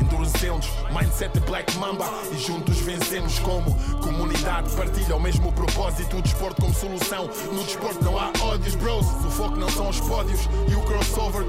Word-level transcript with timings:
endurecemos, 0.00 0.68
mindset 0.90 1.38
Black 1.40 1.76
Mamba 1.78 2.08
e 2.32 2.38
juntos 2.38 2.78
vencemos 2.80 3.38
como 3.40 3.74
comunidade. 4.00 4.70
Partilha 4.76 5.16
o 5.16 5.20
mesmo 5.20 5.52
propósito, 5.52 6.16
o 6.16 6.22
desporto 6.22 6.62
como 6.62 6.74
solução. 6.74 7.28
No 7.52 7.64
desporto 7.64 8.04
não 8.04 8.18
há 8.18 8.32
ódios, 8.42 8.74
bros. 8.76 9.06
O 9.06 9.30
foco 9.30 9.56
não 9.56 9.68
são 9.68 9.88
os 9.88 10.00
pódios 10.00 10.40
e 10.68 10.74
o 10.74 10.82
crossover. 10.82 11.40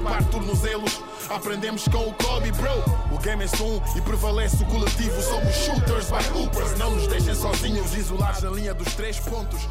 Aprendemos 1.30 1.88
com 1.88 2.08
o 2.08 2.14
Kobe, 2.14 2.52
bro. 2.52 3.14
O 3.14 3.18
game 3.18 3.44
é 3.44 3.46
só 3.46 3.64
um 3.64 3.80
e 3.96 4.00
prevalece 4.00 4.62
o 4.62 4.66
coletivo. 4.66 5.20
Somos 5.22 5.54
shooters 5.54 6.10
by 6.10 6.38
hoopers. 6.38 6.78
Não 6.78 6.90
nos 6.90 7.06
deixem 7.06 7.34
sozinhos, 7.34 7.94
isolados 7.94 8.42
na 8.42 8.50
linha 8.50 8.74
dos 8.74 8.94
três 8.94 9.18
pontos. 9.18 9.66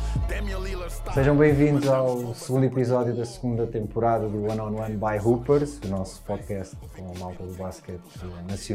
Sejam 1.13 1.35
bem-vindos 1.35 1.87
ao 1.87 2.33
segundo 2.33 2.63
episódio 2.63 3.13
da 3.13 3.25
segunda 3.25 3.67
temporada 3.67 4.27
do 4.27 4.45
One 4.45 4.61
on 4.61 4.75
One 4.81 4.95
by 4.95 5.19
Hoopers, 5.23 5.79
o 5.83 5.87
nosso 5.89 6.21
podcast 6.23 6.75
com 6.95 7.11
a 7.13 7.19
malta 7.19 7.43
do 7.43 7.53
basquete 7.53 8.01
nacional. 8.47 8.70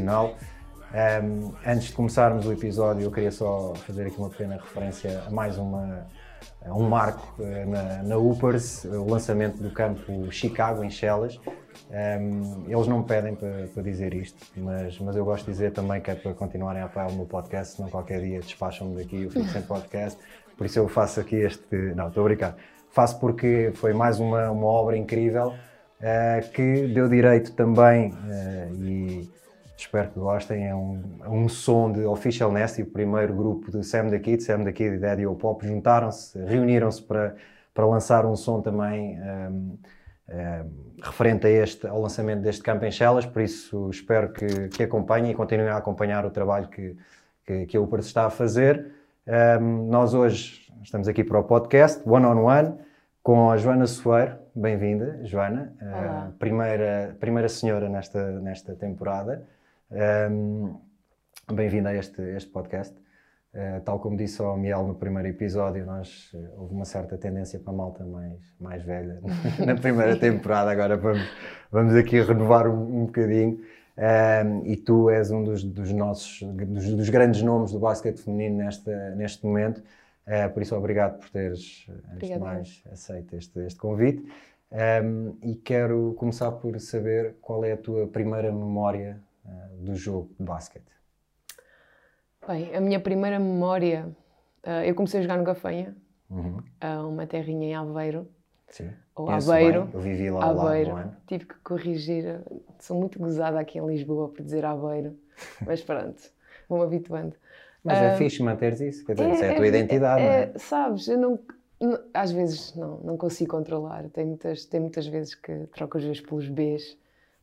Um, 0.93 1.53
antes 1.65 1.87
de 1.87 1.93
começarmos 1.93 2.45
o 2.45 2.53
episódio, 2.53 3.03
eu 3.03 3.11
queria 3.11 3.31
só 3.31 3.73
fazer 3.75 4.07
aqui 4.07 4.17
uma 4.17 4.29
pequena 4.29 4.55
referência 4.55 5.21
a 5.27 5.29
mais 5.29 5.57
uma, 5.57 6.07
a 6.65 6.73
um 6.73 6.87
marco 6.87 7.35
uh, 7.41 7.69
na, 7.69 8.03
na 8.03 8.17
Hoopers, 8.17 8.85
o 8.85 9.05
lançamento 9.05 9.61
do 9.61 9.69
campo 9.69 10.31
Chicago, 10.31 10.83
em 10.83 10.89
Chelas. 10.89 11.39
Um, 11.89 12.65
eles 12.67 12.87
não 12.87 12.99
me 12.99 13.05
pedem 13.05 13.35
para, 13.35 13.67
para, 13.73 13.83
dizer 13.83 14.13
isto, 14.13 14.45
mas, 14.55 14.97
mas 14.99 15.15
eu 15.15 15.25
gosto 15.25 15.45
de 15.45 15.51
dizer 15.51 15.73
também 15.73 16.01
que 16.01 16.09
é 16.09 16.15
para 16.15 16.33
continuarem 16.33 16.81
a 16.81 16.85
apoiar 16.85 17.07
o 17.07 17.13
meu 17.13 17.25
podcast, 17.25 17.75
senão 17.75 17.89
qualquer 17.89 18.21
dia 18.21 18.39
despacham-me 18.39 18.95
daqui, 18.95 19.23
eu 19.23 19.29
fico 19.29 19.45
sem 19.49 19.61
podcast. 19.61 20.17
Por 20.57 20.65
isso 20.65 20.79
eu 20.79 20.87
faço 20.87 21.19
aqui 21.19 21.35
este. 21.35 21.75
Não, 21.95 22.07
estou 22.07 22.21
a 22.21 22.27
brincar. 22.29 22.55
Faço 22.89 23.19
porque 23.19 23.71
foi 23.75 23.93
mais 23.93 24.19
uma, 24.19 24.49
uma 24.49 24.65
obra 24.65 24.97
incrível 24.97 25.49
uh, 25.49 26.49
que 26.51 26.87
deu 26.87 27.07
direito 27.07 27.51
também, 27.53 28.11
uh, 28.11 28.83
e 28.83 29.29
espero 29.77 30.09
que 30.09 30.19
gostem, 30.19 30.67
é 30.67 30.75
um, 30.75 31.03
um 31.27 31.47
som 31.47 31.91
de 31.91 32.03
Official 32.05 32.51
Nasty, 32.51 32.81
o 32.81 32.87
primeiro 32.87 33.33
grupo 33.35 33.71
de 33.71 33.83
Sam 33.83 34.09
the 34.09 34.19
Kid, 34.19 34.43
Sam 34.43 34.63
the 34.63 34.71
Kid 34.71 34.95
e 34.95 34.99
Daddy 34.99 35.25
O 35.25 35.35
Pop 35.35 35.65
juntaram-se, 35.65 36.39
reuniram-se 36.43 37.01
para, 37.01 37.35
para 37.73 37.85
lançar 37.85 38.25
um 38.25 38.35
som 38.35 38.61
também. 38.61 39.19
Um, 39.19 39.77
um, 40.29 40.87
referente 41.01 41.47
a 41.47 41.49
este, 41.49 41.87
ao 41.87 42.01
lançamento 42.01 42.41
deste 42.41 42.61
campo 42.61 42.83
em 42.83 42.91
Chelas, 42.91 43.25
por 43.25 43.41
isso 43.41 43.89
espero 43.89 44.33
que, 44.33 44.67
que 44.69 44.83
acompanhem 44.83 45.31
e 45.31 45.35
continuem 45.35 45.69
a 45.69 45.77
acompanhar 45.77 46.25
o 46.25 46.31
trabalho 46.31 46.67
que, 46.67 46.97
que, 47.45 47.65
que 47.65 47.77
a 47.77 47.81
Upers 47.81 48.07
está 48.07 48.25
a 48.25 48.29
fazer. 48.29 48.91
Um, 49.27 49.87
nós 49.89 50.13
hoje 50.13 50.71
estamos 50.83 51.07
aqui 51.07 51.23
para 51.23 51.39
o 51.39 51.43
podcast 51.43 52.01
One 52.07 52.25
on 52.25 52.43
One 52.43 52.75
com 53.21 53.51
a 53.51 53.57
Joana 53.57 53.85
Soeiro. 53.85 54.37
Bem-vinda, 54.55 55.19
Joana. 55.23 55.73
Uh, 55.81 56.31
primeira, 56.33 57.15
primeira 57.19 57.47
senhora 57.47 57.87
nesta, 57.87 58.31
nesta 58.39 58.73
temporada. 58.73 59.45
Um, 59.89 60.75
Bem-vinda 61.53 61.89
a 61.89 61.95
este, 61.95 62.21
este 62.35 62.51
podcast. 62.51 62.93
Uh, 63.53 63.79
tal 63.85 63.99
como 63.99 64.17
disse 64.17 64.41
ao 64.41 64.57
Miel 64.57 64.85
no 64.85 64.95
primeiro 64.95 65.29
episódio, 65.29 65.85
nós, 65.85 66.29
uh, 66.33 66.61
houve 66.61 66.73
uma 66.73 66.83
certa 66.83 67.17
tendência 67.17 67.57
para 67.57 67.71
a 67.71 67.75
malta 67.75 68.05
mais, 68.05 68.55
mais 68.59 68.83
velha 68.83 69.21
na 69.65 69.75
primeira 69.75 70.19
temporada. 70.19 70.71
Agora 70.71 70.97
vamos, 70.97 71.25
vamos 71.71 71.95
aqui 71.95 72.19
renovar 72.19 72.67
um, 72.67 73.03
um 73.03 73.05
bocadinho. 73.05 73.61
Um, 73.97 74.65
e 74.65 74.75
tu 74.75 75.09
és 75.09 75.31
um 75.31 75.43
dos, 75.43 75.63
dos 75.63 75.91
nossos 75.93 76.43
dos, 76.43 76.93
dos, 76.93 77.09
grandes 77.09 77.41
nomes 77.41 77.71
do 77.71 77.79
basquete 77.79 78.21
feminino 78.21 78.57
neste, 78.57 78.91
neste 79.15 79.45
momento. 79.45 79.81
Uh, 80.27 80.53
por 80.53 80.61
isso, 80.61 80.75
obrigado 80.75 81.19
por 81.19 81.29
teres, 81.29 81.87
antes 82.13 82.29
de 82.29 82.37
mais, 82.37 82.83
aceito 82.91 83.37
este, 83.37 83.59
este 83.61 83.79
convite. 83.79 84.27
Um, 84.69 85.37
e 85.41 85.55
quero 85.55 86.13
começar 86.17 86.51
por 86.51 86.77
saber 86.81 87.37
qual 87.41 87.63
é 87.63 87.71
a 87.71 87.77
tua 87.77 88.05
primeira 88.05 88.51
memória 88.51 89.25
uh, 89.47 89.83
do 89.83 89.95
jogo 89.95 90.29
de 90.39 90.45
basquete. 90.45 90.91
Bem, 92.47 92.75
a 92.75 92.81
minha 92.81 92.99
primeira 92.99 93.39
memória, 93.39 94.09
uh, 94.65 94.83
eu 94.85 94.93
comecei 94.95 95.19
a 95.19 95.23
jogar 95.23 95.37
no 95.37 95.43
Gafanha, 95.43 95.95
uhum. 96.29 96.61
uma 97.09 97.25
terrinha 97.25 97.67
em 97.67 97.75
Aveiro. 97.75 98.27
Sim. 98.69 98.91
Ou 99.15 99.29
Aveiro. 99.29 99.85
Bem. 99.85 99.93
Eu 99.93 99.99
vivi 99.99 100.29
lá 100.29 100.45
Aveiro. 100.45 100.93
Lá, 100.93 101.17
Tive 101.25 101.45
que 101.45 101.55
corrigir. 101.59 102.41
Sou 102.79 102.97
muito 102.97 103.17
gozada 103.17 103.59
aqui 103.59 103.79
em 103.79 103.87
Lisboa 103.87 104.29
por 104.29 104.43
dizer 104.43 104.65
Aveiro. 104.65 105.17
Mas 105.65 105.81
pronto, 105.81 106.21
vou-me 106.67 106.83
habituando. 106.85 107.35
Mas 107.83 107.99
é 107.99 108.17
fixe 108.17 108.43
manteres 108.43 108.81
isso, 108.81 109.05
quer 109.05 109.13
dizer, 109.13 109.29
é, 109.29 109.33
isso 109.33 109.43
é 109.45 109.51
a 109.51 109.55
tua 109.55 109.65
é, 109.65 109.69
identidade, 109.69 110.21
é, 110.21 110.25
não 110.25 110.53
é? 110.55 110.57
Sabes, 110.57 111.07
eu 111.07 111.17
não, 111.17 111.39
não, 111.79 111.99
às 112.13 112.31
vezes 112.31 112.75
não, 112.75 112.97
não 112.97 113.17
consigo 113.17 113.51
controlar. 113.51 114.09
Tem 114.09 114.25
muitas, 114.25 114.65
tem 114.65 114.81
muitas 114.81 115.07
vezes 115.07 115.35
que 115.35 115.67
troco 115.67 115.97
os 115.97 116.03
Vs 116.03 116.21
pelos 116.21 116.49
Bs. 116.49 116.97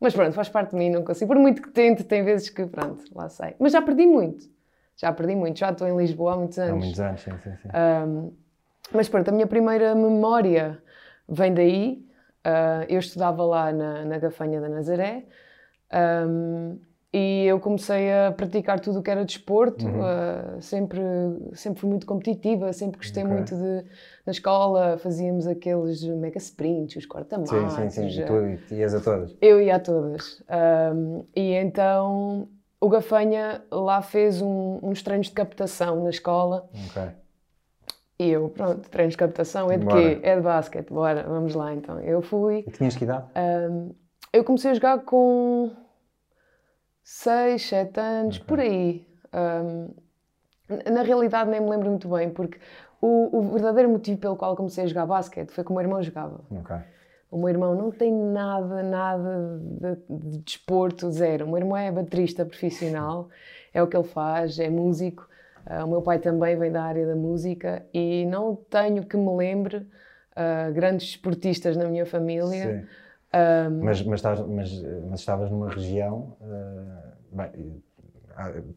Mas 0.04 0.14
pronto, 0.14 0.34
faz 0.34 0.50
parte 0.50 0.72
de 0.72 0.76
mim, 0.76 0.90
não 0.90 1.02
consigo. 1.02 1.32
Por 1.32 1.40
muito 1.40 1.62
que 1.62 1.70
tente, 1.70 2.04
tem 2.04 2.22
vezes 2.22 2.50
que, 2.50 2.66
pronto, 2.66 3.02
lá 3.14 3.26
sai. 3.30 3.54
Mas 3.58 3.72
já 3.72 3.80
perdi 3.80 4.06
muito. 4.06 4.44
Já 4.98 5.10
perdi 5.10 5.34
muito. 5.34 5.58
Já 5.58 5.70
estou 5.70 5.88
em 5.88 5.96
Lisboa 5.96 6.34
há 6.34 6.36
muitos 6.36 6.58
anos. 6.58 6.72
Há 6.72 6.76
muitos 6.76 7.00
anos, 7.00 7.20
sim, 7.22 7.30
sim. 7.42 7.56
sim. 7.56 7.68
Um, 8.06 8.32
mas 8.92 9.08
pronto, 9.08 9.30
a 9.30 9.32
minha 9.32 9.46
primeira 9.46 9.94
memória 9.94 10.78
vem 11.26 11.54
daí. 11.54 12.06
Uh, 12.46 12.84
eu 12.86 12.98
estudava 12.98 13.42
lá 13.46 13.72
na, 13.72 14.04
na 14.04 14.18
Gafanha 14.18 14.60
da 14.60 14.68
Nazaré 14.68 15.24
um, 16.28 16.78
e 17.16 17.46
eu 17.46 17.60
comecei 17.60 18.12
a 18.12 18.32
praticar 18.32 18.80
tudo 18.80 18.98
o 18.98 19.02
que 19.02 19.08
era 19.08 19.24
desporto. 19.24 19.86
Uhum. 19.86 20.00
Uh, 20.00 20.60
sempre, 20.60 21.00
sempre 21.52 21.80
fui 21.80 21.88
muito 21.88 22.06
competitiva, 22.06 22.72
sempre 22.72 22.98
gostei 22.98 23.22
okay. 23.22 23.36
muito 23.36 23.54
de. 23.54 23.84
Na 24.26 24.32
escola 24.32 24.98
fazíamos 24.98 25.46
aqueles 25.46 26.02
mega 26.02 26.38
sprints, 26.38 26.96
os 26.96 27.06
corta-matos. 27.06 27.72
Sim, 27.72 27.88
sim, 27.88 28.10
sim. 28.10 28.20
E 28.20 28.56
tu 28.56 28.74
ias 28.74 28.94
a 28.94 29.00
todas? 29.00 29.36
Eu 29.40 29.62
ia 29.62 29.76
a 29.76 29.78
todas. 29.78 30.42
Um, 30.92 31.24
e 31.36 31.52
então 31.52 32.48
o 32.80 32.88
Gafanha 32.88 33.62
lá 33.70 34.02
fez 34.02 34.42
um, 34.42 34.80
uns 34.82 35.00
treinos 35.00 35.28
de 35.28 35.34
captação 35.34 36.02
na 36.02 36.10
escola. 36.10 36.68
Okay. 36.90 37.10
E 38.18 38.30
eu, 38.30 38.48
pronto, 38.48 38.88
treinos 38.90 39.12
de 39.12 39.18
captação 39.18 39.70
é 39.70 39.78
de 39.78 39.84
bora. 39.84 40.02
quê? 40.02 40.20
É 40.20 40.34
de 40.34 40.42
basquete, 40.42 40.88
bora, 40.92 41.22
vamos 41.28 41.54
lá 41.54 41.72
então. 41.72 42.00
Eu 42.00 42.22
fui. 42.22 42.64
E 42.66 42.70
tinhas 42.72 42.96
que 42.96 43.04
idade? 43.04 43.26
Um, 43.36 43.94
eu 44.32 44.42
comecei 44.42 44.72
a 44.72 44.74
jogar 44.74 44.98
com 45.04 45.70
6, 47.04 47.68
7 47.68 48.00
anos, 48.00 48.36
okay. 48.36 48.46
por 48.46 48.60
aí. 48.60 49.06
Um, 49.32 49.94
na 50.90 51.02
realidade 51.02 51.50
nem 51.50 51.60
me 51.60 51.68
lembro 51.68 51.90
muito 51.90 52.08
bem, 52.08 52.30
porque 52.30 52.58
o, 53.00 53.38
o, 53.38 53.52
verdadeiro 53.52 53.90
motivo 53.90 54.18
pelo 54.18 54.36
qual 54.36 54.56
comecei 54.56 54.84
a 54.84 54.86
jogar 54.86 55.04
basquete 55.04 55.50
foi 55.50 55.62
que 55.62 55.70
o 55.70 55.74
meu 55.74 55.82
irmão 55.82 56.02
jogava. 56.02 56.40
Okay. 56.50 56.78
O 57.30 57.36
meu 57.36 57.50
irmão 57.50 57.74
não 57.74 57.90
tem 57.90 58.10
nada, 58.10 58.82
nada 58.82 59.60
de, 59.60 60.30
de 60.30 60.38
desporto, 60.38 61.10
zero. 61.10 61.44
O 61.44 61.48
meu 61.48 61.58
irmão 61.58 61.76
é 61.76 61.92
baterista 61.92 62.44
profissional, 62.46 63.28
é 63.74 63.82
o 63.82 63.86
que 63.86 63.96
ele 63.96 64.04
faz, 64.04 64.58
é 64.58 64.70
músico. 64.70 65.28
Uh, 65.66 65.84
o 65.84 65.88
meu 65.88 66.00
pai 66.00 66.18
também 66.18 66.56
vem 66.56 66.72
da 66.72 66.82
área 66.82 67.06
da 67.06 67.16
música 67.16 67.84
e 67.92 68.24
não 68.26 68.56
tenho 68.56 69.04
que 69.04 69.16
me 69.16 69.36
lembre 69.36 69.78
uh, 69.78 70.72
grandes 70.72 71.08
esportistas 71.08 71.76
na 71.76 71.84
minha 71.86 72.06
família. 72.06 72.80
Sim. 72.80 72.86
Um, 73.34 73.84
mas, 73.84 74.00
mas, 74.02 74.20
estavas, 74.20 74.46
mas, 74.46 74.82
mas, 75.10 75.20
estavas 75.20 75.50
numa 75.50 75.68
região, 75.68 76.36
uh, 76.40 77.36
bem, 77.36 77.82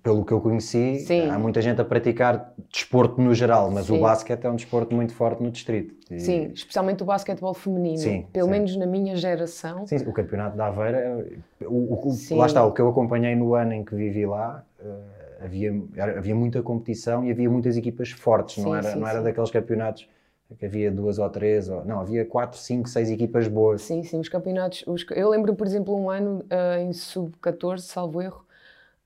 pelo 0.03 0.23
que 0.25 0.31
eu 0.31 0.41
conheci, 0.41 1.00
Sim. 1.00 1.29
há 1.29 1.38
muita 1.38 1.62
gente 1.62 1.81
a 1.81 1.85
praticar 1.85 2.53
desporto 2.72 3.22
no 3.22 3.34
geral, 3.34 3.72
mas 3.72 3.85
Sim. 3.85 3.97
o 3.97 4.01
basquete 4.01 4.46
é 4.46 4.50
um 4.50 4.56
desporto 4.56 4.96
muito 4.96 5.13
forte 5.13 5.41
no 5.41 5.51
distrito. 5.51 5.96
E... 6.12 6.19
Sim, 6.19 6.51
especialmente 6.53 7.03
o 7.03 7.06
basquetebol 7.06 7.53
feminino. 7.53 7.97
Sim, 7.97 8.25
pelo 8.31 8.50
menos 8.50 8.75
na 8.75 8.85
minha 8.85 9.16
geração. 9.16 9.85
Sim, 9.88 9.97
o 10.07 10.13
campeonato 10.13 10.56
da 10.57 10.67
Aveira, 10.67 11.25
o, 11.62 12.09
o, 12.09 12.35
lá 12.35 12.46
está, 12.46 12.66
o 12.66 12.72
que 12.72 12.81
eu 12.81 12.88
acompanhei 12.88 13.35
no 13.35 13.56
ano 13.56 13.73
em 13.73 13.84
que 13.84 13.96
vivi 13.96 14.26
lá, 14.26 14.64
uh, 14.79 15.43
havia, 15.43 15.73
havia 16.17 16.35
muita 16.35 16.61
competição 16.61 17.23
e 17.26 17.31
havia 17.31 17.49
muitas 17.49 17.78
equipas 17.78 18.11
fortes, 18.11 18.64
não 18.64 18.76
era, 18.76 18.96
não 18.96 19.08
era 19.08 19.22
daqueles 19.22 19.52
campeonatos 19.52 20.08
que 20.55 20.66
havia 20.66 20.91
duas 20.91 21.20
ou 21.20 21.29
três, 21.29 21.70
ou, 21.70 21.84
não, 21.84 21.99
havia 21.99 22.26
quatro, 22.26 22.58
cinco, 22.58 22.88
seis 22.88 23.09
equipas 23.09 23.47
boas. 23.47 23.82
Sim, 23.82 24.03
sim, 24.03 24.20
os 24.20 24.29
campeonatos. 24.29 24.84
Os, 24.88 25.05
eu 25.11 25.29
lembro, 25.29 25.55
por 25.55 25.67
exemplo, 25.67 25.96
um 25.96 26.09
ano 26.09 26.44
uh, 26.44 26.79
em 26.79 26.94
sub-14, 26.94 27.79
salvo 27.79 28.22
erro, 28.22 28.47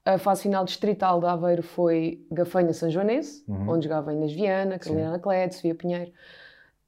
a 0.04 0.18
fase 0.18 0.44
final 0.44 0.66
distrital 0.66 1.20
de 1.20 1.28
Aveiro 1.28 1.62
foi 1.62 2.26
Gafanha 2.32 2.74
São 2.74 2.90
Joanense, 2.90 3.44
uhum. 3.48 3.70
onde 3.70 3.84
jogava 3.84 4.12
Inês 4.12 4.34
Viana, 4.34 4.80
Carolina 4.80 5.10
Anaclete, 5.10 5.56
Sofia 5.56 5.76
Pinheiro. 5.76 6.12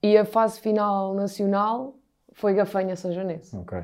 E 0.01 0.17
a 0.17 0.25
fase 0.25 0.59
final 0.59 1.13
nacional 1.13 1.95
foi 2.31 2.53
Gafanha 2.53 2.95
São 2.95 3.11
Joanense. 3.11 3.55
Okay. 3.55 3.83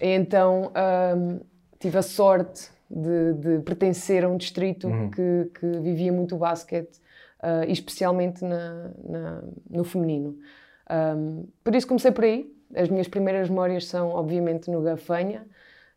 Então 0.00 0.72
um, 1.16 1.40
tive 1.78 1.98
a 1.98 2.02
sorte 2.02 2.70
de, 2.90 3.34
de, 3.34 3.58
pertencer 3.60 4.24
a 4.24 4.28
um 4.28 4.36
distrito 4.36 4.88
uhum. 4.88 5.10
que, 5.10 5.50
que, 5.58 5.66
vivia 5.80 6.12
muito 6.12 6.34
o 6.34 6.38
basquete, 6.38 6.98
uh, 7.42 7.70
especialmente 7.70 8.44
na, 8.44 8.90
na, 9.02 9.42
no 9.68 9.84
feminino. 9.84 10.38
Um, 10.90 11.46
por 11.62 11.74
isso 11.74 11.86
comecei 11.86 12.10
por 12.10 12.24
aí. 12.24 12.52
As 12.74 12.88
minhas 12.88 13.08
primeiras 13.08 13.48
memórias 13.48 13.86
são, 13.86 14.10
obviamente, 14.10 14.70
no 14.70 14.80
Gafanha. 14.80 15.46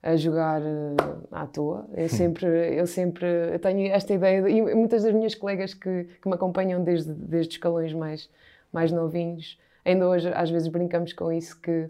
a 0.03 0.17
jogar 0.17 0.61
uh, 0.61 1.27
à 1.31 1.47
toa. 1.47 1.87
Eu 1.95 2.09
sempre, 2.09 2.45
eu 2.77 2.85
sempre 2.85 3.25
eu 3.53 3.59
tenho 3.59 3.91
esta 3.93 4.13
ideia, 4.13 4.41
de, 4.41 4.49
e 4.49 4.61
muitas 4.75 5.03
das 5.03 5.13
minhas 5.13 5.33
colegas 5.33 5.73
que, 5.73 6.09
que 6.21 6.27
me 6.27 6.35
acompanham 6.35 6.83
desde, 6.83 7.13
desde 7.13 7.53
escalões 7.53 7.93
mais, 7.93 8.29
mais 8.71 8.91
novinhos, 8.91 9.57
ainda 9.85 10.07
hoje 10.07 10.29
às 10.33 10.49
vezes 10.49 10.67
brincamos 10.67 11.13
com 11.13 11.31
isso, 11.31 11.57
que 11.59 11.89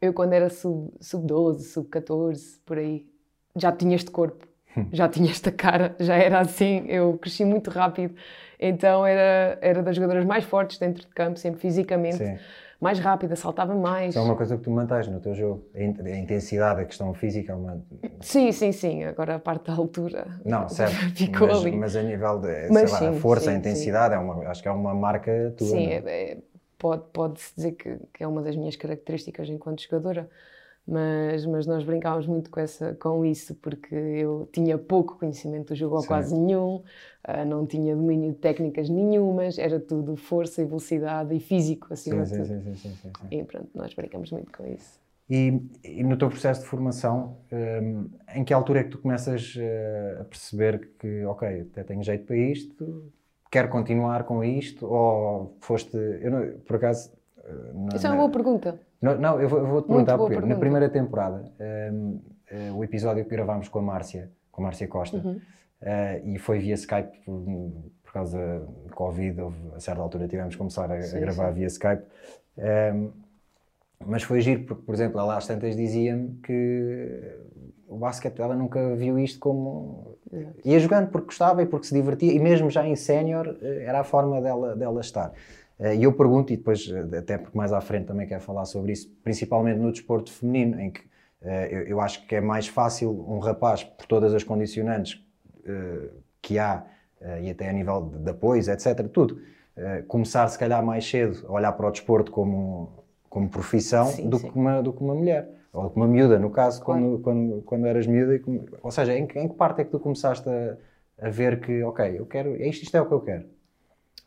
eu 0.00 0.14
quando 0.14 0.32
era 0.32 0.48
sub-12, 0.48 1.00
sub 1.02 1.62
sub-14, 1.62 2.58
por 2.64 2.78
aí, 2.78 3.06
já 3.54 3.70
tinha 3.70 3.94
este 3.94 4.10
corpo, 4.10 4.46
já 4.92 5.08
tinha 5.08 5.30
esta 5.30 5.50
cara, 5.50 5.94
já 5.98 6.14
era 6.16 6.40
assim, 6.40 6.84
eu 6.88 7.18
cresci 7.18 7.44
muito 7.44 7.70
rápido, 7.70 8.14
então 8.58 9.06
era, 9.06 9.58
era 9.60 9.82
das 9.82 9.96
jogadoras 9.96 10.24
mais 10.24 10.44
fortes 10.44 10.78
dentro 10.78 11.02
de 11.02 11.08
campo, 11.08 11.38
sempre 11.38 11.60
fisicamente. 11.60 12.16
Sim 12.16 12.38
mais 12.84 12.98
rápida, 12.98 13.34
saltava 13.34 13.74
mais. 13.74 14.10
Isso 14.10 14.18
é 14.18 14.22
uma 14.22 14.36
coisa 14.36 14.58
que 14.58 14.62
tu 14.62 14.70
mantens 14.70 15.08
no 15.08 15.18
teu 15.18 15.34
jogo. 15.34 15.64
A 15.74 15.82
intensidade, 16.18 16.82
a 16.82 16.84
questão 16.84 17.14
física 17.14 17.52
é 17.52 17.54
uma. 17.54 17.82
Sim, 18.20 18.52
sim, 18.52 18.72
sim. 18.72 19.04
Agora 19.04 19.36
a 19.36 19.38
parte 19.38 19.68
da 19.68 19.72
altura. 19.72 20.26
Não, 20.44 20.68
certo. 20.68 20.94
Ficou 21.16 21.48
mas, 21.48 21.56
ali. 21.58 21.72
Mas 21.72 21.96
a 21.96 22.02
nível 22.02 22.38
de 22.40 22.68
mas, 22.70 22.92
lá, 22.92 22.98
sim, 22.98 23.08
a 23.08 23.12
força, 23.14 23.46
sim, 23.46 23.52
a 23.52 23.58
intensidade, 23.58 24.14
é 24.14 24.18
uma, 24.18 24.50
acho 24.50 24.60
que 24.60 24.68
é 24.68 24.70
uma 24.70 24.94
marca 24.94 25.54
tua. 25.56 25.66
Sim, 25.66 25.86
é? 25.86 26.02
é, 26.06 26.38
pode, 26.78 27.04
pode-se 27.10 27.54
dizer 27.56 27.72
que, 27.72 27.96
que 28.12 28.22
é 28.22 28.26
uma 28.26 28.42
das 28.42 28.54
minhas 28.54 28.76
características 28.76 29.48
enquanto 29.48 29.82
jogadora 29.82 30.28
mas, 30.86 31.46
mas 31.46 31.66
nós 31.66 31.82
brincávamos 31.82 32.26
muito 32.26 32.50
com, 32.50 32.60
essa, 32.60 32.94
com 32.94 33.24
isso, 33.24 33.54
porque 33.54 33.94
eu 33.94 34.48
tinha 34.52 34.76
pouco 34.76 35.18
conhecimento 35.18 35.68
do 35.68 35.74
jogo, 35.74 35.96
ou 35.96 36.06
quase 36.06 36.34
nenhum, 36.38 36.76
uh, 36.76 37.44
não 37.46 37.66
tinha 37.66 37.96
domínio 37.96 38.32
de 38.32 38.38
técnicas 38.38 38.88
nenhumas, 38.90 39.58
era 39.58 39.80
tudo 39.80 40.14
força 40.16 40.60
e 40.60 40.64
velocidade 40.66 41.34
e 41.34 41.40
físico, 41.40 41.92
assim 41.92 42.10
sim, 42.10 42.44
sim, 42.44 42.44
sim, 42.44 42.60
sim, 42.60 42.74
sim, 42.74 42.94
sim, 42.94 43.12
E 43.30 43.42
pronto, 43.44 43.68
nós 43.74 43.94
brincamos 43.94 44.30
muito 44.30 44.52
com 44.52 44.66
isso. 44.66 45.00
E, 45.28 45.58
e 45.82 46.04
no 46.04 46.18
teu 46.18 46.28
processo 46.28 46.60
de 46.60 46.66
formação, 46.66 47.38
um, 47.50 48.10
em 48.34 48.44
que 48.44 48.52
altura 48.52 48.80
é 48.80 48.84
que 48.84 48.90
tu 48.90 48.98
começas 48.98 49.56
uh, 49.56 50.20
a 50.20 50.24
perceber 50.24 50.90
que, 50.98 51.24
ok, 51.24 51.62
até 51.62 51.82
tenho 51.82 52.02
jeito 52.02 52.26
para 52.26 52.36
isto, 52.36 53.12
quero 53.50 53.70
continuar 53.70 54.24
com 54.24 54.44
isto, 54.44 54.86
ou 54.86 55.56
foste, 55.60 55.96
eu 55.96 56.30
não, 56.30 56.58
por 56.60 56.76
acaso... 56.76 57.10
Uh, 57.44 57.94
Isso 57.94 58.06
é 58.06 58.10
uma 58.10 58.16
boa 58.16 58.30
pergunta. 58.30 58.80
Não, 59.00 59.18
não 59.18 59.40
eu 59.40 59.48
vou-te 59.48 59.66
vou 59.66 59.82
perguntar 59.82 60.16
porque 60.16 60.34
pergunta. 60.34 60.54
na 60.54 60.60
primeira 60.60 60.88
temporada, 60.88 61.52
um, 61.92 62.10
uh, 62.10 62.20
eh, 62.50 62.72
o 62.72 62.82
episódio 62.82 63.24
que 63.24 63.30
gravámos 63.30 63.68
com 63.68 63.78
a 63.78 63.82
Márcia, 63.82 64.30
com 64.50 64.62
a 64.62 64.64
Márcia 64.64 64.88
Costa, 64.88 65.18
uhum. 65.18 65.36
uh, 65.36 66.28
e 66.28 66.38
foi 66.38 66.58
via 66.58 66.74
Skype 66.74 67.18
por, 67.24 67.44
por 68.02 68.12
causa 68.12 68.66
de 68.86 68.92
Covid, 68.92 69.40
houve, 69.40 69.58
a 69.74 69.80
certa 69.80 70.00
altura 70.00 70.26
tivemos 70.26 70.54
que 70.54 70.58
começar 70.58 70.90
a, 70.90 71.02
sim, 71.02 71.16
a 71.16 71.20
gravar 71.20 71.48
sim. 71.48 71.58
via 71.58 71.66
Skype. 71.66 72.04
Um, 72.56 73.10
mas 74.06 74.22
foi 74.22 74.40
giro, 74.40 74.64
porque, 74.64 74.82
por 74.82 74.94
exemplo, 74.94 75.18
ela 75.20 75.36
às 75.36 75.46
tantas 75.46 75.76
dizia-me 75.76 76.34
que 76.42 77.44
o 77.88 77.96
basquete, 77.96 78.40
ela 78.40 78.54
nunca 78.54 78.94
viu 78.96 79.18
isto 79.18 79.38
como. 79.38 80.16
ia 80.64 80.78
jogando 80.78 81.10
porque 81.10 81.26
gostava 81.26 81.62
e 81.62 81.66
porque 81.66 81.86
se 81.86 81.94
divertia, 81.94 82.32
e 82.32 82.38
mesmo 82.38 82.70
já 82.70 82.86
em 82.86 82.96
sénior, 82.96 83.56
eh, 83.62 83.84
era 83.84 84.00
a 84.00 84.04
forma 84.04 84.40
dela, 84.40 84.74
dela 84.74 85.00
estar. 85.00 85.32
Eh, 85.78 85.96
e 85.96 86.04
eu 86.04 86.12
pergunto, 86.12 86.52
e 86.52 86.56
depois, 86.56 86.88
eh, 86.88 87.18
até 87.18 87.38
porque 87.38 87.56
mais 87.56 87.72
à 87.72 87.80
frente 87.80 88.06
também 88.06 88.26
quero 88.26 88.40
falar 88.40 88.64
sobre 88.64 88.92
isso, 88.92 89.10
principalmente 89.22 89.78
no 89.78 89.90
desporto 89.90 90.32
feminino, 90.32 90.80
em 90.80 90.90
que 90.90 91.02
eh, 91.42 91.84
eu 91.88 92.00
acho 92.00 92.26
que 92.26 92.36
é 92.36 92.40
mais 92.40 92.68
fácil 92.68 93.10
um 93.28 93.38
rapaz, 93.38 93.82
por 93.84 94.06
todas 94.06 94.34
as 94.34 94.44
condicionantes 94.44 95.22
que 96.42 96.58
há, 96.58 96.84
e 97.40 97.48
até 97.48 97.70
a 97.70 97.72
nível 97.72 98.02
de 98.02 98.30
apoios, 98.30 98.68
etc., 98.68 99.08
tudo, 99.08 99.40
começar 100.08 100.46
se 100.48 100.58
calhar 100.58 100.84
mais 100.84 101.08
cedo 101.08 101.42
a 101.48 101.52
olhar 101.52 101.72
para 101.72 101.88
o 101.88 101.90
desporto 101.90 102.30
como, 102.30 103.02
como 103.30 103.48
profissão 103.48 104.04
sim, 104.04 104.28
do, 104.28 104.38
sim. 104.38 104.50
Que 104.50 104.58
uma, 104.58 104.82
do 104.82 104.92
que 104.92 105.02
uma 105.02 105.14
mulher. 105.14 105.48
Ou 105.72 105.90
uma 105.96 106.06
miúda, 106.06 106.38
no 106.38 106.50
caso, 106.50 106.82
claro. 106.82 107.00
quando, 107.00 107.22
quando, 107.22 107.62
quando 107.62 107.86
eras 107.86 108.06
miúda. 108.06 108.38
Ou 108.82 108.90
seja, 108.90 109.14
em, 109.16 109.22
em 109.22 109.48
que 109.48 109.54
parte 109.54 109.80
é 109.80 109.84
que 109.84 109.90
tu 109.90 109.98
começaste 109.98 110.46
a, 110.46 110.76
a 111.26 111.30
ver 111.30 111.60
que, 111.60 111.82
ok, 111.82 112.18
eu 112.18 112.26
quero, 112.26 112.54
isto, 112.62 112.82
isto 112.82 112.94
é 112.94 113.00
o 113.00 113.06
que 113.06 113.14
eu 113.14 113.20
quero? 113.22 113.53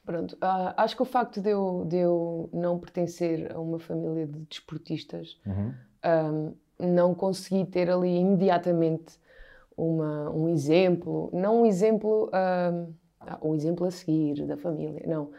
Pronto, 0.08 0.36
uh, 0.36 0.74
acho 0.78 0.96
que 0.96 1.02
o 1.02 1.06
facto 1.06 1.42
de 1.42 1.50
eu, 1.50 1.84
de 1.86 1.98
eu 1.98 2.50
não 2.54 2.80
pertencer 2.80 3.52
a 3.54 3.60
uma 3.60 3.78
família 3.78 4.26
de 4.26 4.40
desportistas, 4.46 5.38
uhum. 5.46 5.74
um, 6.80 6.88
não 6.94 7.14
consegui 7.14 7.66
ter 7.66 7.90
ali 7.90 8.16
imediatamente 8.16 9.20
uma, 9.76 10.30
um 10.32 10.48
exemplo, 10.48 11.30
não 11.34 11.64
um 11.64 11.66
exemplo, 11.66 12.32
um, 13.44 13.50
um 13.50 13.54
exemplo 13.54 13.86
a 13.86 13.92
seguir 13.92 14.46
da 14.46 14.56
família, 14.56 15.04
não, 15.06 15.30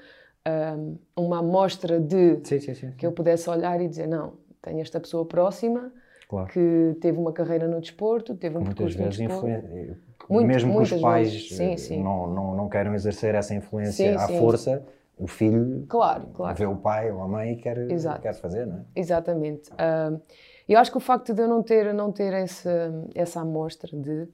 um, 0.77 0.99
uma 1.17 1.39
amostra 1.39 1.99
de 1.99 2.39
sim, 2.45 2.61
sim, 2.61 2.75
sim, 2.75 2.93
que 2.93 3.07
eu 3.07 3.13
pudesse 3.13 3.49
olhar 3.49 3.81
e 3.81 3.89
dizer, 3.89 4.07
não, 4.07 4.35
tenho 4.61 4.81
esta 4.83 5.01
pessoa 5.01 5.25
próxima 5.25 5.91
claro. 6.29 6.53
que 6.53 6.95
teve 7.01 7.17
uma 7.17 7.33
carreira 7.33 7.67
no 7.67 7.81
desporto, 7.81 8.35
teve 8.35 8.59
um 8.59 8.61
Muitas 8.61 8.75
percurso 8.75 8.99
vezes 8.99 9.19
no 9.19 9.29
desporto. 9.29 10.08
Muito, 10.29 10.47
mesmo 10.47 10.77
que 10.77 10.95
os 10.95 11.01
pais 11.01 11.49
sim, 11.49 11.77
sim. 11.77 12.03
Não, 12.03 12.27
não, 12.27 12.57
não 12.57 12.69
queiram 12.69 12.95
exercer 12.95 13.35
essa 13.35 13.55
influência 13.55 14.19
sim, 14.19 14.25
à 14.25 14.29
força, 14.39 14.85
o 15.19 15.27
filho 15.27 15.85
claro, 15.89 16.29
claro. 16.35 16.57
vê 16.57 16.67
o 16.67 16.77
pai 16.77 17.11
ou 17.11 17.23
a 17.23 17.29
mãe 17.29 17.53
e 17.53 17.57
quer, 17.57 17.77
quer 18.21 18.35
fazer, 18.35 18.67
não 18.67 18.77
é? 18.77 18.81
Exatamente. 18.95 19.71
Uh, 19.73 20.21
eu 20.69 20.79
acho 20.79 20.91
que 20.91 20.97
o 20.97 21.01
facto 21.01 21.33
de 21.33 21.43
eu 21.43 21.49
não 21.49 21.63
ter, 21.63 21.93
não 21.95 22.13
ter 22.13 22.33
essa, 22.33 22.93
essa 23.15 23.41
amostra 23.41 23.97
de, 23.97 24.29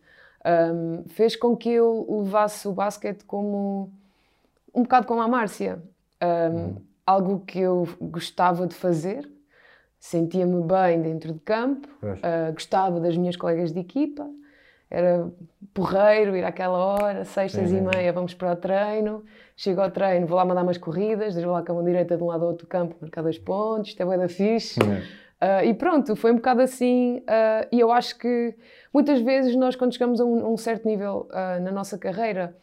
um, 0.44 1.04
fez 1.08 1.36
com 1.36 1.56
que 1.56 1.70
eu 1.70 2.06
levasse 2.10 2.68
o 2.68 2.72
basquete 2.72 3.24
como 3.24 3.90
um 4.74 4.82
bocado 4.82 5.06
como 5.06 5.20
a 5.20 5.28
Márcia. 5.28 5.82
Um, 6.22 6.56
hum. 6.56 6.76
Algo 7.06 7.40
que 7.40 7.58
eu 7.58 7.86
gostava 8.00 8.66
de 8.66 8.74
fazer, 8.74 9.30
sentia-me 10.00 10.62
bem 10.62 11.02
dentro 11.02 11.34
de 11.34 11.40
campo, 11.40 11.88
uh, 12.02 12.52
gostava 12.52 12.98
das 12.98 13.16
minhas 13.16 13.36
colegas 13.36 13.72
de 13.72 13.80
equipa, 13.80 14.26
era 14.94 15.28
porreiro, 15.72 16.36
ir 16.36 16.44
àquela 16.44 16.78
hora, 16.78 17.24
sextas 17.24 17.72
uhum. 17.72 17.78
e 17.78 17.96
meia, 17.96 18.12
vamos 18.12 18.32
para 18.32 18.52
o 18.52 18.56
treino. 18.56 19.24
Chego 19.56 19.80
ao 19.80 19.90
treino, 19.90 20.26
vou 20.26 20.36
lá 20.36 20.44
mandar 20.44 20.62
umas 20.62 20.78
corridas, 20.78 21.34
deixo 21.34 21.50
lá 21.50 21.62
com 21.62 21.72
a 21.72 21.74
mão 21.76 21.84
direita 21.84 22.16
de 22.16 22.22
um 22.22 22.26
lado 22.26 22.42
ao 22.42 22.50
outro 22.50 22.66
campo, 22.66 22.96
marcar 23.00 23.22
dois 23.22 23.38
pontos, 23.38 23.88
isto 23.90 24.00
é 24.00 24.04
bué 24.04 24.16
da 24.16 24.28
fixe. 24.28 24.80
Uhum. 24.80 24.96
Uh, 24.96 25.64
e 25.64 25.74
pronto, 25.74 26.16
foi 26.16 26.32
um 26.32 26.36
bocado 26.36 26.62
assim. 26.62 27.18
Uh, 27.18 27.68
e 27.70 27.80
eu 27.80 27.92
acho 27.92 28.18
que 28.18 28.54
muitas 28.92 29.20
vezes 29.20 29.54
nós, 29.56 29.76
quando 29.76 29.92
chegamos 29.92 30.20
a 30.20 30.24
um, 30.24 30.52
um 30.52 30.56
certo 30.56 30.86
nível 30.88 31.28
uh, 31.30 31.62
na 31.62 31.70
nossa 31.70 31.98
carreira, 31.98 32.56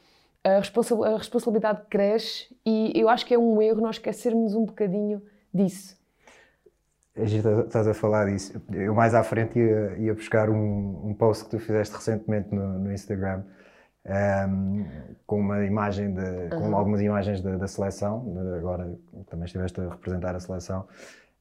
a, 0.43 0.57
responsa 0.57 0.95
a 1.05 1.17
responsabilidade 1.17 1.81
cresce 1.89 2.47
e 2.65 2.91
eu 2.95 3.07
acho 3.07 3.25
que 3.25 3.33
é 3.33 3.37
um 3.37 3.61
erro 3.61 3.81
nós 3.81 3.97
esquecermos 3.97 4.55
um 4.55 4.65
bocadinho 4.65 5.21
disso. 5.53 6.00
Estás 7.15 7.87
a 7.87 7.93
falar 7.93 8.25
disso. 8.27 8.61
Eu 8.71 8.95
mais 8.95 9.13
à 9.13 9.23
frente 9.23 9.59
ia, 9.59 9.97
ia 9.97 10.13
buscar 10.13 10.49
um, 10.49 11.09
um 11.09 11.13
post 11.13 11.45
que 11.45 11.51
tu 11.51 11.59
fizeste 11.59 11.93
recentemente 11.95 12.53
no, 12.55 12.79
no 12.79 12.91
Instagram 12.91 13.43
um, 14.05 14.11
ehm, 14.11 14.85
com 15.27 15.39
uma 15.39 15.65
imagem 15.65 16.13
de, 16.13 16.21
uhum. 16.21 16.49
com 16.49 16.75
algumas 16.75 17.01
imagens 17.01 17.41
da, 17.41 17.57
da 17.57 17.67
seleção. 17.67 18.33
Agora 18.57 18.97
também 19.29 19.45
estiveste 19.45 19.81
a 19.81 19.89
representar 19.89 20.35
a 20.35 20.39
seleção. 20.39 20.87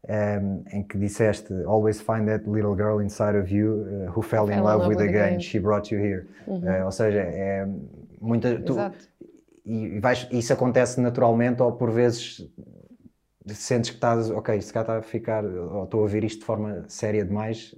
Um, 0.08 0.12
ehm, 0.12 0.62
em 0.72 0.82
que 0.82 0.98
disseste 0.98 1.52
Always 1.64 2.00
find 2.00 2.26
that 2.26 2.48
little 2.50 2.74
girl 2.74 3.00
inside 3.00 3.38
of 3.38 3.54
you 3.54 3.82
uh, 3.82 4.10
who 4.10 4.22
fell, 4.22 4.46
fell 4.46 4.58
in 4.58 4.62
love, 4.62 4.78
love 4.78 4.88
with 4.88 4.96
the 4.96 5.12
game. 5.12 5.30
game. 5.30 5.40
She 5.40 5.60
brought 5.60 5.94
you 5.94 6.00
here. 6.00 6.26
Uhum. 6.46 6.64
Uh, 6.64 6.84
ou 6.84 6.90
seja, 6.90 7.20
é 7.20 7.68
muita. 8.20 8.58
Tu, 8.58 8.72
Exato. 8.72 9.08
E, 9.64 10.00
vais, 10.00 10.26
isso 10.32 10.52
acontece 10.52 11.00
naturalmente 11.00 11.62
ou 11.62 11.72
por 11.72 11.90
vezes 11.90 12.50
sentes 13.48 13.90
que 13.90 13.96
estás, 13.96 14.30
ok, 14.30 14.60
se 14.60 14.72
cá 14.72 14.82
está 14.82 14.98
a 14.98 15.02
ficar, 15.02 15.44
ou 15.44 15.84
estou 15.84 16.00
a 16.00 16.02
ouvir 16.02 16.24
isto 16.24 16.40
de 16.40 16.44
forma 16.44 16.84
séria 16.88 17.24
demais, 17.24 17.74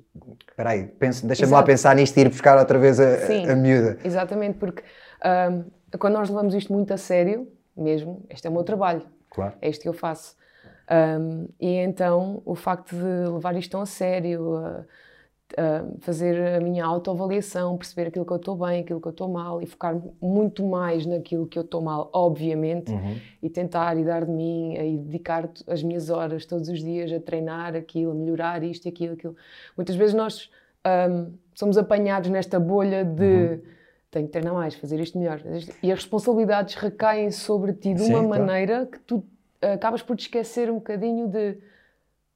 espera 0.49 0.71
aí, 0.71 0.93
deixa-me 1.25 1.53
lá 1.53 1.63
pensar 1.63 1.95
nisto 1.95 2.17
e 2.17 2.21
ir 2.21 2.29
buscar 2.29 2.59
outra 2.59 2.79
vez 2.79 2.99
a, 2.99 3.27
Sim, 3.27 3.47
a, 3.47 3.53
a 3.53 3.57
miúda. 3.57 3.99
Exatamente, 4.05 4.59
porque 4.59 4.83
um, 5.25 5.99
quando 5.99 6.15
nós 6.15 6.29
levamos 6.29 6.55
isto 6.55 6.73
muito 6.73 6.93
a 6.93 6.97
sério, 6.97 7.49
mesmo, 7.77 8.25
este 8.29 8.47
é 8.47 8.51
o 8.51 8.53
meu 8.53 8.65
trabalho, 8.65 9.03
claro. 9.31 9.55
é 9.61 9.69
isto 9.69 9.83
que 9.83 9.89
eu 9.89 9.93
faço. 9.93 10.37
Um, 10.91 11.49
e 11.61 11.77
então 11.77 12.43
o 12.45 12.55
facto 12.55 12.95
de 12.95 13.31
levar 13.33 13.57
isto 13.57 13.71
tão 13.71 13.81
a 13.81 13.87
sério, 13.87 14.59
uh, 14.59 14.85
uh, 15.53 15.97
fazer 16.01 16.57
a 16.57 16.61
minha 16.61 16.85
autoavaliação, 16.85 17.77
perceber 17.77 18.09
aquilo 18.09 18.25
que 18.25 18.33
eu 18.33 18.37
estou 18.37 18.57
bem, 18.57 18.81
aquilo 18.81 19.01
que 19.01 19.07
eu 19.07 19.13
estou 19.13 19.29
mal 19.29 19.61
e 19.63 19.67
focar 19.67 20.01
muito 20.21 20.65
mais 20.65 21.07
naquilo 21.07 21.47
que 21.47 21.59
eu 21.59 21.63
estou 21.63 21.81
mal, 21.81 22.11
obviamente, 22.13 22.93
uhum. 22.93 23.17
e 23.43 23.51
tentar 23.51 23.97
e 23.99 24.05
dar 24.05 24.25
de 24.25 24.31
mim 24.31 24.75
e 24.75 24.99
dedicar 24.99 25.49
as 25.67 25.83
minhas 25.83 26.11
horas 26.11 26.47
todos 26.47 26.69
os 26.69 26.83
dias 26.83 27.13
a 27.13 27.21
treinar 27.21 27.75
aquilo, 27.75 28.13
a 28.13 28.15
melhorar 28.15 28.63
isto 28.63 28.87
e 28.87 28.89
aquilo, 28.89 29.15
aquilo. 29.15 29.37
Muitas 29.77 29.97
vezes 29.97 30.15
nós 30.15 30.51
um, 31.11 31.33
somos 31.55 31.77
apanhados 31.79 32.31
nesta 32.31 32.59
bolha 32.59 33.05
de. 33.05 33.25
Uhum 33.25 33.73
tenho 34.13 34.27
que 34.27 34.33
treinar 34.33 34.53
mais, 34.53 34.75
fazer 34.75 35.01
isto 35.01 35.19
melhor. 35.19 35.41
E 35.83 35.91
as 35.91 36.01
responsabilidades 36.01 36.75
recaem 36.75 37.31
sobre 37.31 37.73
ti 37.73 37.95
de 37.95 38.03
uma 38.03 38.21
Sim, 38.21 38.27
maneira 38.27 38.75
claro. 38.75 38.91
que 38.91 38.99
tu 39.01 39.25
acabas 39.61 40.03
por 40.03 40.17
te 40.17 40.23
esquecer 40.23 40.71
um 40.71 40.75
bocadinho 40.75 41.27
de 41.29 41.57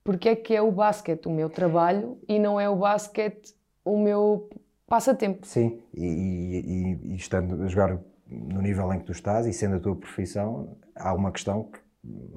porque 0.07 0.29
é 0.29 0.37
que 0.37 0.55
é 0.55 0.63
o 0.63 0.71
basquete 0.71 1.27
o 1.27 1.31
meu 1.31 1.51
trabalho 1.51 2.17
e 2.29 2.39
não 2.39 2.61
é 2.61 2.71
o 2.71 2.77
basquete 2.77 3.55
o 3.85 3.99
meu 3.99 4.49
passatempo. 4.87 5.45
Sim, 5.45 5.83
e, 5.93 6.07
e, 6.07 7.13
e, 7.13 7.17
estando 7.17 7.61
a 7.65 7.67
jogar 7.67 7.99
no 8.29 8.63
nível 8.63 8.93
em 8.93 9.01
que 9.01 9.05
tu 9.05 9.13
estás 9.13 9.47
e 9.47 9.53
sendo 9.53 9.77
a 9.77 9.81
tua 9.81 9.97
profissão, 9.97 10.77
há 10.95 11.13
uma 11.13 11.33
questão 11.33 11.65
que 11.65 11.81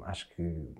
acho 0.05 0.27
que 0.35 0.75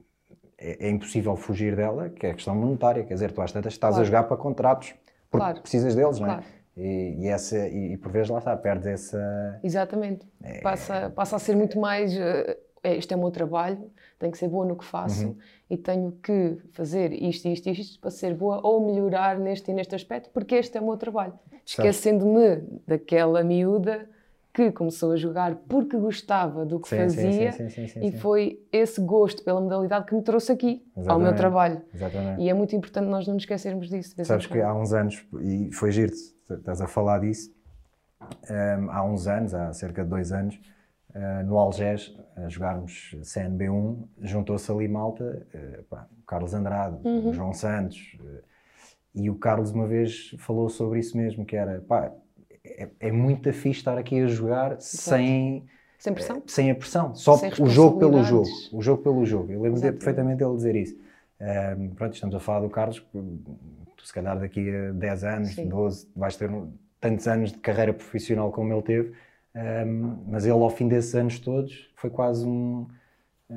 é, 0.58 0.88
é 0.88 0.89
impossível 0.89 1.36
fugir 1.36 1.75
dela, 1.75 2.10
que 2.10 2.25
é 2.25 2.31
a 2.31 2.34
questão 2.34 2.55
monetária. 2.55 3.03
Quer 3.03 3.13
dizer, 3.13 3.31
tu 3.31 3.41
às 3.41 3.51
tantas 3.51 3.74
estás 3.74 3.91
claro. 3.93 4.01
a 4.01 4.05
jogar 4.05 4.24
para 4.24 4.38
contratos 4.38 4.93
porque 5.29 5.46
Claro. 5.46 5.62
precisas 5.62 5.93
deles, 5.93 6.19
não 6.19 6.27
é? 6.27 6.31
Claro. 6.31 6.46
E, 6.75 7.17
e, 7.19 7.27
essa, 7.27 7.67
e, 7.67 7.93
e 7.93 7.98
por 7.98 8.12
vezes 8.12 8.29
lá 8.29 8.39
está, 8.39 8.58
perdes 8.58 8.88
essa. 8.88 9.60
Exatamente. 9.63 10.25
Passa, 10.63 11.12
passa 11.12 11.36
a 11.36 11.39
ser 11.39 11.55
muito 11.55 11.79
mais. 11.79 12.17
eh, 12.17 12.58
é, 12.84 12.96
isto 12.96 13.12
é 13.12 13.15
o 13.17 13.19
meu 13.19 13.31
trabalho, 13.31 13.91
tenho 14.20 14.32
que 14.32 14.38
ser 14.38 14.50
boa 14.50 14.66
no 14.66 14.76
que 14.76 14.84
faço 14.86 15.28
Uhum. 15.28 15.36
e 15.70 15.78
tenho 15.78 16.12
que 16.22 16.58
fazer 16.74 17.12
isto, 17.14 17.48
isto 17.48 17.68
e 17.68 17.72
isto 17.72 18.00
para 18.00 18.12
ser 18.12 18.36
boa 18.36 18.60
ou 18.62 18.86
melhorar 18.86 19.40
neste 19.40 19.72
e 19.72 19.74
neste 19.74 19.96
aspecto, 19.96 20.30
porque 20.34 20.56
este 20.56 20.78
é 20.78 20.82
o 20.82 20.86
meu 20.86 20.98
trabalho. 20.98 21.34
Esquecendo-me 21.66 22.64
daquela 22.86 23.44
miúda 23.44 24.08
que 24.54 24.72
começou 24.72 25.12
a 25.14 25.16
jogar 25.16 25.56
porque 25.70 25.96
gostava 25.98 26.66
do 26.66 26.80
que 26.80 26.90
Sim, 26.90 26.98
fazia 26.98 27.52
sim, 27.54 27.70
sim, 27.70 28.00
e 28.02 28.12
foi 28.12 28.62
esse 28.72 29.00
gosto 29.00 29.44
pela 29.44 29.62
modalidade 29.62 30.06
que 30.06 30.14
me 30.14 30.22
trouxe 30.22 30.52
aqui, 30.52 30.84
ao 30.96 31.04
meu 31.04 31.08
Exatamente. 31.30 31.38
trabalho. 31.38 31.82
Exatamente. 31.94 32.42
E 32.42 32.50
é 32.50 32.54
muito 32.54 32.76
importante 32.76 33.08
nós 33.08 33.26
não 33.26 33.36
nos 33.36 33.44
esquecermos 33.44 33.88
disso. 33.90 34.16
Sabes 34.24 34.48
que 34.48 34.60
há 34.60 34.74
uns 34.74 34.92
anos, 34.92 35.26
e 35.42 35.72
foi 35.72 35.92
giro, 35.92 36.12
estás 36.12 36.82
a 36.82 36.88
falar 36.88 37.20
disso, 37.20 37.54
hum, 38.22 38.90
há 38.90 39.04
uns 39.04 39.28
anos, 39.28 39.54
há 39.54 39.72
cerca 39.72 40.04
de 40.04 40.10
dois 40.10 40.32
anos, 40.32 40.60
uh, 41.16 41.46
no 41.46 41.58
Algés, 41.58 42.16
a 42.36 42.48
jogarmos 42.50 43.16
CNB1, 43.24 44.08
juntou-se 44.22 44.72
ali 44.72 44.88
malta, 44.88 45.46
uh, 45.54 45.84
pá, 45.84 46.08
o 46.20 46.24
Carlos 46.25 46.54
Andrade, 46.54 46.98
Uhum. 47.04 47.30
o 47.30 47.34
João 47.34 47.54
Santos, 47.54 48.18
uh, 48.20 48.44
e 49.13 49.30
o 49.30 49.36
Carlos 49.36 49.72
uma 49.72 49.88
vez 49.88 50.36
falou 50.39 50.70
sobre 50.70 51.00
isso 51.00 51.18
mesmo, 51.18 51.46
que 51.46 51.56
era, 51.56 51.82
pá, 51.82 52.12
é, 52.63 52.89
é 53.00 53.12
muito 53.12 53.51
fixe 53.51 53.80
estar 53.80 53.98
aqui 53.98 54.20
a 54.22 54.28
jogar 54.28 54.80
sem, 54.80 55.66
Sem 55.98 56.13
pressão? 56.13 56.44
sem 56.46 56.72
a 56.72 56.75
pressão, 56.75 57.16
só 57.16 57.36
o 57.60 57.68
jogo 57.68 58.00
pelo 58.00 58.24
jogo, 58.24 58.48
o 58.72 58.82
jogo 58.82 59.04
pelo 59.04 59.25
jogo. 59.25 59.51
Eu 59.51 59.62
lembro 59.62 59.80
de 59.80 59.88
Exatamente. 59.88 59.98
perfeitamente 59.98 60.38
dele 60.39 60.56
dizer 60.56 60.75
isso. 60.75 60.96
Um, 61.78 61.89
pronto, 61.96 62.13
estamos 62.13 62.36
a 62.36 62.39
falar 62.39 62.62
do 62.62 62.70
Carlos, 62.70 63.00
tu 63.12 64.06
se 64.06 64.13
calhar 64.13 64.38
daqui 64.39 64.70
a 64.70 64.92
10 64.92 65.24
anos, 65.24 65.56
Sim. 65.56 65.70
12, 65.70 66.08
vais 66.16 66.36
ter 66.36 66.50
um- 66.50 66.72
tantos 67.00 67.28
anos 67.28 67.51
de 67.54 67.58
carreira 67.60 67.94
profissional 67.94 68.51
como 68.51 68.74
ele 68.74 68.82
teve, 68.82 69.13
um, 69.56 70.18
mas 70.27 70.46
ele 70.46 70.53
ao 70.53 70.70
fim 70.70 70.88
desses 70.88 71.13
anos 71.15 71.39
todos 71.39 71.91
foi 71.96 72.10
quase 72.10 72.46
um, 72.48 72.88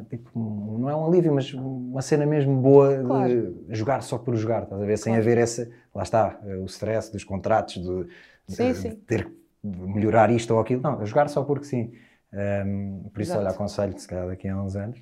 tipo, 0.08 0.30
um- 0.38 0.78
não 0.78 0.88
é 0.90 0.96
um 0.96 1.06
alívio, 1.06 1.34
mas 1.34 1.52
uma 1.52 2.00
cena 2.02 2.24
mesmo 2.26 2.56
boa 2.60 3.02
Claro. 3.04 3.52
de 3.68 3.74
jogar 3.76 4.02
só 4.02 4.18
por 4.18 4.34
jogar, 4.36 4.62
estás 4.64 4.80
a 4.80 4.84
ver? 4.84 4.96
Sem 4.96 5.12
Claro. 5.12 5.22
haver 5.22 5.38
essa, 5.38 5.70
lá 5.94 6.02
está, 6.02 6.40
eh, 6.46 6.56
o 6.56 6.64
stress 6.66 7.12
dos 7.12 7.24
contratos, 7.24 7.74
de, 7.74 8.04
de- 8.04 8.54
Sim, 8.56 8.72
de 8.72 8.78
sim. 8.78 8.90
ter 9.06 9.26
que 9.26 9.32
melhorar 9.62 10.30
isto 10.30 10.52
ou 10.54 10.60
aquilo, 10.60 10.80
não, 10.82 11.04
jogar 11.06 11.28
só 11.28 11.42
porque 11.44 11.64
sim. 11.66 11.92
Um, 12.32 13.10
por 13.12 13.20
isso, 13.20 13.32
Exato. 13.32 13.40
olha, 13.46 13.50
aconselho-te, 13.54 14.00
se 14.00 14.08
calhar 14.08 14.26
daqui 14.26 14.48
a 14.48 14.56
uns 14.60 14.74
anos, 14.74 14.98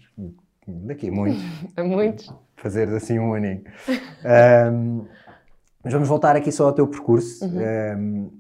daqui 0.67 1.09
a 1.09 1.13
muito, 1.13 1.41
Há 1.77 1.85
muitos. 1.85 2.35
fazer 2.57 2.89
assim 2.89 3.21
um 3.21 3.33
aninho. 3.33 3.63
Um, 4.73 5.07
mas 5.83 5.93
vamos 5.93 6.09
voltar 6.09 6.35
aqui 6.37 6.51
só 6.53 6.67
ao 6.67 6.73
teu 6.73 6.87
percurso. 6.89 7.45
Uhum. 7.45 7.61
Um, 7.99 8.31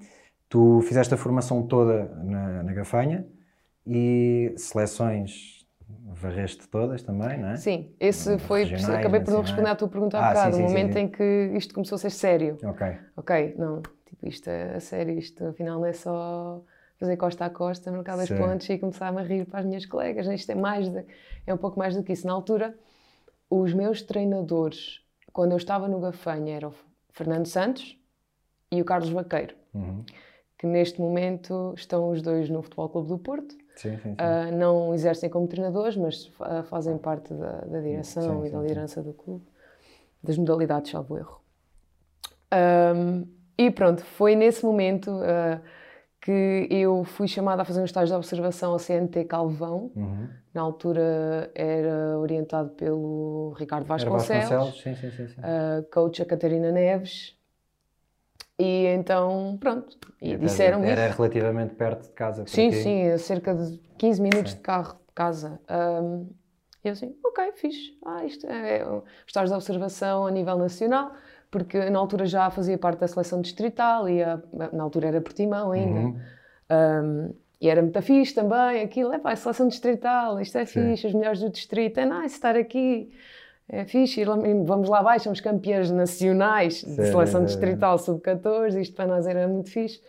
tu 0.50 0.82
fizeste 0.82 1.14
a 1.14 1.16
formação 1.16 1.62
toda 1.66 2.04
na, 2.24 2.62
na 2.64 2.72
Gafanha 2.74 3.26
e 3.86 4.52
seleções 4.58 5.66
varreste 6.12 6.68
todas 6.68 7.02
também, 7.02 7.38
não 7.40 7.50
é? 7.50 7.56
Sim, 7.56 7.90
esse 7.98 8.38
foi. 8.38 8.64
regionais, 8.64 9.00
acabei 9.00 9.20
por 9.20 9.32
não 9.32 9.40
responder 9.42 9.70
à 9.70 9.76
tua 9.76 9.88
pergunta 9.88 10.18
há 10.18 10.20
Ah, 10.20 10.28
bocado, 10.28 10.50
sim, 10.52 10.58
sim, 10.58 10.64
o 10.64 10.68
momento 10.68 10.96
sim. 10.96 11.00
em 11.00 11.08
que 11.08 11.52
isto 11.56 11.72
começou 11.74 11.96
a 11.96 11.98
ser 11.98 12.10
sério. 12.10 12.58
Ok. 12.64 12.86
Ok, 13.16 13.54
não, 13.58 13.80
tipo, 14.06 14.26
isto 14.26 14.48
é 14.48 14.76
a 14.76 14.80
sério, 14.80 15.18
isto 15.18 15.44
afinal 15.46 15.78
não 15.80 15.86
é 15.86 15.92
só 15.92 16.62
fazer 16.98 17.16
costa 17.16 17.46
a 17.46 17.50
costa, 17.50 17.90
marcar 17.90 18.16
dois 18.16 18.28
pontos 18.30 18.68
e 18.68 18.78
começar 18.78 19.16
a 19.16 19.22
rir 19.22 19.46
para 19.46 19.60
as 19.60 19.66
minhas 19.66 19.86
colegas. 19.86 20.26
Isto 20.26 20.52
é 20.52 20.54
mais 20.54 20.88
de- 20.88 21.04
é 21.46 21.54
um 21.54 21.56
pouco 21.58 21.78
mais 21.78 21.96
do 21.96 22.02
que 22.02 22.12
isso. 22.12 22.26
Na 22.26 22.32
altura, 22.32 22.74
os 23.50 23.72
meus 23.74 24.02
treinadores, 24.02 25.00
quando 25.32 25.52
eu 25.52 25.56
estava 25.58 25.88
no 25.88 26.00
Gafanha, 26.00 26.56
eram 26.56 26.70
o 26.70 26.74
Fernando 27.12 27.46
Santos 27.46 27.98
e 28.70 28.80
o 28.80 28.84
Carlos 28.84 29.10
Vaqueiro, 29.10 29.54
Uhum. 29.74 30.04
Que 30.60 30.66
neste 30.66 31.00
momento 31.00 31.72
estão 31.74 32.10
os 32.10 32.20
dois 32.20 32.50
no 32.50 32.60
Futebol 32.60 32.86
Clube 32.90 33.08
do 33.08 33.18
Porto. 33.18 33.56
Sim, 33.76 33.96
sim, 33.96 34.10
sim. 34.10 34.14
Ah, 34.18 34.50
não 34.52 34.92
exercem 34.92 35.30
como 35.30 35.48
treinadores, 35.48 35.96
mas 35.96 36.30
ah, 36.38 36.62
fazem 36.64 36.98
parte 36.98 37.32
da, 37.32 37.62
da 37.62 37.80
direção 37.80 38.44
e 38.44 38.50
da 38.50 38.60
liderança 38.60 39.02
do 39.02 39.14
clube, 39.14 39.42
das 40.22 40.36
modalidades, 40.36 40.90
salvo 40.90 41.16
erro. 41.16 41.40
Ahm, 42.50 43.24
e 43.56 43.70
pronto, 43.70 44.04
foi 44.04 44.36
nesse 44.36 44.62
momento 44.62 45.10
ah, 45.24 45.62
que 46.20 46.68
eu 46.68 47.04
fui 47.04 47.26
chamada 47.26 47.62
a 47.62 47.64
fazer 47.64 47.80
um 47.80 47.86
estágio 47.86 48.12
de 48.12 48.18
observação 48.18 48.72
ao 48.72 48.78
CNT 48.78 49.24
Calvão. 49.24 49.90
Uhum. 49.96 50.28
Na 50.52 50.60
altura 50.60 51.50
era 51.54 52.18
orientado 52.18 52.68
pelo 52.72 53.54
Ricardo 53.56 53.86
Vasconcelos, 53.86 54.28
Vasconcelos? 54.28 54.80
Sim, 54.82 54.94
sim, 54.94 55.10
sim. 55.10 55.26
sim. 55.26 55.40
a 55.42 55.82
coach 55.90 56.20
a 56.20 56.26
Catarina 56.26 56.70
Neves. 56.70 57.39
E 58.60 58.86
então, 58.88 59.56
pronto, 59.58 59.96
e 60.20 60.34
Até 60.34 60.44
disseram-me 60.44 60.86
Era 60.86 61.08
relativamente 61.10 61.74
perto 61.74 62.02
de 62.02 62.10
casa. 62.10 62.44
Sim, 62.46 62.68
aqui. 62.68 62.76
sim, 62.76 63.16
cerca 63.18 63.54
de 63.54 63.80
15 63.96 64.20
minutos 64.20 64.52
Sim. 64.52 64.58
de 64.58 64.62
carro 64.62 64.94
de 65.08 65.14
casa. 65.14 65.58
Ahm, 65.68 66.26
E 66.84 66.88
eu 66.88 66.92
assim, 66.92 67.14
ok, 67.24 67.52
fixe. 67.56 67.98
Ah, 68.04 68.24
isto 68.24 68.46
é 68.46 68.86
um 68.86 69.02
estágio 69.26 69.48
de 69.50 69.54
observação 69.54 70.26
a 70.26 70.30
nível 70.30 70.56
nacional, 70.56 71.12
porque 71.50 71.90
na 71.90 71.98
altura 71.98 72.24
já 72.26 72.48
fazia 72.50 72.78
parte 72.78 73.00
da 73.00 73.06
seleção 73.08 73.40
distrital 73.42 74.08
e 74.08 74.22
a- 74.22 74.40
na 74.72 74.82
altura 74.82 75.08
era 75.08 75.20
Portimão 75.20 75.72
ainda. 75.72 76.00
Uhum. 76.00 76.20
Um, 76.70 77.34
e 77.60 77.68
era 77.68 77.82
muito 77.82 78.00
fixe 78.00 78.34
também, 78.34 78.82
aquilo, 78.82 79.12
é 79.12 79.18
pá, 79.18 79.36
seleção 79.36 79.68
distrital, 79.68 80.40
isto 80.40 80.56
é 80.56 80.64
Sim. 80.64 80.90
fixe, 80.90 81.06
os 81.08 81.12
melhores 81.14 81.40
do 81.40 81.50
distrito, 81.50 81.98
é 81.98 82.06
nice 82.06 82.34
estar 82.36 82.56
aqui, 82.56 83.10
é 83.72 83.84
fixe, 83.84 84.24
vamos 84.24 84.88
lá 84.88 84.98
abaixo, 84.98 85.24
somos 85.24 85.40
campeões 85.40 85.90
nacionais 85.90 86.82
de 86.84 87.06
seleção 87.06 87.44
distrital 87.44 87.96
sub-14, 87.98 88.80
isto 88.80 88.94
para 88.96 89.06
nós 89.06 89.26
era 89.26 89.46
muito 89.46 89.70
fixe. 89.70 90.00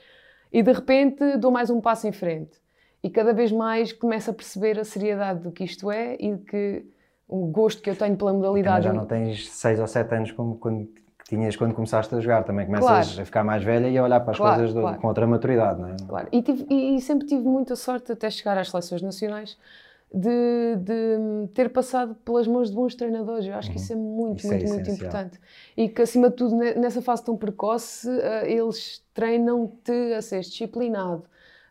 E 0.52 0.62
de 0.64 0.72
repente 0.72 1.38
dou 1.38 1.52
mais 1.52 1.70
um 1.70 1.80
passo 1.80 2.08
em 2.08 2.12
frente. 2.12 2.60
E 3.04 3.10
cada 3.10 3.34
vez 3.34 3.52
mais 3.52 3.94
começo 3.94 4.30
a 4.30 4.34
perceber 4.34 4.80
a 4.80 4.84
seriedade 4.84 5.40
do 5.42 5.52
que 5.52 5.64
isto 5.64 5.90
é 5.92 6.16
e 6.20 6.38
que 6.38 6.86
o 7.28 7.48
gosto 7.48 7.82
que 7.82 7.90
eu 7.90 7.96
tenho 7.96 8.18
pela 8.18 8.32
Também 8.32 8.46
modalidade. 8.48 8.84
já 8.86 8.94
não 8.94 9.06
tens 9.06 9.50
6 9.50 9.80
ou 9.80 9.88
7 9.88 10.14
anos 10.14 10.32
como 10.32 10.56
quando 10.58 10.88
tinhas 11.28 11.56
quando 11.56 11.74
começaste 11.74 12.14
a 12.14 12.20
jogar. 12.20 12.44
Também 12.44 12.66
começas 12.66 12.88
Claro. 13.08 13.22
a 13.22 13.26
ficar 13.26 13.44
mais 13.44 13.64
velha 13.64 13.88
e 13.88 13.98
a 13.98 14.04
olhar 14.04 14.20
para 14.20 14.32
as 14.32 14.38
Claro, 14.38 14.56
coisas 14.58 14.74
do- 14.76 14.82
claro. 14.82 14.98
com 15.00 15.08
outra 15.08 15.26
maturidade, 15.26 15.80
não 15.80 15.88
é? 15.90 15.96
Claro. 16.08 16.28
E, 16.32 16.42
tive- 16.42 16.66
e 16.70 17.00
sempre 17.00 17.26
tive 17.28 17.44
muita 17.44 17.76
sorte 17.76 18.12
até 18.12 18.30
chegar 18.30 18.58
às 18.58 18.70
seleções 18.70 19.02
nacionais 19.02 19.58
de, 20.14 20.76
de 20.78 21.48
ter 21.54 21.70
passado 21.70 22.16
pelas 22.26 22.46
mãos 22.48 22.70
de 22.70 22.76
bons 22.76 22.96
treinadores. 22.96 23.46
Eu 23.46 23.54
acho 23.56 23.72
que 23.72 23.78
isso 23.78 23.94
é 23.94 23.96
muito, 23.96 24.40
Isso 24.40 24.48
é 24.48 24.58
muito, 24.58 24.68
muito 24.70 24.82
essencial. 24.90 25.08
importante. 25.10 25.40
E 25.78 25.88
que, 25.90 26.02
acima 26.02 26.30
de 26.30 26.36
tudo, 26.36 26.56
ne- 26.56 26.74
nessa 26.76 27.02
fase 27.02 27.24
tão 27.24 27.38
precoce, 27.38 28.10
eh, 28.10 28.52
eles 28.52 29.04
treinam-te 29.14 29.92
a 30.14 30.22
ser 30.22 30.42
disciplinado. 30.42 31.24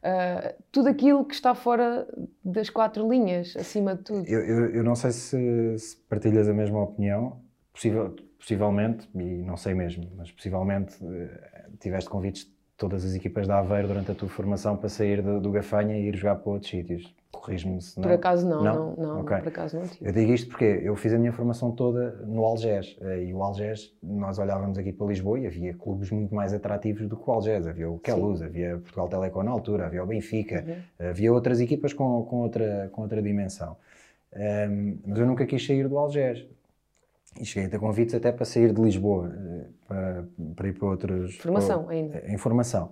Eh, 0.02 0.54
tudo 0.72 0.88
aquilo 0.88 1.24
que 1.24 1.34
está 1.34 1.54
fora 1.54 2.08
das 2.42 2.70
quatro 2.70 3.06
linhas, 3.08 3.54
acima 3.58 3.94
de 3.94 4.02
tudo. 4.02 4.26
Eu, 4.26 4.40
eu, 4.40 4.70
eu 4.76 4.84
não 4.84 4.94
sei 4.94 5.10
se, 5.12 5.78
se 5.78 5.96
partilhas 6.08 6.48
a 6.48 6.54
mesma 6.54 6.82
opinião, 6.82 7.38
Possível- 7.72 8.16
possivelmente, 8.38 9.08
e 9.14 9.42
não 9.42 9.56
sei 9.56 9.74
mesmo, 9.74 10.10
mas 10.16 10.30
possivelmente 10.32 10.94
eh, 11.04 11.68
tiveste 11.78 12.08
convites 12.10 12.44
de 12.44 12.50
todas 12.76 13.04
as 13.04 13.14
equipas 13.14 13.46
da 13.46 13.58
Aveiro 13.58 13.86
durante 13.88 14.10
a 14.10 14.14
tua 14.14 14.28
formação 14.28 14.76
para 14.76 14.88
sair 14.88 15.22
do, 15.22 15.38
do 15.40 15.50
Gafanha 15.52 15.96
e 15.98 16.08
ir 16.08 16.16
jogar 16.16 16.36
para 16.36 16.50
outros 16.52 16.70
sítios. 16.70 17.14
Corrijo-me 17.32 17.80
se 17.80 17.96
não. 17.96 18.02
Por 18.08 18.12
acaso 18.12 18.46
não, 18.48 18.62
Não? 18.64 18.74
não, 18.74 18.96
não, 18.96 19.20
Ok. 19.20 19.36
por 19.38 19.48
acaso 19.48 19.78
não 19.78 19.86
tive. 19.86 20.04
Eu 20.08 20.12
digo 20.12 20.32
isto 20.32 20.48
porque 20.48 20.64
eu 20.64 20.96
fiz 20.96 21.12
a 21.12 21.18
minha 21.18 21.32
formação 21.32 21.70
toda 21.70 22.10
no 22.26 22.44
Algés 22.44 22.96
eh, 23.00 23.24
e 23.26 23.34
o 23.34 23.40
Algés, 23.42 23.94
nós 24.02 24.38
olhávamos 24.38 24.76
aqui 24.76 24.92
para 24.92 25.06
Lisboa 25.06 25.38
e 25.38 25.46
havia 25.46 25.72
clubes 25.74 26.10
muito 26.10 26.34
mais 26.34 26.52
atrativos 26.52 27.06
do 27.08 27.16
que 27.16 27.30
o 27.30 27.32
Algés. 27.32 27.66
Havia 27.68 27.88
o 27.88 28.00
Queluz, 28.00 28.42
havia 28.42 28.78
Portugal 28.78 29.08
Telecom 29.08 29.42
na 29.44 29.50
altura, 29.52 29.86
havia 29.86 30.02
o 30.02 30.06
Benfica, 30.06 30.64
Uhum. 30.98 31.08
havia 31.10 31.32
outras 31.32 31.60
equipas 31.60 31.92
com, 31.92 32.24
com, 32.24 32.40
outra, 32.40 32.88
com 32.92 33.02
outra 33.02 33.22
dimensão. 33.22 33.76
Ehm, 34.34 34.98
mas 35.06 35.18
eu 35.20 35.26
nunca 35.26 35.46
quis 35.46 35.64
sair 35.64 35.88
do 35.88 35.96
Algés. 35.98 36.44
E 37.40 37.44
cheguei 37.44 37.68
a 37.68 37.70
ter 37.70 37.78
convites 37.78 38.12
até 38.12 38.32
para 38.32 38.44
sair 38.44 38.72
de 38.74 38.82
Lisboa, 38.82 39.32
eh, 39.32 39.64
para, 39.86 40.24
para 40.56 40.68
ir 40.68 40.72
para 40.76 40.88
outros... 40.88 41.36
Formação 41.36 41.84
para- 41.84 41.94
ainda. 41.94 42.22
em 42.26 42.36
formação. 42.36 42.90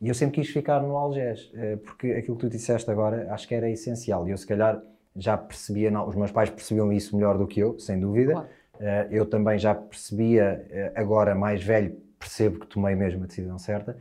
E 0.00 0.08
eu 0.08 0.14
sempre 0.14 0.40
quis 0.40 0.50
ficar 0.50 0.80
no 0.80 0.96
Algés, 0.96 1.50
eh, 1.54 1.76
porque 1.76 2.12
aquilo 2.12 2.36
que 2.36 2.46
tu 2.46 2.50
disseste 2.50 2.90
agora 2.90 3.26
acho 3.32 3.46
que 3.46 3.54
era 3.54 3.68
essencial. 3.68 4.26
E 4.26 4.30
eu, 4.30 4.36
se 4.38 4.46
calhar, 4.46 4.80
já 5.14 5.36
percebia, 5.36 5.90
não, 5.90 6.08
os 6.08 6.16
meus 6.16 6.30
pais 6.32 6.48
percebiam 6.48 6.90
isso 6.92 7.14
melhor 7.14 7.36
do 7.36 7.46
que 7.46 7.60
eu, 7.60 7.78
sem 7.78 8.00
dúvida. 8.00 8.32
Claro. 8.32 8.48
Eh, 8.80 9.08
Eu 9.10 9.26
também 9.26 9.58
já 9.58 9.74
percebia, 9.74 10.64
eh, 10.70 10.92
agora 10.94 11.34
mais 11.34 11.62
velho, 11.62 11.96
percebo 12.18 12.60
que 12.60 12.66
tomei 12.66 12.94
mesmo 12.94 13.24
a 13.24 13.26
decisão 13.26 13.58
certa, 13.58 13.96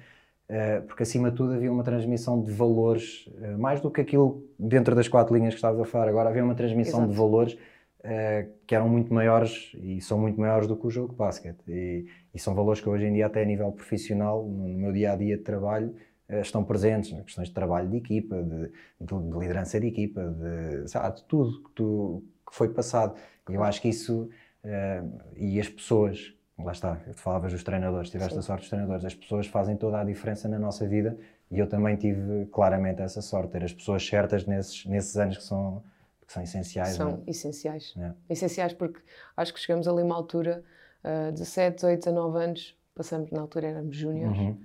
porque 0.87 1.03
acima 1.03 1.29
de 1.29 1.37
tudo 1.37 1.53
havia 1.53 1.71
uma 1.71 1.83
transmissão 1.83 2.41
de 2.41 2.51
valores, 2.51 3.29
mais 3.57 3.79
do 3.79 3.89
que 3.91 4.01
aquilo 4.01 4.43
dentro 4.57 4.95
das 4.95 5.07
quatro 5.07 5.33
linhas 5.35 5.53
que 5.53 5.59
estavas 5.59 5.79
a 5.79 5.85
falar 5.85 6.09
agora, 6.09 6.27
havia 6.27 6.43
uma 6.43 6.55
transmissão 6.55 7.01
de 7.05 7.13
Exato. 7.13 7.21
valores 7.21 7.57
eh, 8.03 8.47
que 8.67 8.75
eram 8.75 8.87
muito 8.89 9.13
maiores 9.13 9.71
e 9.75 10.01
são 10.01 10.17
muito 10.19 10.39
maiores 10.39 10.67
do 10.67 10.75
que 10.77 10.87
o 10.87 10.89
jogo 10.89 11.09
de 11.09 11.15
basquete. 11.17 11.59
E, 11.67 12.05
e 12.33 12.39
são 12.39 12.53
valores 12.55 12.81
que 12.81 12.89
hoje 12.89 13.05
em 13.05 13.13
dia, 13.13 13.25
até 13.27 13.41
a 13.41 13.45
nível 13.45 13.71
profissional, 13.71 14.43
no 14.47 14.67
meu 14.77 14.91
dia 14.93 15.13
a 15.13 15.15
dia 15.15 15.37
de 15.37 15.43
trabalho, 15.43 15.95
eh, 16.27 16.41
estão 16.41 16.63
presentes, 16.63 17.11
nas 17.11 17.23
questões 17.23 17.47
de 17.49 17.53
trabalho 17.53 17.89
de 17.89 17.97
equipa, 17.97 18.41
de, 18.43 18.67
de- 19.01 19.29
de 19.31 19.39
liderança 19.39 19.79
de 19.79 19.87
equipa, 19.87 20.21
de, 20.29 20.93
lá, 20.95 21.09
de 21.09 21.23
tudo 21.25 21.63
que, 21.63 21.71
tu- 21.71 22.23
que 22.49 22.55
foi 22.55 22.69
passado. 22.69 23.15
E 23.49 23.53
eu 23.55 23.63
acho 23.63 23.81
que 23.81 23.89
isso, 23.89 24.29
eh, 24.63 25.03
e 25.35 25.59
as 25.59 25.67
pessoas 25.69 26.33
lá 26.57 26.71
está, 26.73 26.95
tu 26.97 27.13
falavas 27.19 27.51
dos 27.53 27.63
treinadores, 27.63 28.09
tiveste 28.09 28.33
Sim. 28.33 28.39
a 28.39 28.41
sorte 28.41 28.61
dos 28.61 28.69
treinadores, 28.69 29.05
as 29.05 29.15
pessoas 29.15 29.47
fazem 29.47 29.77
toda 29.77 29.99
a 30.01 30.03
diferença 30.03 30.47
na 30.49 30.59
nossa 30.59 30.85
vida 30.87 31.17
e 31.49 31.57
eu 31.57 31.67
também 31.67 31.95
tive 31.95 32.45
claramente 32.47 33.01
essa 33.01 33.21
sorte, 33.21 33.51
ter 33.51 33.63
as 33.63 33.73
pessoas 33.73 34.05
certas 34.05 34.45
nesses, 34.45 34.85
nesses 34.85 35.15
anos 35.17 35.37
que 35.37 35.43
são, 35.43 35.81
que 36.29 36.33
são 36.33 36.43
essenciais. 36.43 36.89
São 36.89 37.11
não? 37.11 37.23
É? 37.25 37.31
essenciais. 37.31 37.95
É. 37.97 38.13
Essenciais 38.29 38.73
porque 38.73 39.01
acho 39.35 39.51
que 39.51 39.59
chegamos 39.59 39.87
ali 39.87 40.03
uma 40.03 40.15
altura, 40.15 40.63
uh, 41.03 41.31
17, 41.31 41.77
18, 41.77 42.05
19 42.05 42.43
anos, 42.43 42.77
passamos, 42.93 43.31
na 43.31 43.41
altura 43.41 43.67
éramos 43.69 43.95
júniores, 43.95 44.37
uhum. 44.37 44.57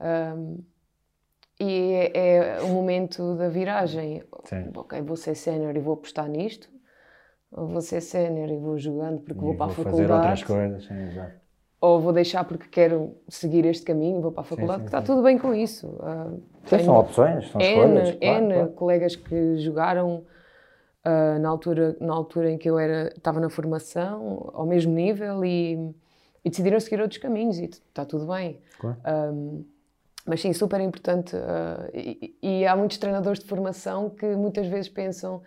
um, 0.00 0.64
e 1.60 1.92
é, 1.92 2.12
é, 2.14 2.62
o 2.62 2.68
momento 2.68 3.34
da 3.36 3.48
viragem. 3.48 4.22
Sim. 4.44 4.70
Ok, 4.76 5.02
vou 5.02 5.16
ser 5.16 5.34
sénior 5.34 5.76
e 5.76 5.80
vou 5.80 5.94
apostar 5.94 6.28
nisto, 6.28 6.70
ou 7.50 7.66
vou 7.66 7.80
ser 7.80 8.00
sénior 8.00 8.48
e 8.48 8.56
vou 8.56 8.78
jogando 8.78 9.20
porque 9.20 9.40
e 9.40 9.44
vou 9.44 9.56
para 9.56 9.66
a 9.66 9.70
faculdade. 9.70 9.98
fazer 9.98 10.12
outras 10.12 10.44
coisas, 10.44 10.84
sim, 10.84 11.02
exato 11.08 11.48
ou 11.80 12.00
vou 12.00 12.12
deixar 12.12 12.42
porque 12.42 12.66
quero 12.68 13.16
seguir 13.28 13.64
este 13.64 13.84
caminho, 13.84 14.20
vou 14.20 14.32
para 14.32 14.40
a 14.40 14.44
faculdade, 14.44 14.80
sim, 14.80 14.88
sim, 14.88 14.96
está 14.96 15.00
tudo 15.00 15.22
bem 15.22 15.38
com 15.38 15.54
isso. 15.54 15.86
Uh, 15.86 16.42
são 16.66 16.98
opções, 16.98 17.48
são 17.50 17.60
N, 17.60 17.70
escolhas. 17.70 18.16
Claro, 18.16 18.44
N 18.44 18.54
claro. 18.54 18.70
colegas 18.70 19.14
que 19.14 19.56
jogaram 19.58 20.24
uh, 21.04 21.38
na, 21.38 21.48
altura, 21.48 21.96
na 22.00 22.12
altura 22.12 22.50
em 22.50 22.58
que 22.58 22.68
eu 22.68 22.78
era, 22.78 23.08
estava 23.08 23.40
na 23.40 23.50
formação, 23.50 24.50
ao 24.54 24.66
mesmo 24.66 24.92
nível, 24.92 25.44
e, 25.44 25.74
e 26.44 26.50
decidiram 26.50 26.78
seguir 26.80 27.00
outros 27.00 27.20
caminhos, 27.20 27.58
e 27.58 27.64
está 27.64 28.04
tudo 28.04 28.26
bem. 28.26 28.60
Claro. 28.78 28.98
Um, 29.34 29.64
mas 30.28 30.42
sim, 30.42 30.52
super 30.52 30.80
importante. 30.80 31.34
Uh, 31.34 31.90
e, 31.94 32.38
e, 32.42 32.66
há 32.66 32.76
muitos 32.76 32.98
treinadores 32.98 33.40
de 33.40 33.46
formação 33.46 34.10
que 34.10 34.26
muitas 34.36 34.66
vezes 34.66 34.88
pensam. 34.88 35.42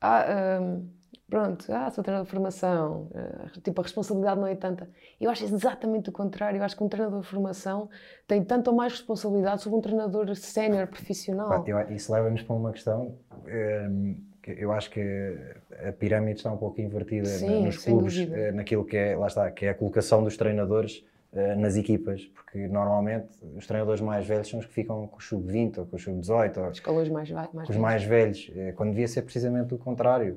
Ah, 0.00 0.58
um, 0.60 0.88
pronto, 1.28 1.64
ah, 1.72 1.90
sou 1.90 2.02
treinador 2.02 2.24
de 2.24 2.30
formação, 2.30 3.10
uh, 3.12 3.60
tipo, 3.60 3.80
a 3.80 3.84
responsabilidade 3.84 4.40
não 4.40 4.46
é 4.46 4.56
tanta. 4.56 4.90
Eu 5.20 5.30
acho 5.30 5.44
exatamente 5.44 6.08
o 6.08 6.12
contrário. 6.12 6.58
Eu 6.58 6.64
acho 6.64 6.76
que 6.76 6.82
um 6.82 6.88
treinador 6.88 7.20
de 7.20 7.28
formação 7.28 7.88
tem 8.26 8.42
tanto 8.42 8.70
ou 8.70 8.76
mais 8.76 8.92
responsabilidade 8.92 9.62
sobre 9.62 9.78
um 9.78 9.82
treinador 9.82 10.34
sénior, 10.34 10.88
profissional. 10.88 11.64
Isso 11.90 12.12
leva-nos 12.12 12.42
para 12.42 12.56
uma 12.56 12.72
questão. 12.72 13.16
Um, 13.46 14.28
que 14.37 14.37
eu 14.52 14.72
acho 14.72 14.90
que 14.90 15.36
a 15.86 15.92
pirâmide 15.92 16.38
está 16.38 16.52
um 16.52 16.56
pouco 16.56 16.80
invertida 16.80 17.26
Sim, 17.26 17.64
nos 17.64 17.78
clubes, 17.78 18.18
dúvida. 18.18 18.52
naquilo 18.52 18.84
que 18.84 18.96
é, 18.96 19.16
lá 19.16 19.26
está, 19.26 19.50
que 19.50 19.66
é 19.66 19.70
a 19.70 19.74
colocação 19.74 20.22
dos 20.22 20.36
treinadores 20.36 21.04
uh, 21.32 21.58
nas 21.58 21.76
equipas, 21.76 22.24
porque 22.34 22.66
normalmente 22.68 23.28
os 23.56 23.66
treinadores 23.66 24.00
mais 24.00 24.26
velhos 24.26 24.48
são 24.48 24.60
os 24.60 24.66
que 24.66 24.72
ficam 24.72 25.06
com 25.06 25.18
o 25.18 25.20
sub-20 25.20 25.78
ou 25.78 25.86
com 25.86 25.96
o 25.96 25.98
sub-18, 25.98 26.56
ou 26.86 27.00
os 27.00 27.08
mais, 27.08 27.30
mais, 27.30 27.50
com 27.50 27.72
os 27.72 27.76
mais 27.76 28.04
velhos, 28.04 28.48
uh, 28.48 28.72
quando 28.74 28.90
devia 28.90 29.08
ser 29.08 29.22
precisamente 29.22 29.74
o 29.74 29.78
contrário. 29.78 30.36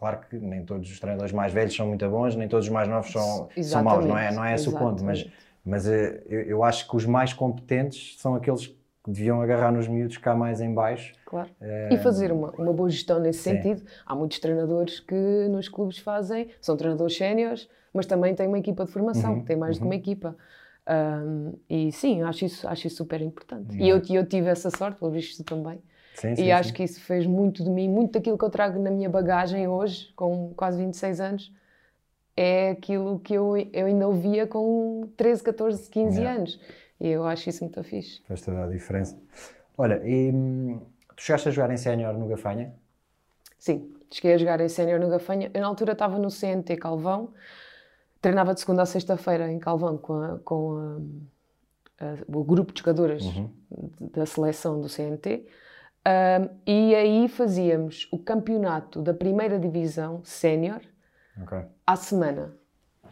Claro 0.00 0.20
que 0.30 0.38
nem 0.38 0.64
todos 0.64 0.90
os 0.90 0.98
treinadores 0.98 1.30
mais 1.30 1.52
velhos 1.52 1.76
são 1.76 1.86
muito 1.86 2.08
bons, 2.08 2.34
nem 2.34 2.48
todos 2.48 2.64
os 2.64 2.72
mais 2.72 2.88
novos 2.88 3.12
são, 3.12 3.50
são 3.62 3.84
maus, 3.84 4.06
não 4.06 4.16
é, 4.16 4.32
não 4.32 4.42
é 4.42 4.54
esse 4.54 4.66
o 4.66 4.72
ponto, 4.72 5.04
mas, 5.04 5.28
mas 5.62 5.86
eh, 5.86 6.22
eu, 6.26 6.40
eu, 6.40 6.64
acho 6.64 6.88
que 6.88 6.96
os 6.96 7.04
mais 7.04 7.34
competentes 7.34 8.16
são 8.18 8.34
aqueles 8.34 8.66
que 8.66 8.79
deviam 9.10 9.40
agarrar 9.40 9.72
nos 9.72 9.88
miúdos 9.88 10.16
cá 10.18 10.34
mais 10.34 10.60
em 10.60 10.72
baixo. 10.72 11.14
Claro. 11.24 11.50
É... 11.60 11.88
E 11.92 11.98
fazer 11.98 12.32
uma, 12.32 12.50
uma 12.52 12.72
boa 12.72 12.88
gestão 12.88 13.18
nesse 13.18 13.40
sim. 13.40 13.50
sentido. 13.52 13.82
Há 14.06 14.14
muitos 14.14 14.38
treinadores 14.38 15.00
que 15.00 15.14
nos 15.50 15.68
clubes 15.68 15.98
fazem, 15.98 16.48
são 16.60 16.76
treinadores 16.76 17.16
séniores, 17.16 17.68
mas 17.92 18.06
também 18.06 18.34
têm 18.34 18.46
uma 18.46 18.58
equipa 18.58 18.84
de 18.84 18.92
formação, 18.92 19.34
uhum. 19.34 19.44
têm 19.44 19.56
mais 19.56 19.76
uhum. 19.76 19.82
de 19.82 19.86
uma 19.88 19.94
equipa. 19.94 20.36
Um, 20.88 21.52
e 21.68 21.92
sim, 21.92 22.22
acho 22.22 22.44
isso, 22.44 22.66
acho 22.66 22.86
isso 22.86 22.96
super 22.96 23.20
importante. 23.20 23.76
E 23.76 23.88
eu, 23.88 24.02
eu 24.10 24.26
tive 24.26 24.48
essa 24.48 24.70
sorte, 24.70 24.98
pelo 24.98 25.10
visto 25.10 25.44
também. 25.44 25.80
Sim, 26.14 26.34
sim, 26.34 26.44
e 26.44 26.52
acho 26.52 26.70
sim. 26.70 26.74
que 26.74 26.82
isso 26.82 27.00
fez 27.00 27.26
muito 27.26 27.62
de 27.62 27.70
mim, 27.70 27.88
muito 27.88 28.12
daquilo 28.12 28.36
que 28.36 28.44
eu 28.44 28.50
trago 28.50 28.80
na 28.80 28.90
minha 28.90 29.08
bagagem 29.08 29.68
hoje, 29.68 30.12
com 30.14 30.52
quase 30.56 30.78
26 30.78 31.20
anos, 31.20 31.52
é 32.36 32.70
aquilo 32.70 33.18
que 33.20 33.34
eu, 33.34 33.56
eu 33.72 33.86
ainda 33.86 34.06
ouvia 34.06 34.46
com 34.46 35.08
13, 35.16 35.42
14, 35.42 35.90
15 35.90 36.18
yeah. 36.18 36.38
anos. 36.38 36.60
E 37.00 37.08
eu 37.08 37.24
acho 37.24 37.48
isso 37.48 37.64
muito 37.64 37.82
fixe. 37.82 38.20
Faz 38.28 38.42
toda 38.42 38.64
a 38.64 38.68
diferença. 38.68 39.18
Olha, 39.76 40.00
e 40.04 40.30
hum, 40.30 40.80
tu 41.16 41.22
chegaste 41.22 41.48
a 41.48 41.52
jogar 41.52 41.72
em 41.72 41.76
sénior 41.76 42.12
no 42.14 42.28
Gafanha? 42.28 42.74
Sim, 43.58 43.94
cheguei 44.10 44.34
a 44.34 44.38
jogar 44.38 44.60
em 44.60 44.68
sénior 44.68 45.00
no 45.00 45.08
Gafanha. 45.08 45.50
Eu, 45.54 45.60
na 45.62 45.66
altura 45.66 45.92
estava 45.92 46.18
no 46.18 46.30
CNT 46.30 46.76
Calvão, 46.76 47.32
treinava 48.20 48.52
de 48.52 48.60
segunda 48.60 48.82
a 48.82 48.86
sexta-feira 48.86 49.50
em 49.50 49.58
Calvão 49.58 49.96
com, 49.96 50.20
a, 50.20 50.38
com 50.40 51.00
a, 51.98 52.04
a, 52.04 52.16
o 52.28 52.44
grupo 52.44 52.72
de 52.72 52.80
jogadoras 52.80 53.22
uhum. 53.22 53.50
da 53.98 54.26
seleção 54.26 54.80
do 54.80 54.88
CNT. 54.88 55.46
Um, 56.06 56.48
e 56.66 56.94
aí 56.94 57.28
fazíamos 57.28 58.08
o 58.10 58.18
campeonato 58.18 59.02
da 59.02 59.12
primeira 59.12 59.58
divisão 59.58 60.22
sénior 60.24 60.80
okay. 61.42 61.64
à 61.86 61.96
semana. 61.96 62.59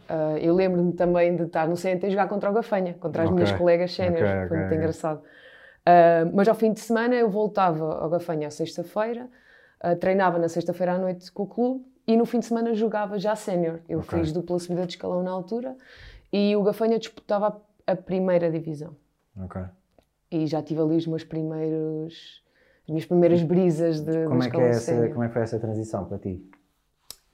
Uh, 0.09 0.37
eu 0.39 0.55
lembro-me 0.55 0.91
também 0.93 1.35
de 1.35 1.43
estar 1.43 1.67
no 1.67 1.77
CNT 1.77 2.07
e 2.07 2.09
jogar 2.09 2.27
contra 2.27 2.49
o 2.49 2.53
Gafanha, 2.53 2.95
contra 2.95 3.23
as 3.23 3.29
okay. 3.29 3.43
minhas 3.43 3.57
colegas 3.57 3.93
séniores, 3.93 4.27
okay, 4.27 4.47
foi 4.47 4.57
muito 4.57 4.73
engraçado. 4.73 5.19
Uh, 5.19 6.31
mas 6.33 6.47
ao 6.47 6.55
fim 6.55 6.73
de 6.73 6.79
semana 6.79 7.13
eu 7.13 7.29
voltava 7.29 7.99
ao 7.99 8.09
Gafanha 8.09 8.47
à 8.47 8.51
sexta-feira, 8.51 9.29
uh, 9.83 9.95
treinava 9.97 10.39
na 10.39 10.49
sexta-feira 10.49 10.93
à 10.93 10.97
noite 10.97 11.31
com 11.31 11.43
o 11.43 11.47
clube 11.47 11.85
e 12.07 12.17
no 12.17 12.25
fim 12.25 12.39
de 12.39 12.47
semana 12.47 12.73
jogava 12.73 13.19
já 13.19 13.35
sénior. 13.35 13.81
Eu 13.87 14.01
fiz 14.01 14.31
dupla 14.31 14.57
subida 14.57 14.87
de 14.87 14.93
escalão 14.93 15.21
na 15.21 15.29
altura 15.29 15.75
e 16.33 16.55
o 16.55 16.63
Gafanha 16.63 16.97
disputava 16.97 17.61
a, 17.85 17.95
primeira 17.95 18.49
divisão. 18.49 18.95
E 20.31 20.47
já 20.47 20.61
tive 20.63 20.81
ali 20.81 20.95
os 20.95 21.05
meus 21.05 21.23
primeiros 21.23 22.43
as 22.83 22.89
minhas 22.89 23.05
primeiras 23.05 23.43
brisas 23.43 24.01
de, 24.01 24.25
como 24.25 24.41
é 24.41 24.49
que 24.49 24.57
é 24.57 24.69
essa, 24.69 25.09
Como 25.09 25.23
é 25.23 25.27
que 25.27 25.33
foi 25.33 25.43
essa 25.43 25.59
transição 25.59 26.05
para 26.05 26.17
ti? 26.17 26.43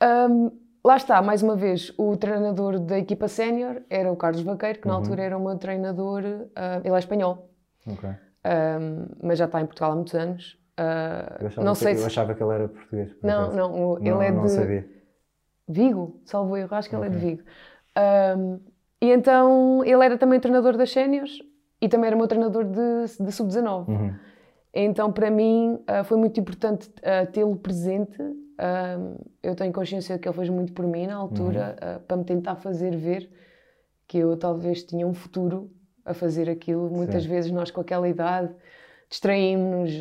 Um, 0.03 0.51
lá 0.85 0.97
está, 0.97 1.19
mais 1.19 1.41
uma 1.41 1.55
vez, 1.55 1.91
o 1.97 2.15
treinador 2.15 2.79
da 2.79 2.99
equipa 2.99 3.27
sénior 3.27 3.81
era 3.89 4.11
o 4.11 4.15
Carlos 4.15 4.43
Vaqueiro, 4.43 4.79
que 4.79 4.87
na 4.87 4.93
uhum. 4.93 4.99
altura 4.99 5.23
era 5.23 5.35
o 5.35 5.43
meu 5.43 5.57
treinador, 5.57 6.21
uh, 6.23 6.81
ele 6.83 6.93
é 6.93 6.99
espanhol, 6.99 7.49
okay. 7.87 8.11
um, 8.11 9.07
mas 9.23 9.39
já 9.39 9.45
está 9.45 9.59
em 9.59 9.65
Portugal 9.65 9.93
há 9.93 9.95
muitos 9.95 10.13
anos. 10.13 10.59
Uh, 10.79 11.57
eu, 11.57 11.63
não 11.63 11.73
sei 11.73 11.93
que, 11.93 11.97
se... 11.97 12.03
eu 12.03 12.07
achava 12.07 12.35
que 12.35 12.43
ele 12.43 12.53
era 12.53 12.67
português. 12.67 13.15
Não, 13.23 13.51
não, 13.51 13.97
ele 13.97 14.11
não, 14.11 14.21
é 14.21 14.29
de 14.29 14.37
não 14.37 14.47
sabia. 14.47 14.87
Vigo, 15.67 16.21
salvo 16.23 16.55
erro, 16.55 16.75
acho 16.75 16.87
que 16.87 16.95
okay. 16.95 17.07
ele 17.07 17.15
é 17.15 17.19
de 17.19 17.25
Vigo. 17.25 17.43
Um, 18.37 18.59
e 19.01 19.11
então 19.11 19.83
ele 19.83 20.05
era 20.05 20.17
também 20.19 20.39
treinador 20.39 20.77
das 20.77 20.91
séniores 20.91 21.39
e 21.81 21.89
também 21.89 22.07
era 22.07 22.15
meu 22.15 22.27
treinador 22.27 22.63
de, 22.63 23.23
de 23.23 23.31
sub-19. 23.31 23.87
Uhum. 23.87 24.15
Então, 24.71 25.11
para 25.11 25.31
mim, 25.31 25.79
uh, 25.89 26.03
foi 26.03 26.17
muito 26.17 26.39
importante 26.39 26.91
tê-lo 27.31 27.55
presente. 27.55 28.21
Uh, 28.57 29.21
eu 29.43 29.53
tenho 29.53 29.73
consciência 29.73 30.15
de 30.15 30.21
que 30.21 30.27
ele 30.27 30.35
fez 30.35 30.49
muito 30.49 30.71
por 30.73 30.87
mim 30.87 31.07
na 31.07 31.15
altura, 31.15 31.75
uhum. 31.81 31.99
para 32.07 32.17
me 32.17 32.23
tentar 32.23 32.55
fazer 32.55 32.95
ver 32.95 33.29
que 34.07 34.17
eu 34.17 34.37
talvez 34.37 34.83
tinha 34.83 35.05
um 35.05 35.13
futuro 35.13 35.69
a 36.05 36.13
fazer 36.13 36.49
aquilo. 36.49 36.89
Muitas 36.89 37.23
Sim. 37.23 37.29
vezes 37.29 37.51
nós, 37.51 37.69
com 37.71 37.81
aquela 37.81 38.07
idade, 38.07 38.53
distraímos-nos, 39.09 39.99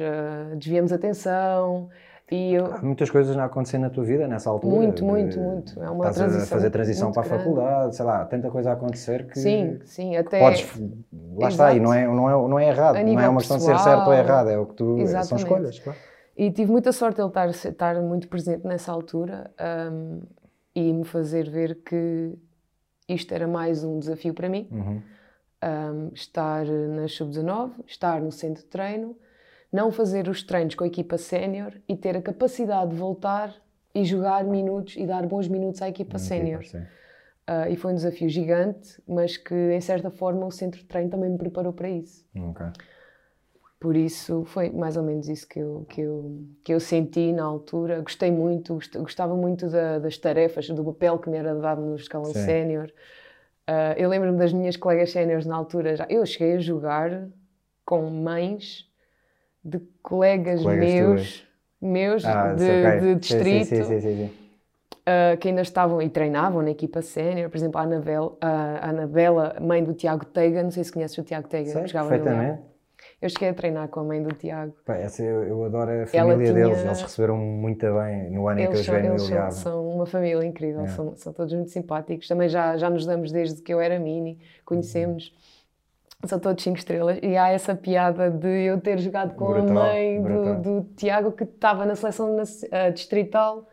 desviamos 0.58 0.92
a 0.92 0.96
atenção 0.96 1.88
e 2.30 2.54
eu... 2.54 2.66
Há 2.66 2.80
muitas 2.82 3.10
coisas 3.10 3.36
a 3.36 3.44
acontecer 3.44 3.78
na 3.78 3.90
tua 3.90 4.04
vida 4.04 4.26
nessa 4.28 4.50
altura. 4.50 4.74
Muito, 4.74 5.04
muito, 5.04 5.38
muito. 5.38 5.82
É 5.82 5.90
uma 5.90 6.08
Estás 6.08 6.16
transição 6.16 6.44
a 6.44 6.46
fazer 6.46 6.70
transição 6.70 7.12
para 7.12 7.22
a 7.22 7.24
grande. 7.26 7.44
faculdade, 7.44 7.96
sei 7.96 8.04
lá, 8.04 8.24
tanta 8.24 8.50
coisa 8.50 8.70
a 8.70 8.72
acontecer 8.74 9.26
que. 9.26 9.38
Sim, 9.38 9.80
sim, 9.84 10.16
até. 10.16 10.38
Podes. 10.38 10.66
Lá 11.36 11.48
Exato. 11.48 11.48
está, 11.48 11.74
e 11.74 11.80
não 11.80 11.92
é, 11.92 12.06
não 12.06 12.28
é, 12.28 12.48
não 12.48 12.58
é 12.58 12.68
errado. 12.68 12.94
Não 12.94 13.20
é 13.20 13.28
uma 13.28 13.40
questão 13.40 13.58
pessoal, 13.58 13.76
de 13.76 13.82
ser 13.82 13.90
certo 13.90 14.06
ou 14.06 14.14
errado, 14.14 14.48
é 14.48 14.58
o 14.58 14.66
que 14.66 14.74
tu. 14.74 14.98
Exatamente. 14.98 15.28
São 15.28 15.38
escolhas, 15.38 15.78
claro. 15.78 15.98
E 16.36 16.50
tive 16.50 16.70
muita 16.70 16.92
sorte 16.92 17.20
ele 17.20 17.28
estar, 17.28 17.48
estar 17.48 18.02
muito 18.02 18.28
presente 18.28 18.66
nessa 18.66 18.90
altura 18.92 19.50
um, 19.92 20.22
e 20.74 20.92
me 20.92 21.04
fazer 21.04 21.48
ver 21.48 21.76
que 21.82 22.34
isto 23.08 23.32
era 23.32 23.46
mais 23.46 23.84
um 23.84 23.98
desafio 23.98 24.34
para 24.34 24.48
mim. 24.48 24.68
Uhum. 24.70 25.02
Um, 25.62 26.10
estar 26.12 26.66
na 26.66 27.08
Sub-19, 27.08 27.72
estar 27.86 28.20
no 28.20 28.30
centro 28.30 28.62
de 28.62 28.68
treino 28.68 29.16
não 29.74 29.90
fazer 29.90 30.28
os 30.28 30.40
treinos 30.40 30.76
com 30.76 30.84
a 30.84 30.86
equipa 30.86 31.18
sénior 31.18 31.74
e 31.88 31.96
ter 31.96 32.16
a 32.16 32.22
capacidade 32.22 32.92
de 32.92 32.96
voltar 32.96 33.52
e 33.92 34.04
jogar 34.04 34.44
minutos 34.44 34.94
e 34.96 35.04
dar 35.04 35.26
bons 35.26 35.48
minutos 35.48 35.82
à 35.82 35.88
equipa 35.88 36.16
sénior. 36.16 36.62
Uh, 36.62 37.68
e 37.68 37.76
foi 37.76 37.90
um 37.90 37.96
desafio 37.96 38.28
gigante, 38.28 39.02
mas 39.06 39.36
que 39.36 39.52
em 39.72 39.80
certa 39.80 40.12
forma 40.12 40.46
o 40.46 40.50
centro 40.52 40.78
de 40.78 40.86
treino 40.86 41.10
também 41.10 41.28
me 41.28 41.36
preparou 41.36 41.72
para 41.72 41.90
isso. 41.90 42.24
Okay. 42.36 42.68
Por 43.84 43.98
isso 43.98 44.46
foi 44.46 44.70
mais 44.70 44.96
ou 44.96 45.02
menos 45.02 45.28
isso 45.28 45.46
que 45.46 45.58
eu, 45.58 45.84
que 45.90 46.00
eu, 46.00 46.40
que 46.64 46.72
eu 46.72 46.80
senti 46.80 47.32
na 47.32 47.44
altura. 47.44 48.00
Gostei 48.00 48.30
muito, 48.30 48.78
gostava 48.96 49.36
muito 49.36 49.68
da, 49.68 49.98
das 49.98 50.16
tarefas, 50.16 50.70
do 50.70 50.82
papel 50.82 51.18
que 51.18 51.28
me 51.28 51.36
era 51.36 51.54
dado 51.54 51.82
no 51.82 51.94
escalão 51.94 52.32
sénior. 52.32 52.90
Uh, 53.68 53.92
eu 53.98 54.08
lembro-me 54.08 54.38
das 54.38 54.54
minhas 54.54 54.74
colegas 54.74 55.12
séniores 55.12 55.44
na 55.44 55.54
altura. 55.54 55.96
Já, 55.96 56.06
eu 56.08 56.24
cheguei 56.24 56.54
a 56.54 56.60
jogar 56.60 57.28
com 57.84 58.08
mães 58.08 58.90
de 59.62 59.78
colegas, 60.02 60.62
colegas 60.62 60.88
meus, 60.88 61.46
meus 61.78 62.24
ah, 62.24 62.54
de, 62.54 62.64
okay. 62.64 63.00
de, 63.00 63.14
distrito, 63.16 63.66
sim, 63.66 63.84
sim, 63.84 64.00
sim, 64.00 64.24
uh, 64.24 65.36
que 65.36 65.48
ainda 65.48 65.60
estavam 65.60 66.00
e 66.00 66.08
treinavam 66.08 66.62
na 66.62 66.70
equipa 66.70 67.02
sénior. 67.02 67.50
Por 67.50 67.58
exemplo, 67.58 67.78
a 67.78 67.82
Anabela, 67.82 68.34
a 68.40 68.88
Anabela, 68.88 69.56
mãe 69.60 69.84
do 69.84 69.92
Tiago 69.92 70.24
Teiga, 70.24 70.62
não 70.62 70.70
sei 70.70 70.84
se 70.84 70.90
conheces 70.90 71.18
o 71.18 71.22
Tiago 71.22 71.48
Teiga, 71.48 71.70
Sei, 71.70 71.86
jogava 71.86 72.08
perfeitamente. 72.08 72.73
Eu 73.22 73.28
cheguei 73.30 73.48
a 73.48 73.54
treinar 73.54 73.88
com 73.88 74.00
a 74.00 74.04
mãe 74.04 74.22
do 74.22 74.34
Tiago. 74.34 74.74
Pá, 74.84 74.96
essa 74.96 75.22
eu, 75.22 75.44
eu 75.44 75.64
adoro 75.64 75.90
a 76.02 76.06
família 76.06 76.52
tinha- 76.52 76.66
deles, 76.66 76.84
eles 76.84 77.00
receberam 77.02 77.36
muito 77.38 77.86
bem 77.94 78.30
no 78.30 78.48
ano 78.48 78.60
em 78.60 78.62
que 78.64 78.68
eu 78.68 78.74
Eles, 78.74 78.84
joguei 78.84 79.02
no 79.02 79.14
eles 79.14 79.54
são, 79.54 79.88
uma 79.88 80.06
família 80.06 80.44
incrível, 80.44 80.82
É. 80.82 80.88
são, 80.88 81.16
são 81.16 81.32
todos 81.32 81.52
muito 81.54 81.70
simpáticos. 81.70 82.28
Também 82.28 82.48
já, 82.48 82.76
já 82.76 82.90
nos 82.90 83.06
damos 83.06 83.32
desde 83.32 83.62
que 83.62 83.72
eu 83.72 83.80
era 83.80 83.98
mini, 83.98 84.38
conhecemos. 84.64 85.34
São 86.26 86.38
todos 86.38 86.62
cinco 86.64 86.78
estrelas. 86.78 87.18
E 87.22 87.36
há 87.36 87.48
essa 87.50 87.74
piada 87.74 88.30
de 88.30 88.64
eu 88.64 88.80
ter 88.80 88.98
jogado 88.98 89.34
com 89.34 89.46
Brutal, 89.46 89.70
a 89.70 89.72
mãe 89.86 90.22
do, 90.22 90.60
do 90.62 90.82
Tiago, 90.96 91.32
que 91.32 91.44
estava 91.44 91.84
na 91.84 91.94
seleção 91.94 92.34
naci- 92.36 92.68
ah, 92.72 92.88
distrital 92.90 93.66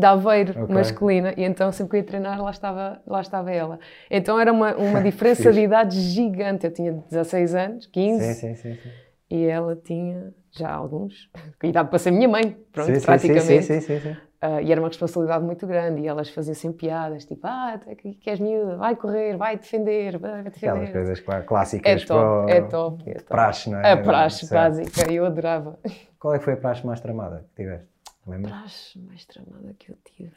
de 0.00 0.06
Aveiro, 0.06 0.62
Ok. 0.64 0.74
masculina. 0.74 1.32
E 1.36 1.44
então, 1.44 1.70
sempre 1.70 1.90
que 1.90 1.96
eu 1.96 2.00
ia 2.00 2.06
treinar, 2.06 2.42
lá 2.42 2.50
estava, 2.50 3.00
lá 3.06 3.20
estava 3.20 3.50
ela. 3.52 3.78
Então 4.10 4.40
era 4.40 4.52
uma, 4.52 4.74
uma 4.74 5.00
diferença 5.02 5.52
de 5.52 5.60
idade 5.60 6.00
gigante. 6.00 6.66
Eu 6.66 6.72
tinha 6.72 6.92
16 7.10 7.54
anos, 7.54 7.86
15, 7.86 8.34
Sim, 8.34 8.54
sim, 8.54 8.74
sim. 8.74 8.90
e 9.30 9.44
ela 9.44 9.76
tinha 9.76 10.32
já 10.50 10.72
alguns. 10.72 11.30
Idade 11.62 11.88
para 11.88 11.98
ser 11.98 12.10
minha 12.10 12.28
mãe, 12.28 12.56
pronto, 12.72 13.00
praticamente. 13.02 13.62
Sim, 13.62 13.80
sim, 13.80 14.00
sim. 14.00 14.16
Ah, 14.42 14.62
e 14.62 14.72
era 14.72 14.80
uma 14.80 14.88
responsabilidade 14.88 15.44
muito 15.44 15.66
grande 15.66 16.00
e 16.00 16.06
elas 16.08 16.30
faziam 16.30 16.54
sempre 16.54 16.78
piadas, 16.86 17.26
tipo, 17.26 17.46
ah, 17.46 17.78
tu 17.78 17.90
é 17.90 17.94
que 17.94 18.14
que 18.14 18.30
és 18.30 18.40
miúda, 18.40 18.74
vai 18.76 18.96
correr, 18.96 19.36
vai 19.36 19.58
defender, 19.58 20.16
vai 20.18 20.42
defender. 20.44 20.70
Aquelas 20.70 20.90
coisas 20.90 21.18
É 21.28 21.42
clássicas 21.42 22.04
top, 22.06 22.46
para 22.46 22.54
é 22.54 22.60
top, 22.62 23.02
é 23.10 23.12
top. 23.16 23.24
praxe, 23.28 23.68
não 23.70 23.80
é? 23.80 23.92
A 23.92 23.96
praxe 23.98 24.48
básica, 24.48 25.12
eu 25.12 25.26
adorava. 25.26 25.78
Qual 26.18 26.34
é 26.34 26.38
que 26.38 26.44
foi 26.44 26.54
a 26.54 26.56
praxe 26.56 26.86
mais 26.86 27.00
tramada 27.00 27.44
que 27.54 27.62
tiveste? 27.62 27.89
Lembra? 28.30 28.50
praxe 28.50 28.98
mais 28.98 29.24
tramada 29.24 29.74
que 29.78 29.90
eu 29.90 29.98
tive. 30.04 30.32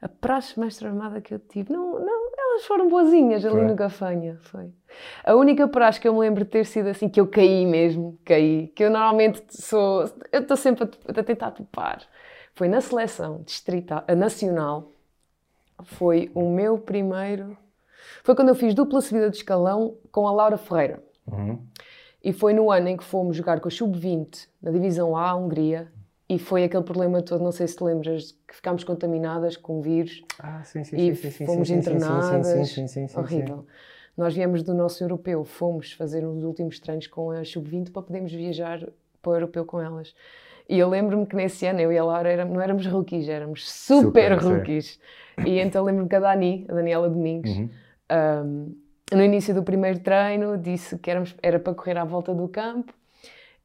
A 0.00 0.08
praxe 0.08 0.58
mais 0.60 0.76
tramada 0.76 1.20
que 1.20 1.32
eu 1.32 1.38
tive. 1.38 1.72
Não, 1.72 1.98
não, 1.98 2.30
elas 2.38 2.66
foram 2.66 2.88
boazinhas 2.88 3.44
ali 3.44 3.54
Foi. 3.54 3.66
no 3.66 3.74
Gafanha, 3.74 4.38
foi. 4.42 4.70
A 5.24 5.34
única 5.34 5.66
praxe 5.66 5.98
que 5.98 6.06
eu 6.06 6.12
me 6.12 6.20
lembro 6.20 6.44
de 6.44 6.50
ter 6.50 6.66
sido 6.66 6.88
assim, 6.88 7.08
que 7.08 7.20
eu 7.20 7.26
caí 7.26 7.64
mesmo, 7.64 8.18
caí, 8.24 8.68
que 8.68 8.84
eu 8.84 8.90
normalmente 8.90 9.42
sou, 9.50 10.04
eu 10.30 10.42
estou 10.42 10.56
sempre 10.56 10.84
a, 10.84 11.20
a 11.20 11.24
tentar 11.24 11.50
topar, 11.50 12.02
foi 12.54 12.68
na 12.68 12.80
seleção 12.80 13.42
distrital, 13.42 14.04
a 14.06 14.14
nacional, 14.14 14.92
foi 15.82 16.30
o 16.34 16.48
meu 16.50 16.78
primeiro, 16.78 17.56
foi 18.22 18.34
quando 18.34 18.48
eu 18.48 18.54
fiz 18.54 18.74
dupla 18.74 19.00
subida 19.00 19.30
de 19.30 19.38
escalão 19.38 19.96
com 20.12 20.26
a 20.28 20.32
Laura 20.32 20.56
Ferreira. 20.56 21.02
Uhum. 21.26 21.66
E 22.26 22.32
foi 22.32 22.52
no 22.52 22.72
ano 22.72 22.88
em 22.88 22.96
que 22.96 23.04
fomos 23.04 23.36
jogar 23.36 23.60
com 23.60 23.68
a 23.68 23.70
Sub-20 23.70 24.48
na 24.60 24.72
Divisão 24.72 25.16
A, 25.16 25.32
Hungria, 25.36 25.86
e 26.28 26.40
foi 26.40 26.64
aquele 26.64 26.82
problema 26.82 27.22
todo, 27.22 27.44
não 27.44 27.52
sei 27.52 27.68
se 27.68 27.76
te 27.76 27.84
lembras, 27.84 28.32
que 28.48 28.56
ficámos 28.56 28.82
contaminadas 28.82 29.56
com 29.56 29.80
vírus 29.80 30.24
Ah, 30.40 30.60
sim, 30.64 30.82
sim, 30.82 30.96
e 30.98 31.14
sim, 31.14 31.30
sim, 31.30 31.46
fomos 31.46 31.68
sim, 31.68 31.76
internadas. 31.76 32.46
Sim, 32.48 32.64
sim, 32.64 32.88
sim, 32.88 33.06
sim, 33.06 33.20
horrível. 33.20 33.64
Nós 34.16 34.34
viemos 34.34 34.64
do 34.64 34.74
nosso 34.74 35.04
europeu, 35.04 35.44
fomos 35.44 35.92
fazer 35.92 36.26
uns 36.26 36.42
últimos 36.42 36.80
treinos 36.80 37.06
com 37.06 37.30
a 37.30 37.44
Sub-20 37.44 37.92
para 37.92 38.02
podermos 38.02 38.32
viajar 38.32 38.80
para 39.22 39.30
o 39.30 39.34
europeu 39.36 39.64
com 39.64 39.80
elas. 39.80 40.12
E 40.68 40.80
eu 40.80 40.88
lembro-me 40.88 41.26
que 41.26 41.36
nesse 41.36 41.64
ano 41.64 41.78
eu 41.78 41.92
e 41.92 41.98
a 41.98 42.04
Laura 42.04 42.28
éramos, 42.28 42.52
não 42.54 42.60
éramos 42.60 42.84
rookies, 42.88 43.28
éramos 43.28 43.70
super, 43.70 44.36
Super, 44.36 44.38
rookies. 44.44 44.98
E 45.46 45.60
então 45.60 45.84
lembro-me 45.84 46.08
que 46.08 46.16
a 46.16 46.18
Dani, 46.18 46.66
a 46.68 46.74
Daniela 46.74 47.08
Domingos, 47.08 47.50
Uhum. 47.50 47.70
um, 48.10 48.85
no 49.12 49.22
início 49.22 49.54
do 49.54 49.62
primeiro 49.62 50.00
treino, 50.00 50.58
disse 50.58 50.98
que 50.98 51.10
éramos, 51.10 51.34
era 51.42 51.58
para 51.58 51.74
correr 51.74 51.96
à 51.98 52.04
volta 52.04 52.34
do 52.34 52.48
campo 52.48 52.92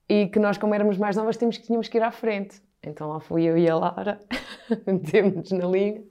e 0.07 0.27
que 0.27 0.39
nós, 0.39 0.57
como 0.57 0.75
éramos 0.75 0.97
mais 0.97 1.15
novas, 1.15 1.37
tínhamos, 1.37 1.57
tínhamos 1.57 1.87
que 1.87 1.97
ir 1.97 2.03
à 2.03 2.11
frente. 2.11 2.61
Então 2.83 3.09
lá 3.09 3.19
fui 3.19 3.43
eu 3.43 3.57
e 3.57 3.69
a 3.69 3.75
Laura, 3.75 4.19
metemos-nos 4.85 5.51
na 5.51 5.67
linha, 5.67 6.03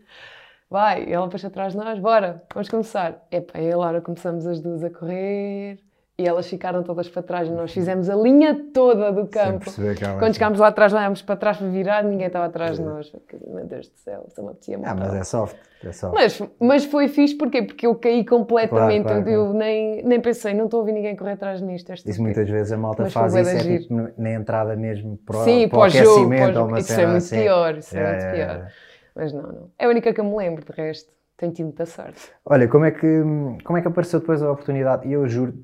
vai, 0.68 1.10
ela 1.12 1.26
depois 1.26 1.44
atrás 1.44 1.72
de 1.72 1.78
nós, 1.78 1.98
bora, 1.98 2.42
vamos 2.52 2.68
começar. 2.68 3.26
Epá, 3.30 3.58
eu 3.60 3.68
e 3.68 3.72
a 3.72 3.76
Laura 3.76 4.00
começamos 4.00 4.46
as 4.46 4.60
duas 4.60 4.82
a 4.84 4.90
correr 4.90 5.80
e 6.20 6.26
elas 6.28 6.46
ficaram 6.48 6.82
todas 6.82 7.08
para 7.08 7.22
trás 7.22 7.48
e 7.48 7.50
nós 7.50 7.72
fizemos 7.72 8.10
a 8.10 8.14
linha 8.14 8.66
toda 8.74 9.10
do 9.10 9.26
campo. 9.26 9.70
Quando 10.18 10.34
chegámos 10.34 10.58
lá 10.58 10.68
atrás, 10.68 10.92
olhámos 10.92 11.22
para 11.22 11.36
trás 11.36 11.56
para 11.56 11.68
virar, 11.68 12.04
ninguém 12.04 12.26
estava 12.26 12.46
atrás 12.46 12.76
de 12.76 12.82
nós. 12.84 13.10
Meu 13.46 13.64
Deus 13.66 13.88
do 13.88 13.96
céu, 13.96 14.26
isso 14.28 14.42
me 14.42 14.48
apetecia 14.50 14.76
Ah, 14.76 14.80
matar. 14.80 14.96
mas 14.96 15.14
é 15.14 15.24
soft. 15.24 15.56
É 15.82 15.92
soft. 15.92 16.14
Mas, 16.14 16.42
mas 16.60 16.84
foi 16.84 17.08
fixe, 17.08 17.34
porquê? 17.34 17.62
Porque 17.62 17.86
eu 17.86 17.94
caí 17.94 18.24
completamente. 18.24 19.06
Claro, 19.06 19.24
claro, 19.24 19.30
eu 19.30 19.46
eu 19.46 19.54
nem, 19.54 20.02
nem 20.02 20.20
pensei, 20.20 20.52
não 20.52 20.66
estou 20.66 20.78
a 20.78 20.80
ouvir 20.82 20.92
ninguém 20.92 21.16
correr 21.16 21.32
atrás 21.32 21.60
de 21.60 21.64
mim. 21.64 21.74
Isto 21.74 21.92
é 21.92 21.94
Isso 21.94 22.20
muitas 22.22 22.48
vezes 22.48 22.70
a 22.72 22.76
malta 22.76 23.04
Mas 23.04 23.12
faz 23.14 23.34
isso 23.34 23.50
é 23.50 23.78
tipo 23.78 23.94
na 24.18 24.30
entrada 24.32 24.76
mesmo 24.76 25.16
para, 25.24 25.38
o- 25.38 25.44
Sim, 25.44 25.68
para 25.68 25.78
o 25.78 25.80
para 25.80 25.86
o 25.86 25.88
jogo. 25.88 26.28
para 26.36 26.60
ou 26.60 26.66
uma. 26.68 26.78
Isso 26.78 26.88
cena 26.88 27.02
é 27.02 27.06
muito 27.06 27.16
assim. 27.16 27.40
pior. 27.40 27.78
Isso 27.78 27.96
Yeah, 27.96 28.10
é 28.10 28.12
muito 28.22 28.36
yeah, 28.36 28.54
pior. 28.54 28.72
Mas 29.16 29.32
não, 29.32 29.42
não. 29.42 29.70
É 29.78 29.86
a 29.86 29.88
única 29.88 30.12
que 30.12 30.20
eu 30.20 30.24
me 30.24 30.36
lembro, 30.36 30.64
de 30.64 30.72
resto. 30.72 31.10
Tenho 31.40 31.54
tido 31.54 31.66
muita 31.68 31.86
sorte. 31.86 32.30
Olha, 32.44 32.68
como 32.68 32.84
é, 32.84 32.90
que, 32.90 33.22
como 33.64 33.78
é 33.78 33.80
que 33.80 33.88
apareceu 33.88 34.20
depois 34.20 34.42
a 34.42 34.52
oportunidade? 34.52 35.08
E 35.08 35.12
eu 35.14 35.26
juro, 35.26 35.54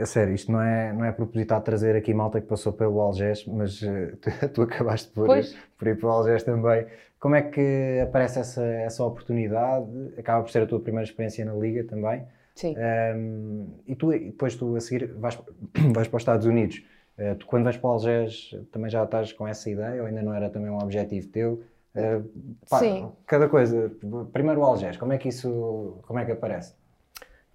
a 0.00 0.06
sério, 0.06 0.32
isto 0.32 0.50
não 0.50 0.62
é, 0.62 0.94
não 0.94 1.04
é 1.04 1.12
propositado 1.12 1.62
trazer 1.62 1.94
aqui 1.94 2.14
malta 2.14 2.40
que 2.40 2.46
passou 2.46 2.72
pelo 2.72 2.98
Algés, 2.98 3.44
mas 3.44 3.82
eh, 3.82 4.14
tu, 4.18 4.48
tu 4.48 4.62
acabaste 4.62 5.12
por, 5.12 5.26
Pois. 5.26 5.54
por 5.76 5.88
ir 5.88 5.98
para 5.98 6.08
o 6.08 6.12
Algés 6.12 6.42
também. 6.42 6.86
Como 7.18 7.34
é 7.34 7.42
que 7.42 8.00
aparece 8.02 8.38
essa, 8.38 8.64
essa 8.64 9.04
oportunidade? 9.04 9.90
Acaba 10.16 10.42
por 10.42 10.50
ser 10.50 10.62
a 10.62 10.66
tua 10.66 10.80
primeira 10.80 11.04
experiência 11.04 11.44
na 11.44 11.52
Liga 11.52 11.84
também. 11.84 12.24
Sim. 12.54 12.74
Um, 13.14 13.74
e, 13.86 13.94
tu, 13.94 14.08
depois 14.12 14.56
tu 14.56 14.74
a 14.74 14.80
seguir 14.80 15.12
vais, 15.18 15.38
vais 15.92 16.08
para 16.08 16.16
os 16.16 16.22
Estados 16.22 16.46
Unidos. 16.46 16.82
Uh, 17.18 17.34
tu 17.34 17.44
quando 17.44 17.64
vais 17.64 17.76
para 17.76 17.90
o 17.90 17.92
Algés 17.92 18.56
também 18.72 18.90
já 18.90 19.04
estás 19.04 19.34
com 19.34 19.46
essa 19.46 19.68
ideia 19.68 20.00
ou 20.00 20.08
ainda 20.08 20.22
não 20.22 20.32
era 20.32 20.48
também 20.48 20.70
um 20.70 20.78
objetivo 20.78 21.28
teu? 21.28 21.62
Uh, 21.94 22.56
pá, 22.68 22.78
Sim. 22.78 23.10
Cada 23.26 23.48
coisa. 23.48 23.90
Primeiro 24.32 24.60
o 24.60 24.64
Algés, 24.64 24.96
como 24.96 25.12
é 25.12 25.18
que 25.18 25.28
isso 25.28 25.98
como 26.06 26.18
é 26.18 26.24
que 26.24 26.32
aparece? 26.32 26.74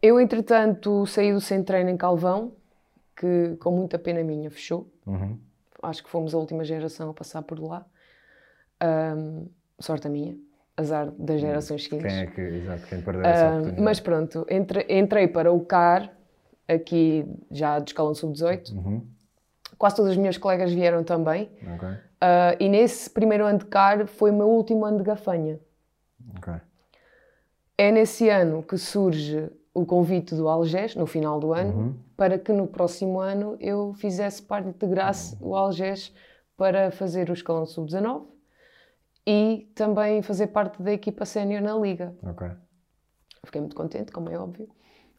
Eu, 0.01 0.19
entretanto, 0.19 1.05
saí 1.07 1.31
do 1.33 1.39
centro 1.41 1.67
treino 1.67 1.89
em 1.89 1.97
Calvão, 1.97 2.51
que 3.15 3.55
com 3.59 3.71
muita 3.71 3.97
pena 3.97 4.23
minha 4.23 4.51
fechou. 4.51 4.87
Uhum. 5.07 5.39
Acho 5.81 6.03
que 6.03 6.09
fomos 6.09 6.33
a 6.35 6.37
última 6.37 6.63
geração 6.65 7.09
a 7.09 7.13
passar 7.13 7.41
por 7.43 7.59
lá. 7.59 7.85
Ahm, 8.79 9.45
sorte 9.79 10.07
a 10.07 10.09
minha. 10.09 10.37
Azar 10.77 11.09
das 11.11 11.39
gerações 11.39 11.83
seguintes. 11.85 12.05
Quem 12.11 12.19
é 12.21 12.25
que, 12.27 12.41
exato, 12.41 12.85
quem 12.87 13.01
perdeu 13.01 13.23
essa 13.23 13.45
oportunidade? 13.47 13.81
mas 13.81 13.99
pronto, 14.01 14.45
entre- 14.49 14.85
entrei 14.89 15.25
para 15.25 15.49
o 15.49 15.61
CAR, 15.65 16.11
aqui 16.67 17.25
já 17.49 17.79
de 17.79 17.91
escalão 17.91 18.13
sub-18. 18.13 18.73
Uhum. 18.73 19.07
Quase 19.77 19.95
todas 19.95 20.11
as 20.11 20.17
minhas 20.17 20.37
colegas 20.37 20.71
vieram 20.71 21.03
também. 21.03 21.49
Ok, 21.75 21.87
Ah, 22.21 22.55
e 22.59 22.69
nesse 22.69 23.09
primeiro 23.09 23.45
ano 23.45 23.59
de 23.59 23.65
CAR 23.65 24.07
foi 24.07 24.31
o 24.31 24.33
meu 24.33 24.47
último 24.49 24.85
ano 24.85 24.97
de 24.97 25.03
gafanha. 25.03 25.59
ok. 26.37 26.53
É 27.77 27.91
nesse 27.91 28.29
ano 28.29 28.63
que 28.63 28.77
surge 28.77 29.49
o 29.73 29.85
convite 29.85 30.33
do 30.33 30.47
Algés, 30.47 30.95
no 30.95 31.05
final 31.05 31.39
do 31.39 31.53
ano, 31.53 31.73
Uhum. 31.77 31.95
para 32.15 32.39
que 32.39 32.53
no 32.53 32.65
próximo 32.67 33.19
ano 33.19 33.57
eu 33.59 33.93
fizesse 33.95 34.41
parte, 34.41 34.69
integrasse 34.69 35.37
o 35.41 35.53
Algés 35.55 36.13
para 36.55 36.89
fazer 36.91 37.29
o 37.29 37.33
escalão 37.33 37.65
sub-19 37.65 38.25
e 39.27 39.69
também 39.75 40.21
fazer 40.21 40.47
parte 40.47 40.81
da 40.81 40.93
equipa 40.93 41.25
sénior 41.25 41.61
na 41.61 41.75
Liga. 41.77 42.15
ok. 42.23 42.47
Fiquei 43.45 43.59
muito 43.61 43.75
contente, 43.75 44.11
como 44.11 44.29
é 44.29 44.39
óbvio. 44.39 44.69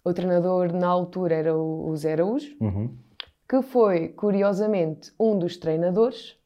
O 0.03 0.13
treinador 0.15 0.73
na 0.73 0.87
altura 0.89 1.35
era 1.35 1.55
o, 1.57 1.89
o 1.91 1.97
Zé 1.97 2.13
Araújo, 2.15 2.57
Uhum. 2.61 2.97
Que 3.49 3.63
foi, 3.63 4.09
curiosamente, 4.09 5.13
um 5.19 5.39
dos 5.39 5.57
treinadores 5.57 6.37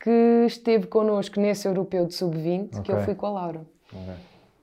que 0.00 0.44
esteve 0.46 0.86
connosco 0.86 1.38
nesse 1.40 1.68
europeu 1.68 2.06
de 2.06 2.14
sub-20, 2.14 2.80
que 2.82 2.90
eu 2.92 2.98
fui 2.98 3.14
com 3.14 3.26
a 3.26 3.30
Laura. 3.30 3.66
ok. 3.92 4.14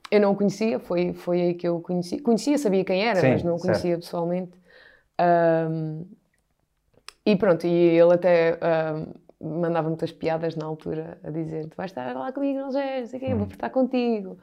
Eu 0.10 0.22
não 0.22 0.32
o 0.32 0.36
conhecia, 0.36 0.80
foi, 0.80 1.14
foi 1.14 1.42
aí 1.42 1.54
que 1.54 1.68
eu 1.68 1.78
o 1.78 1.82
conheci. 1.82 2.20
Conhecia, 2.20 2.58
sabia 2.58 2.84
quem 2.84 3.04
era, 3.06 3.20
Sim, 3.22 3.30
mas 3.32 3.44
não 3.44 3.56
o 3.56 3.58
certo. 3.58 3.72
conhecia 3.82 3.98
pessoalmente. 3.98 4.52
Ahm, 5.20 6.04
e 7.26 7.36
pronto, 7.36 7.68
e 7.68 7.70
ele 7.70 8.14
até 8.14 8.58
ahm, 8.62 9.12
mandava 9.42 9.90
muitas 9.90 10.12
piadas 10.12 10.56
na 10.56 10.66
altura 10.66 11.20
a 11.24 11.30
dizer: 11.30 11.68
Tu 11.68 11.76
vais 11.76 11.92
estar 11.92 12.16
lá 12.16 12.32
comigo, 12.32 12.60
não 12.60 12.72
sei, 12.72 13.06
sei 13.06 13.18
o 13.18 13.22
quê, 13.22 13.34
Hum. 13.34 13.38
vou 13.40 13.48
estar 13.48 13.70
contigo. 13.70 14.38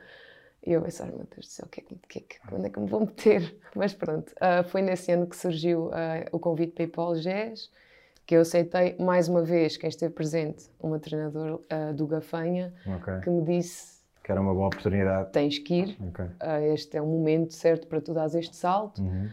E 0.66 0.72
eu 0.72 0.82
pensar: 0.82 1.06
Meu 1.06 1.18
Deus 1.18 1.46
do 1.46 1.50
céu, 1.52 1.68
que 1.70 1.80
é 1.80 1.84
que, 1.84 2.20
que, 2.20 2.36
é 2.36 2.54
onde 2.54 2.66
é 2.66 2.70
que 2.70 2.80
me 2.80 2.88
vou 2.88 3.00
meter? 3.00 3.56
Mas 3.76 3.92
pronto, 3.92 4.32
ah, 4.40 4.62
foi 4.64 4.80
nesse 4.82 5.12
ano 5.12 5.26
que 5.26 5.36
surgiu 5.36 5.90
ah, 5.92 6.24
o 6.32 6.38
convite 6.38 6.72
para 6.72 6.84
ir 6.84 6.88
para 6.88 7.02
o 7.02 7.06
Algés, 7.08 7.70
que 8.26 8.34
eu 8.34 8.40
aceitei. 8.40 8.96
Mais 8.98 9.28
uma 9.28 9.42
vez, 9.42 9.76
quem 9.76 9.88
esteve 9.88 10.14
presente, 10.14 10.70
uma 10.80 10.98
treinadora 10.98 11.58
ah, 11.68 11.92
do 11.92 12.06
Gafanha, 12.06 12.72
Ok. 12.86 13.20
que 13.22 13.28
me 13.30 13.42
disse: 13.42 13.98
Que 14.22 14.32
era 14.32 14.40
uma 14.40 14.54
boa 14.54 14.68
oportunidade. 14.68 15.32
Tens 15.32 15.58
que 15.58 15.74
ir. 15.74 15.98
Ok. 16.08 16.24
Ah, 16.40 16.60
este 16.62 16.96
é 16.96 17.02
o 17.02 17.06
momento 17.06 17.52
certo 17.52 17.86
para 17.86 18.00
tu 18.00 18.14
dares 18.14 18.34
este 18.34 18.56
salto. 18.56 19.02
Uhum. 19.02 19.28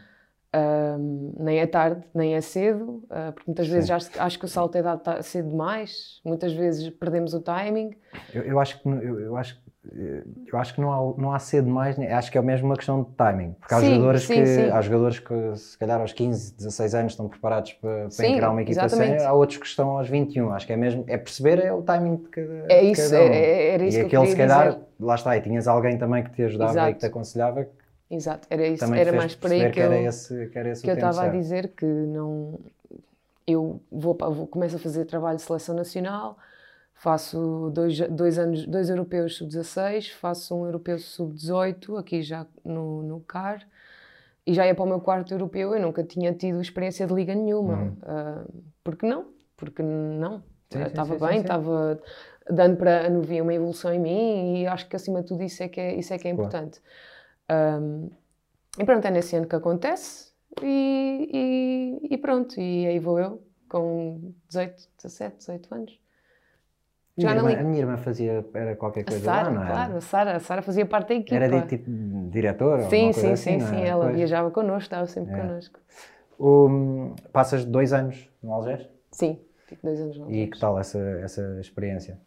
Nem 1.39 1.59
é 1.59 1.65
tarde, 1.65 2.03
nem 2.13 2.35
é 2.35 2.41
cedo, 2.41 3.01
ah, 3.09 3.31
porque 3.31 3.49
muitas 3.49 3.69
vezes 3.69 3.87
Sim. 3.87 3.93
acho, 3.93 4.21
acho 4.21 4.37
que 4.39 4.43
o 4.43 4.47
salto 4.49 4.75
é 4.75 4.81
dado 4.81 5.23
cedo 5.23 5.49
demais, 5.49 6.19
muitas 6.25 6.51
vezes 6.51 6.89
perdemos 6.89 7.33
o 7.33 7.39
timing. 7.39 7.95
Eu, 8.33 8.43
eu 8.43 8.59
acho 8.59 8.81
que 8.81 8.89
eu, 8.89 9.17
eu 9.17 9.37
acho 9.37 9.57
eu 9.83 10.59
acho 10.59 10.75
que 10.75 10.81
não 10.81 10.91
há, 10.91 11.17
não 11.21 11.33
há 11.33 11.39
cedo 11.39 11.67
mais, 11.67 11.97
né? 11.97 12.13
acho 12.13 12.31
que 12.31 12.37
é 12.37 12.41
mesmo 12.41 12.67
uma 12.67 12.75
questão 12.75 13.01
de 13.03 13.09
timing, 13.11 13.53
porque 13.53 13.73
há 13.73 13.79
Sim, 13.79 13.85
jogadores 13.95 14.25
sim, 14.25 14.33
que 14.35 14.45
sim. 14.45 14.69
há 14.69 14.81
jogadores 14.81 15.19
que 15.19 15.55
se 15.57 15.77
calhar 15.77 15.99
aos 15.99 16.13
15, 16.13 16.53
16 16.55 16.93
anos 16.93 17.13
estão 17.13 17.27
preparados 17.27 17.73
para, 17.73 18.09
para 18.09 18.25
encarar 18.27 18.51
uma 18.51 18.61
equipa 18.61 18.87
sénior, 18.89 19.25
há 19.25 19.33
outros 19.33 19.57
que 19.57 19.65
estão 19.65 19.97
aos 19.97 20.07
21, 20.07 20.51
acho 20.53 20.67
que 20.67 20.73
é 20.73 20.77
mesmo, 20.77 21.03
é 21.07 21.17
perceber 21.17 21.59
é 21.59 21.73
o 21.73 21.81
timing 21.81 22.17
de 22.17 22.29
cada 22.29 22.67
É 22.69 22.83
isso, 22.83 23.01
cada 23.01 23.23
um. 23.23 23.27
é- 23.27 23.37
é- 23.37 23.73
era 23.73 23.83
isso 23.85 23.97
e 23.97 23.99
que 23.99 24.05
aquele 24.05 24.27
se 24.27 24.35
calhar, 24.35 24.67
dizer. 24.67 24.87
lá 24.99 25.15
está, 25.15 25.35
e 25.35 25.41
tinhas 25.41 25.67
alguém 25.67 25.97
também 25.97 26.23
que 26.23 26.29
te 26.31 26.43
ajudava 26.43 26.89
e 26.89 26.93
Exato. 26.93 26.93
que 26.93 26.99
te 26.99 27.05
aconselhava, 27.07 27.67
exato. 28.09 28.47
Era, 28.49 28.67
isso, 28.67 28.79
também 28.85 28.99
era 28.99 29.11
mais 29.11 29.35
por 29.35 29.51
aí 29.51 29.69
que, 29.69 29.79
eu, 29.79 29.83
era 29.83 29.97
esse, 29.97 30.47
que 30.49 30.57
era 30.59 30.69
esse 30.69 30.81
o 30.81 30.83
que 30.83 30.89
eu 30.91 30.93
estava 30.95 31.23
a 31.23 31.27
certo. 31.27 31.37
dizer 31.37 31.69
que 31.75 31.85
não. 31.85 32.59
Eu 33.47 33.81
vou, 33.91 34.15
vou, 34.17 34.47
começo 34.47 34.75
a 34.75 34.79
fazer 34.79 35.05
trabalho 35.05 35.37
de 35.37 35.43
seleção 35.43 35.75
nacional, 35.75 36.37
faço 37.01 37.71
dois, 37.73 37.99
dois, 38.09 38.37
anos, 38.37 38.67
dois 38.67 38.87
europeus 38.87 39.37
sub-16, 39.37 40.11
faço 40.11 40.55
um 40.55 40.65
europeu 40.65 40.99
sub-18, 40.99 41.99
aqui 41.99 42.21
já 42.21 42.45
no, 42.63 43.01
no 43.01 43.19
CAR, 43.21 43.67
e 44.45 44.53
já 44.53 44.67
ia 44.67 44.75
para 44.75 44.83
o 44.83 44.87
meu 44.87 45.01
quarto 45.01 45.33
europeu. 45.33 45.73
Eu 45.73 45.81
nunca 45.81 46.03
tinha 46.03 46.31
tido 46.31 46.61
experiência 46.61 47.07
de 47.07 47.13
liga 47.13 47.33
nenhuma. 47.33 47.97
Ah, 48.03 48.45
porque 48.83 49.07
não? 49.07 49.25
Porque 49.57 49.81
não. 49.81 50.43
Estava 50.69 51.17
bem, 51.27 51.41
estava 51.41 51.99
dando 52.47 52.77
para. 52.77 53.09
Não 53.09 53.21
via 53.23 53.41
uma 53.41 53.53
evolução 53.53 53.91
em 53.91 53.99
mim 53.99 54.61
e 54.61 54.67
acho 54.67 54.87
que 54.87 54.95
acima 54.95 55.21
de 55.21 55.27
tudo 55.27 55.41
isso 55.41 55.63
é 55.63 55.67
que 55.67 55.81
é, 55.81 55.95
isso 55.95 56.13
é, 56.13 56.19
que 56.19 56.27
é 56.27 56.35
Claro. 56.35 56.47
importante. 56.47 56.81
Um, 57.49 58.09
e 58.79 58.85
pronto, 58.85 59.05
é 59.05 59.11
nesse 59.11 59.35
ano 59.35 59.47
que 59.47 59.55
acontece 59.55 60.31
e, 60.61 61.99
e, 62.09 62.13
e 62.13 62.17
pronto, 62.19 62.59
e 62.59 62.85
aí 62.85 62.99
vou 62.99 63.19
eu 63.19 63.41
com 63.67 64.33
18, 64.49 64.87
17, 64.97 65.37
18 65.37 65.75
anos. 65.75 66.00
Minha 67.17 67.35
irmã- 67.35 67.59
a 67.59 67.63
minha 67.63 67.79
irmã 67.81 67.97
fazia 67.97 68.45
era 68.53 68.75
qualquer 68.75 69.03
coisa 69.03 69.25
Sara, 69.25 69.49
lá, 69.49 69.53
não 69.55 69.63
era? 69.63 69.73
claro, 69.73 69.97
a 69.97 70.01
Sara, 70.01 70.35
a 70.35 70.39
Sara 70.39 70.61
fazia 70.61 70.85
parte 70.85 71.09
da 71.09 71.15
equipa. 71.15 71.35
Era 71.35 71.61
de, 71.61 71.67
tipo 71.67 71.91
diretora? 72.29 72.83
sim, 72.83 73.11
sim, 73.11 73.21
sim, 73.21 73.31
assim, 73.33 73.59
sim, 73.59 73.75
era? 73.77 73.87
ela 73.87 74.05
Pois. 74.05 74.17
viajava 74.17 74.51
connosco, 74.51 74.83
estava 74.83 75.05
sempre 75.07 75.33
É. 75.33 75.41
connosco. 75.41 75.79
O- 76.39 77.13
passas 77.31 77.65
dois 77.65 77.93
anos 77.93 78.29
no 78.41 78.53
Algés? 78.53 78.87
Sim, 79.11 79.39
tive 79.67 79.81
dois 79.83 79.99
anos 79.99 80.17
no 80.17 80.23
E 80.23 80.27
Algés. 80.27 80.49
que 80.51 80.59
tal 80.59 80.79
essa, 80.79 80.99
essa 81.21 81.57
experiência? 81.59 82.17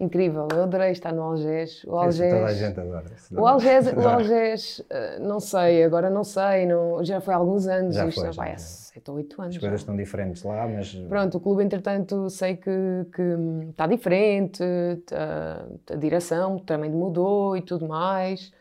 Incrível, 0.00 0.48
eu 0.52 0.64
adorei 0.64 0.90
estar 0.90 1.12
no 1.12 1.22
Algés. 1.22 1.84
O 1.86 1.96
Algés, 1.96 2.30
Toda 2.32 2.46
a 2.46 2.52
gente 2.54 2.80
adora. 2.80 3.06
O 3.36 3.46
Algés, 3.46 3.86
o 3.92 4.00
Algés 4.08 4.82
eh, 4.90 5.18
não 5.20 5.38
sei, 5.38 5.84
agora 5.84 6.10
não 6.10 6.24
sei, 6.24 6.66
não, 6.66 7.02
já 7.04 7.20
foi 7.20 7.32
há 7.32 7.36
alguns 7.36 7.66
anos, 7.68 7.94
Já 7.94 8.06
isto 8.08 8.20
foi, 8.20 8.32
já 8.32 8.32
vai 8.32 8.52
há 8.52 8.58
foi. 8.58 8.66
7 8.66 9.10
ou 9.10 9.16
8 9.18 9.40
anos. 9.40 9.54
As 9.56 9.60
coisas 9.60 9.80
já. 9.80 9.82
estão 9.82 9.96
diferentes 9.96 10.42
lá, 10.42 10.66
mas 10.66 10.92
Pronto, 11.08 11.36
o 11.38 11.40
clube, 11.40 11.62
entretanto, 11.62 12.28
sei 12.28 12.56
que, 12.56 12.70
que 13.14 13.22
hum, 13.22 13.70
está 13.70 13.86
diferente, 13.86 14.62
tá- 15.06 15.64
a 15.92 15.96
direção 15.96 16.58
também 16.58 16.90
mudou 16.90 17.56
e 17.56 17.62
tudo 17.62 17.86
mais. 17.86 18.52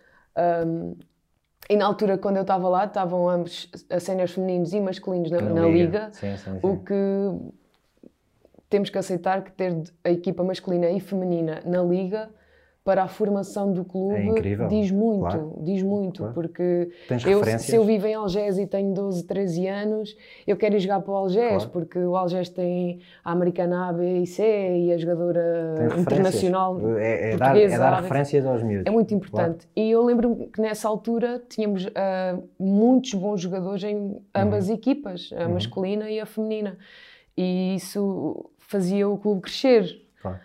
Hum, 0.67 0.95
e 1.69 1.75
na 1.75 1.85
altura, 1.85 2.17
quando 2.17 2.35
eu 2.37 2.41
estava 2.41 2.67
lá, 2.69 2.85
estavam 2.85 3.27
ambos, 3.29 3.69
a 3.89 3.99
séniores 3.99 4.33
femininos 4.33 4.73
e 4.73 4.79
masculinos 4.81 5.31
na, 5.31 5.39
na 5.41 5.65
liga, 5.67 6.09
Sim, 6.11 6.35
sim, 6.37 6.59
sim. 6.59 6.59
o 6.61 6.77
que 6.77 6.93
temos 8.73 8.89
que 8.89 8.97
aceitar 8.97 9.43
que 9.43 9.51
ter 9.51 9.71
a 10.03 10.09
equipa 10.09 10.43
masculina 10.43 10.89
e 10.89 10.99
feminina 10.99 11.61
na 11.63 11.83
liga 11.83 12.27
para 12.83 13.03
a 13.03 13.07
formação 13.07 13.71
do 13.71 13.85
clube 13.85 14.15
É 14.15 14.67
diz 14.67 14.91
muito, 14.91 15.19
claro. 15.21 15.53
diz 15.61 15.81
muito, 15.83 16.17
Claro. 16.17 16.33
porque 16.33 16.89
eu, 17.25 17.41
se 17.59 17.75
eu 17.75 17.85
vivo 17.85 18.07
em 18.07 18.13
Algés 18.15 18.57
e 18.57 18.67
tenho 18.67 18.93
12, 18.93 19.23
13 19.25 19.67
anos, 19.67 20.17
eu 20.45 20.57
quero 20.57 20.75
ir 20.75 20.79
jogar 20.79 20.99
para 21.01 21.13
o 21.13 21.15
Algés, 21.15 21.63
Claro. 21.63 21.69
porque 21.69 21.97
o 21.99 22.17
Algés 22.17 22.49
tem 22.49 22.99
a 23.23 23.31
americana 23.31 23.87
A, 23.87 23.93
B 23.93 24.17
e 24.23 24.27
C 24.27 24.43
e 24.79 24.91
a 24.91 24.97
jogadora 24.97 25.43
internacional 25.97 26.77
É, 26.97 27.33
é 27.33 27.37
dar, 27.37 27.55
é 27.57 27.77
dar 27.77 28.01
referências 28.01 28.45
aos 28.45 28.61
miúdos. 28.63 28.85
É 28.85 28.91
muito 28.91 29.13
importante. 29.13 29.65
E 29.77 29.89
eu 29.89 30.03
lembro-me 30.03 30.47
que 30.47 30.59
nessa 30.59 30.87
altura 30.89 31.41
tínhamos 31.47 31.87
ah, 31.95 32.37
muitos 32.59 33.13
bons 33.13 33.39
jogadores 33.39 33.83
em 33.83 34.17
ambas 34.35 34.67
Uhum. 34.67 34.75
equipas, 34.75 35.29
a 35.37 35.47
masculina 35.47 36.09
e 36.09 36.19
a 36.19 36.25
feminina. 36.25 36.77
E 37.37 37.75
isso 37.75 38.49
fazia 38.67 39.07
o 39.07 39.17
clube 39.17 39.41
crescer. 39.41 40.01
Claro. 40.21 40.39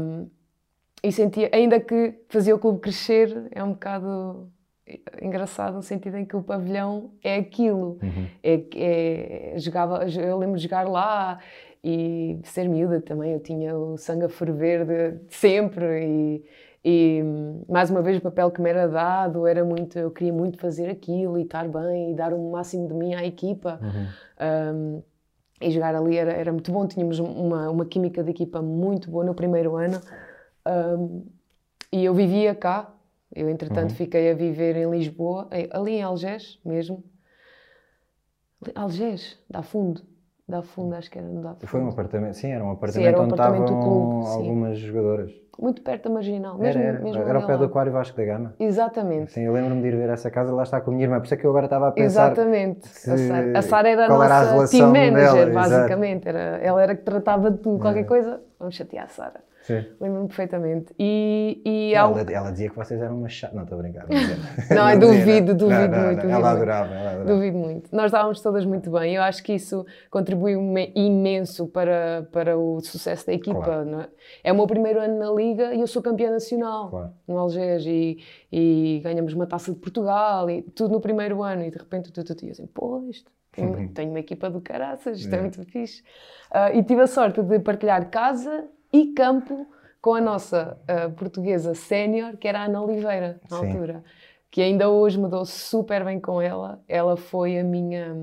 Um, 0.00 0.28
e 1.02 1.12
sentia, 1.12 1.50
ainda 1.52 1.78
que 1.78 2.14
fazia 2.28 2.54
o 2.54 2.58
clube 2.58 2.80
crescer, 2.80 3.48
é 3.52 3.62
um 3.62 3.72
bocado 3.72 4.50
engraçado 5.20 5.74
no 5.74 5.82
sentido 5.82 6.16
em 6.16 6.24
que 6.24 6.36
o 6.36 6.42
pavilhão 6.42 7.10
é 7.22 7.36
aquilo. 7.36 7.98
Uhum. 8.02 8.26
É, 8.42 8.62
é, 8.76 9.58
jogava, 9.58 10.04
eu 10.08 10.38
lembro 10.38 10.56
de 10.56 10.62
jogar 10.62 10.88
lá 10.88 11.38
e 11.82 12.38
ser 12.44 12.68
miúda 12.68 13.00
também, 13.00 13.32
eu 13.32 13.40
tinha 13.40 13.76
o 13.76 13.96
sangue 13.96 14.24
a 14.24 14.28
ferver 14.28 14.84
de, 14.84 15.12
de 15.26 15.34
sempre 15.34 16.04
e, 16.04 16.44
e, 16.84 17.22
mais 17.68 17.90
uma 17.90 18.02
vez 18.02 18.18
o 18.18 18.20
papel 18.20 18.50
que 18.50 18.60
me 18.60 18.70
era 18.70 18.88
dado 18.88 19.46
era 19.46 19.64
muito, 19.64 19.98
eu 19.98 20.10
queria 20.10 20.32
muito 20.32 20.58
fazer 20.58 20.88
aquilo 20.88 21.38
e 21.38 21.42
estar 21.42 21.68
bem 21.68 22.12
e 22.12 22.14
dar 22.14 22.32
o 22.32 22.50
máximo 22.50 22.88
de 22.88 22.94
mim 22.94 23.14
à 23.14 23.24
equipa. 23.24 23.80
Um, 24.74 25.02
e 25.60 25.70
jogar 25.70 25.94
ali 25.94 26.16
era, 26.16 26.32
era 26.32 26.52
muito 26.52 26.70
bom, 26.70 26.86
tínhamos 26.86 27.18
uma, 27.18 27.70
uma 27.70 27.86
química 27.86 28.22
de 28.22 28.30
equipa 28.30 28.60
muito 28.60 29.10
boa 29.10 29.24
no 29.24 29.34
primeiro 29.34 29.76
ano. 29.76 30.00
Um, 30.66 31.26
e 31.92 32.04
eu 32.04 32.14
vivia 32.14 32.54
cá, 32.54 32.92
eu 33.34 33.48
entretanto 33.48 33.94
fiquei 33.94 34.30
a 34.30 34.34
viver 34.34 34.76
em 34.76 34.90
Lisboa, 34.90 35.48
ali 35.70 35.92
em 35.92 36.02
Algés 36.02 36.58
mesmo. 36.64 37.02
Algés, 38.74 39.38
dá 39.48 39.62
fundo, 39.62 40.02
dá 40.48 40.62
fundo, 40.62 40.94
acho 40.94 41.10
que 41.10 41.18
era 41.18 41.26
no 41.26 41.42
dá 41.42 41.54
fundo. 41.54 41.66
Foi 41.66 41.80
um 41.80 41.88
apartamento, 41.88 42.34
sim, 42.34 42.50
era 42.50 42.64
um 42.64 42.70
apartamento 42.70 43.08
era 43.08 43.18
um 43.18 43.24
onde 43.24 43.34
apartamento 43.34 43.64
estavam 43.64 43.82
clube, 43.82 44.26
sim. 44.26 44.36
algumas 44.36 44.78
jogadoras. 44.78 45.46
Muito 45.58 45.80
perto 45.80 46.04
da 46.04 46.10
Marginal, 46.10 46.54
Era, 46.56 46.62
mesmo, 46.62 46.82
era, 46.82 47.00
mesmo 47.00 47.22
era 47.22 47.38
ao 47.38 47.46
pé 47.46 47.56
do. 47.56 47.64
Aquário 47.64 47.90
Vasco 47.90 48.14
da 48.14 48.24
Gama. 48.26 48.54
Exatamente. 48.60 49.32
Sim, 49.32 49.40
eu 49.40 49.54
lembro-me 49.54 49.80
de 49.80 49.88
ir 49.88 49.96
ver 49.96 50.10
essa 50.10 50.30
casa, 50.30 50.52
lá 50.52 50.62
está 50.62 50.82
com 50.82 50.90
a 50.90 50.94
minha 50.94 51.06
irmã, 51.06 51.18
por 51.18 51.24
isso 51.24 51.34
é 51.34 51.36
que 51.38 51.46
eu 51.46 51.50
agora 51.50 51.64
estava 51.64 51.88
a 51.88 51.92
pensar. 51.92 52.26
Exatamente. 52.26 52.86
A 53.56 53.62
Sara, 53.62 53.88
era 53.88 54.04
a 54.04 54.06
qual 54.06 54.22
era 54.22 54.38
a 54.38 54.54
nossa 54.54 54.76
team 54.76 54.92
manager, 54.92 55.46
dela, 55.46 55.52
basicamente. 55.54 56.28
Era, 56.28 56.40
ela 56.58 56.82
era 56.82 56.94
que 56.94 57.02
tratava 57.02 57.50
de 57.50 57.58
tudo, 57.58 57.78
qualquer 57.78 58.04
coisa, 58.04 58.40
vamos 58.58 58.74
chatear 58.74 59.06
a 59.06 59.08
Sara. 59.08 59.40
Lembro-me 60.00 60.26
perfeitamente. 60.28 60.94
E, 60.98 61.60
e 61.64 61.94
Ela, 61.94 62.20
ela 62.32 62.50
dizia 62.50 62.70
que 62.70 62.76
vocês 62.76 63.00
eram 63.00 63.18
uma 63.18 63.28
chata. 63.28 63.54
Não, 63.54 63.62
estou 63.64 63.78
a 63.78 63.82
brincar. 63.82 64.06
Não, 64.74 64.90
eu 64.90 64.98
duvido, 64.98 65.54
duvido 65.54 65.88
Não, 65.88 65.98
não, 65.98 66.06
muito, 66.06 66.26
não. 66.26 66.34
Ela 66.34 66.50
adorava, 66.50 66.94
ela 66.94 67.10
adorava. 67.10 67.24
Duvido 67.34 67.58
muito. 67.58 67.94
Nós 67.94 68.06
estávamos 68.06 68.40
todas 68.40 68.64
muito 68.64 68.90
bem. 68.90 69.14
Eu 69.14 69.22
acho 69.22 69.42
que 69.42 69.54
isso 69.54 69.84
contribuiu 70.10 70.60
me- 70.60 70.92
imenso 70.94 71.66
para, 71.66 72.28
para 72.32 72.56
o 72.58 72.80
sucesso 72.80 73.26
da 73.26 73.32
equipa. 73.32 73.60
Claro. 73.62 74.00
é? 74.00 74.08
é 74.44 74.52
o 74.52 74.56
meu 74.56 74.66
primeiro 74.66 75.00
ano 75.00 75.18
na 75.18 75.30
Liga 75.30 75.74
e 75.74 75.80
eu 75.80 75.86
sou 75.86 76.02
campeã 76.02 76.30
nacional 76.30 76.90
Claro. 76.90 77.10
no 77.26 77.38
Algés 77.38 77.84
e, 77.86 78.18
e 78.52 79.00
ganhamos 79.02 79.32
uma 79.32 79.46
taça 79.46 79.72
de 79.72 79.78
Portugal 79.78 80.48
e 80.50 80.62
tudo 80.62 80.92
no 80.92 81.00
primeiro 81.00 81.42
ano. 81.42 81.62
E 81.64 81.70
de 81.70 81.78
repente 81.78 82.12
tu, 82.12 82.22
tu, 82.24 82.34
tu, 82.34 82.44
eu 82.46 82.52
assim, 82.52 82.66
pô, 82.66 83.02
isto, 83.10 83.30
tenho, 83.52 83.88
tenho 83.90 84.10
uma 84.10 84.20
equipa 84.20 84.50
do 84.50 84.60
caraças, 84.60 85.18
isto 85.18 85.34
é, 85.34 85.40
muito 85.40 85.62
fixe. 85.64 86.02
Ah, 86.50 86.72
e 86.72 86.82
tive 86.82 87.00
a 87.02 87.06
sorte 87.06 87.42
de 87.42 87.58
partilhar 87.58 88.08
casa 88.10 88.64
e 88.92 89.12
campo 89.12 89.66
com 90.00 90.14
a 90.14 90.20
nossa 90.20 90.78
ah, 90.86 91.08
portuguesa 91.10 91.74
sénior, 91.74 92.36
que 92.36 92.46
era 92.46 92.60
a 92.60 92.64
Ana 92.64 92.82
Oliveira, 92.82 93.40
na 93.50 93.58
Sim. 93.58 93.66
altura 93.72 94.04
que 94.56 94.62
ainda 94.62 94.88
hoje 94.88 95.20
me 95.20 95.28
dou 95.28 95.44
super 95.44 96.02
bem 96.02 96.18
com 96.18 96.40
ela. 96.40 96.80
Ela 96.88 97.14
foi 97.14 97.58
a 97.58 97.62
minha. 97.62 98.16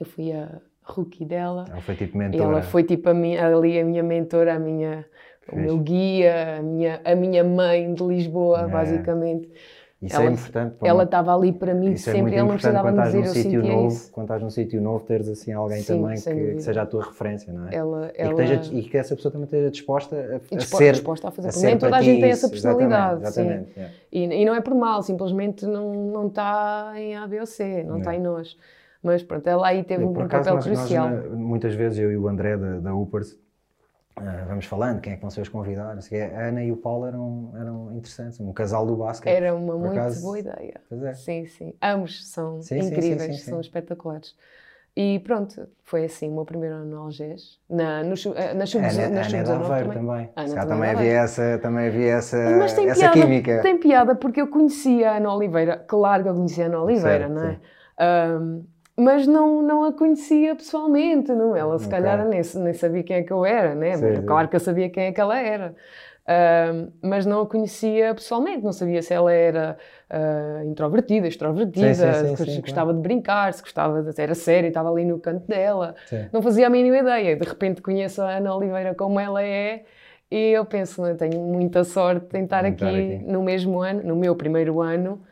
Eu 0.00 0.04
fui 0.04 0.32
a 0.32 0.60
rookie 0.82 1.24
dela. 1.24 1.64
Ela 1.70 1.80
foi 1.80 1.94
tipo 1.94 2.18
mentora. 2.18 2.42
ela 2.42 2.62
foi 2.62 2.82
tipo 2.82 3.08
a 3.08 3.14
minha, 3.14 3.46
ali 3.46 3.78
a 3.78 3.84
minha 3.84 4.02
mentora, 4.02 4.54
a 4.54 4.58
minha, 4.58 5.06
o 5.52 5.56
meu 5.56 5.78
guia, 5.78 6.56
a 6.58 6.62
minha, 6.62 7.00
a 7.04 7.14
minha 7.14 7.44
mãe 7.44 7.94
de 7.94 8.02
Lisboa, 8.02 8.62
É. 8.62 8.66
basicamente. 8.66 9.48
Isso 10.00 10.14
ela- 10.14 10.30
é 10.30 10.32
importante. 10.32 10.76
Ela 10.80 11.02
estava 11.02 11.34
ali 11.34 11.52
para 11.52 11.74
mim 11.74 11.92
Isso 11.92 12.08
é 12.08 12.12
sempre, 12.12 12.22
muito 12.22 12.34
ela 12.34 12.42
não 12.46 12.54
precisava 12.54 12.88
quando 12.88 12.96
me 12.98 13.02
dizer, 13.04 13.18
eu 13.18 13.34
sítio 13.34 13.62
novo, 13.64 13.88
isso. 13.88 14.12
quando 14.12 14.24
estás 14.26 14.42
num 14.42 14.50
sítio 14.50 14.80
novo, 14.80 15.04
teres 15.04 15.28
assim 15.28 15.52
alguém 15.52 15.78
Sim, 15.78 16.00
também 16.00 16.20
que, 16.20 16.54
que 16.54 16.62
seja 16.62 16.82
a 16.82 16.86
tua 16.86 17.02
referência, 17.04 17.52
não 17.52 17.68
é? 17.68 17.74
Ela, 17.74 18.08
E, 18.10 18.12
que 18.12 18.20
ela... 18.22 18.30
esteja- 18.44 18.74
e 18.74 18.82
que 18.84 18.96
essa 18.96 19.16
pessoa 19.16 19.32
também 19.32 19.46
esteja 19.46 19.70
disposta 19.72 20.14
a, 20.16 20.56
a 20.56 20.60
ser 20.60 20.92
disposta 20.92 21.28
a 21.28 21.30
fazer, 21.32 21.48
a 21.48 21.62
nem 21.66 21.78
toda 21.78 21.96
a 21.96 22.00
gente 22.02 22.20
tem 22.20 22.30
essa. 22.30 22.46
Exatamente, 22.46 22.88
personalidade, 22.88 23.34
sim. 23.34 23.40
Exatamente, 23.40 23.80
é. 23.80 23.90
E, 24.12 24.24
e 24.42 24.44
não 24.44 24.54
é 24.54 24.60
por 24.60 24.74
mal, 24.76 25.02
simplesmente 25.02 25.66
não, 25.66 25.92
não 25.92 26.26
está 26.28 26.92
em 26.96 27.16
A, 27.16 27.26
B 27.26 27.40
ou 27.40 27.46
C, 27.46 27.82
não 27.82 27.90
Não. 27.92 27.98
está 27.98 28.14
em 28.14 28.20
nós. 28.20 28.56
Mas 29.02 29.22
pronto, 29.24 29.46
ela 29.48 29.66
aí 29.66 29.82
teve 29.82 30.04
Eu, 30.04 30.10
um 30.10 30.12
papel 30.12 30.26
acaso, 30.26 30.54
nós, 30.54 30.64
crucial. 30.64 31.08
muitas 31.30 31.74
vezes 31.74 31.98
eu 31.98 32.12
e 32.12 32.16
o 32.16 32.28
André 32.28 32.56
da, 32.56 32.78
da 32.80 32.94
Upers 32.94 33.36
ah, 34.20 34.44
vamos 34.48 34.66
falando, 34.66 35.00
quem 35.00 35.12
é 35.12 35.16
que 35.16 35.22
vão 35.22 35.30
ser 35.30 35.40
os 35.42 35.48
convidados, 35.48 36.08
a 36.12 36.40
Ana 36.48 36.62
e 36.62 36.70
o 36.72 36.76
Paulo 36.76 37.06
eram, 37.06 37.52
eram 37.56 37.92
interessantes, 37.96 38.38
um 38.40 38.52
casal 38.52 38.86
do 38.86 38.96
basquete. 38.96 39.34
Era 39.34 39.54
uma 39.54 39.76
muito 39.76 39.92
acaso- 39.98 40.20
boa 40.20 40.38
ideia. 40.38 40.80
Pois 40.88 41.02
é. 41.02 41.14
Sim, 41.14 41.46
sim. 41.46 41.74
Ambos 41.82 42.26
são 42.28 42.60
Sim, 42.62 42.78
incríveis, 42.78 43.22
sim, 43.22 43.32
sim. 43.32 43.50
são 43.50 43.60
espetaculares. 43.60 44.34
E 44.96 45.20
pronto, 45.20 45.68
foi 45.84 46.04
assim 46.06 46.28
o 46.28 46.34
meu 46.34 46.44
primeiro 46.44 46.74
ano 46.74 46.86
no 46.90 46.98
Algés. 47.02 47.60
Na, 47.70 48.02
no, 48.02 48.14
eh, 48.34 48.54
na 48.54 48.66
sub, 48.66 48.84
Ana, 48.84 48.92
na 49.10 49.20
Ana 49.20 49.24
sub 49.24 49.36
de 49.36 49.42
19 49.44 49.64
Aveiro 49.64 49.88
também. 49.92 49.98
também. 49.98 50.30
Ana 50.34 50.48
também 50.48 50.68
também 50.68 50.88
é 50.88 50.92
havia 50.92 51.12
essa, 51.12 51.58
também 51.62 51.86
havia 51.86 52.12
essa, 52.14 52.36
Mas 52.58 52.72
tem 52.72 52.90
essa 52.90 53.00
piada, 53.00 53.20
química. 53.20 53.62
tem 53.62 53.78
piada 53.78 54.14
porque 54.16 54.40
eu 54.40 54.48
conhecia 54.48 55.12
a 55.12 55.16
Ana 55.18 55.32
Oliveira. 55.32 55.84
Claro 55.86 56.24
que 56.24 56.28
eu 56.30 56.34
conhecia 56.34 56.64
a 56.64 56.66
Ana 56.66 56.82
Oliveira, 56.82 57.28
Certo, 57.28 57.32
não 57.32 57.44
é? 57.44 57.60
Mas 58.98 59.26
não, 59.26 59.62
não 59.62 59.84
a 59.84 59.92
conhecia 59.92 60.54
pessoalmente, 60.56 61.32
não? 61.32 61.54
Ela 61.56 61.78
se 61.78 61.86
Ok. 61.86 61.88
calhar 61.88 62.26
nem, 62.26 62.40
nem 62.56 62.72
sabia 62.74 63.02
quem 63.04 63.16
é 63.16 63.22
que 63.22 63.32
eu 63.32 63.44
era, 63.44 63.74
né? 63.74 63.96
Sim, 63.96 64.16
sim. 64.16 64.22
Claro 64.26 64.48
que 64.48 64.56
eu 64.56 64.60
sabia 64.60 64.90
quem 64.90 65.04
é 65.06 65.12
que 65.12 65.20
ela 65.20 65.38
era. 65.38 65.74
Ahm, 66.26 66.92
mas 67.02 67.24
não 67.24 67.40
a 67.42 67.46
conhecia 67.48 68.14
pessoalmente, 68.14 68.62
não 68.62 68.72
sabia 68.72 69.00
se 69.02 69.14
ela 69.14 69.32
era 69.32 69.78
ah, 70.10 70.62
introvertida, 70.66 71.26
extrovertida, 71.26 72.36
Sim, 72.36 72.36
sim, 72.36 72.46
se 72.54 72.60
gostava 72.60 72.92
de 72.92 73.00
brincar, 73.00 73.52
se 73.54 73.62
gostava 73.62 74.02
de. 74.02 74.20
era 74.20 74.34
séria, 74.34 74.68
estava 74.68 74.90
ali 74.90 75.04
no 75.06 75.18
canto 75.20 75.46
dela. 75.46 75.94
Não 76.32 76.42
fazia 76.42 76.66
a 76.66 76.70
mínima 76.70 76.98
ideia. 76.98 77.36
De 77.36 77.46
repente 77.48 77.80
conheço 77.80 78.20
a 78.22 78.36
Ana 78.36 78.54
Oliveira 78.54 78.94
como 78.94 79.18
ela 79.18 79.42
é 79.42 79.84
e 80.30 80.50
eu 80.50 80.66
penso, 80.66 81.00
não, 81.00 81.16
tenho 81.16 81.40
muita 81.40 81.82
sorte 81.84 82.36
em 82.36 82.44
estar 82.44 82.64
aqui, 82.64 82.84
estar 82.84 82.94
aqui. 82.94 83.26
no 83.26 83.42
mesmo 83.42 83.80
ano, 83.80 84.02
no 84.02 84.14
meu 84.16 84.36
primeiro 84.36 84.80
ano, 84.82 85.24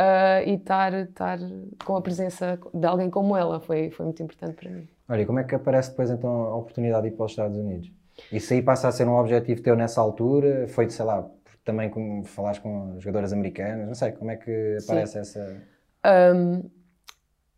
uh, 0.00 0.48
e 0.48 0.54
estar, 0.54 0.92
estar 0.94 1.38
com 1.84 1.96
a 1.96 2.02
presença 2.02 2.58
de 2.72 2.86
alguém 2.86 3.10
como 3.10 3.36
ela 3.36 3.60
foi, 3.60 3.90
foi 3.90 4.06
muito 4.06 4.22
importante 4.22 4.54
para 4.54 4.70
mim. 4.70 4.88
Olha, 5.08 5.22
e 5.22 5.26
como 5.26 5.38
é 5.38 5.44
que 5.44 5.54
aparece 5.54 5.90
depois 5.90 6.10
então 6.10 6.30
a 6.30 6.56
oportunidade 6.56 7.02
de 7.02 7.08
ir 7.08 7.16
para 7.16 7.26
os 7.26 7.32
Estados 7.32 7.56
Unidos? 7.56 7.90
Isso 8.32 8.52
aí 8.52 8.62
passa 8.62 8.88
a 8.88 8.92
ser 8.92 9.06
um 9.06 9.16
objetivo 9.16 9.62
teu 9.62 9.76
nessa 9.76 10.00
altura? 10.00 10.66
Foi, 10.68 10.88
sei 10.90 11.04
lá, 11.04 11.28
também 11.64 11.88
como 11.88 12.24
falaste 12.24 12.60
com 12.60 12.98
jogadoras 12.98 13.32
americanas, 13.32 13.86
não 13.86 13.94
sei, 13.94 14.12
como 14.12 14.30
é 14.30 14.36
que 14.36 14.76
aparece 14.82 15.12
Sim. 15.12 15.18
essa... 15.18 15.62
Um, 16.34 16.70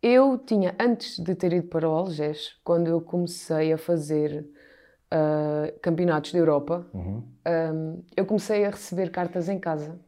eu 0.01 0.37
tinha, 0.37 0.75
antes 0.79 1.19
de 1.19 1.35
ter 1.35 1.53
ido 1.53 1.67
para 1.67 1.87
o 1.87 1.91
Algés, 1.91 2.55
quando 2.63 2.87
eu 2.87 2.99
comecei 2.99 3.71
a 3.71 3.77
fazer 3.77 4.45
uh, 5.13 5.79
campeonatos 5.79 6.31
da 6.31 6.39
Europa, 6.39 6.87
uhum. 6.93 7.23
um, 7.73 8.03
eu 8.17 8.25
comecei 8.25 8.65
a 8.65 8.71
receber 8.71 9.11
cartas 9.11 9.47
em 9.47 9.59
casa. 9.59 9.99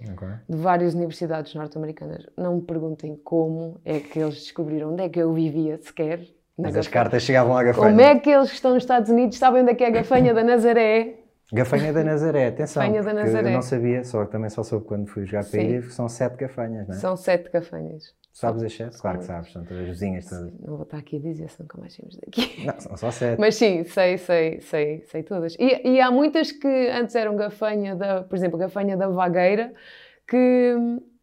Okay. 0.00 0.28
De 0.48 0.56
várias 0.56 0.94
universidades 0.94 1.54
norte-americanas. 1.54 2.26
Não 2.36 2.56
me 2.56 2.62
perguntem 2.62 3.16
como 3.16 3.80
é 3.84 3.98
que 3.98 4.18
eles 4.18 4.34
descobriram 4.34 4.92
onde 4.92 5.02
é 5.02 5.08
que 5.08 5.18
eu 5.18 5.32
vivia 5.32 5.78
sequer. 5.78 6.20
Mas 6.56 6.76
as 6.76 6.88
cartas 6.88 7.22
chegavam 7.22 7.56
à 7.56 7.62
gafanha. 7.62 7.90
Como 7.90 8.00
é 8.00 8.18
que 8.18 8.30
eles 8.30 8.48
que 8.48 8.56
estão 8.56 8.74
nos 8.74 8.82
Estados 8.82 9.10
Unidos 9.10 9.38
sabem 9.38 9.62
onde 9.62 9.72
é 9.72 9.74
que 9.74 9.84
é 9.84 9.88
a 9.88 9.90
gafanha 9.90 10.34
da 10.34 10.42
Nazaré? 10.42 11.14
Gafanha 11.52 11.92
da 11.92 12.04
Nazaré, 12.04 12.48
atenção. 12.48 12.82
Gafanha 12.82 13.02
da 13.02 13.12
Nazaré. 13.12 13.48
Eu 13.48 13.54
não 13.54 13.62
sabia, 13.62 14.04
só 14.04 14.26
também 14.26 14.50
só 14.50 14.62
soube 14.62 14.84
quando 14.84 15.06
fui 15.06 15.24
jogar 15.24 15.44
para 15.44 15.60
aí, 15.60 15.82
são 15.84 16.08
sete 16.08 16.36
gafanhas, 16.36 16.86
não 16.86 16.94
é? 16.94 16.98
São 16.98 17.16
sete 17.16 17.50
gafanhas. 17.50 18.14
Sabes 18.38 18.62
as 18.62 18.72
sete? 18.72 18.96
Claro 18.98 19.18
que 19.18 19.24
sabes, 19.24 19.52
são 19.52 19.64
todas 19.64 19.84
vizinhas 19.84 20.26
todas. 20.26 20.52
Não 20.60 20.76
vou 20.76 20.84
estar 20.84 20.98
aqui 20.98 21.16
a 21.16 21.18
dizer, 21.18 21.50
são 21.50 21.64
nunca 21.64 21.80
mais 21.80 21.92
saímos 21.92 22.16
daqui. 22.18 22.64
Não, 22.64 22.78
são 22.78 22.96
só 22.96 23.10
sete. 23.10 23.40
Mas 23.40 23.56
sim, 23.56 23.82
sei, 23.82 24.16
sei, 24.16 24.60
sei, 24.60 25.02
sei 25.08 25.22
todas. 25.24 25.56
E, 25.58 25.88
e 25.94 26.00
há 26.00 26.08
muitas 26.08 26.52
que 26.52 26.88
antes 26.88 27.16
eram 27.16 27.34
gafanha 27.34 27.96
da, 27.96 28.22
por 28.22 28.36
exemplo, 28.36 28.56
gafanha 28.56 28.96
da 28.96 29.08
vagueira, 29.08 29.72
que 30.24 30.76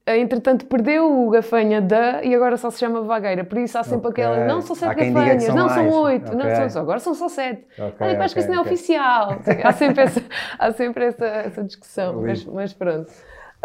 eh, 0.05 0.17
entretanto 0.17 0.65
perdeu 0.65 1.25
o 1.25 1.29
gafanha 1.29 1.81
da 1.81 2.21
e 2.21 2.35
agora 2.35 2.57
só 2.57 2.69
se 2.69 2.79
chama 2.79 2.99
vagueira. 3.03 3.45
Por 3.45 3.59
isso 3.59 3.77
há 3.77 3.83
sempre 3.85 4.09
okay. 4.09 4.25
aquela, 4.25 4.45
não 4.45 4.59
são 4.59 4.75
sete 4.75 4.95
gafanhas, 4.95 5.43
são 5.43 5.55
não 5.55 5.67
mais. 5.67 5.73
são 5.73 6.01
oito, 6.01 6.27
okay. 6.27 6.37
não 6.37 6.69
são, 6.69 6.81
agora 6.81 6.99
são 6.99 7.13
só 7.13 7.29
sete. 7.29 7.65
Okay, 7.79 8.07
Olha, 8.07 8.23
acho 8.25 8.33
que 8.33 8.41
isso 8.41 8.49
não 8.49 8.57
é 8.57 8.59
oficial. 8.59 9.39
há 9.63 9.71
sempre 9.71 10.03
essa, 10.03 10.21
há 10.59 10.71
sempre 10.73 11.05
essa, 11.05 11.25
essa 11.25 11.63
discussão, 11.63 12.19
mas, 12.27 12.43
mas 12.43 12.73
pronto. 12.73 13.09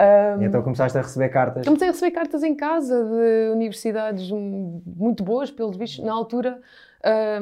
Um, 0.01 0.43
então 0.43 0.63
começaste 0.63 0.97
a 0.97 1.03
receber 1.03 1.29
cartas? 1.29 1.67
Comecei 1.67 1.89
a 1.89 1.91
receber 1.91 2.11
cartas 2.13 2.43
em 2.43 2.55
casa 2.55 3.05
de 3.05 3.53
universidades 3.53 4.31
muito 4.31 5.23
boas, 5.23 5.51
pelos 5.51 5.77
vistos. 5.77 6.03
Na 6.03 6.13
altura, 6.15 6.59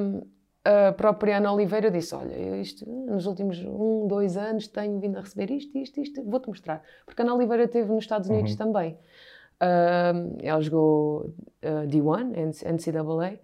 um, 0.00 0.22
a 0.64 0.92
própria 0.92 1.36
Ana 1.36 1.52
Oliveira 1.52 1.88
disse: 1.88 2.14
Olha, 2.16 2.34
isto, 2.60 2.84
nos 2.88 3.26
últimos 3.26 3.62
um, 3.64 4.08
dois 4.08 4.36
anos 4.36 4.66
tenho 4.66 4.98
vindo 4.98 5.18
a 5.18 5.20
receber 5.20 5.52
isto, 5.52 5.78
isto, 5.78 6.00
isto, 6.00 6.24
vou-te 6.24 6.48
mostrar. 6.48 6.82
Porque 7.06 7.22
a 7.22 7.24
Ana 7.24 7.34
Oliveira 7.34 7.64
esteve 7.64 7.92
nos 7.92 8.02
Estados 8.02 8.28
Unidos 8.28 8.52
uhum. 8.52 8.58
também. 8.58 8.98
Um, 9.60 10.36
ela 10.42 10.60
jogou 10.60 11.34
uh, 11.64 11.86
D1, 11.86 12.54
NCAA, 12.64 13.38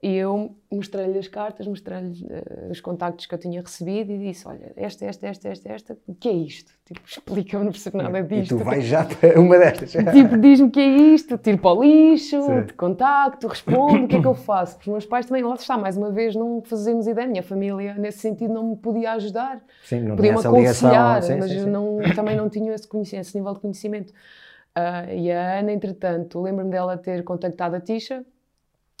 e 0.00 0.14
eu 0.14 0.56
mostrei-lhe 0.70 1.18
as 1.18 1.26
cartas, 1.26 1.66
mostrei-lhe 1.66 2.22
uh, 2.22 2.70
os 2.70 2.80
contactos 2.80 3.26
que 3.26 3.34
eu 3.34 3.38
tinha 3.38 3.60
recebido 3.60 4.12
e 4.12 4.18
disse: 4.18 4.46
Olha, 4.46 4.72
esta, 4.76 5.04
esta, 5.04 5.26
esta, 5.26 5.48
esta, 5.48 5.72
esta, 5.72 5.98
o 6.06 6.14
que 6.14 6.28
é 6.28 6.32
isto? 6.32 6.72
Tipo, 6.84 7.00
explica-me, 7.04 7.64
não 7.64 7.72
percebo 7.72 7.98
nada 7.98 8.22
disto. 8.22 8.54
E 8.54 8.58
tu 8.58 8.64
vais 8.64 8.84
já 8.84 9.04
para 9.04 9.40
uma 9.40 9.58
destas. 9.58 9.90
Tipo, 10.14 10.38
diz-me 10.38 10.68
o 10.68 10.70
que 10.70 10.78
é 10.78 10.86
isto, 10.86 11.36
tiro 11.36 11.58
para 11.58 11.72
o 11.72 11.82
lixo, 11.82 12.40
Sim. 12.42 12.62
de 12.62 12.74
contacto, 12.74 13.48
respondo, 13.48 14.04
o 14.04 14.08
que 14.08 14.16
é 14.16 14.20
que 14.20 14.26
eu 14.26 14.36
faço? 14.36 14.76
Porque 14.76 14.88
os 14.88 14.92
meus 14.92 15.06
pais 15.06 15.26
também, 15.26 15.42
lá 15.42 15.54
está, 15.56 15.76
mais 15.76 15.96
uma 15.96 16.12
vez, 16.12 16.36
não 16.36 16.62
fazemos 16.62 17.08
ideia. 17.08 17.26
A 17.26 17.30
minha 17.30 17.42
família, 17.42 17.94
nesse 17.94 18.18
sentido, 18.18 18.54
não 18.54 18.70
me 18.70 18.76
podia 18.76 19.12
ajudar. 19.14 19.60
Sim, 19.82 20.02
não 20.02 20.14
Podia-me 20.14 20.38
aconselhar, 20.38 21.22
sim, 21.24 21.36
mas 21.38 21.50
sim, 21.50 21.64
sim. 21.64 21.70
Não, 21.70 21.98
também 22.14 22.36
não 22.36 22.48
tinha 22.48 22.72
esse, 22.72 22.88
esse 23.16 23.36
nível 23.36 23.52
de 23.52 23.60
conhecimento. 23.60 24.12
Uh, 24.76 25.12
e 25.12 25.32
a 25.32 25.58
Ana, 25.58 25.72
entretanto, 25.72 26.40
lembro-me 26.40 26.70
dela 26.70 26.96
ter 26.96 27.24
contactado 27.24 27.74
a 27.74 27.80
Tisha 27.80 28.24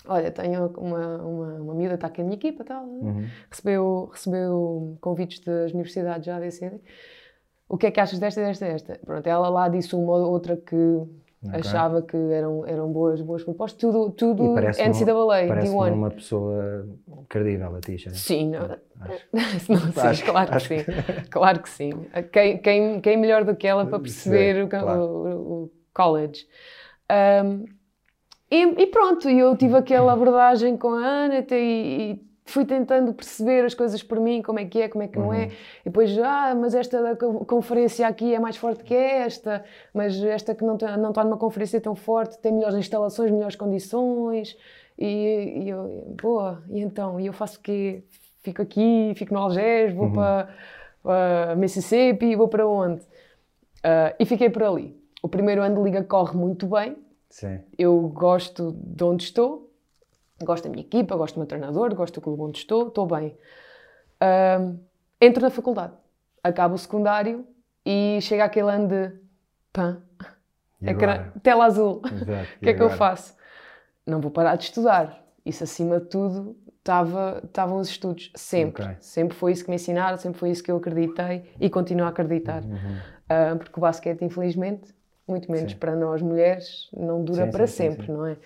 olha, 0.08 0.30
tenho 0.30 0.66
uma, 0.76 1.16
uma, 1.22 1.54
uma 1.60 1.74
miúda, 1.74 1.94
está 1.94 2.06
aqui 2.06 2.22
na 2.22 2.28
minha 2.28 2.36
equipa, 2.36 2.64
tal. 2.64 2.84
Uhum. 2.84 3.26
Recebeu, 3.50 4.10
recebeu 4.12 4.98
convites 5.00 5.40
das 5.40 5.72
universidades 5.72 6.26
já 6.26 6.36
ADCD. 6.36 6.80
O 7.68 7.76
que 7.76 7.86
é 7.86 7.90
que 7.90 8.00
achas 8.00 8.18
desta, 8.18 8.40
desta, 8.40 8.66
desta? 8.66 9.00
Pronto, 9.04 9.26
ela 9.26 9.48
lá 9.48 9.68
disse 9.68 9.94
uma 9.94 10.16
ou 10.16 10.30
outra 10.32 10.56
que 10.56 10.74
okay. 10.74 11.60
achava 11.60 12.00
que 12.00 12.16
eram, 12.16 12.66
eram 12.66 12.90
boas, 12.90 13.20
boas 13.20 13.44
propostas. 13.44 13.78
Tudo, 13.78 14.10
tudo 14.10 14.54
NCAA, 14.54 15.46
parece 15.48 15.72
D1. 15.72 15.92
uma 15.92 16.10
pessoa 16.10 16.88
credível, 17.28 17.76
a 17.76 17.80
Tisha. 17.80 18.10
Sim, 18.10 18.50
não, 18.50 18.78
acho. 19.00 19.24
não, 19.68 19.92
sim, 19.92 20.00
acho, 20.00 20.24
claro 20.24 20.54
acho 20.54 20.68
que 20.68 20.78
sim. 20.78 20.84
Que... 20.84 21.28
Claro 21.30 21.62
que 21.62 21.68
sim. 21.68 21.90
Quem, 22.32 22.58
quem, 22.58 23.00
quem 23.00 23.16
melhor 23.18 23.44
do 23.44 23.54
que 23.54 23.66
ela 23.66 23.84
para 23.86 24.00
perceber 24.00 24.54
sim, 24.54 24.62
o, 24.62 24.68
claro. 24.68 25.00
o, 25.02 25.64
o, 25.64 25.70
college? 25.92 26.46
Um, 27.10 27.64
e, 28.50 28.82
e, 28.82 28.86
pronto, 28.86 29.28
eu 29.28 29.56
tive 29.56 29.76
aquela 29.76 30.12
abordagem 30.12 30.76
com 30.76 30.90
a 30.90 31.04
Ana 31.04 31.44
e, 31.50 31.54
e, 31.54 32.28
fui 32.46 32.64
tentando 32.64 33.12
perceber 33.12 33.64
as 33.66 33.74
coisas 33.74 34.02
por 34.02 34.18
mim, 34.18 34.40
como 34.40 34.58
é 34.58 34.64
que 34.64 34.80
é, 34.80 34.88
como 34.88 35.04
é 35.04 35.08
que 35.08 35.18
não 35.18 35.34
é. 35.34 35.44
Uhum. 35.44 35.50
E 35.80 35.84
depois, 35.84 36.18
ah, 36.18 36.54
mas 36.54 36.74
esta 36.74 37.14
conferência 37.46 38.08
aqui 38.08 38.34
é 38.34 38.40
mais 38.40 38.56
forte 38.56 38.82
que 38.84 38.94
esta, 38.94 39.62
mas 39.92 40.22
esta 40.22 40.54
que 40.54 40.64
não 40.64 40.74
está 40.74 40.96
não 40.96 41.12
tá 41.12 41.22
numa 41.24 41.36
conferência 41.36 41.78
tão 41.78 41.94
forte 41.94 42.38
tem 42.38 42.52
melhores 42.52 42.76
instalações, 42.76 43.30
melhores 43.30 43.54
condições. 43.54 44.56
E, 44.98 45.62
e 45.64 45.68
eu, 45.68 46.16
boa, 46.20 46.62
e 46.70 46.80
então? 46.80 47.20
E 47.20 47.26
eu 47.26 47.32
faço 47.32 47.58
o 47.58 47.62
quê? 47.62 48.02
Fico 48.42 48.62
aqui, 48.62 49.12
fico 49.14 49.34
no 49.34 49.40
Algés, 49.40 49.92
vou 49.92 50.06
uhum. 50.06 50.12
para, 50.14 50.48
para 51.02 51.54
Mississippi, 51.56 52.34
vou 52.34 52.48
para 52.48 52.66
onde? 52.66 53.02
Uh, 53.78 54.16
e 54.18 54.24
fiquei 54.24 54.50
por 54.50 54.62
ali. 54.62 54.96
O 55.22 55.28
primeiro 55.28 55.62
ano 55.62 55.76
de 55.76 55.82
liga 55.82 56.02
corre 56.02 56.36
muito 56.36 56.66
bem, 56.66 56.96
Sim. 57.30 57.60
Eu 57.78 58.00
gosto 58.08 58.72
de 58.72 59.04
onde 59.04 59.24
estou, 59.24 59.70
gosto 60.42 60.64
da 60.64 60.70
minha 60.70 60.82
equipa, 60.82 61.16
gosto 61.16 61.34
do 61.34 61.38
meu 61.38 61.46
treinador, 61.46 61.94
gosto 61.94 62.14
do 62.14 62.20
clube 62.20 62.42
onde 62.42 62.58
estou, 62.58 62.88
estou 62.88 63.06
bem. 63.06 63.36
Um, 64.60 64.78
entro 65.20 65.42
na 65.42 65.50
faculdade, 65.50 65.92
acabo 66.42 66.74
o 66.74 66.78
secundário 66.78 67.46
e 67.84 68.18
chega 68.22 68.44
aquele 68.44 68.70
ano 68.70 68.88
de 68.88 69.12
pã, 69.72 70.02
ecrã, 70.82 71.30
tela 71.42 71.64
azul. 71.66 72.02
O 72.56 72.60
que 72.60 72.70
é 72.70 72.74
que 72.74 72.82
eu 72.82 72.90
faço? 72.90 73.36
Não 74.06 74.20
vou 74.20 74.30
parar 74.30 74.56
de 74.56 74.64
estudar. 74.64 75.24
Isso 75.44 75.64
acima 75.64 76.00
de 76.00 76.06
tudo 76.06 76.56
estavam 76.78 77.78
os 77.78 77.88
estudos, 77.88 78.32
sempre. 78.34 78.82
Okay. 78.82 78.96
Sempre 79.00 79.36
foi 79.36 79.52
isso 79.52 79.64
que 79.64 79.70
me 79.70 79.76
ensinaram, 79.76 80.16
sempre 80.16 80.38
foi 80.38 80.50
isso 80.50 80.62
que 80.62 80.70
eu 80.70 80.76
acreditei 80.76 81.50
e 81.60 81.68
continuo 81.68 82.06
a 82.06 82.08
acreditar. 82.08 82.64
Uhum. 82.64 82.96
Uh, 83.28 83.58
porque 83.58 83.78
o 83.78 83.80
basquete, 83.80 84.24
infelizmente, 84.24 84.94
muito 85.28 85.50
menos 85.50 85.72
sim. 85.72 85.78
para 85.78 85.94
nós 85.94 86.22
mulheres, 86.22 86.88
não 86.96 87.22
dura 87.22 87.44
sim, 87.44 87.50
para 87.50 87.66
sim, 87.66 87.74
sempre, 87.74 88.10
não 88.10 88.26
é? 88.26 88.36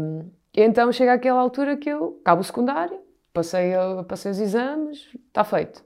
Um, 0.00 0.30
então 0.54 0.90
chega 0.92 1.14
àquela 1.14 1.40
altura 1.40 1.76
que 1.76 1.88
eu 1.88 2.18
acabo 2.22 2.40
o 2.40 2.44
secundário, 2.44 3.00
passei, 3.32 3.72
passei 4.08 4.30
os 4.30 4.38
exames, 4.38 5.08
está 5.28 5.44
feito. 5.44 5.84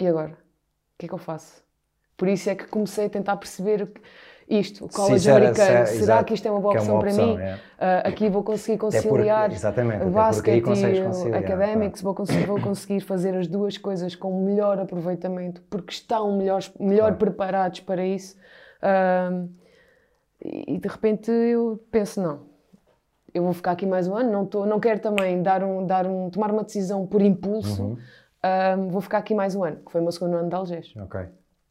E 0.00 0.06
agora? 0.06 0.32
O 0.32 0.98
que 0.98 1.06
é 1.06 1.08
que 1.08 1.14
eu 1.14 1.18
faço? 1.18 1.62
Por 2.16 2.28
isso 2.28 2.50
é 2.50 2.54
que 2.54 2.66
comecei 2.66 3.06
a 3.06 3.10
tentar 3.10 3.36
perceber 3.36 3.88
isto, 4.48 4.86
o 4.86 4.88
college 4.88 5.24
Sim, 5.24 5.30
americano, 5.30 5.86
será, 5.86 5.86
será 5.86 6.24
que 6.24 6.32
isto 6.32 6.48
é 6.48 6.50
uma 6.50 6.60
boa 6.60 6.74
opção, 6.74 6.88
é 6.88 6.98
uma 6.98 7.00
opção 7.00 7.36
para 7.36 7.36
mim? 7.36 7.42
É. 7.42 7.54
Uh, 7.54 8.08
aqui 8.08 8.28
vou 8.30 8.42
conseguir 8.42 8.78
conciliar 8.78 9.50
o 10.06 10.10
basquete 10.10 10.64
e 10.66 11.30
o 11.30 11.36
academics, 11.36 12.00
vou, 12.00 12.14
conseguir, 12.14 12.46
vou 12.46 12.60
conseguir 12.60 13.00
fazer 13.00 13.36
as 13.36 13.46
duas 13.46 13.76
coisas 13.76 14.14
com 14.16 14.42
melhor 14.42 14.78
aproveitamento, 14.78 15.62
porque 15.68 15.92
estão 15.92 16.36
melhor, 16.36 16.62
melhor 16.80 17.00
claro. 17.00 17.16
preparados 17.16 17.80
para 17.80 18.04
isso 18.04 18.36
e 20.44 20.78
de 20.78 20.88
repente 20.88 21.30
eu 21.30 21.82
penso, 21.90 22.20
não, 22.20 22.40
eu 23.34 23.42
vou 23.42 23.52
ficar 23.52 23.72
aqui 23.72 23.86
mais 23.86 24.06
um 24.08 24.14
ano, 24.14 24.30
não, 24.30 24.46
tô, 24.46 24.64
não 24.66 24.80
quero 24.80 25.00
também 25.00 25.42
dar 25.42 25.62
um, 25.62 25.86
dar 25.86 26.06
um, 26.06 26.30
tomar 26.30 26.50
uma 26.50 26.64
decisão 26.64 27.06
por 27.06 27.20
impulso, 27.22 27.82
uhum. 27.82 27.96
um, 28.78 28.88
vou 28.88 29.00
ficar 29.00 29.18
aqui 29.18 29.34
mais 29.34 29.54
um 29.54 29.64
ano, 29.64 29.76
que 29.84 29.92
foi 29.92 30.00
o 30.00 30.04
meu 30.04 30.12
segundo 30.12 30.36
ano 30.36 30.48
de 30.48 30.54
Algés. 30.54 30.94
Ok. 30.96 31.20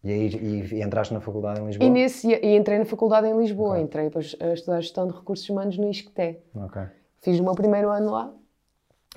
E 0.03 0.11
aí 0.11 0.27
e, 0.29 0.83
entraste 0.83 1.13
na 1.13 1.19
faculdade 1.19 1.59
em 1.59 1.65
Lisboa? 1.65 1.87
E, 1.87 1.89
nesse, 1.89 2.27
e 2.31 2.55
entrei 2.55 2.77
na 2.77 2.85
faculdade 2.85 3.27
em 3.27 3.37
Lisboa, 3.37 3.71
okay. 3.71 3.83
entrei 3.83 4.05
depois 4.05 4.35
a 4.39 4.53
estudar 4.53 4.81
gestão 4.81 5.07
de 5.07 5.13
recursos 5.13 5.49
humanos 5.49 5.77
no 5.77 5.89
ISCTE. 5.89 6.39
Ok. 6.55 6.81
Fiz 7.21 7.39
o 7.39 7.43
meu 7.43 7.55
primeiro 7.55 7.89
ano 7.89 8.11
lá 8.11 8.33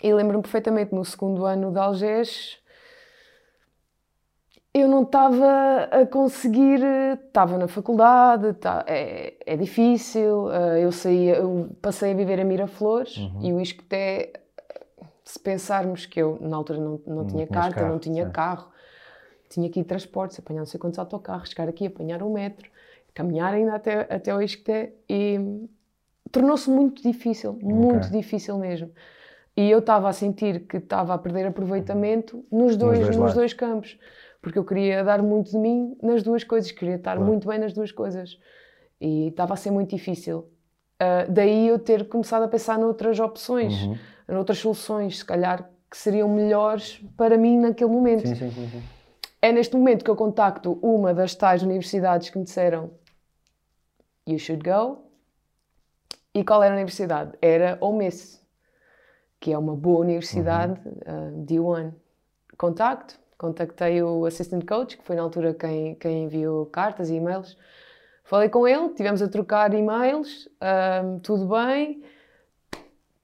e 0.03 0.13
lembro-me 0.13 0.43
perfeitamente, 0.43 0.95
no 0.95 1.05
segundo 1.05 1.45
ano 1.45 1.71
de 1.71 1.79
Algés, 1.79 2.59
eu 4.73 4.87
não 4.87 5.03
estava 5.03 5.89
a 5.91 6.07
conseguir, 6.07 6.81
estava 7.27 7.59
na 7.59 7.67
faculdade, 7.67 8.53
tá, 8.55 8.85
é, 8.87 9.35
é 9.45 9.57
difícil, 9.57 10.45
uh, 10.45 10.77
eu 10.81 10.93
saí, 10.93 11.29
eu 11.29 11.69
passei 11.83 12.13
a 12.13 12.15
viver 12.15 12.41
a 12.41 12.45
Miraflores 12.45 13.17
uhum. 13.17 13.41
e 13.43 13.53
o 13.53 13.61
Isqueté, 13.61 14.33
se 15.25 15.39
pensarmos 15.41 16.07
que 16.07 16.21
eu 16.21 16.39
na 16.41 16.57
altura 16.57 16.79
não, 16.79 17.01
não, 17.05 17.27
tinha 17.27 17.47
carta, 17.49 17.81
carro, 17.81 17.93
não 17.93 17.99
tinha 17.99 18.27
sim. 18.27 18.33
carro, 18.33 18.69
tinha 19.49 19.69
que 19.69 19.81
ir 19.81 19.85
transportes, 19.85 20.39
apanhar 20.39 20.61
não 20.61 20.67
sei 20.67 20.79
quantos 20.79 21.01
autocarros, 21.01 21.51
chegar 21.51 21.69
aqui, 21.69 21.87
apanhar 21.87 22.23
um 22.23 22.33
metro, 22.33 22.71
caminhar 23.13 23.53
ainda 23.53 23.75
até, 23.75 24.07
até 24.09 24.33
o 24.33 24.41
Isqueté 24.41 24.93
e 25.09 25.69
tornou-se 26.31 26.71
muito 26.71 27.03
difícil, 27.03 27.53
okay. 27.53 27.69
muito 27.69 28.09
difícil 28.11 28.57
mesmo. 28.57 28.91
E 29.57 29.69
eu 29.69 29.81
estava 29.81 30.09
a 30.09 30.13
sentir 30.13 30.61
que 30.61 30.77
estava 30.77 31.13
a 31.13 31.19
perder 31.19 31.47
aproveitamento 31.47 32.45
nos 32.53 32.77
dois, 32.77 33.01
nos 33.01 33.09
dois, 33.09 33.17
nos 33.17 33.35
dois 33.35 33.53
campos 33.53 33.99
porque 34.43 34.59
eu 34.59 34.65
queria 34.65 35.05
dar 35.05 35.23
muito 35.23 35.51
de 35.51 35.59
mim 35.59 35.97
nas 36.03 36.23
duas 36.23 36.43
coisas, 36.45 36.71
queria 36.73 36.97
estar 36.97 37.17
claro. 37.17 37.27
muito 37.31 37.47
bem 37.49 37.59
nas 37.59 37.73
duas 37.73 37.93
coisas. 37.93 38.39
e 39.01 39.29
estava 39.29 39.55
a 39.55 39.57
ser 39.57 39.71
muito 39.71 39.97
difícil. 39.97 40.41
Uh, 41.01 41.31
daí 41.31 41.69
eu 41.69 41.79
ter 41.79 42.07
começado 42.07 42.43
a 42.43 42.49
pensar 42.49 42.79
noutras 42.79 43.19
opções, 43.19 43.73
Uhum. 43.85 43.97
noutras 44.29 44.59
soluções, 44.59 45.19
se 45.19 45.25
calhar 45.25 45.71
que 45.91 45.97
seriam 45.97 46.29
melhores 46.29 47.03
para 47.17 47.39
mim 47.39 47.59
naquele 47.59 47.91
momento. 47.91 48.29
Sim, 48.29 48.35
sim, 48.35 48.51
sim. 48.51 48.83
É 49.41 49.51
neste 49.53 49.75
momento 49.75 50.05
que 50.05 50.11
eu 50.11 50.17
contacto 50.17 50.79
uma 50.83 51.15
das 51.15 51.35
tais 51.35 51.63
universidades 51.63 52.29
que 52.29 52.39
me 52.39 52.45
disseram 52.45 52.91
You 54.29 54.39
should 54.39 54.63
go. 54.63 54.99
E 56.35 56.45
qual 56.45 56.63
era 56.63 56.73
a 56.75 56.77
universidade? 56.77 57.33
Era 57.43 57.79
Ole 57.81 57.99
Miss, 57.99 58.41
que 59.41 59.53
é 59.53 59.59
uma 59.59 59.75
boa 59.75 60.01
universidade, 60.01 60.79
uh, 60.87 61.45
D1. 61.45 61.93
Contacto, 62.59 63.19
contactei 63.41 64.03
o 64.03 64.27
assistant 64.27 64.67
coach, 64.67 64.99
que 64.99 65.05
foi 65.05 65.17
na 65.17 65.23
altura 65.23 65.55
quem, 65.55 65.95
quem 65.95 66.25
enviou 66.25 66.67
cartas 66.67 67.09
e 67.09 67.15
e-mails. 67.15 67.57
Falei 68.23 68.51
com 68.51 68.69
ele, 68.69 68.91
tivemos 68.91 69.23
a 69.23 69.29
trocar 69.29 69.73
e-mails, 69.73 70.47
um, 71.03 71.19
tudo 71.21 71.49
bem. 71.49 72.03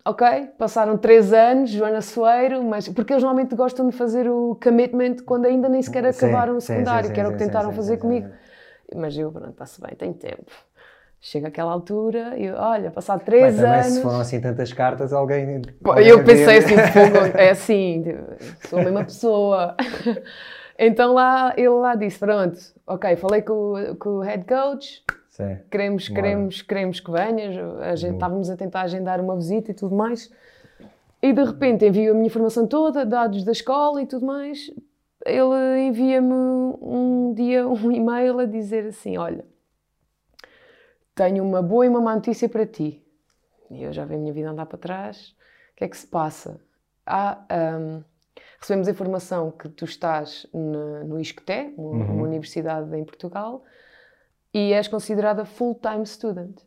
Ok, 0.04 0.26
passaram 0.56 0.96
três 0.96 1.32
anos, 1.32 1.68
Joana 1.70 2.00
Soeiro, 2.00 2.62
mas 2.62 2.88
porque 2.88 3.12
eles 3.12 3.22
normalmente 3.22 3.54
gostam 3.54 3.88
de 3.88 3.94
fazer 3.96 4.28
o 4.30 4.56
commitment 4.62 5.16
quando 5.26 5.44
ainda 5.46 5.68
nem 5.68 5.82
sequer 5.82 6.06
Sim, 6.12 6.12
acabaram 6.16 6.56
o 6.56 6.60
sim, 6.60 6.84
secundário, 6.84 7.10
sim, 7.10 7.12
que 7.12 7.20
era 7.20 7.28
o 7.28 7.32
sim, 7.32 7.38
que 7.38 7.38
sim, 7.38 7.42
tentaram 7.44 7.70
sim, 7.72 7.72
fazer 7.72 7.98
sim, 7.98 7.98
comigo. 7.98 8.28
sim. 8.28 8.38
Mas 8.94 9.16
eu, 9.18 9.30
pronto, 9.32 9.50
está-se 9.50 9.80
bem, 9.80 9.94
tenho 9.96 10.14
tempo. 10.14 10.65
Chega 11.28 11.48
àquela 11.48 11.72
altura 11.72 12.38
e 12.38 12.48
olha, 12.52 12.88
passado 12.88 13.24
três 13.24 13.56
também 13.56 13.72
anos. 13.80 13.84
se 13.94 14.00
foram 14.00 14.20
assim 14.20 14.40
tantas 14.40 14.72
cartas, 14.72 15.12
alguém. 15.12 15.60
Pô, 15.82 15.90
alguém 15.90 16.06
Eu 16.06 16.22
pensei 16.22 16.58
assim, 16.58 16.76
fogo, 16.76 17.16
é 17.36 17.50
assim, 17.50 18.04
sou 18.70 18.78
a 18.78 18.82
mesma 18.84 19.02
pessoa. 19.02 19.74
Então 20.78 21.14
lá, 21.14 21.54
ele 21.56 21.70
lá 21.70 21.94
disse, 21.94 22.18
pronto, 22.18 22.58
ok, 22.86 23.16
falei 23.16 23.40
com, 23.40 23.72
o- 23.72 23.96
com 23.96 24.08
o 24.10 24.20
head 24.20 24.44
coach, 24.44 25.02
Sim. 25.30 25.56
queremos, 25.70 26.06
Bora. 26.06 26.20
queremos, 26.20 26.60
queremos 26.62 27.00
que 27.00 27.10
venhas, 27.10 27.56
a 27.80 27.96
gente 27.96 28.12
estávamos 28.12 28.50
a 28.50 28.56
tentar 28.58 28.82
agendar 28.82 29.18
uma 29.18 29.34
visita 29.34 29.70
e 29.70 29.74
tudo 29.74 29.96
mais. 29.96 30.30
E 31.22 31.32
de 31.32 31.42
repente 31.42 31.86
envio 31.86 32.10
a 32.12 32.14
minha 32.14 32.26
informação 32.26 32.66
toda, 32.66 33.06
dados 33.06 33.42
da 33.42 33.52
escola 33.52 34.02
e 34.02 34.06
tudo 34.06 34.26
mais. 34.26 34.70
Ele 35.24 35.80
envia-me 35.88 36.34
um 36.34 37.32
dia 37.34 37.66
um 37.66 37.90
e-mail 37.90 38.38
a 38.38 38.44
dizer 38.44 38.84
assim: 38.84 39.16
Olha, 39.16 39.46
tenho 41.16 41.42
uma 41.42 41.60
boa 41.62 41.84
e 41.84 41.88
uma 41.88 42.00
má 42.00 42.14
notícia 42.14 42.48
para 42.48 42.64
ti. 42.66 43.02
E 43.70 43.82
eu 43.82 43.92
já 43.92 44.04
vi 44.04 44.14
a 44.14 44.18
minha 44.18 44.32
vida 44.32 44.50
andar 44.50 44.66
para 44.66 44.78
trás. 44.78 45.30
O 45.72 45.76
que 45.76 45.84
é 45.84 45.88
que 45.88 45.96
se 45.96 46.06
passa? 46.06 46.60
Há, 47.04 47.44
hum, 47.80 48.02
recebemos 48.60 48.86
a 48.86 48.90
informação 48.90 49.50
que 49.50 49.68
tu 49.68 49.84
estás 49.84 50.46
na- 50.54 51.02
no 51.04 51.18
ISCTE, 51.18 51.74
uma, 51.76 52.04
uma 52.04 52.22
universidade 52.22 52.94
em 52.96 53.04
Portugal, 53.04 53.64
e 54.54 54.72
és 54.72 54.86
considerada 54.88 55.44
full-time 55.44 56.06
student. 56.06 56.60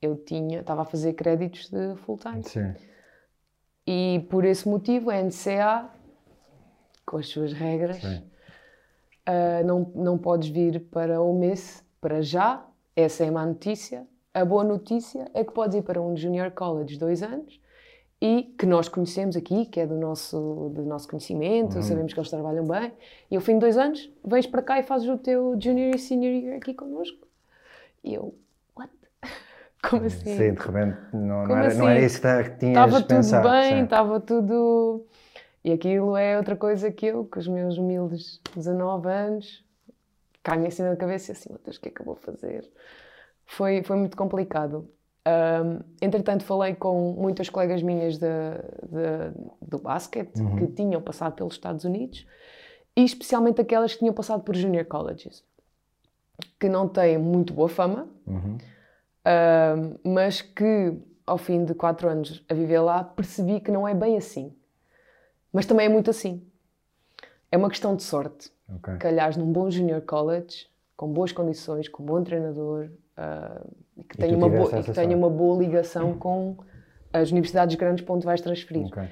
Eu 0.00 0.16
tinha, 0.16 0.60
estava 0.60 0.82
a 0.82 0.84
fazer 0.84 1.12
créditos 1.14 1.70
de 1.70 1.94
full-time. 2.04 2.42
Sim. 2.42 2.74
E 3.86 4.26
por 4.30 4.44
esse 4.44 4.68
motivo 4.68 5.10
a 5.10 5.16
NCA, 5.16 5.88
com 7.06 7.16
as 7.18 7.28
suas 7.28 7.52
regras, 7.52 8.02
ah, 9.26 9.62
não, 9.64 9.90
não 9.94 10.18
podes 10.18 10.48
vir 10.48 10.80
para 10.90 11.20
o 11.22 11.32
MES 11.38 11.84
para 12.00 12.20
já. 12.22 12.64
Essa 12.96 13.24
é 13.24 13.28
a 13.28 13.32
má 13.32 13.46
notícia. 13.46 14.06
A 14.34 14.44
boa 14.44 14.64
notícia 14.64 15.30
é 15.34 15.44
que 15.44 15.52
podes 15.52 15.76
ir 15.76 15.82
para 15.82 16.00
um 16.00 16.16
Junior 16.16 16.50
College 16.50 16.98
dois 16.98 17.22
anos 17.22 17.60
e 18.20 18.54
que 18.56 18.64
nós 18.66 18.88
conhecemos 18.88 19.36
aqui, 19.36 19.66
que 19.66 19.80
é 19.80 19.86
do 19.86 19.96
nosso, 19.96 20.70
do 20.74 20.82
nosso 20.84 21.08
conhecimento, 21.08 21.82
sabemos 21.82 22.12
que 22.14 22.20
eles 22.20 22.30
trabalham 22.30 22.64
bem. 22.66 22.92
E 23.30 23.34
ao 23.36 23.42
fim 23.42 23.54
de 23.54 23.60
dois 23.60 23.76
anos, 23.76 24.10
vens 24.24 24.46
para 24.46 24.62
cá 24.62 24.78
e 24.78 24.82
fazes 24.84 25.08
o 25.08 25.18
teu 25.18 25.56
Junior 25.60 25.94
e 25.94 25.98
Senior 25.98 26.32
Year 26.32 26.56
aqui 26.56 26.72
connosco. 26.72 27.26
E 28.04 28.14
eu, 28.14 28.34
what? 28.76 28.92
Como 29.90 30.04
assim? 30.04 30.36
Sim, 30.36 30.54
de 30.54 30.60
repente 30.60 30.98
não, 31.12 31.46
não, 31.46 31.56
era, 31.56 31.74
não 31.74 31.88
era 31.88 31.96
assim? 31.98 32.06
isso 32.06 32.16
que 32.16 32.22
tá- 32.22 32.44
que 32.44 32.58
tinhas 32.58 32.76
Estava 32.76 33.00
tudo 33.02 33.08
pensado. 33.08 33.48
bem, 33.50 33.84
estava 33.84 34.20
tudo. 34.20 35.04
E 35.64 35.72
aquilo 35.72 36.16
é 36.16 36.36
outra 36.38 36.56
coisa 36.56 36.90
que 36.92 37.06
eu, 37.06 37.24
com 37.24 37.38
os 37.40 37.48
meus 37.48 37.76
humildes 37.76 38.40
19 38.56 39.08
anos, 39.08 39.64
cai-me 40.42 40.66
assim 40.66 40.82
na 40.82 40.96
cabeça 40.96 41.30
e 41.30 41.32
assim, 41.32 41.50
meu 41.50 41.60
Deus, 41.64 41.76
o 41.76 41.80
que 41.80 41.88
é 41.88 41.92
que 41.92 42.00
eu 42.00 42.06
vou 42.06 42.16
fazer? 42.16 42.68
Foi, 43.46 43.82
foi 43.82 43.96
muito 43.96 44.16
complicado. 44.16 44.88
Ahm, 45.24 45.80
entretanto, 46.00 46.44
falei 46.44 46.74
com 46.74 47.12
muitas 47.12 47.48
colegas 47.48 47.82
minhas 47.82 48.18
da- 48.18 48.56
da- 48.88 49.32
do 49.60 49.78
basquete 49.78 50.40
Uhum. 50.40 50.56
que 50.56 50.66
tinham 50.68 51.00
passado 51.00 51.34
pelos 51.34 51.54
Estados 51.54 51.84
Unidos 51.84 52.26
e 52.96 53.04
especialmente 53.04 53.60
aquelas 53.60 53.92
que 53.92 54.00
tinham 54.00 54.14
passado 54.14 54.42
por 54.42 54.54
junior 54.56 54.84
colleges, 54.84 55.44
que 56.58 56.68
não 56.68 56.88
têm 56.88 57.18
muito 57.18 57.52
boa 57.52 57.68
fama, 57.68 58.08
Uhum. 58.26 58.58
Ahm, 59.24 59.94
mas 60.04 60.42
que 60.42 60.98
ao 61.24 61.38
fim 61.38 61.64
de 61.64 61.74
quatro 61.74 62.08
anos 62.08 62.44
a 62.48 62.54
viver 62.54 62.80
lá 62.80 63.04
percebi 63.04 63.60
que 63.60 63.70
não 63.70 63.86
é 63.86 63.94
bem 63.94 64.16
assim. 64.16 64.52
Mas 65.52 65.64
também 65.66 65.86
é 65.86 65.88
muito 65.88 66.10
assim. 66.10 66.44
É 67.50 67.56
uma 67.56 67.68
questão 67.68 67.94
de 67.94 68.02
sorte. 68.02 68.50
Ok. 68.68 68.96
Calhares 68.98 69.36
num 69.36 69.52
bom 69.52 69.70
junior 69.70 70.00
college, 70.02 70.66
com 70.96 71.12
boas 71.12 71.32
condições, 71.32 71.88
com 71.88 72.02
um 72.02 72.06
bom 72.06 72.22
treinador, 72.22 72.90
e 73.96 74.04
que 74.04 74.16
E 74.16 74.18
tenha 74.18 74.36
uma, 74.36 74.48
boa, 74.48 74.82
que 74.82 74.92
tenha 74.92 75.16
uma 75.16 75.30
boa 75.30 75.58
ligação 75.58 76.14
com 76.14 76.56
as 77.12 77.30
universidades 77.30 77.76
grandes 77.76 78.04
para 78.04 78.14
onde 78.14 78.24
vais 78.24 78.40
transferir. 78.40 78.86
Ok. 78.86 79.02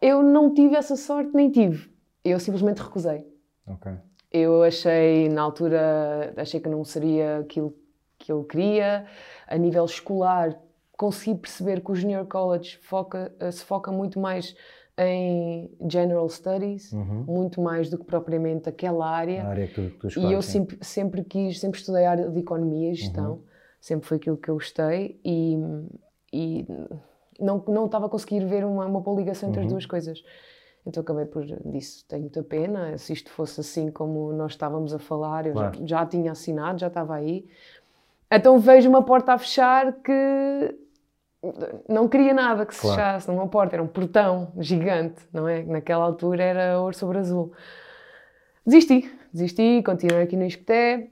Eu 0.00 0.22
não 0.22 0.52
tive 0.52 0.76
essa 0.76 0.96
sorte, 0.96 1.30
nem 1.34 1.50
tive. 1.50 1.90
Eu 2.24 2.38
simplesmente 2.38 2.80
recusei. 2.80 3.26
Ok. 3.66 3.92
Eu 4.30 4.62
achei, 4.62 5.28
na 5.28 5.42
altura, 5.42 6.32
achei 6.36 6.60
que 6.60 6.68
não 6.68 6.84
seria 6.84 7.38
aquilo 7.38 7.76
que 8.18 8.32
eu 8.32 8.44
queria. 8.44 9.06
A 9.46 9.56
nível 9.56 9.84
escolar, 9.84 10.58
consegui 10.96 11.38
perceber 11.38 11.80
que 11.80 11.90
o 11.90 11.94
Junior 11.94 12.24
College 12.26 12.78
foca, 12.78 13.32
se 13.50 13.64
foca 13.64 13.90
muito 13.92 14.18
mais 14.18 14.56
em 14.98 15.70
General 15.88 16.28
Studies, 16.28 16.92
muito 17.26 17.60
mais 17.60 17.88
do 17.88 17.98
que 17.98 18.04
propriamente 18.04 18.68
aquela 18.68 19.08
área. 19.08 19.44
A 19.44 19.48
área 19.48 19.66
que 19.68 19.74
tu, 19.74 20.08
tu 20.08 20.20
E 20.20 20.32
eu 20.32 20.42
sim. 20.42 20.50
sempre, 20.52 20.78
sempre 20.82 21.24
quis, 21.24 21.58
sempre 21.58 21.78
estudei 21.78 22.04
a 22.04 22.10
área 22.10 22.28
de 22.28 22.38
economia 22.38 22.90
e 22.90 22.94
gestão, 22.94 23.40
sempre 23.80 24.06
foi 24.06 24.16
aquilo 24.18 24.36
que 24.36 24.48
eu 24.50 24.54
gostei 24.54 25.18
e, 25.24 25.56
e 26.32 26.66
não, 27.40 27.64
não 27.68 27.86
estava 27.86 28.06
a 28.06 28.08
conseguir 28.08 28.44
ver 28.44 28.64
uma, 28.64 28.84
uma 28.86 29.00
boa 29.00 29.16
ligação 29.18 29.48
entre 29.48 29.60
as 29.62 29.66
duas 29.68 29.86
coisas. 29.86 30.22
Então 30.84 31.00
acabei 31.02 31.24
por 31.26 31.44
disse, 31.66 32.04
tenho 32.06 32.22
muita 32.22 32.42
pena, 32.42 32.98
se 32.98 33.12
isto 33.12 33.30
fosse 33.30 33.60
assim 33.60 33.90
como 33.90 34.32
nós 34.32 34.52
estávamos 34.52 34.92
a 34.92 34.98
falar, 34.98 35.46
eu 35.46 35.54
já- 35.54 35.70
Claro. 35.70 35.86
já, 35.86 36.06
tinha 36.06 36.32
assinado, 36.32 36.80
já 36.80 36.88
estava 36.88 37.14
aí. 37.14 37.46
Então 38.30 38.58
vejo 38.58 38.88
uma 38.88 39.02
porta 39.02 39.32
a 39.32 39.38
fechar 39.38 39.92
que 40.02 40.76
não 41.88 42.08
queria 42.08 42.32
nada 42.32 42.64
que 42.64 42.74
se 42.74 42.80
Claro. 42.80 42.96
fechasse, 42.96 43.28
não 43.28 43.34
uma 43.36 43.48
porta, 43.48 43.74
era 43.76 43.82
um 43.82 43.86
portão 43.88 44.52
gigante, 44.58 45.26
não 45.32 45.48
é? 45.48 45.62
Naquela 45.64 46.04
altura 46.04 46.42
era 46.42 46.80
ouro 46.80 46.94
sobre 46.96 47.18
azul. 47.18 47.52
Desisti, 48.64 49.10
desisti, 49.32 49.82
continuei 49.84 50.22
aqui 50.22 50.36
no 50.36 50.44
Isqueté. 50.44 51.08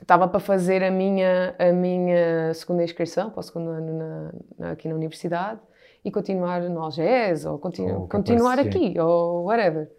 Estava 0.00 0.26
para 0.26 0.40
fazer 0.40 0.82
a 0.82 0.90
minha, 0.90 1.54
a 1.58 1.72
minha 1.72 2.54
segunda 2.54 2.82
inscrição 2.82 3.28
para 3.28 3.40
o 3.40 3.42
segundo 3.42 3.68
ano 3.70 3.98
na- 3.98 4.32
na- 4.58 4.70
aqui 4.72 4.88
na 4.88 4.94
universidade 4.94 5.60
e 6.02 6.10
continuar 6.10 6.62
no 6.62 6.80
Algés 6.80 7.44
ou 7.44 7.58
continu, 7.58 7.94
Ou 8.00 8.02
que 8.04 8.16
continuar 8.16 8.58
aqui 8.58 8.98
ou 8.98 9.44
whatever. 9.44 9.90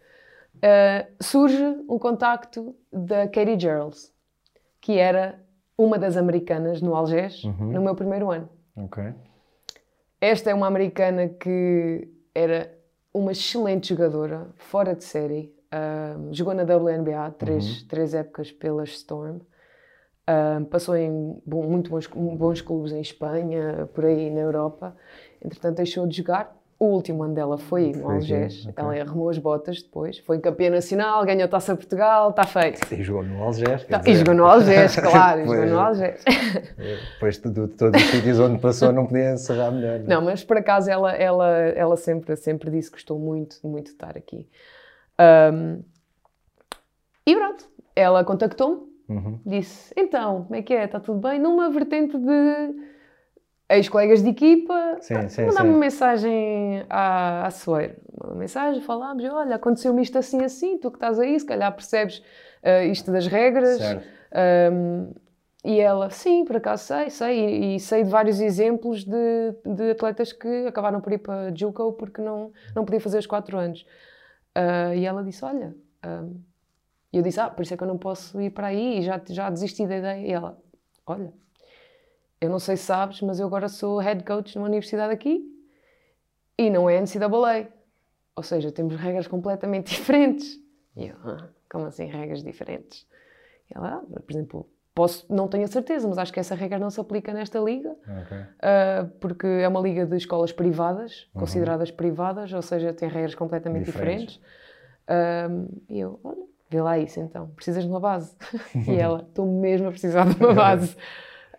Uh, 0.55 1.23
surge 1.23 1.63
um 1.87 1.99
contacto 1.99 2.75
da 2.91 3.27
Katie 3.27 3.59
Gerals, 3.59 4.11
que 4.79 4.97
era 4.97 5.39
uma 5.77 5.99
das 5.99 6.17
americanas 6.17 6.81
no 6.81 6.95
Algés 6.95 7.43
Uhum. 7.43 7.71
no 7.71 7.81
meu 7.81 7.93
primeiro 7.95 8.31
ano. 8.31 8.49
Ok. 8.75 9.03
Esta 10.21 10.51
é 10.51 10.53
uma 10.53 10.67
americana 10.67 11.27
que 11.29 12.07
era 12.33 12.77
uma 13.13 13.31
excelente 13.31 13.89
jogadora, 13.89 14.49
fora 14.57 14.95
de 14.95 15.03
série. 15.03 15.53
Ahm, 15.71 16.31
jogou 16.33 16.53
na 16.53 16.63
WNBA 16.63 17.31
três, 17.31 17.83
três 17.83 18.13
épocas 18.13 18.51
pela 18.51 18.83
Storm. 18.83 19.39
Ahm, 20.27 20.65
passou 20.65 20.95
em 20.97 21.41
bom- 21.45 21.63
muito 21.67 21.89
bons, 21.91 22.07
bons 22.07 22.61
clubes 22.61 22.91
em 22.93 23.01
Espanha, 23.01 23.89
por 23.93 24.05
aí 24.05 24.29
na 24.31 24.41
Europa. 24.41 24.95
Entretanto, 25.43 25.77
deixou 25.77 26.07
de 26.07 26.17
jogar. 26.17 26.55
O 26.83 26.85
último 26.95 27.21
ano 27.21 27.35
dela 27.35 27.59
foi 27.59 27.91
no 27.91 28.09
Algés. 28.09 28.65
ok. 28.65 28.73
Ela 28.75 29.01
arrumou 29.03 29.29
as 29.29 29.37
botas 29.37 29.83
depois. 29.83 30.17
Foi 30.17 30.39
campeã 30.39 30.71
nacional, 30.71 31.23
ganhou 31.23 31.43
a 31.45 31.47
Taça 31.47 31.75
Portugal, 31.75 32.31
está 32.31 32.43
feito. 32.43 32.91
E 32.91 33.03
jogou 33.03 33.21
no 33.21 33.43
Algés. 33.43 33.83
Tá- 33.83 34.01
E 34.03 34.15
jogou 34.15 34.33
no 34.33 34.45
Algés, 34.47 34.95
claro, 34.99 35.41
e 35.41 35.45
jogou 35.45 35.57
Pois. 35.59 35.71
no 35.71 35.79
Algés. 35.79 36.23
Depois 37.13 37.37
de, 37.37 37.49
de 37.51 37.67
todos 37.67 38.01
os 38.01 38.09
sítios 38.09 38.39
onde 38.39 38.59
passou, 38.59 38.91
não 38.91 39.05
podia 39.05 39.33
encerrar 39.33 39.69
melhor. 39.69 39.97
é? 39.99 40.03
Não, 40.07 40.23
mas 40.23 40.43
por 40.43 40.57
acaso 40.57 40.89
ela, 40.89 41.11
ela, 41.13 41.47
ela 41.49 41.95
sempre, 41.95 42.35
sempre 42.35 42.71
disse 42.71 42.89
que 42.89 42.95
gostou 42.97 43.19
muito, 43.19 43.57
muito 43.63 43.85
de 43.85 43.91
estar 43.91 44.17
aqui. 44.17 44.49
Ahm, 45.19 45.81
e 47.27 47.35
pronto, 47.35 47.63
ela 47.95 48.23
contactou-me, 48.23 48.81
Uhum. 49.07 49.39
disse: 49.45 49.93
então, 49.95 50.45
como 50.45 50.55
é 50.55 50.63
que 50.63 50.73
é? 50.73 50.85
Está 50.85 50.99
tudo 50.99 51.19
bem? 51.19 51.37
Numa 51.39 51.69
vertente 51.69 52.17
de 52.17 52.75
ex-colegas 53.75 54.21
de 54.21 54.29
equipa, 54.29 54.97
sim. 55.01 55.15
uma 55.63 55.77
mensagem 55.77 56.85
à, 56.89 57.47
à 57.47 57.51
Soeiro. 57.51 57.95
Uma 58.23 58.35
mensagem, 58.35 58.81
falámos: 58.81 59.23
olha, 59.25 59.55
aconteceu-me 59.55 60.01
isto 60.01 60.17
assim, 60.17 60.43
assim, 60.43 60.77
tu 60.77 60.91
que 60.91 60.97
estás 60.97 61.19
aí, 61.19 61.39
se 61.39 61.45
calhar 61.45 61.71
percebes 61.73 62.23
ah, 62.63 62.83
isto 62.83 63.11
das 63.11 63.27
regras. 63.27 63.79
Ahm, 64.33 65.11
e 65.63 65.79
ela, 65.79 66.09
sim, 66.09 66.43
por 66.43 66.55
acaso 66.57 66.85
sei, 66.85 67.09
sei, 67.11 67.39
e, 67.39 67.75
e, 67.75 67.79
sei 67.79 68.03
de 68.03 68.09
vários 68.09 68.41
exemplos 68.41 69.03
de, 69.03 69.51
de 69.63 69.91
atletas 69.91 70.33
que 70.33 70.65
acabaram 70.65 70.99
por 70.99 71.13
ir 71.13 71.19
para 71.19 71.53
Juco 71.55 71.93
porque 71.93 72.19
não, 72.19 72.51
não 72.75 72.83
podiam 72.83 72.99
fazer 72.99 73.19
os 73.19 73.27
quatro 73.27 73.57
anos. 73.57 73.85
Uh, 74.57 74.93
e 74.95 75.05
ela 75.05 75.23
disse, 75.23 75.45
olha, 75.45 75.75
um, 76.03 76.41
eu 77.13 77.21
disse, 77.21 77.39
ah, 77.39 77.49
por 77.49 77.61
isso 77.61 77.73
é 77.73 77.77
que 77.77 77.83
eu 77.83 77.87
não 77.87 77.97
posso 77.97 78.41
ir 78.41 78.49
para 78.49 78.67
aí, 78.67 78.99
e 78.99 79.01
já, 79.03 79.21
já 79.29 79.49
desisti 79.49 79.85
da 79.85 79.97
ideia. 79.97 80.27
E 80.27 80.31
ela, 80.31 80.57
olha, 81.05 81.31
eu 82.41 82.49
não 82.49 82.59
sei 82.59 82.75
se 82.75 82.83
sabes, 82.83 83.21
mas 83.21 83.39
eu 83.39 83.47
agora 83.47 83.69
sou 83.69 83.99
head 83.99 84.23
coach 84.23 84.55
numa 84.55 84.67
universidade 84.67 85.13
aqui, 85.13 85.47
e 86.57 86.69
não 86.69 86.89
é 86.89 86.99
NCAA. 86.99 87.69
Ou 88.35 88.43
seja, 88.43 88.71
temos 88.71 88.95
regras 88.95 89.27
completamente 89.27 89.91
diferentes. 89.95 90.59
E 90.95 91.07
eu, 91.07 91.15
ah, 91.23 91.49
como 91.69 91.85
assim 91.85 92.05
regras 92.05 92.43
diferentes? 92.43 93.07
E 93.69 93.77
ela, 93.77 94.03
ah, 94.03 94.19
por 94.19 94.31
exemplo, 94.31 94.69
Posso, 94.93 95.25
não 95.33 95.47
tenho 95.47 95.63
a 95.63 95.67
certeza, 95.67 96.05
mas 96.05 96.17
acho 96.17 96.33
que 96.33 96.39
essa 96.39 96.53
regra 96.53 96.77
não 96.77 96.89
se 96.89 96.99
aplica 96.99 97.31
nesta 97.31 97.57
liga, 97.59 97.91
okay. 97.91 98.39
uh, 98.39 99.07
porque 99.21 99.47
é 99.47 99.65
uma 99.65 99.79
liga 99.79 100.05
de 100.05 100.17
escolas 100.17 100.51
privadas, 100.51 101.29
uhum. 101.33 101.39
consideradas 101.39 101.89
privadas, 101.89 102.51
ou 102.51 102.61
seja, 102.61 102.93
tem 102.93 103.07
regras 103.07 103.33
completamente 103.33 103.85
diferentes. 103.85 104.41
diferentes. 105.07 105.71
Uh, 105.71 105.81
e 105.87 105.97
eu, 105.97 106.19
olha, 106.21 106.43
vê 106.69 106.81
lá 106.81 106.99
isso 106.99 107.21
então, 107.21 107.47
precisas 107.51 107.85
de 107.85 107.89
uma 107.89 108.01
base. 108.01 108.35
e 108.85 108.95
ela, 108.97 109.21
estou 109.21 109.45
mesmo 109.45 109.87
a 109.87 109.91
precisar 109.91 110.27
de 110.27 110.35
uma 110.35 110.51
base. 110.53 110.97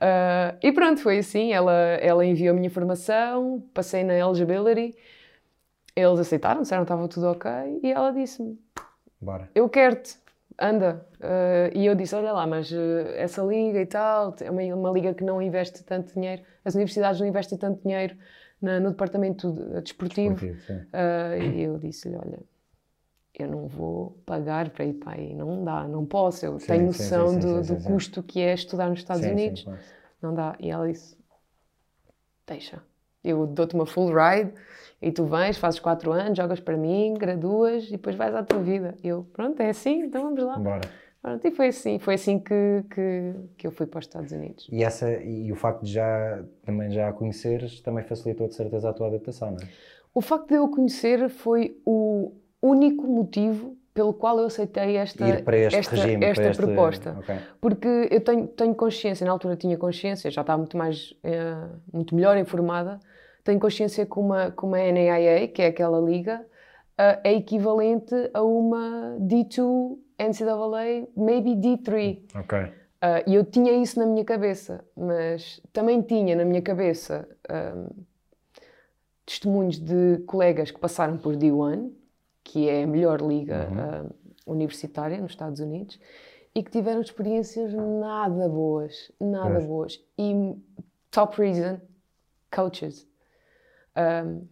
Uh, 0.02 0.58
e 0.60 0.72
pronto, 0.72 1.00
foi 1.00 1.18
assim. 1.18 1.52
Ela, 1.52 1.72
ela 2.00 2.26
enviou 2.26 2.50
a 2.50 2.54
minha 2.54 2.66
informação, 2.66 3.64
passei 3.72 4.02
na 4.02 4.18
eligibility, 4.18 4.96
eles 5.94 6.18
aceitaram, 6.18 6.62
disseram 6.62 6.82
que 6.82 6.86
estava 6.92 7.06
tudo 7.06 7.28
ok, 7.28 7.50
e 7.82 7.92
ela 7.92 8.10
disse-me: 8.10 8.58
Eu 9.54 9.68
quero-te 9.68 10.20
anda. 10.60 11.06
Uh, 11.20 11.76
e 11.76 11.86
eu 11.86 11.94
disse, 11.94 12.14
olha 12.14 12.32
lá, 12.32 12.46
mas 12.46 12.70
uh, 12.72 12.76
essa 13.16 13.42
liga 13.42 13.80
e 13.80 13.86
tal, 13.86 14.34
é 14.40 14.50
uma, 14.50 14.62
uma, 14.74 14.90
liga 14.90 15.14
que 15.14 15.24
não 15.24 15.40
investe 15.40 15.84
tanto 15.84 16.12
dinheiro, 16.14 16.42
as 16.64 16.74
universidades 16.74 17.20
não 17.20 17.26
investem 17.26 17.56
tanto 17.56 17.80
dinheiro 17.82 18.16
na, 18.60 18.80
no 18.80 18.90
departamento 18.90 19.52
desportivo. 19.82 20.34
De, 20.34 20.50
uh, 20.50 21.42
e 21.54 21.62
eu 21.62 21.78
disse-lhe, 21.78 22.16
olha, 22.16 22.40
eu 23.38 23.48
não 23.48 23.66
vou 23.66 24.18
pagar 24.26 24.70
para 24.70 24.84
ir 24.84 24.94
para 24.94 25.12
aí, 25.14 25.34
não 25.34 25.64
dá, 25.64 25.86
não 25.88 26.04
posso, 26.04 26.44
eu 26.44 26.58
sim, 26.58 26.66
tenho 26.66 26.86
noção 26.86 27.28
sim, 27.28 27.40
sim, 27.40 27.48
do, 27.48 27.62
do 27.62 27.76
custo 27.84 28.22
que 28.22 28.40
é 28.40 28.52
estudar 28.52 28.88
nos 28.88 28.98
Estados 28.98 29.24
Unidos, 29.24 29.66
não 30.20 30.34
dá. 30.34 30.54
E 30.60 30.70
ela 30.70 30.86
disse, 30.90 31.16
deixa, 32.46 32.82
eu 33.24 33.46
dou-te 33.46 33.74
uma 33.74 33.86
full 33.86 34.12
ride 34.12 34.52
e 35.00 35.10
tu 35.10 35.24
vens, 35.24 35.56
fazes 35.56 35.80
4 35.80 36.12
anos, 36.12 36.36
jogas 36.36 36.60
para 36.60 36.76
mim, 36.76 37.14
graduas 37.14 37.88
e 37.88 37.92
depois 37.92 38.16
vais 38.16 38.34
à 38.34 38.42
tua 38.42 38.60
vida. 38.60 38.96
Eu, 39.02 39.24
pronto, 39.32 39.60
é 39.60 39.70
assim, 39.70 40.02
então 40.02 40.22
vamos 40.22 40.42
lá. 40.42 40.58
Bora. 40.58 40.80
Pronto, 41.22 41.46
e 41.46 41.52
foi 41.52 41.68
assim, 41.68 42.00
foi 42.00 42.14
assim 42.14 42.40
que, 42.40 42.84
que, 42.90 43.34
que, 43.56 43.66
eu 43.68 43.70
fui 43.70 43.86
para 43.86 44.00
os 44.00 44.06
Estados 44.06 44.32
Unidos. 44.32 44.68
E, 44.72 44.82
essa, 44.82 45.08
e 45.22 45.52
o 45.52 45.54
facto 45.54 45.84
de 45.84 45.92
já, 45.92 46.44
também 46.64 46.90
já 46.90 47.08
a 47.08 47.12
conheceres 47.12 47.80
também 47.80 48.02
facilitou 48.02 48.48
de 48.48 48.56
certeza 48.56 48.90
a 48.90 48.92
tua 48.92 49.06
adaptação, 49.06 49.52
não 49.52 49.58
é? 49.58 49.68
O 50.12 50.20
facto 50.20 50.48
de 50.48 50.54
eu 50.54 50.68
conhecer 50.68 51.30
foi 51.30 51.80
o 51.86 52.32
único 52.62 53.06
motivo 53.06 53.76
pelo 53.92 54.14
qual 54.14 54.38
eu 54.38 54.46
aceitei 54.46 54.96
esta, 54.96 55.28
Ir 55.28 55.44
para 55.44 55.56
este 55.56 55.78
esta, 55.78 55.96
regime, 55.96 56.24
esta 56.24 56.48
este... 56.48 56.62
proposta. 56.62 57.16
Okay. 57.18 57.36
Porque 57.60 58.08
eu 58.10 58.20
tenho, 58.20 58.46
tenho 58.46 58.74
consciência, 58.74 59.26
na 59.26 59.32
altura 59.32 59.56
tinha 59.56 59.76
consciência, 59.76 60.30
já 60.30 60.40
estava 60.40 60.58
muito 60.58 60.76
mais, 60.76 61.14
eh, 61.22 61.68
muito 61.92 62.14
melhor 62.14 62.38
informada, 62.38 62.98
tenho 63.44 63.60
consciência 63.60 64.06
que 64.06 64.18
uma, 64.18 64.50
que 64.50 64.64
uma 64.64 64.78
NAIA, 64.78 65.48
que 65.48 65.60
é 65.60 65.66
aquela 65.66 66.00
liga, 66.00 66.40
uh, 66.40 67.20
é 67.24 67.34
equivalente 67.34 68.14
a 68.32 68.42
uma 68.42 69.16
D2 69.20 69.98
NCAA, 70.18 71.08
maybe 71.16 71.56
D3. 71.56 72.22
Ok. 72.36 72.58
Uh, 72.58 72.72
e 73.26 73.34
eu 73.34 73.44
tinha 73.44 73.72
isso 73.72 73.98
na 73.98 74.06
minha 74.06 74.24
cabeça, 74.24 74.84
mas 74.96 75.60
também 75.72 76.00
tinha 76.02 76.36
na 76.36 76.44
minha 76.44 76.62
cabeça 76.62 77.28
um, 77.50 78.04
testemunhos 79.26 79.78
de 79.80 80.18
colegas 80.24 80.70
que 80.70 80.78
passaram 80.78 81.18
por 81.18 81.34
D1, 81.34 81.90
que 82.44 82.68
é 82.68 82.82
a 82.84 82.86
melhor 82.86 83.20
liga 83.20 83.68
uhum. 83.70 84.06
uh, 84.06 84.14
universitária 84.46 85.20
nos 85.20 85.32
Estados 85.32 85.60
Unidos, 85.60 85.98
e 86.54 86.62
que 86.62 86.70
tiveram 86.70 87.00
experiências 87.00 87.72
nada 87.72 88.48
boas, 88.48 89.10
nada 89.20 89.60
boas. 89.60 89.98
E 90.18 90.54
top 91.10 91.40
reason, 91.40 91.80
coaches 92.54 93.06
um, 93.96 94.46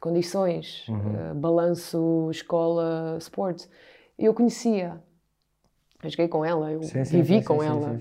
condições, 0.00 0.86
uhum. 0.88 1.32
uh, 1.32 1.34
balanço, 1.34 2.28
escola, 2.30 3.16
sports. 3.18 3.68
Eu 4.18 4.34
conhecia, 4.34 5.02
eu 6.02 6.10
joguei 6.10 6.28
com 6.28 6.44
ela, 6.44 6.70
eu 6.72 6.82
sim, 6.82 7.02
vivi 7.02 7.38
sim, 7.38 7.44
com 7.44 7.60
sim, 7.60 7.66
ela. 7.66 8.00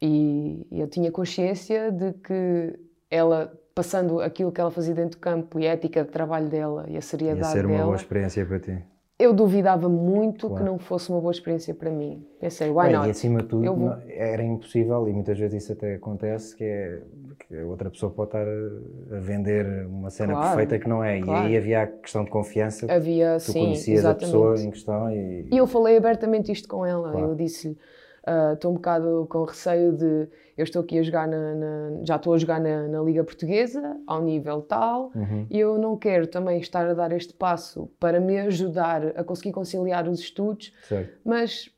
E, 0.00 0.66
e 0.70 0.80
eu 0.80 0.88
tinha 0.88 1.10
consciência 1.12 1.90
de 1.90 2.12
que 2.14 2.78
ela 3.10 3.52
passando 3.74 4.20
aquilo 4.20 4.52
que 4.52 4.60
ela 4.60 4.70
fazia 4.70 4.94
dentro 4.94 5.18
do 5.18 5.20
campo 5.20 5.58
e 5.58 5.66
a 5.66 5.72
ética 5.72 6.04
de 6.04 6.10
trabalho 6.10 6.48
dela 6.48 6.86
e 6.88 6.96
a 6.96 7.00
seriedade 7.00 7.40
dela. 7.40 7.54
Ia 7.54 7.60
ser 7.60 7.66
uma 7.66 7.76
dela, 7.76 7.84
boa 7.86 7.96
experiência 7.96 8.46
para 8.46 8.60
ti 8.60 8.82
eu 9.22 9.32
duvidava 9.32 9.88
muito 9.88 10.48
claro. 10.48 10.64
que 10.64 10.70
não 10.70 10.78
fosse 10.78 11.08
uma 11.10 11.20
boa 11.20 11.30
experiência 11.30 11.72
para 11.72 11.90
mim. 11.90 12.26
Pensei, 12.40 12.70
why 12.70 12.86
Bem, 12.86 12.92
not? 12.94 13.06
E 13.06 13.10
acima 13.12 13.40
de 13.40 13.48
tudo, 13.48 13.74
vou... 13.74 13.94
era 14.08 14.42
impossível, 14.42 15.08
e 15.08 15.12
muitas 15.12 15.38
vezes 15.38 15.62
isso 15.62 15.72
até 15.72 15.94
acontece, 15.94 16.56
que 16.56 16.64
é 16.64 17.02
que 17.38 17.56
outra 17.62 17.88
pessoa 17.88 18.10
pode 18.10 18.30
estar 18.30 18.44
a 18.44 19.20
vender 19.20 19.86
uma 19.86 20.10
cena 20.10 20.32
claro, 20.32 20.56
perfeita 20.56 20.82
que 20.82 20.88
não 20.88 21.04
é. 21.04 21.20
Claro. 21.20 21.44
E 21.44 21.46
aí 21.46 21.56
havia 21.56 21.82
a 21.82 21.86
questão 21.86 22.24
de 22.24 22.30
confiança. 22.30 22.92
Havia, 22.92 23.36
tu 23.36 23.52
sim, 23.52 23.60
conhecias 23.60 24.00
exatamente. 24.00 24.24
a 24.24 24.26
pessoa 24.26 24.60
em 24.60 24.70
questão. 24.70 25.10
E, 25.10 25.46
e 25.52 25.56
eu 25.56 25.68
falei 25.68 25.96
abertamente 25.96 26.50
isto 26.50 26.68
com 26.68 26.84
ela. 26.84 27.16
Eu 27.16 27.36
disse-lhe, 27.36 27.78
uh, 28.26 28.54
estou 28.54 28.70
um 28.70 28.74
bocado 28.74 29.26
com 29.28 29.44
receio 29.44 29.92
de 29.92 30.28
eu 30.56 30.64
estou 30.64 30.82
aqui 30.82 30.98
a 30.98 31.02
jogar 31.02 31.26
na, 31.26 31.54
na 31.54 31.90
já 32.04 32.16
estou 32.16 32.34
a 32.34 32.38
jogar 32.38 32.60
na, 32.60 32.88
na, 32.88 33.02
Liga 33.02 33.24
Portuguesa 33.24 33.96
ao 34.06 34.22
nível 34.22 34.62
tal 34.62 35.10
uhum. 35.14 35.46
e 35.50 35.58
eu 35.58 35.78
não 35.78 35.96
quero 35.96 36.26
também 36.26 36.60
estar 36.60 36.86
a 36.86 36.94
dar 36.94 37.12
este 37.12 37.32
passo 37.32 37.90
para 37.98 38.20
me 38.20 38.38
ajudar 38.40 39.06
a 39.16 39.24
conseguir 39.24 39.52
conciliar 39.52 40.08
os 40.08 40.20
estudos, 40.20 40.72
certo. 40.82 41.18
mas 41.24 41.70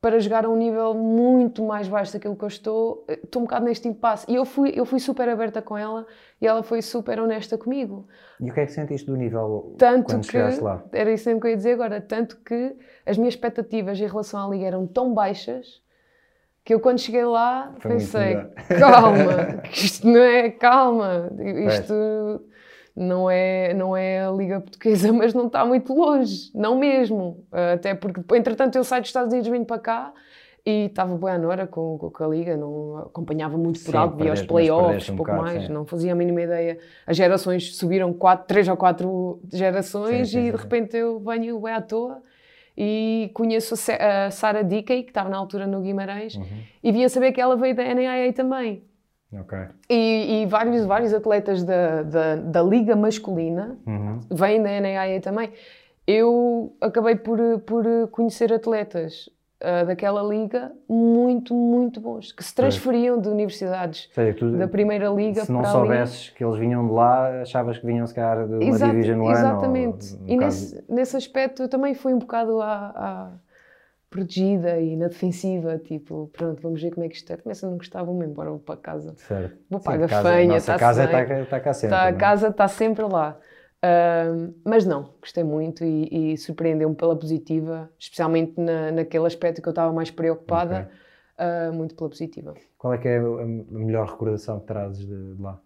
para 0.00 0.18
jogar 0.18 0.46
a 0.46 0.48
um 0.48 0.56
nível 0.56 0.94
muito 0.94 1.62
mais 1.62 1.86
baixo 1.86 2.14
daquilo 2.14 2.34
que 2.34 2.42
eu 2.42 2.48
estou, 2.48 3.04
estou 3.06 3.42
um 3.42 3.44
bocado 3.44 3.66
neste 3.66 3.86
impasse. 3.86 4.24
E 4.30 4.34
eu 4.34 4.46
fui, 4.46 4.72
eu 4.74 4.86
fui 4.86 4.98
super 4.98 5.28
aberta 5.28 5.60
com 5.60 5.76
ela 5.76 6.06
e 6.40 6.46
ela 6.46 6.62
foi 6.62 6.80
super 6.80 7.20
honesta 7.20 7.58
comigo. 7.58 8.08
E 8.40 8.50
o 8.50 8.54
que 8.54 8.60
é 8.60 8.66
que 8.66 8.72
sentiste 8.72 9.06
do 9.06 9.14
nível 9.14 9.74
tanto 9.76 10.06
quando 10.06 10.22
que, 10.22 10.32
chegaste 10.32 10.62
lá? 10.62 10.82
Era 10.92 11.12
isso 11.12 11.28
mesmo 11.28 11.40
que 11.40 11.48
eu 11.48 11.50
ia 11.50 11.56
dizer 11.56 11.72
agora. 11.72 12.00
Tanto 12.00 12.38
que 12.38 12.74
as 13.04 13.18
minhas 13.18 13.34
expectativas 13.34 14.00
em 14.00 14.06
relação 14.06 14.46
à 14.46 14.48
Liga 14.48 14.66
eram 14.66 14.86
tão 14.86 15.12
baixas 15.12 15.82
que 16.64 16.72
eu 16.72 16.80
quando 16.80 16.98
cheguei 16.98 17.24
lá 17.24 17.74
Foi 17.78 17.92
pensei, 17.92 18.36
calma, 18.78 19.62
isto 19.72 20.06
não 20.06 20.20
é, 20.20 20.50
calma, 20.50 21.30
isto 21.68 22.42
não 22.94 23.30
é, 23.30 23.72
não 23.74 23.96
é 23.96 24.26
a 24.26 24.30
Liga 24.30 24.60
Portuguesa, 24.60 25.12
mas 25.12 25.34
não 25.34 25.46
está 25.46 25.64
muito 25.64 25.92
longe, 25.94 26.50
não 26.54 26.78
mesmo. 26.78 27.44
Até 27.74 27.94
porque, 27.94 28.20
entretanto, 28.36 28.76
eu 28.76 28.84
saio 28.84 29.02
dos 29.02 29.08
Estados 29.08 29.32
Unidos 29.32 29.50
vindo 29.50 29.64
para 29.64 29.78
cá 29.78 30.12
e 30.64 30.86
estava 30.86 31.16
boa 31.16 31.32
hora 31.46 31.66
com, 31.66 31.98
com 31.98 32.24
a 32.24 32.28
Liga, 32.28 32.56
não 32.56 32.98
acompanhava 32.98 33.56
muito 33.56 33.80
por 33.80 33.92
sim, 33.92 33.96
alto, 33.96 34.16
via 34.16 34.32
os 34.32 34.42
playoffs, 34.42 35.08
um 35.08 35.16
pouco 35.16 35.32
bocado, 35.32 35.42
mais, 35.42 35.66
sim. 35.66 35.72
não 35.72 35.86
fazia 35.86 36.12
a 36.12 36.14
mínima 36.14 36.42
ideia. 36.42 36.78
As 37.06 37.16
gerações 37.16 37.76
subiram 37.76 38.12
quatro, 38.12 38.46
três 38.46 38.68
ou 38.68 38.76
quatro 38.76 39.40
gerações 39.52 40.30
sim, 40.30 40.46
e 40.46 40.50
de 40.50 40.56
repente 40.56 40.96
eu 40.96 41.18
venho 41.20 41.66
é 41.66 41.74
à 41.74 41.80
toa 41.80 42.22
e 42.76 43.30
conheço 43.34 43.74
a 43.74 44.30
Sarah 44.30 44.62
Dickey, 44.62 45.02
que 45.02 45.10
estava 45.10 45.28
na 45.28 45.36
altura 45.36 45.66
no 45.66 45.80
Guimarães, 45.80 46.36
uhum. 46.36 46.46
e 46.82 46.92
vinha 46.92 47.08
saber 47.08 47.32
que 47.32 47.40
ela 47.40 47.56
veio 47.56 47.74
da 47.74 47.82
NAIA 47.82 48.32
também. 48.32 48.82
Okay. 49.32 49.66
E, 49.88 50.42
e, 50.42 50.46
vários, 50.46 50.84
vários 50.84 51.14
atletas 51.14 51.62
da, 51.62 52.02
da, 52.02 52.36
da 52.36 52.62
liga 52.62 52.96
masculina 52.96 53.78
uhum. 53.86 54.18
vêm 54.28 54.60
da 54.60 54.80
NAIA 54.80 55.20
também. 55.20 55.52
Eu 56.04 56.74
acabei 56.80 57.14
por, 57.14 57.38
por 57.60 57.84
conhecer 58.10 58.52
atletas 58.52 59.30
uh, 59.60 59.86
daquela 59.86 60.22
liga 60.22 60.72
muito, 60.88 61.54
muito 61.54 62.00
bons, 62.00 62.32
que 62.32 62.42
se 62.42 62.52
transferiam 62.52 63.20
de 63.20 63.28
universidades 63.28 64.10
Sei, 64.12 64.32
tu, 64.32 64.50
da 64.50 64.66
primeira 64.66 65.08
liga 65.08 65.44
Se 65.44 65.52
não 65.52 65.64
soubesses 65.64 66.30
que 66.30 66.42
eles 66.42 66.58
vinham 66.58 66.86
de 66.86 66.92
lá, 66.92 67.42
achavas 67.42 67.78
que 67.78 67.86
vinham 67.86 68.06
se 68.06 68.14
calhar 68.14 68.46
de 68.48 68.54
uma 68.54 68.64
Exato, 68.64 68.92
Division 68.92 69.20
One? 69.20 69.30
Exatamente. 69.30 70.14
Ou, 70.14 70.28
e 70.28 70.38
caso... 70.38 70.74
nesse, 70.74 70.84
nesse 70.88 71.16
aspecto 71.16 71.62
eu 71.62 71.68
também 71.68 71.94
fui 71.94 72.12
um 72.12 72.18
bocado 72.18 72.60
à, 72.60 72.92
à 72.96 73.30
protegida 74.10 74.80
e 74.80 74.96
na 74.96 75.06
defensiva, 75.06 75.78
tipo, 75.78 76.28
pronto, 76.32 76.60
vamos 76.60 76.82
ver 76.82 76.90
como 76.90 77.06
é 77.06 77.08
que 77.08 77.14
isto 77.14 77.32
é. 77.32 77.36
Começa 77.36 77.64
a 77.64 77.70
não 77.70 77.76
gostar, 77.76 78.02
vou-me 78.02 78.26
embora, 78.26 78.50
vou 78.50 78.58
para 78.58 78.76
casa. 78.76 79.14
Certo. 79.16 79.56
Vou 79.70 79.80
para 79.80 79.94
a 79.94 80.06
gafanha, 80.08 80.56
está 80.56 80.76
casa 80.76 81.04
está, 81.04 81.22
está 81.22 81.60
cá 81.60 81.72
sempre. 81.72 81.96
Está, 81.96 82.04
a 82.04 82.08
é? 82.08 82.12
casa 82.12 82.48
está 82.48 82.68
sempre 82.68 83.04
lá. 83.04 83.38
Uh, 83.82 84.52
mas 84.62 84.84
não, 84.84 85.14
gostei 85.20 85.42
muito 85.42 85.84
e, 85.84 86.32
e 86.32 86.36
surpreendeu-me 86.36 86.94
pela 86.94 87.16
positiva, 87.16 87.90
especialmente 87.98 88.60
na, 88.60 88.90
naquele 88.90 89.26
aspecto 89.26 89.62
que 89.62 89.68
eu 89.68 89.70
estava 89.70 89.90
mais 89.92 90.10
preocupada, 90.10 90.90
okay. 91.36 91.70
uh, 91.70 91.72
muito 91.72 91.94
pela 91.94 92.10
positiva. 92.10 92.52
Qual 92.76 92.92
é 92.92 92.98
que 92.98 93.08
é 93.08 93.16
a 93.16 93.22
melhor 93.22 94.06
recordação 94.06 94.60
que 94.60 94.66
trazes 94.66 95.06
de, 95.06 95.34
de 95.34 95.40
lá? 95.40 95.58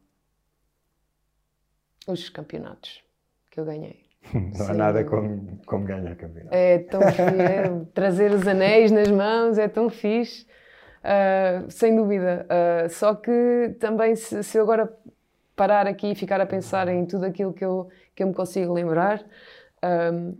Os 2.06 2.28
campeonatos 2.28 3.02
que 3.50 3.58
eu 3.58 3.64
ganhei. 3.64 4.03
Não 4.58 4.66
há 4.66 4.74
nada 4.74 5.04
como, 5.04 5.58
como 5.66 5.84
ganhar 5.84 6.14
campeonato. 6.16 6.54
É 6.54 6.78
tão 6.78 7.00
fixe, 7.02 7.20
é, 7.20 7.84
trazer 7.92 8.32
os 8.32 8.46
anéis 8.46 8.90
nas 8.90 9.10
mãos 9.10 9.58
é 9.58 9.68
tão 9.68 9.90
fixe. 9.90 10.46
Uh, 11.04 11.70
sem 11.70 11.94
dúvida. 11.94 12.46
Uh, 12.48 12.88
só 12.88 13.14
que 13.14 13.76
também, 13.78 14.16
se, 14.16 14.42
se, 14.42 14.56
eu 14.56 14.62
agora 14.62 14.90
parar 15.54 15.86
aqui 15.86 16.12
e 16.12 16.14
ficar 16.14 16.40
a 16.40 16.46
pensar 16.46 16.88
em 16.88 17.04
tudo 17.04 17.26
aquilo 17.26 17.52
que 17.52 17.62
eu, 17.64 17.88
que 18.14 18.22
eu 18.22 18.28
me 18.28 18.34
consigo 18.34 18.72
lembrar, 18.72 19.22
um, 20.12 20.34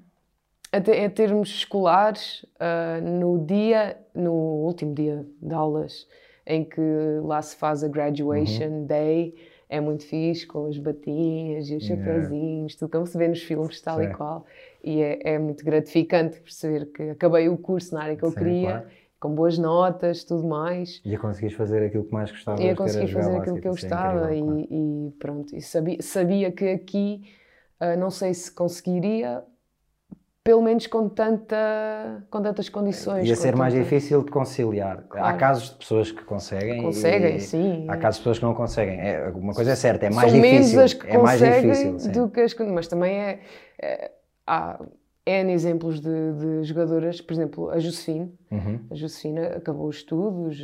até 0.72 1.04
em 1.04 1.10
termos 1.10 1.50
escolares, 1.50 2.44
uh, 2.54 3.00
no 3.02 3.44
dia, 3.44 3.98
no 4.14 4.32
último 4.32 4.94
dia 4.94 5.26
de 5.40 5.54
aulas, 5.54 6.08
em 6.46 6.64
que 6.64 6.80
lá 7.22 7.40
se 7.42 7.54
faz 7.56 7.84
a 7.84 7.88
graduation 7.88 8.68
uhum. 8.68 8.86
day, 8.86 9.34
é 9.74 9.80
muito 9.80 10.04
fixe, 10.04 10.46
com 10.46 10.66
as 10.66 10.78
batinhas 10.78 11.68
e 11.68 11.76
os 11.76 11.88
yeah. 11.88 12.76
tudo 12.78 12.90
como 12.90 13.06
se 13.06 13.18
vê 13.18 13.28
nos 13.28 13.42
filmes, 13.42 13.80
tal 13.80 13.98
Sim. 13.98 14.04
e 14.04 14.14
qual. 14.14 14.46
E 14.82 15.02
é, 15.02 15.34
é, 15.34 15.38
muito 15.38 15.64
gratificante 15.64 16.40
perceber 16.40 16.86
que 16.86 17.02
acabei 17.10 17.48
o 17.48 17.56
curso 17.56 17.94
na 17.94 18.02
área 18.02 18.16
que 18.16 18.24
eu 18.24 18.30
Sim, 18.30 18.36
queria. 18.36 18.70
Claro 18.70 19.04
com 19.24 19.34
boas 19.34 19.56
notas, 19.56 20.22
tudo 20.22 20.46
mais. 20.46 21.00
E 21.02 21.14
a 21.14 21.18
conseguires 21.18 21.56
fazer 21.56 21.82
aquilo 21.82 22.04
que 22.04 22.12
mais 22.12 22.30
gostavas. 22.30 22.60
E 22.60 22.68
a 22.68 22.76
conseguir 22.76 23.10
fazer 23.10 23.34
aquilo 23.34 23.58
que 23.58 23.66
eu 23.66 23.72
gostava 23.72 24.36
incrível, 24.36 24.60
e, 24.60 24.66
claro. 24.66 24.68
e, 24.70 25.10
pronto. 25.18 25.56
E 25.56 25.62
sabia, 25.62 26.02
sabia 26.02 26.52
que 26.52 26.68
aqui, 26.68 27.22
uh, 27.80 27.98
não 27.98 28.10
sei 28.10 28.34
se 28.34 28.52
conseguiria, 28.52 29.42
pelo 30.44 30.60
menos 30.60 30.86
com, 30.86 31.08
tanta, 31.08 32.22
com 32.30 32.42
tantas 32.42 32.68
condições. 32.68 33.26
Ia 33.26 33.34
ser 33.34 33.52
tanta... 33.52 33.56
mais 33.56 33.72
difícil 33.72 34.22
de 34.22 34.30
conciliar. 34.30 35.02
Claro. 35.08 35.26
Há 35.26 35.32
casos 35.32 35.70
de 35.70 35.76
pessoas 35.76 36.12
que 36.12 36.22
conseguem. 36.22 36.82
Conseguem, 36.82 37.40
sim. 37.40 37.86
Há 37.88 37.96
casos 37.96 38.16
de 38.16 38.20
pessoas 38.20 38.38
que 38.38 38.44
não 38.44 38.54
conseguem. 38.54 39.00
É, 39.00 39.26
uma 39.30 39.54
coisa 39.54 39.72
é 39.72 39.74
certa, 39.74 40.04
é 40.04 40.10
mais 40.10 40.30
São 40.30 40.38
difícil. 40.38 40.80
As 40.82 40.92
que 40.92 41.06
é 41.06 41.16
mais 41.16 41.40
difícil. 41.40 41.98
Sim. 41.98 42.12
Do 42.12 42.28
que 42.28 42.40
as 42.40 42.52
que, 42.52 42.62
mas 42.62 42.86
também 42.86 43.18
é, 43.18 43.40
é 43.80 44.12
há 44.46 44.78
N 45.26 45.50
exemplos 45.50 45.98
de, 45.98 46.32
de, 46.34 46.64
jogadoras, 46.64 47.22
por 47.22 47.32
exemplo, 47.32 47.70
a 47.70 47.78
Josefine. 47.78 48.30
Uhum. 48.50 48.80
A 48.90 48.94
Josefina 48.94 49.46
acabou 49.46 49.88
os 49.88 49.96
estudos, 49.96 50.58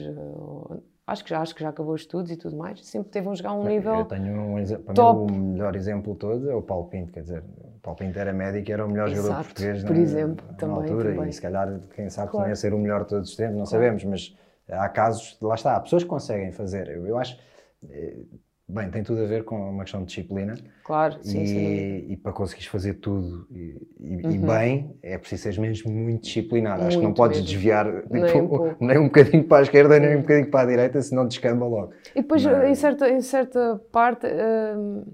acho 1.10 1.24
que 1.24 1.30
já 1.30 1.40
acho 1.40 1.54
que 1.54 1.62
já 1.62 1.68
acabou 1.70 1.94
os 1.94 2.02
estudos 2.02 2.30
e 2.30 2.36
tudo 2.36 2.56
mais. 2.56 2.84
Sempre 2.86 3.10
teve 3.10 3.28
um 3.28 3.34
jogar 3.34 3.52
um 3.52 3.64
nível. 3.64 3.94
Eu 3.96 4.04
tenho 4.04 4.40
um 4.40 4.64
para 4.84 4.94
top. 4.94 5.32
mim, 5.32 5.38
o 5.38 5.42
melhor 5.52 5.74
exemplo 5.74 6.14
todo 6.14 6.50
é 6.50 6.54
o 6.54 6.62
Paulo 6.62 6.88
Pinto, 6.88 7.12
quer 7.12 7.22
dizer, 7.22 7.42
o 7.42 7.80
Paulo 7.80 7.98
Pinto 7.98 8.18
era 8.18 8.32
médico, 8.32 8.70
era 8.70 8.86
o 8.86 8.88
melhor 8.88 9.08
Exato, 9.08 9.22
jogador 9.26 9.44
português 9.44 9.82
por 9.82 9.94
na, 9.94 10.00
exemplo, 10.00 10.46
na 10.46 10.54
também, 10.54 10.76
altura 10.76 11.10
também. 11.14 11.28
e 11.28 11.32
se 11.32 11.42
calhar 11.42 11.80
quem 11.94 12.08
sabe 12.08 12.30
claro. 12.30 12.56
ser 12.56 12.72
o 12.72 12.78
melhor 12.78 13.02
de 13.02 13.08
todos 13.08 13.30
os 13.30 13.36
tempos, 13.36 13.56
não 13.56 13.64
claro. 13.64 13.84
sabemos, 13.84 14.04
mas 14.04 14.36
há 14.68 14.88
casos, 14.88 15.36
lá 15.40 15.54
está, 15.54 15.76
há 15.76 15.80
pessoas 15.80 16.04
que 16.04 16.08
conseguem 16.08 16.52
fazer. 16.52 16.88
Eu, 16.88 17.06
eu 17.06 17.18
acho 17.18 17.36
eh, 17.88 18.16
Bem, 18.72 18.88
tem 18.88 19.02
tudo 19.02 19.22
a 19.22 19.26
ver 19.26 19.44
com 19.44 19.56
uma 19.56 19.82
questão 19.82 20.00
de 20.00 20.06
disciplina. 20.06 20.54
Claro, 20.84 21.18
sim, 21.22 21.42
e, 21.42 21.46
sim. 21.46 22.12
E 22.12 22.16
para 22.16 22.32
conseguires 22.32 22.70
fazer 22.70 22.94
tudo 22.94 23.46
e, 23.50 23.86
uhum. 23.98 24.30
e, 24.30 24.38
bem, 24.38 24.96
é 25.02 25.18
preciso 25.18 25.42
ser 25.42 25.60
mesmo 25.60 25.90
muito 25.90 26.22
disciplinado. 26.22 26.82
Muito 26.82 26.88
Acho 26.88 26.98
que 26.98 27.04
não 27.04 27.12
podes 27.12 27.38
mesmo. 27.38 27.52
desviar 27.52 27.86
nem, 28.08 28.24
tipo, 28.26 28.64
um 28.64 28.76
nem, 28.86 28.98
um 28.98 29.04
bocadinho 29.04 29.44
para 29.44 29.58
a 29.58 29.62
esquerda, 29.62 29.98
nem 29.98 30.16
um 30.16 30.20
bocadinho 30.20 30.50
para 30.50 30.60
a 30.60 30.66
direita, 30.70 31.02
senão 31.02 31.26
descamba 31.26 31.66
logo. 31.66 31.92
E 32.14 32.22
depois, 32.22 32.44
Mas... 32.44 32.68
em, 32.68 32.74
certa, 32.76 33.10
em 33.10 33.20
certa 33.20 33.80
parte, 33.90 34.26
hum, 34.26 35.04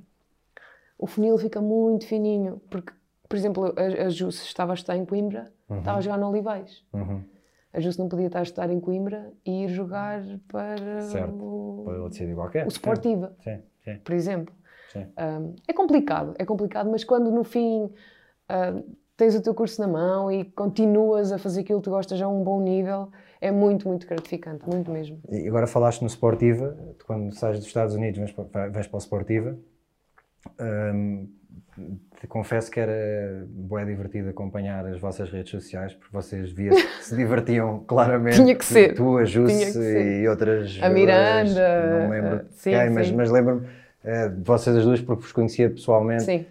o 0.98 1.06
funil 1.06 1.38
fica 1.38 1.60
muito 1.60 2.06
fininho, 2.06 2.60
porque, 2.68 2.92
por 3.26 3.36
exemplo, 3.36 3.74
a, 3.76 4.04
a 4.04 4.08
Jus 4.10 4.42
estava 4.44 4.72
a 4.72 4.74
estar 4.74 4.96
em 4.96 5.06
Coimbra, 5.06 5.50
uhum. 5.68 5.78
estava 5.78 5.98
a 5.98 6.00
jogar 6.02 6.18
no 6.18 6.28
Olivais. 6.28 6.84
Uhum 6.92 7.35
a 7.76 7.80
Justo 7.80 8.00
não 8.00 8.08
podia 8.08 8.26
estar 8.26 8.38
a 8.38 8.42
estudar 8.42 8.70
em 8.70 8.80
Coimbra 8.80 9.30
e 9.44 9.64
ir 9.64 9.68
jogar 9.68 10.22
para 10.48 11.02
certo. 11.02 11.34
o, 11.34 11.84
para 11.84 12.34
qualquer. 12.34 12.66
o 12.66 12.70
Sportiva, 12.70 13.36
sim. 13.44 13.58
Sim. 13.84 13.98
por 14.02 14.14
exemplo. 14.14 14.54
Um, 14.96 15.54
é 15.68 15.74
complicado, 15.74 16.34
é 16.38 16.44
complicado, 16.46 16.90
mas 16.90 17.04
quando 17.04 17.30
no 17.30 17.44
fim 17.44 17.84
uh, 17.84 18.96
tens 19.14 19.34
o 19.34 19.42
teu 19.42 19.54
curso 19.54 19.78
na 19.78 19.86
mão 19.86 20.32
e 20.32 20.42
continuas 20.42 21.32
a 21.32 21.38
fazer 21.38 21.60
aquilo 21.60 21.80
que 21.80 21.84
tu 21.84 21.90
gostas 21.90 22.20
a 22.22 22.26
um 22.26 22.42
bom 22.42 22.62
nível, 22.62 23.10
é 23.38 23.50
muito, 23.50 23.86
muito 23.86 24.06
gratificante, 24.06 24.66
muito 24.66 24.90
mesmo. 24.90 25.20
E 25.30 25.46
agora 25.46 25.66
falaste 25.66 26.00
no 26.00 26.08
Sportiva, 26.08 26.74
quando 27.06 27.30
sais 27.34 27.58
dos 27.58 27.66
Estados 27.66 27.94
Unidos 27.94 28.18
vais 28.18 28.32
para, 28.32 28.70
vais 28.70 28.86
para 28.86 28.96
o 28.96 29.00
Sportiva. 29.00 29.58
Um, 30.58 31.28
te 32.20 32.26
confesso 32.26 32.70
que 32.70 32.80
era 32.80 33.46
bem 33.48 33.84
divertido 33.84 34.30
acompanhar 34.30 34.86
as 34.86 34.98
vossas 34.98 35.30
redes 35.30 35.50
sociais, 35.50 35.94
porque 35.94 36.12
vocês 36.12 36.50
via 36.50 36.72
se 37.00 37.14
divertiam 37.14 37.84
claramente. 37.86 38.36
Tinha 38.36 38.54
que 38.54 38.64
ser. 38.64 38.94
Tu, 38.94 39.18
a 39.18 39.24
Jusce 39.24 39.78
e 39.78 40.26
outras. 40.28 40.78
A 40.80 40.88
Miranda. 40.88 42.00
Não 42.00 42.08
me 42.08 42.20
lembro 42.20 42.36
uh, 42.36 42.46
sim, 42.50 42.70
quem, 42.70 42.90
mas, 42.90 43.10
mas 43.10 43.30
lembro-me 43.30 43.66
uh, 43.66 44.30
de 44.30 44.42
vocês 44.42 44.76
as 44.76 44.84
duas, 44.84 45.00
porque 45.00 45.22
vos 45.22 45.32
conhecia 45.32 45.68
pessoalmente. 45.70 46.24
Sim. 46.24 46.46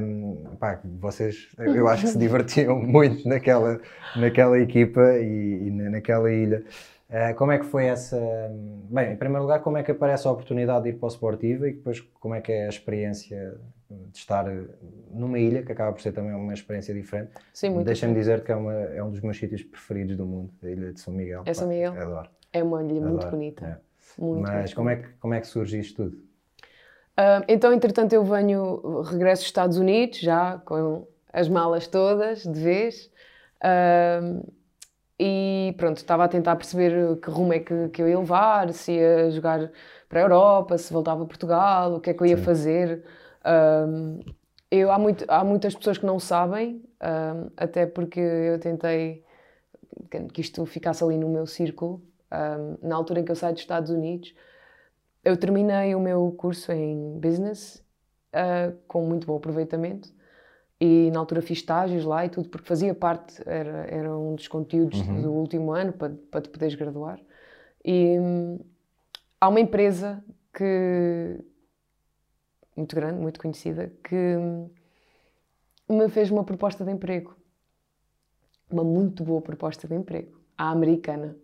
Um, 0.00 0.56
pá, 0.60 0.80
vocês, 1.00 1.48
eu 1.58 1.88
acho 1.88 2.02
que 2.02 2.08
se 2.10 2.18
divertiam 2.18 2.78
muito 2.80 3.28
naquela, 3.28 3.80
naquela 4.14 4.58
equipa 4.60 5.00
e, 5.18 5.66
e 5.66 5.70
naquela 5.70 6.30
ilha. 6.30 6.62
Uh, 7.08 7.34
como 7.36 7.52
é 7.52 7.58
que 7.58 7.64
foi 7.64 7.86
essa. 7.86 8.18
Bem, 8.90 9.12
em 9.12 9.16
primeiro 9.16 9.42
lugar, 9.42 9.60
como 9.60 9.78
é 9.78 9.82
que 9.82 9.90
aparece 9.90 10.28
a 10.28 10.30
oportunidade 10.30 10.84
de 10.84 10.90
ir 10.90 10.92
para 10.94 11.06
o 11.06 11.10
Sportiva 11.10 11.66
e 11.66 11.72
depois 11.72 12.00
como 12.20 12.34
é 12.34 12.40
que 12.40 12.52
é 12.52 12.66
a 12.66 12.68
experiência 12.68 13.56
de 13.90 14.18
estar 14.18 14.44
numa 15.10 15.38
ilha, 15.38 15.62
que 15.62 15.72
acaba 15.72 15.92
por 15.92 16.02
ser 16.02 16.12
também 16.12 16.34
uma 16.34 16.52
experiência 16.52 16.94
diferente. 16.94 17.32
Sim, 17.52 17.70
muito 17.70 17.86
Deixa-me 17.86 18.14
dizer 18.14 18.44
que 18.44 18.52
é, 18.52 18.56
uma, 18.56 18.74
é 18.74 19.02
um 19.02 19.10
dos 19.10 19.20
meus 19.20 19.38
sítios 19.38 19.62
preferidos 19.62 20.16
do 20.16 20.26
mundo, 20.26 20.52
a 20.62 20.68
ilha 20.68 20.92
de 20.92 21.00
São 21.00 21.14
Miguel. 21.14 21.42
É 21.46 21.54
São 21.54 21.68
Miguel? 21.68 21.92
Adoro. 21.92 22.30
É 22.52 22.62
uma 22.62 22.82
ilha 22.84 22.98
adoro. 22.98 23.12
muito 23.12 23.30
bonita. 23.30 23.82
É. 23.84 23.88
Muito 24.22 24.42
Mas 24.42 24.74
como, 24.74 24.90
é 24.90 24.96
que, 24.96 25.08
como 25.20 25.34
é 25.34 25.40
que 25.40 25.46
surge 25.46 25.78
isto 25.78 26.04
tudo? 26.04 26.16
Uh, 26.16 27.44
então, 27.48 27.72
entretanto, 27.72 28.12
eu 28.12 28.24
venho, 28.24 29.02
regresso 29.02 29.42
dos 29.42 29.48
Estados 29.48 29.78
Unidos, 29.78 30.18
já 30.20 30.58
com 30.64 31.06
as 31.32 31.48
malas 31.48 31.86
todas, 31.86 32.42
de 32.42 32.60
vez. 32.60 33.10
Uh, 33.62 34.46
e 35.18 35.74
pronto, 35.76 35.96
estava 35.96 36.24
a 36.24 36.28
tentar 36.28 36.54
perceber 36.56 37.16
que 37.16 37.28
rumo 37.28 37.52
é 37.52 37.58
que, 37.58 37.88
que 37.88 38.00
eu 38.00 38.08
ia 38.08 38.18
levar, 38.18 38.72
se 38.72 38.92
ia 38.92 39.30
jogar 39.30 39.70
para 40.08 40.20
a 40.20 40.22
Europa, 40.22 40.78
se 40.78 40.92
voltava 40.92 41.24
a 41.24 41.26
Portugal, 41.26 41.94
o 41.94 42.00
que 42.00 42.10
é 42.10 42.14
que 42.14 42.22
eu 42.22 42.26
ia 42.26 42.36
Sim. 42.36 42.44
fazer. 42.44 43.04
Um, 43.44 44.20
eu, 44.70 44.90
há, 44.90 44.98
muito, 44.98 45.24
há 45.28 45.42
muitas 45.42 45.74
pessoas 45.74 45.98
que 45.98 46.06
não 46.06 46.18
sabem, 46.18 46.82
um, 47.02 47.50
até 47.56 47.86
porque 47.86 48.20
eu 48.20 48.58
tentei 48.58 49.24
que 50.32 50.40
isto 50.40 50.64
ficasse 50.66 51.02
ali 51.02 51.16
no 51.16 51.28
meu 51.28 51.46
círculo. 51.46 52.02
Um, 52.30 52.86
na 52.86 52.96
altura 52.96 53.20
em 53.20 53.24
que 53.24 53.30
eu 53.30 53.36
saí 53.36 53.52
dos 53.52 53.62
Estados 53.62 53.90
Unidos, 53.90 54.34
eu 55.24 55.36
terminei 55.36 55.94
o 55.94 56.00
meu 56.00 56.32
curso 56.36 56.70
em 56.72 57.18
Business 57.18 57.82
uh, 58.34 58.76
com 58.86 59.02
muito 59.02 59.26
bom 59.26 59.36
aproveitamento 59.36 60.12
e 60.80 61.10
na 61.12 61.18
altura 61.18 61.42
fiz 61.42 61.58
estágios 61.58 62.04
lá 62.04 62.24
e 62.24 62.28
tudo, 62.28 62.48
porque 62.48 62.66
fazia 62.68 62.94
parte, 62.94 63.42
era, 63.44 63.86
era 63.88 64.16
um 64.16 64.34
dos 64.34 64.46
conteúdos 64.46 65.00
uhum. 65.00 65.22
do 65.22 65.32
último 65.32 65.72
ano 65.72 65.92
para, 65.92 66.14
para 66.30 66.40
te 66.40 66.48
poderes 66.48 66.74
graduar. 66.76 67.18
E 67.84 68.18
hum, 68.18 68.60
há 69.40 69.48
uma 69.48 69.58
empresa 69.58 70.22
que 70.54 71.40
muito 72.78 72.94
grande, 72.94 73.20
muito 73.20 73.40
conhecida, 73.40 73.92
que 74.02 74.36
me 75.88 76.08
fez 76.08 76.30
uma 76.30 76.44
proposta 76.44 76.84
de 76.84 76.92
emprego. 76.92 77.36
Uma 78.70 78.84
muito 78.84 79.24
boa 79.24 79.40
proposta 79.40 79.88
de 79.88 79.94
emprego. 79.94 80.38
A 80.56 80.70
americana. 80.70 81.36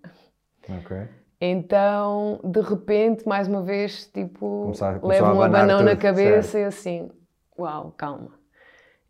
Ok. 0.68 0.96
Então, 1.40 2.40
de 2.44 2.60
repente, 2.60 3.26
mais 3.26 3.48
uma 3.48 3.62
vez, 3.62 4.06
tipo, 4.06 4.72
levo 5.02 5.32
um 5.32 5.42
abanão 5.42 5.82
na 5.82 5.96
cabeça 5.96 6.52
certo. 6.52 6.64
e 6.64 6.64
assim, 6.64 7.10
uau, 7.58 7.92
calma. 7.96 8.32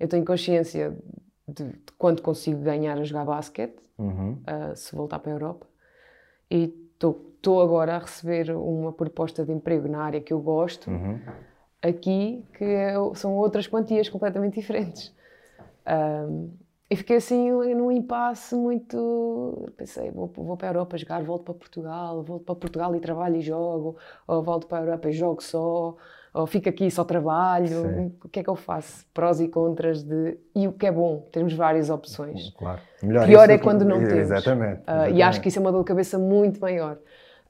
Eu 0.00 0.08
tenho 0.08 0.24
consciência 0.24 0.96
de, 1.46 1.64
de 1.64 1.92
quanto 1.98 2.22
consigo 2.22 2.60
ganhar 2.60 2.98
a 2.98 3.04
jogar 3.04 3.24
basquete, 3.24 3.78
uhum. 3.98 4.32
uh, 4.42 4.74
se 4.74 4.94
voltar 4.96 5.18
para 5.18 5.32
a 5.32 5.34
Europa. 5.34 5.66
E 6.50 6.74
estou 6.94 7.60
agora 7.60 7.96
a 7.96 7.98
receber 7.98 8.50
uma 8.50 8.92
proposta 8.92 9.44
de 9.44 9.52
emprego 9.52 9.88
na 9.88 10.02
área 10.02 10.20
que 10.20 10.32
eu 10.32 10.40
gosto. 10.40 10.90
Uhum 10.90 11.20
aqui 11.84 12.42
que 12.54 12.66
são 13.14 13.36
outras 13.36 13.66
quantias 13.66 14.08
completamente 14.08 14.54
diferentes. 14.54 15.12
Um, 15.86 16.50
e 16.90 16.96
fiquei 16.96 17.16
assim 17.16 17.50
num 17.50 17.90
impasse 17.90 18.54
muito. 18.54 19.72
Pensei, 19.76 20.10
vou, 20.10 20.30
vou 20.34 20.56
para 20.56 20.68
a 20.68 20.70
Europa 20.70 20.96
jogar, 20.96 21.22
volto 21.22 21.44
para 21.44 21.54
Portugal, 21.54 22.22
volto 22.22 22.44
para 22.44 22.54
Portugal 22.54 22.94
e 22.94 23.00
trabalho 23.00 23.36
e 23.36 23.40
jogo, 23.40 23.96
ou 24.26 24.42
volto 24.42 24.66
para 24.66 24.78
a 24.78 24.80
Europa 24.82 25.08
e 25.08 25.12
jogo 25.12 25.42
só, 25.42 25.96
ou 26.32 26.46
fico 26.46 26.68
aqui 26.68 26.86
e 26.86 26.90
só 26.90 27.02
trabalho. 27.02 27.82
Sim. 27.82 28.12
O 28.22 28.28
que 28.28 28.40
é 28.40 28.42
que 28.42 28.50
eu 28.50 28.54
faço? 28.54 29.06
Prós 29.14 29.40
e 29.40 29.48
contras 29.48 30.02
de. 30.02 30.38
E 30.54 30.68
o 30.68 30.72
que 30.72 30.86
é 30.86 30.92
bom, 30.92 31.26
temos 31.32 31.54
várias 31.54 31.90
opções. 31.90 32.50
Claro. 32.50 32.80
Melhor 33.02 33.26
Pior 33.26 33.50
é 33.50 33.58
quando 33.58 33.84
não 33.84 33.98
temos. 34.04 34.12
Exatamente, 34.12 34.82
exatamente. 34.82 35.14
Uh, 35.14 35.16
e 35.16 35.22
acho 35.22 35.40
que 35.40 35.48
isso 35.48 35.58
é 35.58 35.62
uma 35.62 35.72
dor 35.72 35.80
de 35.80 35.86
cabeça 35.86 36.18
muito 36.18 36.60
maior. 36.60 36.98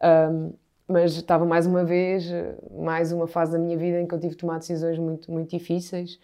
Um, 0.03 0.53
mas 0.89 1.17
estava 1.17 1.45
mais 1.45 1.67
uma 1.67 1.85
vez, 1.85 2.31
mais 2.71 3.13
uma 3.13 3.27
fase 3.27 3.53
da 3.53 3.59
minha 3.59 3.77
vida 3.77 4.01
em 4.01 4.07
que 4.07 4.15
eu 4.15 4.21
tive 4.21 4.33
de 4.35 4.39
tomar 4.39 4.59
decisões 4.59 4.99
muito, 4.99 5.31
muito 5.31 5.51
difíceis. 5.51 6.19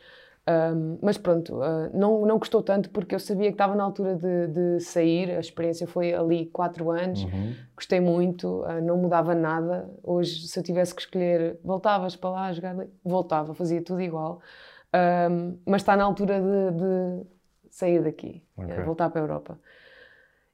Um, 0.49 0.99
mas 1.03 1.19
pronto, 1.19 1.55
uh, 1.57 1.91
não, 1.93 2.27
não 2.27 2.39
custou 2.39 2.63
tanto 2.63 2.91
porque 2.91 3.15
eu 3.15 3.21
sabia 3.21 3.49
que 3.49 3.55
estava 3.55 3.75
na 3.75 3.85
altura 3.85 4.17
de, 4.17 4.49
de 4.49 4.81
sair. 4.81 5.31
A 5.31 5.41
experiência 5.41 5.87
foi 5.87 6.13
ali 6.13 6.47
quatro 6.47 6.91
anos, 6.91 7.23
uhum. 7.25 7.55
gostei 7.77 8.01
muito, 8.01 8.63
uh, 8.63 8.81
não 8.83 8.97
mudava 8.97 9.35
nada. 9.35 9.89
Hoje, 10.03 10.49
se 10.49 10.59
eu 10.59 10.63
tivesse 10.63 10.95
que 10.95 11.03
escolher, 11.03 11.59
voltavas 11.63 12.17
para 12.17 12.31
lá 12.31 12.47
a 12.47 12.53
jogar, 12.53 12.77
voltava, 13.05 13.55
fazia 13.55 13.83
tudo 13.83 14.01
igual. 14.01 14.41
Um, 15.31 15.59
mas 15.65 15.83
está 15.83 15.97
na 15.97 16.05
altura 16.05 16.41
de, 16.41 16.77
de 16.79 17.27
sair 17.71 18.03
daqui, 18.03 18.43
okay. 18.57 18.83
voltar 18.83 19.09
para 19.11 19.21
a 19.21 19.25
Europa. 19.25 19.59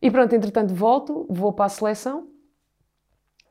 E 0.03 0.11
pronto, 0.11 0.35
entretanto, 0.35 0.75
volto, 0.75 1.27
vou 1.31 1.53
para 1.53 1.65
a 1.67 1.71
seleção 1.71 2.29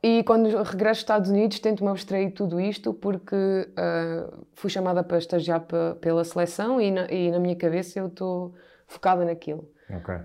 e 0.06 0.22
quando 0.22 0.46
regresso 0.62 0.88
aos 0.88 0.98
Estados 0.98 1.30
Unidos 1.30 1.58
tento-me 1.58 1.90
abstrair 1.90 2.28
de 2.28 2.34
tudo 2.34 2.60
isto 2.60 2.94
porque 2.94 3.34
uh, 3.34 4.46
fui 4.54 4.70
chamada 4.70 5.02
para 5.02 5.18
estagiar 5.18 5.66
pela 6.00 6.22
seleção 6.22 6.80
e 6.80 6.92
na, 6.92 7.10
e 7.10 7.28
na 7.28 7.40
minha 7.40 7.56
cabeça 7.56 7.98
eu 7.98 8.06
estou 8.06 8.54
focada 8.86 9.24
naquilo. 9.24 9.68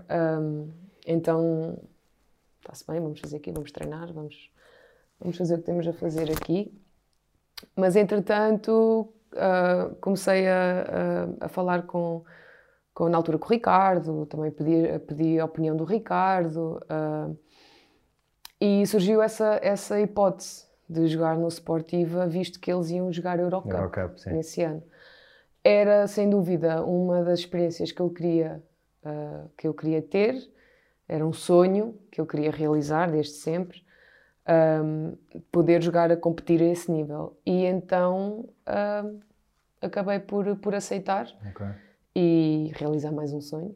Um, 0.08 0.70
então, 1.04 1.76
está-se 2.60 2.86
bem, 2.86 3.00
vamos 3.00 3.18
fazer 3.18 3.38
aqui, 3.38 3.50
vamos 3.50 3.72
treinar, 3.72 4.12
vamos, 4.12 4.52
vamos 5.18 5.36
fazer 5.36 5.54
o 5.54 5.58
que 5.58 5.64
temos 5.64 5.88
a 5.88 5.92
fazer 5.92 6.30
aqui. 6.30 6.72
Mas, 7.74 7.96
entretanto, 7.96 9.12
uh, 9.32 9.96
comecei 10.00 10.46
a, 10.46 11.26
a, 11.40 11.46
a, 11.46 11.48
falar 11.48 11.88
com, 11.88 12.24
com, 12.94 13.08
na 13.08 13.16
altura, 13.16 13.36
com 13.36 13.46
o 13.46 13.50
Ricardo, 13.50 14.26
também 14.26 14.52
pedi, 14.52 14.96
pedi 15.08 15.40
a 15.40 15.44
opinião 15.44 15.76
do 15.76 15.82
Ricardo. 15.82 16.80
Uh, 16.84 17.36
e 18.64 18.86
surgiu 18.86 19.20
essa, 19.20 19.58
essa 19.60 20.00
hipótese 20.00 20.68
de 20.88 21.08
jogar 21.08 21.36
no 21.36 21.50
Sportiva, 21.50 22.28
visto 22.28 22.60
que 22.60 22.72
eles 22.72 22.90
iam 22.90 23.12
jogar 23.12 23.40
Eurocup, 23.40 23.74
Eurocup 23.74 24.24
nesse 24.26 24.62
ano. 24.62 24.80
Era, 25.64 26.06
sem 26.06 26.30
dúvida, 26.30 26.84
uma 26.84 27.24
das 27.24 27.40
experiências 27.40 27.90
que 27.90 28.00
eu 28.00 28.08
queria, 28.08 28.62
uh, 29.04 29.50
que 29.58 29.66
eu 29.66 29.74
queria 29.74 30.00
ter, 30.00 30.36
era 31.08 31.26
um 31.26 31.32
sonho 31.32 31.98
que 32.08 32.20
eu 32.20 32.26
queria 32.26 32.52
realizar 32.52 33.10
desde 33.10 33.32
sempre, 33.32 33.82
um, 34.80 35.16
poder 35.50 35.82
jogar 35.82 36.12
a 36.12 36.16
competir 36.16 36.62
a 36.62 36.66
esse 36.66 36.88
nível. 36.88 37.36
E 37.44 37.64
então 37.64 38.48
um, 39.04 39.20
acabei 39.80 40.20
por, 40.20 40.54
por 40.58 40.72
aceitar 40.72 41.26
okay. 41.50 41.74
e 42.14 42.70
realizar 42.76 43.10
mais 43.10 43.32
um 43.32 43.40
sonho. 43.40 43.74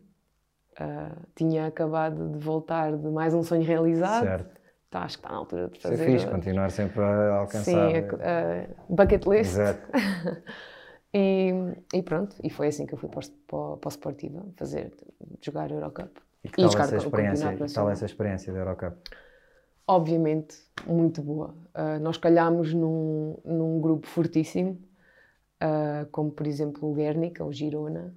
Uh, 0.78 1.26
tinha 1.34 1.66
acabado 1.66 2.28
de 2.28 2.38
voltar 2.38 2.96
de 2.96 3.08
mais 3.08 3.34
um 3.34 3.42
sonho 3.42 3.64
realizado. 3.64 4.26
Certo 4.26 4.55
Tá, 4.90 5.02
acho 5.02 5.18
que 5.18 5.24
está 5.24 5.30
na 5.30 5.38
altura 5.38 5.68
de 5.68 5.80
fazer. 5.80 5.94
Isso 5.94 6.02
é 6.04 6.06
fixe, 6.06 6.26
continuar 6.26 6.70
sempre 6.70 7.02
a 7.02 7.34
alcançar. 7.38 7.64
Sim, 7.64 7.96
a, 8.22 8.62
a 8.62 8.94
bucket 8.94 9.26
list. 9.26 9.52
Exato. 9.52 9.80
e, 11.12 11.52
e, 11.92 12.02
pronto, 12.02 12.36
e 12.42 12.50
foi 12.50 12.68
assim 12.68 12.86
que 12.86 12.94
eu 12.94 12.98
fui 12.98 13.08
para 13.08 13.20
o, 13.20 13.76
para 13.76 13.88
o 13.88 13.90
Sportiva, 13.90 14.46
fazer, 14.56 14.92
jogar 15.40 15.70
Eurocup. 15.72 16.20
E 16.44 16.48
que 16.48 16.56
tal, 16.56 16.64
e 16.64 16.76
essa, 16.80 16.96
experiência, 16.96 17.56
que 17.56 17.72
tal 17.72 17.90
essa 17.90 18.04
experiência 18.04 18.52
da 18.52 18.60
Eurocup? 18.60 18.96
Obviamente, 19.88 20.56
muito 20.86 21.20
boa. 21.20 21.54
Uh, 21.74 22.00
nós 22.00 22.16
calhámos 22.16 22.72
num, 22.72 23.36
num 23.44 23.80
grupo 23.80 24.06
fortíssimo, 24.06 24.80
uh, 25.62 26.06
como 26.12 26.30
por 26.30 26.46
exemplo 26.46 26.88
o 26.88 26.94
Guernica, 26.94 27.44
o 27.44 27.52
Girona, 27.52 28.14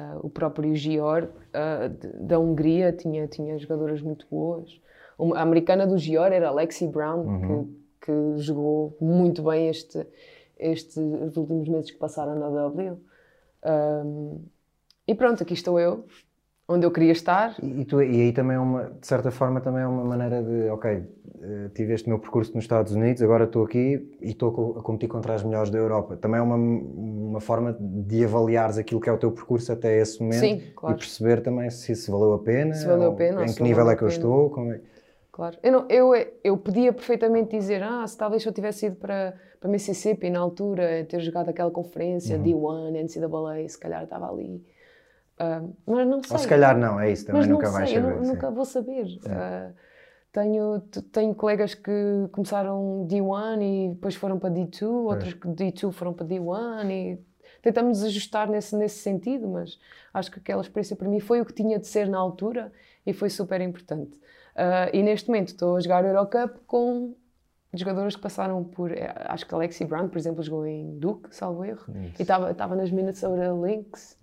uh, 0.00 0.26
o 0.26 0.30
próprio 0.30 0.74
Gior, 0.74 1.28
da 2.20 2.38
Hungria, 2.38 2.90
tinha, 2.92 3.26
tinha 3.26 3.58
jogadoras 3.58 4.00
muito 4.00 4.26
boas 4.30 4.80
a 5.18 5.40
americana 5.40 5.86
do 5.86 5.98
Gior 5.98 6.32
era 6.32 6.48
Alexi 6.48 6.86
Brown, 6.86 7.20
uhum. 7.20 7.74
que, 8.00 8.06
que, 8.06 8.38
jogou 8.42 8.96
muito 9.00 9.42
bem 9.42 9.68
este, 9.68 10.06
estes 10.58 10.96
últimos 11.36 11.68
meses 11.68 11.90
que 11.90 11.98
passaram 11.98 12.38
na 12.38 12.48
W. 12.48 12.98
Um, 13.64 14.44
e 15.08 15.14
pronto, 15.14 15.42
aqui 15.42 15.54
estou 15.54 15.78
eu, 15.80 16.04
onde 16.68 16.84
eu 16.84 16.90
queria 16.90 17.12
estar. 17.12 17.56
E, 17.62 17.80
e, 17.80 17.84
tu, 17.84 18.02
e 18.02 18.22
aí 18.22 18.32
também 18.32 18.56
é 18.56 18.60
uma, 18.60 18.90
de 19.00 19.06
certa 19.06 19.30
forma, 19.30 19.60
também 19.60 19.82
é 19.82 19.86
uma 19.86 20.04
maneira 20.04 20.42
de, 20.42 20.68
ok, 20.68 20.90
eh, 21.42 21.70
tive 21.74 21.94
este 21.94 22.08
meu 22.08 22.18
percurso 22.18 22.54
nos 22.54 22.64
Estados 22.64 22.92
Unidos, 22.92 23.22
agora 23.22 23.44
estou 23.44 23.64
aqui 23.64 24.16
e 24.20 24.30
estou 24.30 24.76
a 24.78 24.82
competir 24.82 25.08
contra 25.08 25.34
as 25.34 25.44
melhores 25.44 25.70
da 25.70 25.78
Europa. 25.78 26.16
Também 26.16 26.40
é 26.40 26.42
uma, 26.42 26.56
uma 26.56 27.40
forma 27.40 27.76
de 27.78 28.24
avaliares 28.24 28.78
aquilo 28.78 29.00
que 29.00 29.08
é 29.08 29.12
o 29.12 29.18
teu 29.18 29.30
percurso 29.30 29.72
até 29.72 30.00
esse 30.00 30.20
momento 30.20 30.40
Sim, 30.40 30.62
claro. 30.74 30.96
e 30.96 30.98
perceber 30.98 31.40
também 31.40 31.70
se 31.70 31.92
isso 31.92 32.10
valeu 32.10 32.34
a 32.34 32.38
pena, 32.38 32.74
se 32.74 32.86
valeu 32.86 33.12
a 33.12 33.14
pena 33.14 33.44
em 33.44 33.54
que 33.54 33.62
nível 33.62 33.88
é 33.88 33.96
que 33.96 34.02
eu 34.02 34.08
estou. 34.08 34.50
Como 34.50 34.72
é 34.72 34.80
claro. 35.36 35.58
Eu, 35.62 35.70
não, 35.70 35.86
eu, 35.90 36.12
eu 36.42 36.56
podia 36.56 36.94
perfeitamente 36.94 37.50
dizer, 37.50 37.82
ah, 37.82 38.06
se 38.06 38.16
talvez 38.16 38.42
eu 38.46 38.52
tivesse 38.52 38.86
ido 38.86 38.96
para, 38.96 39.38
para 39.60 39.68
Mississippi 39.68 40.30
na 40.30 40.40
altura, 40.40 41.04
ter 41.04 41.20
jogado 41.20 41.50
aquela 41.50 41.70
conferência, 41.70 42.38
uhum. 42.38 42.42
D1, 42.42 43.02
NCAA, 43.04 43.68
se 43.68 43.78
calhar 43.78 44.04
estava 44.04 44.30
ali. 44.30 44.64
Uh, 45.38 45.76
mas 45.86 46.06
não 46.08 46.22
sei. 46.22 46.32
Ou 46.32 46.38
se 46.38 46.48
calhar 46.48 46.78
não, 46.78 46.98
é 46.98 47.12
isso, 47.12 47.26
também 47.26 47.42
mas 47.42 47.50
nunca 47.50 47.68
vais 47.70 47.90
saber. 47.90 48.12
Eu 48.16 48.22
nunca 48.22 48.50
vou 48.50 48.64
saber. 48.64 49.04
Uh, 49.04 49.74
tenho, 50.32 50.80
tenho 51.12 51.34
colegas 51.34 51.74
que 51.74 51.92
começaram 52.32 53.06
D1 53.06 53.60
e 53.60 53.88
depois 53.90 54.14
foram 54.14 54.38
para 54.38 54.50
D2, 54.50 54.86
outros 54.86 55.34
que 55.34 55.46
D2 55.46 55.92
foram 55.92 56.14
para 56.14 56.24
D1 56.26 56.90
e 56.90 57.18
tentamos 57.60 58.02
ajustar 58.02 58.48
nesse, 58.48 58.74
nesse 58.74 59.00
sentido, 59.00 59.46
mas 59.48 59.78
acho 60.14 60.30
que 60.30 60.38
aquela 60.38 60.62
experiência 60.62 60.96
para 60.96 61.08
mim 61.08 61.20
foi 61.20 61.42
o 61.42 61.44
que 61.44 61.52
tinha 61.52 61.78
de 61.78 61.86
ser 61.86 62.08
na 62.08 62.18
altura 62.18 62.72
e 63.04 63.12
foi 63.12 63.28
super 63.28 63.60
importante. 63.60 64.18
Uh, 64.56 64.88
e 64.90 65.02
neste 65.02 65.28
momento 65.28 65.48
estou 65.48 65.76
a 65.76 65.80
jogar 65.80 66.02
Eurocup 66.04 66.60
com 66.66 67.14
jogadores 67.74 68.16
que 68.16 68.22
passaram 68.22 68.64
por. 68.64 68.90
Eh, 68.90 69.12
acho 69.26 69.46
que 69.46 69.54
a 69.54 69.58
Alexi 69.58 69.84
Brown, 69.84 70.08
por 70.08 70.16
exemplo, 70.16 70.42
jogou 70.42 70.66
em 70.66 70.98
Duke, 70.98 71.34
salvo 71.34 71.62
erro, 71.62 71.84
Isso. 72.04 72.14
e 72.18 72.22
estava 72.22 72.74
nas 72.74 72.90
Minnesota 72.90 73.52
Lynx, 73.52 74.18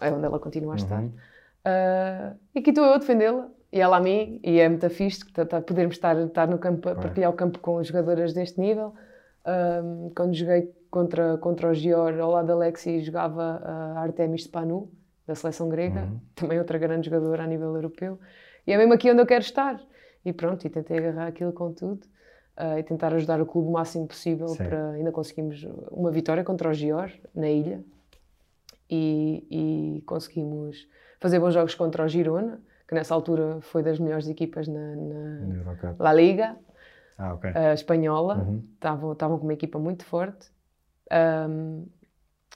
é 0.00 0.10
onde 0.10 0.24
ela 0.24 0.40
continua 0.40 0.74
a 0.74 0.76
estar. 0.76 1.00
Uhum. 1.00 1.08
Uh, 1.08 2.36
e 2.54 2.58
aqui 2.58 2.70
estou 2.70 2.84
eu 2.84 2.94
a 2.94 2.98
defendê-la, 2.98 3.48
e 3.72 3.80
ela 3.80 3.98
a 3.98 4.00
mim, 4.00 4.40
e 4.42 4.58
é 4.58 4.68
muito 4.68 4.88
fixe 4.90 5.24
tá, 5.32 5.44
tá, 5.44 5.60
podermos 5.60 5.96
estar, 5.96 6.16
estar 6.16 6.48
no 6.48 6.58
campo, 6.58 6.88
a 6.88 6.94
partilhar 6.94 7.30
o 7.30 7.34
campo 7.34 7.58
com 7.58 7.82
jogadoras 7.82 8.32
deste 8.32 8.60
nível. 8.60 8.92
Um, 9.46 10.10
quando 10.16 10.34
joguei 10.34 10.72
contra, 10.90 11.38
contra 11.38 11.70
o 11.70 11.74
Gior, 11.74 12.18
ao 12.18 12.30
lado 12.30 12.46
da 12.46 12.54
Alexi, 12.54 13.00
jogava 13.00 13.60
a 13.64 14.00
Artemis 14.00 14.44
Spanu, 14.44 14.90
da 15.26 15.34
seleção 15.34 15.68
grega, 15.68 16.02
uhum. 16.02 16.20
também 16.34 16.58
outra 16.58 16.78
grande 16.78 17.08
jogadora 17.08 17.44
a 17.44 17.46
nível 17.46 17.74
europeu. 17.74 18.18
E 18.66 18.72
é 18.72 18.76
mesmo 18.76 18.92
aqui 18.92 19.10
onde 19.10 19.20
eu 19.20 19.26
quero 19.26 19.42
estar. 19.42 19.80
E 20.24 20.32
pronto, 20.32 20.66
e 20.66 20.70
tentei 20.70 20.98
agarrar 20.98 21.28
aquilo 21.28 21.52
com 21.52 21.72
tudo 21.72 22.04
uh, 22.56 22.78
e 22.78 22.82
tentar 22.82 23.14
ajudar 23.14 23.40
o 23.40 23.46
clube 23.46 23.68
o 23.68 23.72
máximo 23.72 24.06
possível 24.06 24.48
Sim. 24.48 24.64
para 24.64 24.90
ainda 24.90 25.12
conseguimos 25.12 25.64
uma 25.90 26.10
vitória 26.10 26.42
contra 26.42 26.68
o 26.68 26.74
Gior, 26.74 27.10
na 27.34 27.48
ilha. 27.48 27.84
E, 28.88 29.46
e, 29.50 30.02
conseguimos 30.02 30.88
fazer 31.18 31.40
bons 31.40 31.52
jogos 31.52 31.74
contra 31.74 32.04
o 32.04 32.08
Girona, 32.08 32.60
que 32.86 32.94
nessa 32.94 33.14
altura 33.14 33.60
foi 33.60 33.82
das 33.82 33.98
melhores 33.98 34.28
equipas 34.28 34.68
na, 34.68 34.94
na 34.94 35.94
La 35.98 36.12
Liga 36.12 36.56
ah, 37.18 37.34
okay. 37.34 37.50
uh, 37.50 37.72
espanhola. 37.74 38.36
Uhum. 38.36 38.62
Estavam, 38.74 39.12
estavam 39.12 39.38
com 39.38 39.44
uma 39.44 39.54
equipa 39.54 39.78
muito 39.78 40.04
forte. 40.04 40.50
Um, 41.48 41.86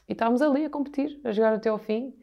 e 0.09 0.13
estávamos 0.13 0.43
ali 0.43 0.65
a 0.65 0.71
competir, 0.71 1.21
a 1.25 1.33
jogar 1.33 1.53
até 1.55 1.69
ao 1.69 1.79
fim. 1.79 2.15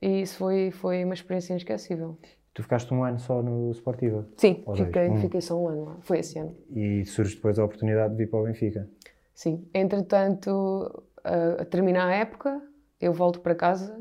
E 0.00 0.22
isso 0.22 0.36
foi, 0.36 0.70
foi 0.70 1.04
uma 1.04 1.14
experiência 1.14 1.52
inesquecível. 1.52 2.18
Tu 2.54 2.62
ficaste 2.62 2.92
um 2.92 3.02
ano 3.02 3.18
só 3.18 3.42
no 3.42 3.70
Sportiva? 3.72 4.26
Sim, 4.36 4.62
fiquei, 4.76 5.08
um. 5.08 5.16
fiquei 5.16 5.40
só 5.40 5.58
um 5.58 5.68
ano 5.68 5.84
lá. 5.86 5.96
Foi 6.00 6.18
esse 6.18 6.38
ano. 6.38 6.54
E 6.70 7.04
surge 7.06 7.36
depois 7.36 7.58
a 7.58 7.64
oportunidade 7.64 8.12
de 8.12 8.18
vir 8.18 8.30
para 8.30 8.40
o 8.40 8.44
Benfica? 8.44 8.88
Sim. 9.34 9.66
Entretanto, 9.72 11.02
a, 11.24 11.62
a 11.62 11.64
terminar 11.64 12.08
a 12.08 12.14
época, 12.14 12.60
eu 13.00 13.12
volto 13.12 13.40
para 13.40 13.54
casa, 13.54 13.98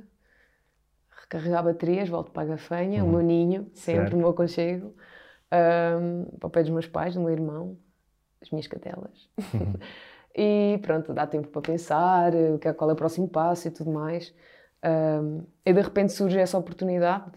recarregar 1.22 1.64
baterias, 1.64 2.10
volto 2.10 2.32
para 2.32 2.44
a 2.44 2.46
Gafanha, 2.46 3.04
uhum. 3.04 3.10
o 3.10 3.12
meu 3.14 3.22
ninho, 3.22 3.72
sempre 3.74 4.02
certo. 4.02 4.14
no 4.14 4.20
meu 4.20 4.30
aconchego, 4.30 4.94
um, 6.02 6.38
para 6.38 6.48
o 6.48 6.50
pé 6.50 6.62
dos 6.62 6.72
meus 6.72 6.88
pais, 6.88 7.16
do 7.16 7.22
meu 7.22 7.30
irmão, 7.30 7.78
as 8.42 8.52
minhas 8.52 8.68
cadelas. 8.68 9.30
Uhum. 9.38 9.76
e 10.36 10.78
pronto, 10.82 11.14
dá 11.14 11.26
tempo 11.26 11.48
para 11.48 11.62
pensar, 11.62 12.34
é, 12.36 12.74
qual 12.74 12.90
é 12.90 12.94
o 12.94 12.98
próximo 12.98 13.30
passo 13.30 13.70
e 13.70 13.72
tudo 13.72 13.92
mais. 13.92 14.36
Um, 14.84 15.44
e 15.66 15.72
de 15.72 15.82
repente 15.82 16.12
surge 16.12 16.38
essa 16.38 16.58
oportunidade 16.58 17.32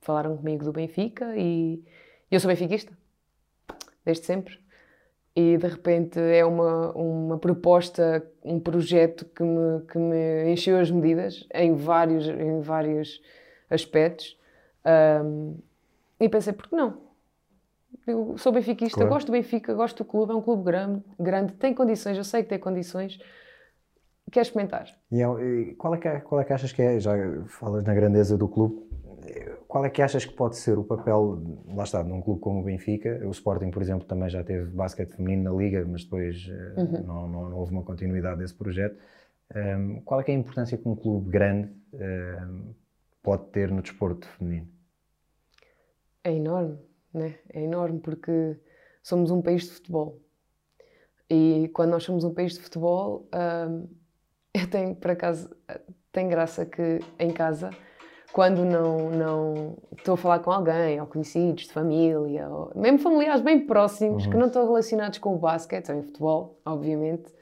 falaram 0.00 0.36
comigo 0.36 0.64
do 0.64 0.72
Benfica 0.72 1.36
e 1.36 1.82
eu 2.30 2.40
sou 2.40 2.48
benfiquista, 2.48 2.92
desde 4.04 4.26
sempre. 4.26 4.58
E 5.36 5.56
de 5.56 5.66
repente 5.66 6.18
é 6.18 6.44
uma, 6.44 6.92
uma 6.92 7.38
proposta, 7.38 8.24
um 8.42 8.60
projeto 8.60 9.24
que 9.24 9.42
me, 9.42 9.80
que 9.82 9.98
me 9.98 10.52
encheu 10.52 10.78
as 10.78 10.90
medidas 10.90 11.46
em 11.52 11.74
vários, 11.74 12.28
em 12.28 12.60
vários 12.60 13.20
aspectos. 13.68 14.38
Um, 15.24 15.56
e 16.20 16.28
pensei, 16.28 16.52
por 16.52 16.68
que 16.68 16.76
não? 16.76 17.02
Eu 18.06 18.36
sou 18.36 18.52
benfiquista, 18.52 18.98
claro. 18.98 19.10
gosto 19.12 19.26
do 19.26 19.32
Benfica, 19.32 19.72
gosto 19.72 19.98
do 19.98 20.04
clube, 20.04 20.32
é 20.32 20.34
um 20.34 20.42
clube 20.42 20.62
grande, 20.62 21.02
grande, 21.18 21.52
tem 21.54 21.72
condições, 21.72 22.18
eu 22.18 22.24
sei 22.24 22.42
que 22.42 22.48
tem 22.48 22.58
condições. 22.58 23.18
Quer 24.30 24.42
experimentar? 24.42 24.86
E, 25.10 25.22
é 25.22 25.74
qual, 25.78 25.94
é 25.94 25.98
que, 25.98 26.08
é, 26.08 26.20
qual 26.20 26.40
é 26.40 26.44
que 26.44 26.52
achas 26.52 26.72
que 26.72 26.82
é? 26.82 27.00
Já 27.00 27.14
falas 27.46 27.84
na 27.84 27.94
grandeza 27.94 28.36
do 28.36 28.48
clube, 28.48 28.82
qual 29.66 29.84
é 29.84 29.90
que 29.90 30.02
achas 30.02 30.24
que 30.24 30.32
pode 30.32 30.56
ser 30.56 30.78
o 30.78 30.84
papel, 30.84 31.42
lá 31.68 31.84
está, 31.84 32.02
num 32.02 32.20
clube 32.20 32.40
como 32.40 32.60
o 32.60 32.62
Benfica? 32.62 33.20
O 33.26 33.30
Sporting, 33.30 33.70
por 33.70 33.82
exemplo, 33.82 34.06
também 34.06 34.28
já 34.28 34.42
teve 34.42 34.70
basquete 34.70 35.16
feminino 35.16 35.50
na 35.50 35.56
Liga, 35.56 35.84
mas 35.86 36.04
depois 36.04 36.48
eh, 36.48 36.80
uhum. 36.80 37.02
não, 37.04 37.28
não, 37.28 37.50
não, 37.50 37.56
houve 37.56 37.72
uma 37.72 37.82
continuidade 37.82 38.38
desse 38.38 38.54
projeto. 38.54 38.96
Um, 39.54 40.00
qual 40.02 40.20
é, 40.20 40.24
é 40.26 40.30
a 40.30 40.34
importância 40.34 40.78
que 40.78 40.88
um 40.88 40.96
clube 40.96 41.30
grande 41.30 41.72
um, 41.92 42.74
pode 43.22 43.46
ter 43.50 43.70
no 43.70 43.82
desporto 43.82 44.26
feminino? 44.26 44.68
É 46.22 46.32
enorme, 46.32 46.78
né? 47.12 47.34
É 47.52 47.62
enorme 47.62 48.00
porque 48.00 48.58
somos 49.02 49.30
um 49.30 49.42
país 49.42 49.64
de 49.64 49.70
futebol. 49.70 50.20
E 51.28 51.70
quando 51.74 51.90
nós 51.90 52.04
somos 52.04 52.24
um 52.24 52.32
país 52.32 52.54
de 52.54 52.60
futebol, 52.60 53.28
um, 53.34 53.88
eu 54.54 54.70
tenho, 54.70 54.94
por 54.94 55.10
acaso, 55.10 55.50
tem 56.12 56.28
graça 56.28 56.64
que 56.64 57.00
em 57.18 57.32
casa 57.32 57.70
quando 58.34 58.64
não, 58.64 59.10
não 59.10 59.76
estou 59.96 60.14
a 60.14 60.16
falar 60.16 60.40
com 60.40 60.50
alguém, 60.50 61.00
ou 61.00 61.06
conhecidos 61.06 61.68
de 61.68 61.72
família, 61.72 62.48
ou 62.48 62.72
mesmo 62.74 62.98
familiares 62.98 63.40
bem 63.40 63.64
próximos, 63.64 64.26
que 64.26 64.36
não 64.36 64.48
estão 64.48 64.66
relacionados 64.66 65.20
com 65.20 65.36
o 65.36 65.38
basquete, 65.38 65.92
ou 65.92 65.98
em 65.98 66.02
futebol, 66.02 66.58
obviamente, 66.66 67.32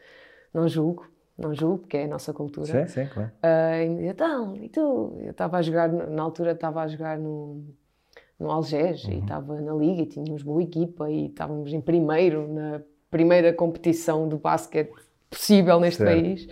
não 0.52 0.68
julgo, 0.68 1.08
não 1.36 1.54
julgo, 1.54 1.78
porque 1.78 1.96
é 1.96 2.04
a 2.04 2.08
nossa 2.08 2.34
cultura. 2.34 2.86
Sim, 2.86 2.86
sim, 2.88 3.08
claro. 3.08 3.30
Uh, 3.42 3.82
e 3.82 3.88
me 3.88 3.94
dizia, 3.96 4.10
então, 4.10 4.54
e 4.54 4.68
tu? 4.68 5.14
Eu 5.22 5.30
estava 5.30 5.56
a 5.56 5.62
jogar, 5.62 5.88
na 5.90 6.22
altura 6.22 6.52
estava 6.52 6.82
a 6.82 6.86
jogar 6.86 7.18
no, 7.18 7.64
no 8.38 8.50
Algés 8.50 9.02
e 9.08 9.14
estava 9.14 9.62
na 9.62 9.72
liga 9.72 10.02
e 10.02 10.06
tínhamos 10.06 10.42
boa 10.42 10.62
equipa 10.62 11.10
e 11.10 11.28
estávamos 11.28 11.72
em 11.72 11.80
primeiro 11.80 12.46
na 12.52 12.82
primeira 13.10 13.50
competição 13.54 14.28
de 14.28 14.36
basquete 14.36 14.92
possível 15.30 15.80
neste 15.80 16.04
Certo. 16.04 16.22
país. 16.22 16.46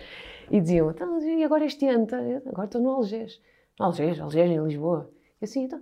E 0.50 0.62
diziam, 0.62 0.90
então, 0.90 1.20
e 1.20 1.44
agora 1.44 1.66
este 1.66 1.86
ano? 1.86 2.06
Tá- 2.06 2.16
Agora 2.46 2.64
estou 2.64 2.80
no 2.80 2.88
Algés. 2.88 3.38
Algés, 3.84 4.20
Algés 4.20 4.50
em 4.50 4.62
Lisboa. 4.62 5.10
E 5.40 5.44
assim, 5.44 5.64
então, 5.64 5.80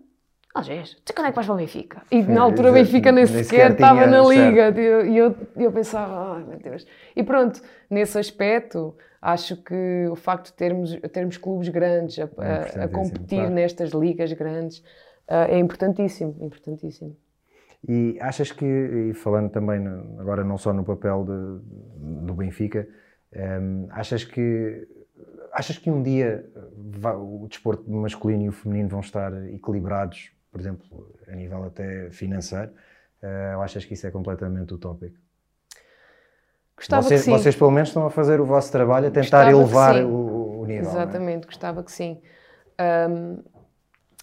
Algés, 0.55 0.97
tu 1.05 1.13
quando 1.15 1.27
é 1.27 1.31
que 1.31 1.37
vais 1.37 1.47
para 1.47 1.55
o 1.55 1.59
Benfica? 1.59 2.03
E 2.11 2.23
na 2.23 2.43
altura 2.43 2.71
o 2.71 2.73
Benfica 2.73 3.13
nem 3.13 3.25
nem 3.27 3.45
sequer 3.45 3.73
estava 3.73 4.07
na 4.07 4.21
liga. 4.23 4.71
E 4.81 4.85
eu, 4.85 5.01
eu, 5.15 5.37
eu 5.57 5.73
pensava, 5.73 6.37
ai 6.37 6.45
meu 6.45 6.59
Deus. 6.59 6.87
E 7.15 7.23
pronto, 7.23 7.61
nesse 7.91 8.19
aspecto, 8.19 8.97
acho 9.21 9.57
que 9.63 10.07
o 10.11 10.17
facto 10.17 10.47
de 10.47 10.53
termos, 10.55 10.97
termos 11.13 11.37
clubes 11.37 11.69
grandes 11.69 12.19
a, 12.19 12.25
a- 12.25 12.85
a 12.85 12.89
competir 12.89 13.39
claro. 13.41 13.51
nestas 13.55 13.91
ligas 13.91 14.33
grandes 14.33 14.83
ah, 15.29 15.47
é 15.49 15.59
importantíssimo, 15.59 16.35
importantíssimo. 16.41 17.17
E 17.89 18.17
achas 18.21 18.51
que, 18.51 18.65
e 18.65 19.15
falando 19.15 19.51
também 19.51 19.79
no- 19.79 20.21
agora 20.21 20.43
não 20.43 20.59
só 20.59 20.73
no 20.73 20.85
papel 20.85 21.25
de- 21.25 22.27
do 22.27 22.35
Benfica, 22.35 22.89
hum, 23.61 23.87
achas 23.91 24.25
que 24.25 24.89
achas 25.53 25.79
que 25.79 25.91
um 25.91 26.03
dia 26.03 26.45
o 27.17 27.47
desporto 27.49 27.91
masculino 27.91 28.43
e 28.45 28.49
o 28.49 28.53
feminino 28.53 28.89
vão 28.89 29.01
estar 29.01 29.33
equilibrados, 29.53 30.31
por 30.51 30.61
exemplo, 30.61 31.15
a 31.27 31.35
nível 31.35 31.65
até 31.65 32.11
financeiro? 32.11 32.71
Eh, 33.23 33.57
ou 33.57 33.63
achas 33.63 33.85
que 33.85 33.95
isso 33.95 34.07
é 34.07 34.11
completamente 34.11 34.73
utópico? 34.75 35.17
Gostava 36.77 37.03
vocês, 37.03 37.21
que 37.21 37.27
sim. 37.27 37.33
vocês 37.33 37.57
pelo 37.57 37.71
menos 37.73 37.89
estão 37.89 38.07
a 38.07 38.11
fazer 38.11 38.41
o 38.41 38.45
vosso 38.45 38.71
trabalho 38.71 39.09
a 39.09 39.11
tentar 39.11 39.23
Gostava 39.23 39.51
elevar 39.51 40.05
o, 40.05 40.61
o 40.61 40.67
nível. 40.67 40.89
é? 40.89 40.91
Exatamente, 40.91 41.47
gostava 41.47 41.83
que 41.83 41.91
sim. 41.91 42.21
Ahm, 42.79 43.43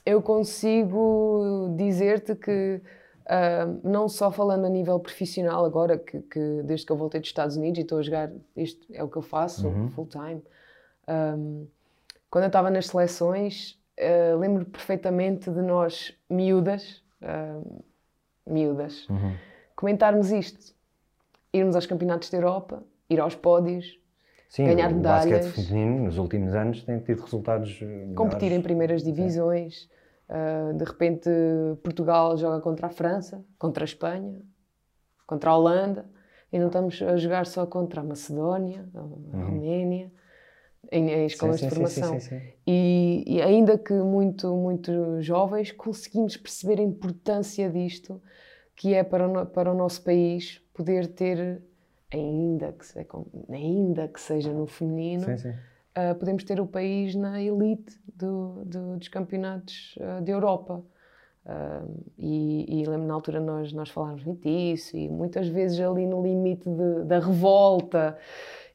eu 0.05 0.21
consigo 0.21 1.75
dizer-te 1.77 2.35
que, 2.35 2.81
ahm, 3.27 3.79
não 3.83 4.07
só 4.07 4.31
falando 4.31 4.65
a 4.65 4.69
nível 4.69 4.99
profissional, 4.99 5.65
agora 5.65 5.97
que, 5.97 6.21
que 6.21 6.61
desde 6.63 6.85
que 6.85 6.91
eu 6.93 6.97
voltei 6.97 7.19
dos 7.19 7.29
Estados 7.29 7.57
Unidos 7.57 7.79
e 7.79 7.81
estou 7.81 7.99
a 7.99 8.01
jogar, 8.01 8.31
isto 8.55 8.85
é 8.93 9.03
o 9.03 9.09
que 9.09 9.17
eu 9.17 9.21
faço, 9.21 9.67
Uhum. 9.67 9.89
full 9.89 10.07
time. 10.07 10.41
ahm, 11.07 11.65
quando 12.35 12.43
eu 12.43 12.47
estava 12.47 12.69
nas 12.69 12.87
seleções, 12.87 13.79
ah, 13.97 14.35
lembro 14.35 14.65
perfeitamente 14.65 15.49
de 15.49 15.61
nós, 15.61 16.13
miúdas, 16.29 17.01
ahm, 17.21 17.79
miúdas, 18.45 19.07
Uhum. 19.07 19.37
comentarmos 19.73 20.33
isto. 20.33 20.75
Irmos 21.53 21.77
aos 21.77 21.85
campeonatos 21.85 22.29
da 22.29 22.37
Europa, 22.37 22.83
ir 23.09 23.21
aos 23.21 23.35
pódios, 23.35 23.97
Sim, 24.49 24.65
ganhar 24.65 24.91
o 24.91 24.95
medalhas. 24.95 25.45
basquete 25.45 25.65
feminino 25.65 26.03
nos 26.03 26.17
últimos 26.17 26.53
anos 26.53 26.83
tem 26.83 26.99
tido 26.99 27.21
resultados 27.21 27.79
eh, 27.81 27.85
melhores. 27.85 28.15
competir 28.17 28.51
em 28.51 28.61
primeiras 28.61 29.01
divisões. 29.01 29.87
Uh, 30.27 30.73
de 30.73 30.83
repente, 30.83 31.29
Portugal 31.81 32.35
joga 32.35 32.59
contra 32.59 32.87
a 32.87 32.89
França, 32.89 33.41
contra 33.57 33.85
a 33.85 33.85
Espanha, 33.85 34.41
contra 35.25 35.51
a 35.51 35.55
Holanda, 35.57 36.05
e 36.51 36.59
não 36.59 36.67
estamos 36.67 37.01
a 37.01 37.15
jogar 37.15 37.45
só 37.45 37.65
contra 37.65 38.01
a 38.01 38.03
Macedónia, 38.03 38.89
a 38.93 38.99
Roménia, 38.99 40.11
em, 40.91 41.09
em 41.09 41.29
Sim, 41.29 41.51
de 41.51 41.69
formação. 41.69 42.13
sim, 42.13 42.19
sim, 42.19 42.39
sim. 42.39 42.41
E, 42.67 43.23
e 43.27 43.41
ainda 43.41 43.77
que 43.77 43.93
muito, 43.93 44.55
muito 44.55 45.21
jovens, 45.21 45.71
conseguimos 45.71 46.35
perceber 46.37 46.79
a 46.79 46.83
importância 46.83 47.69
disto, 47.69 48.21
que 48.75 48.93
é 48.93 49.03
para 49.03 49.27
o, 49.27 49.45
para 49.45 49.71
o 49.71 49.75
nosso 49.75 50.03
país 50.03 50.61
poder 50.73 51.07
ter, 51.07 51.61
ainda 52.11 52.71
que, 52.73 52.85
se- 52.85 53.07
ainda 53.49 54.07
que 54.07 54.19
seja 54.19 54.51
no 54.51 54.65
feminino. 54.65 55.25
Uh, 55.97 56.13
podemos 56.15 56.43
ter 56.43 56.59
o 56.59 56.67
país 56.67 57.15
na 57.15 57.41
elite 57.41 57.97
do- 58.15 58.65
do- 58.65 58.97
dos 58.97 59.07
campeonatos 59.07 59.95
uh, 59.97 60.21
da 60.21 60.31
Europa. 60.31 60.83
Uh, 61.45 62.03
e, 62.17 62.81
e 62.81 62.85
lembro 62.85 63.07
na 63.07 63.13
altura 63.13 63.39
nós, 63.39 63.71
nós 63.71 63.89
falámos 63.89 64.23
muito 64.23 64.41
disso 64.41 64.97
e 64.97 65.07
muitas 65.07 65.47
vezes 65.47 65.79
ali 65.79 66.05
no 66.07 66.21
limite 66.23 66.67
de- 66.69 67.03
da 67.05 67.19
revolta. 67.19 68.17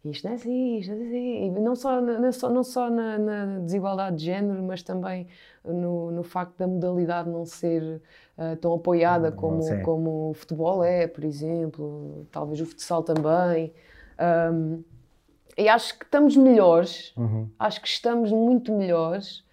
Isto 0.05 0.24
não 0.24 0.32
é 0.32 0.34
assim, 0.36 0.78
isto 0.78 0.94
não 0.94 1.03
é 1.03 1.07
assim. 1.07 1.51
Não 1.51 1.76
só, 1.76 2.01
na- 2.01 2.18
não 2.18 2.32
só, 2.32 2.48
não 2.51 2.64
só 2.64 2.90
na, 2.90 3.18
na 3.18 3.59
desigualdade 3.59 4.16
de 4.16 4.24
género, 4.24 4.62
mas 4.62 4.82
também 4.82 5.26
no, 5.64 6.11
no 6.11 6.22
facto 6.22 6.57
da 6.57 6.66
modalidade 6.66 7.28
não 7.28 7.44
ser 7.44 8.01
uh, 8.38 8.57
tão 8.57 8.72
apoiada 8.74 9.30
como, 9.30 9.61
sim. 9.62 9.82
como 9.82 10.30
o 10.30 10.34
futebol 10.34 10.82
é, 10.82 11.07
por 11.07 11.22
exemplo, 11.24 12.26
talvez 12.30 12.61
o 12.61 12.66
futsal 12.66 13.03
também. 13.03 13.72
Um, 14.53 14.82
e 15.59 15.68
acho 15.68 15.98
que 15.98 16.05
estamos 16.05 16.36
melhores, 16.36 17.12
Uhum. 17.16 17.48
acho 17.59 17.80
que 17.82 17.88
estamos 17.88 18.32
muito 18.32 18.72
melhores, 18.72 19.44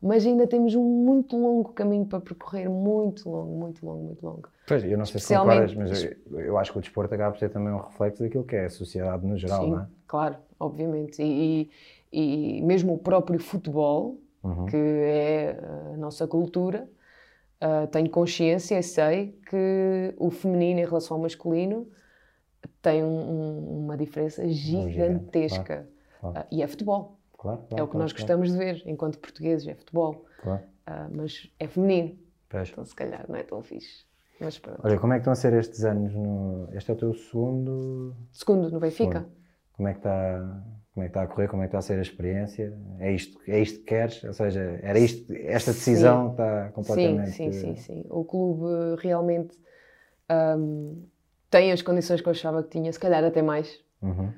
mas 0.00 0.24
ainda 0.26 0.46
temos 0.46 0.74
um 0.74 0.82
muito 0.84 1.36
longo 1.36 1.72
caminho 1.72 2.06
para 2.06 2.20
percorrer 2.20 2.68
muito 2.68 3.28
longo, 3.28 3.56
muito 3.58 3.84
longo, 3.84 4.04
muito 4.04 4.24
longo. 4.24 4.48
Pois, 4.66 4.84
eu 4.84 4.98
não 4.98 5.06
sei 5.06 5.20
se 5.20 5.28
concordas, 5.28 5.74
mas 5.74 6.04
eu, 6.30 6.40
eu 6.40 6.58
acho 6.58 6.72
que 6.72 6.78
o 6.78 6.80
desporto 6.80 7.14
acaba 7.14 7.32
por 7.32 7.38
ser 7.38 7.48
também 7.50 7.72
um 7.72 7.78
reflexo 7.78 8.22
daquilo 8.22 8.44
que 8.44 8.54
é 8.56 8.66
a 8.66 8.70
sociedade 8.70 9.26
no 9.26 9.36
geral, 9.36 9.64
Sim, 9.64 9.70
não 9.70 9.80
é? 9.80 9.86
claro, 10.06 10.36
obviamente. 10.60 11.22
E, 11.22 11.70
e- 12.12 12.58
e 12.58 12.62
mesmo 12.62 12.94
o 12.94 12.98
próprio 12.98 13.38
futebol, 13.40 14.18
Uhum. 14.44 14.66
que 14.66 14.76
é 14.76 15.58
a 15.94 15.96
nossa 15.96 16.26
cultura, 16.28 16.88
ah, 17.60 17.86
tenho 17.88 18.08
consciência 18.10 18.78
e 18.78 18.82
sei 18.82 19.32
que 19.48 20.14
o 20.18 20.30
feminino 20.30 20.80
em 20.80 20.84
relação 20.84 21.16
ao 21.16 21.22
masculino 21.22 21.88
tem 22.82 23.02
um- 23.04 23.08
um- 23.30 23.84
uma 23.84 23.96
diferença 23.96 24.46
gigante, 24.48 24.92
gigantesca. 24.92 25.88
claro. 26.20 26.38
Ah, 26.38 26.46
e 26.50 26.62
é 26.62 26.66
futebol. 26.68 27.17
Claro, 27.38 27.58
claro, 27.68 27.80
É 27.80 27.82
o 27.82 27.86
que 27.86 27.92
claro, 27.92 27.98
nós 28.02 28.12
gostamos 28.12 28.50
de 28.50 28.58
ver 28.58 28.82
enquanto 28.84 29.18
portugueses, 29.18 29.66
é 29.68 29.74
futebol. 29.74 30.26
Ah, 30.86 31.08
mas 31.10 31.48
é 31.58 31.66
feminino, 31.68 32.18
Pois. 32.48 32.70
então 32.70 32.84
se 32.84 32.94
calhar 32.94 33.24
não 33.28 33.36
é 33.36 33.42
tão 33.44 33.62
fixe. 33.62 34.04
Mas 34.40 34.58
pronto. 34.58 34.80
Olha, 34.84 34.98
como 34.98 35.12
é 35.12 35.16
que 35.16 35.20
estão 35.20 35.32
a 35.32 35.36
ser 35.36 35.52
estes 35.52 35.84
anos? 35.84 36.12
No... 36.14 36.68
Este 36.72 36.90
é 36.90 36.94
o 36.94 36.96
teu 36.96 37.14
segundo. 37.14 38.14
Segundo, 38.32 38.70
no 38.70 38.80
Benfica. 38.80 39.20
segundo. 39.20 39.32
Como 39.72 39.88
é 39.88 39.92
que 39.92 39.98
está? 39.98 40.62
Como 40.94 41.04
é 41.04 41.08
que 41.08 41.10
está 41.10 41.22
a 41.22 41.26
correr? 41.28 41.48
Como 41.48 41.62
é 41.62 41.66
que 41.66 41.68
está 41.68 41.78
a 41.78 41.82
ser 41.82 41.98
a 41.98 42.02
experiência? 42.02 42.76
É 42.98 43.12
isto, 43.12 43.38
é 43.46 43.60
isto 43.60 43.78
que 43.80 43.84
queres? 43.84 44.22
Ou 44.24 44.32
seja, 44.32 44.80
era 44.82 44.98
isto, 44.98 45.32
esta 45.32 45.72
decisão 45.72 46.32
está 46.32 46.70
completamente. 46.70 47.30
Sim, 47.30 47.52
sim, 47.52 47.74
sim, 47.74 47.76
sim. 47.76 48.04
O 48.10 48.24
clube 48.24 49.00
realmente 49.00 49.56
ahm, 50.28 51.04
tem 51.50 51.70
as 51.72 51.82
condições 51.82 52.20
que 52.20 52.28
eu 52.28 52.32
achava 52.32 52.62
que 52.62 52.70
tinha, 52.70 52.92
se 52.92 52.98
calhar 52.98 53.22
até 53.24 53.42
mais. 53.42 53.80
Uhum. 54.02 54.32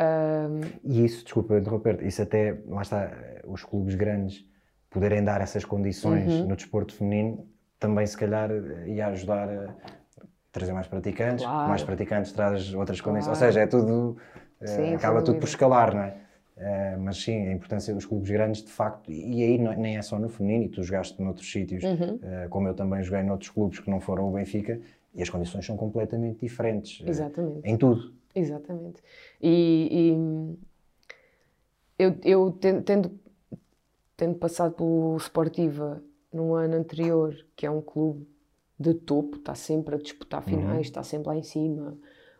Ahm, 0.00 0.62
E 0.82 1.04
isso, 1.04 1.24
desculpa 1.24 1.58
interromper, 1.58 2.02
isso 2.04 2.22
até, 2.22 2.58
lá 2.66 2.80
está, 2.82 3.12
os 3.44 3.62
clubes 3.62 3.94
grandes 3.94 4.44
poderem 4.88 5.22
dar 5.22 5.40
essas 5.42 5.64
condições 5.64 6.40
Uhum. 6.40 6.48
no 6.48 6.56
desporto 6.56 6.94
feminino, 6.94 7.46
também 7.78 8.06
se 8.06 8.16
calhar 8.16 8.50
ia 8.86 9.08
ajudar 9.08 9.48
a 9.48 9.74
trazer 10.50 10.72
mais 10.72 10.86
praticantes, 10.86 11.44
Claro. 11.44 11.68
mais 11.68 11.82
praticantes 11.82 12.32
traz 12.32 12.74
outras 12.74 13.00
condições, 13.00 13.28
ou 13.28 13.36
Claro. 13.36 13.52
seja, 13.52 13.60
é 13.60 13.66
tudo, 13.66 14.16
eh, 14.60 14.66
Sim, 14.66 14.94
acaba 14.94 15.22
tudo 15.22 15.38
por 15.38 15.46
escalar, 15.48 15.94
não 15.94 16.02
é? 16.02 16.16
Eh, 16.56 16.96
mas 16.98 17.16
sim, 17.22 17.48
a 17.48 17.52
importância 17.52 17.94
dos 17.94 18.04
clubes 18.04 18.30
grandes, 18.30 18.62
de 18.64 18.70
facto, 18.70 19.10
e 19.10 19.42
aí 19.42 19.58
não- 19.58 19.72
nem 19.74 19.96
é 19.96 20.02
só 20.02 20.18
no 20.18 20.28
feminino, 20.28 20.64
e 20.64 20.68
tu 20.68 20.82
jogaste 20.82 21.20
noutros 21.22 21.50
sítios, 21.50 21.84
Uhum. 21.84 22.18
eh, 22.22 22.46
como 22.50 22.68
eu 22.68 22.74
também 22.74 23.02
joguei 23.02 23.22
noutros 23.22 23.50
clubes 23.50 23.78
que 23.80 23.88
não 23.90 24.00
foram 24.00 24.28
o 24.28 24.32
Benfica, 24.32 24.78
e 25.14 25.22
as 25.22 25.30
condições 25.30 25.64
são 25.64 25.76
completamente 25.76 26.40
diferentes, 26.40 27.02
eh, 27.06 27.10
exatamente. 27.10 27.60
em 27.64 27.76
tudo. 27.76 28.12
Exatamente. 28.34 29.02
E, 29.40 29.88
e 31.98 32.04
eu, 32.04 32.14
eu 32.24 32.52
ten- 32.52 32.80
tendo, 32.82 33.10
tendo 34.16 34.34
passado 34.36 34.74
pelo 34.74 35.16
Sportiva 35.18 36.02
no 36.32 36.54
ano 36.54 36.76
anterior, 36.76 37.34
que 37.56 37.66
é 37.66 37.70
um 37.70 37.80
clube 37.82 38.26
de 38.78 38.94
topo, 38.94 39.36
está 39.36 39.54
sempre 39.54 39.94
a 39.94 39.98
disputar 39.98 40.42
finais, 40.42 40.86
está 40.86 41.02
sempre 41.02 41.28
lá 41.28 41.36
em 41.36 41.42
cima. 41.42 41.96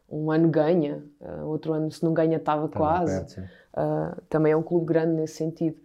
Um 0.09 0.31
ano 0.31 0.49
ganha, 0.49 1.05
ah, 1.21 1.45
outro 1.45 1.73
ano, 1.73 1.91
se 1.91 2.03
não 2.03 2.13
ganha, 2.15 2.37
estava 2.39 2.69
quase. 2.69 3.39
Uh, 3.73 4.21
também 4.29 4.53
é 4.53 4.57
um 4.57 4.63
clube 4.63 4.87
grande 4.87 5.13
nesse 5.13 5.35
sentido. 5.35 5.77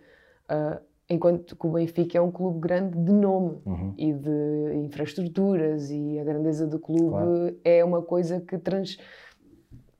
Uh, 0.50 0.80
enquanto 1.08 1.56
que 1.56 1.68
o 1.68 1.72
Benfica 1.72 2.18
é 2.18 2.22
um 2.22 2.32
clube 2.32 2.60
grande 2.60 2.98
de 2.98 3.12
nome 3.12 3.62
Uhum. 3.66 3.94
e 3.98 4.12
de 4.14 4.76
infraestruturas 4.86 5.92
e 5.92 6.18
a 6.18 6.24
grandeza 6.24 6.66
do 6.66 6.80
clube 6.80 7.10
Claro. 7.12 7.58
é 7.64 7.84
uma 7.86 8.02
coisa 8.02 8.42
que 8.42 8.58
trans, 8.58 8.98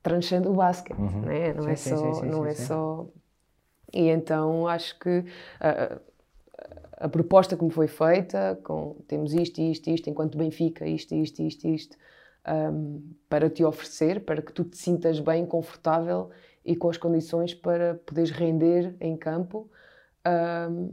transcende 0.08 0.48
o 0.48 0.52
basquete, 0.52 0.98
Uhum. 0.98 1.20
né? 1.22 1.52
não 1.52 1.64
Sim, 1.64 1.70
é 1.70 1.76
só, 1.76 1.96
sim, 1.96 2.14
sim, 2.20 2.30
não 2.30 2.46
é 2.46 2.54
só. 2.54 3.06
E 3.92 4.08
então 4.08 4.66
acho 4.68 4.98
que 4.98 5.24
a, 5.60 5.98
a 7.04 7.08
proposta 7.08 7.56
como 7.56 7.70
foi 7.70 7.88
feita, 7.88 8.58
com 8.62 8.96
temos 9.08 9.32
isto, 9.32 9.60
isto, 9.60 9.90
isto, 9.90 10.08
enquanto 10.10 10.38
Benfica, 10.38 10.86
isto, 10.86 11.14
isto, 11.14 11.42
isto, 11.42 11.68
isto, 11.68 11.96
um, 12.46 13.02
para 13.28 13.50
te 13.50 13.64
oferecer, 13.64 14.24
para 14.24 14.40
que 14.42 14.52
tu 14.52 14.64
te 14.64 14.76
sintas 14.76 15.18
bem, 15.20 15.44
confortável 15.44 16.30
e 16.64 16.74
com 16.76 16.88
as 16.88 16.96
condições 16.96 17.54
para 17.54 17.94
poderes 18.06 18.30
render 18.30 18.94
em 19.00 19.16
campo, 19.16 19.68
um, 20.70 20.92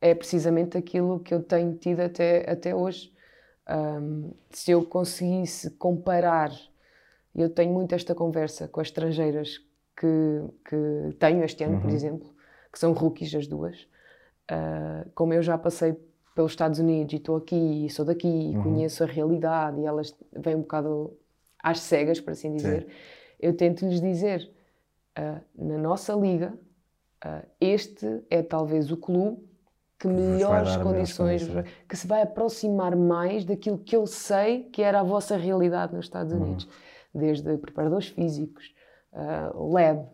é 0.00 0.14
precisamente 0.14 0.76
aquilo 0.76 1.20
que 1.20 1.32
eu 1.34 1.42
tenho 1.42 1.74
tido 1.76 2.00
até, 2.00 2.50
até 2.50 2.74
hoje. 2.74 3.12
Um, 3.68 4.32
se 4.50 4.72
eu 4.72 4.84
conseguisse 4.84 5.70
comparar, 5.70 6.50
eu 7.34 7.48
tenho 7.48 7.72
muito 7.72 7.94
esta 7.94 8.14
conversa 8.14 8.68
com 8.68 8.80
as 8.80 8.88
estrangeiras 8.88 9.58
que, 9.96 10.42
que 10.64 11.16
tenho 11.18 11.44
este 11.44 11.64
ano, 11.64 11.74
uhum. 11.74 11.80
por 11.80 11.90
exemplo, 11.90 12.34
que 12.72 12.78
são 12.78 12.92
rookies 12.92 13.34
as 13.34 13.46
duas. 13.46 13.86
Uh, 14.50 15.08
como 15.14 15.32
eu 15.32 15.42
já 15.42 15.56
passei 15.56 15.96
pelos 16.34 16.52
Estados 16.52 16.78
Unidos 16.78 17.12
e 17.12 17.16
estou 17.16 17.36
aqui 17.36 17.86
e 17.86 17.90
sou 17.90 18.04
daqui 18.04 18.28
e 18.28 18.56
uhum. 18.56 18.62
conheço 18.62 19.02
a 19.02 19.06
realidade 19.06 19.80
e 19.80 19.86
elas 19.86 20.16
vêm 20.32 20.56
um 20.56 20.62
bocado 20.62 21.16
às 21.62 21.80
cegas, 21.80 22.20
por 22.20 22.32
assim 22.32 22.54
dizer, 22.54 22.82
Sim. 22.82 22.86
eu 23.40 23.56
tento 23.56 23.86
lhes 23.86 24.00
dizer: 24.00 24.50
uh, 25.18 25.40
na 25.56 25.78
nossa 25.78 26.12
liga, 26.14 26.52
uh, 27.24 27.46
este 27.60 28.24
é 28.28 28.42
talvez 28.42 28.90
o 28.90 28.96
clube 28.96 29.52
que 29.98 30.08
melhores 30.08 30.76
condições, 30.78 31.48
que 31.88 31.96
se 31.96 32.08
vai 32.08 32.22
aproximar 32.22 32.96
mais 32.96 33.44
daquilo 33.44 33.78
que 33.78 33.94
eu 33.94 34.04
sei 34.04 34.64
que 34.64 34.82
era 34.82 34.98
a 34.98 35.02
vossa 35.04 35.36
realidade 35.36 35.94
nos 35.94 36.06
Estados 36.06 36.32
uhum. 36.32 36.42
Unidos, 36.42 36.64
uhum. 36.64 36.70
Desde 37.14 37.56
preparadores 37.58 38.08
físicos, 38.08 38.74
uh, 39.12 39.72
lab, 39.72 40.06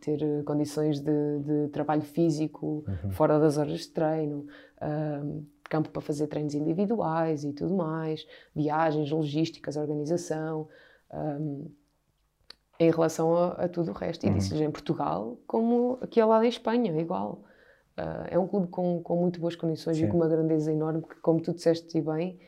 ter 0.00 0.44
condições 0.44 1.00
de, 1.00 1.38
de 1.40 1.68
trabalho 1.68 2.02
físico 2.02 2.84
uhum. 2.86 3.10
fora 3.10 3.38
das 3.38 3.58
horas 3.58 3.80
de 3.80 3.88
treino, 3.88 4.46
uh, 4.80 5.44
campo 5.68 5.90
para 5.90 6.00
fazer 6.00 6.26
treinos 6.26 6.54
individuais 6.54 7.44
e 7.44 7.52
tudo 7.52 7.74
mais, 7.74 8.26
viagens, 8.54 9.10
logísticas, 9.10 9.76
organização, 9.76 10.68
um, 11.12 11.70
em 12.80 12.90
relação 12.90 13.34
a, 13.34 13.48
a, 13.52 13.68
tudo 13.68 13.90
o 13.90 13.94
resto. 13.94 14.24
E 14.24 14.28
uhum. 14.28 14.34
disse-lhes 14.34 14.62
em 14.62 14.70
Portugal, 14.70 15.38
como 15.46 15.98
aqui 16.00 16.20
ao 16.20 16.28
lado 16.28 16.44
em 16.44 16.48
Espanha, 16.48 16.98
igual. 17.00 17.44
Uh, 17.98 18.30
é 18.30 18.38
um 18.38 18.46
clube 18.46 18.68
com, 18.68 19.02
com 19.02 19.16
muito 19.16 19.40
boas 19.40 19.56
condições 19.56 19.96
Sim. 19.96 20.04
e 20.04 20.08
com 20.08 20.16
uma 20.16 20.28
grandeza 20.28 20.72
enorme, 20.72 21.02
que, 21.02 21.16
como 21.16 21.40
tu 21.42 21.52
disseste 21.52 22.00
bem, 22.00 22.38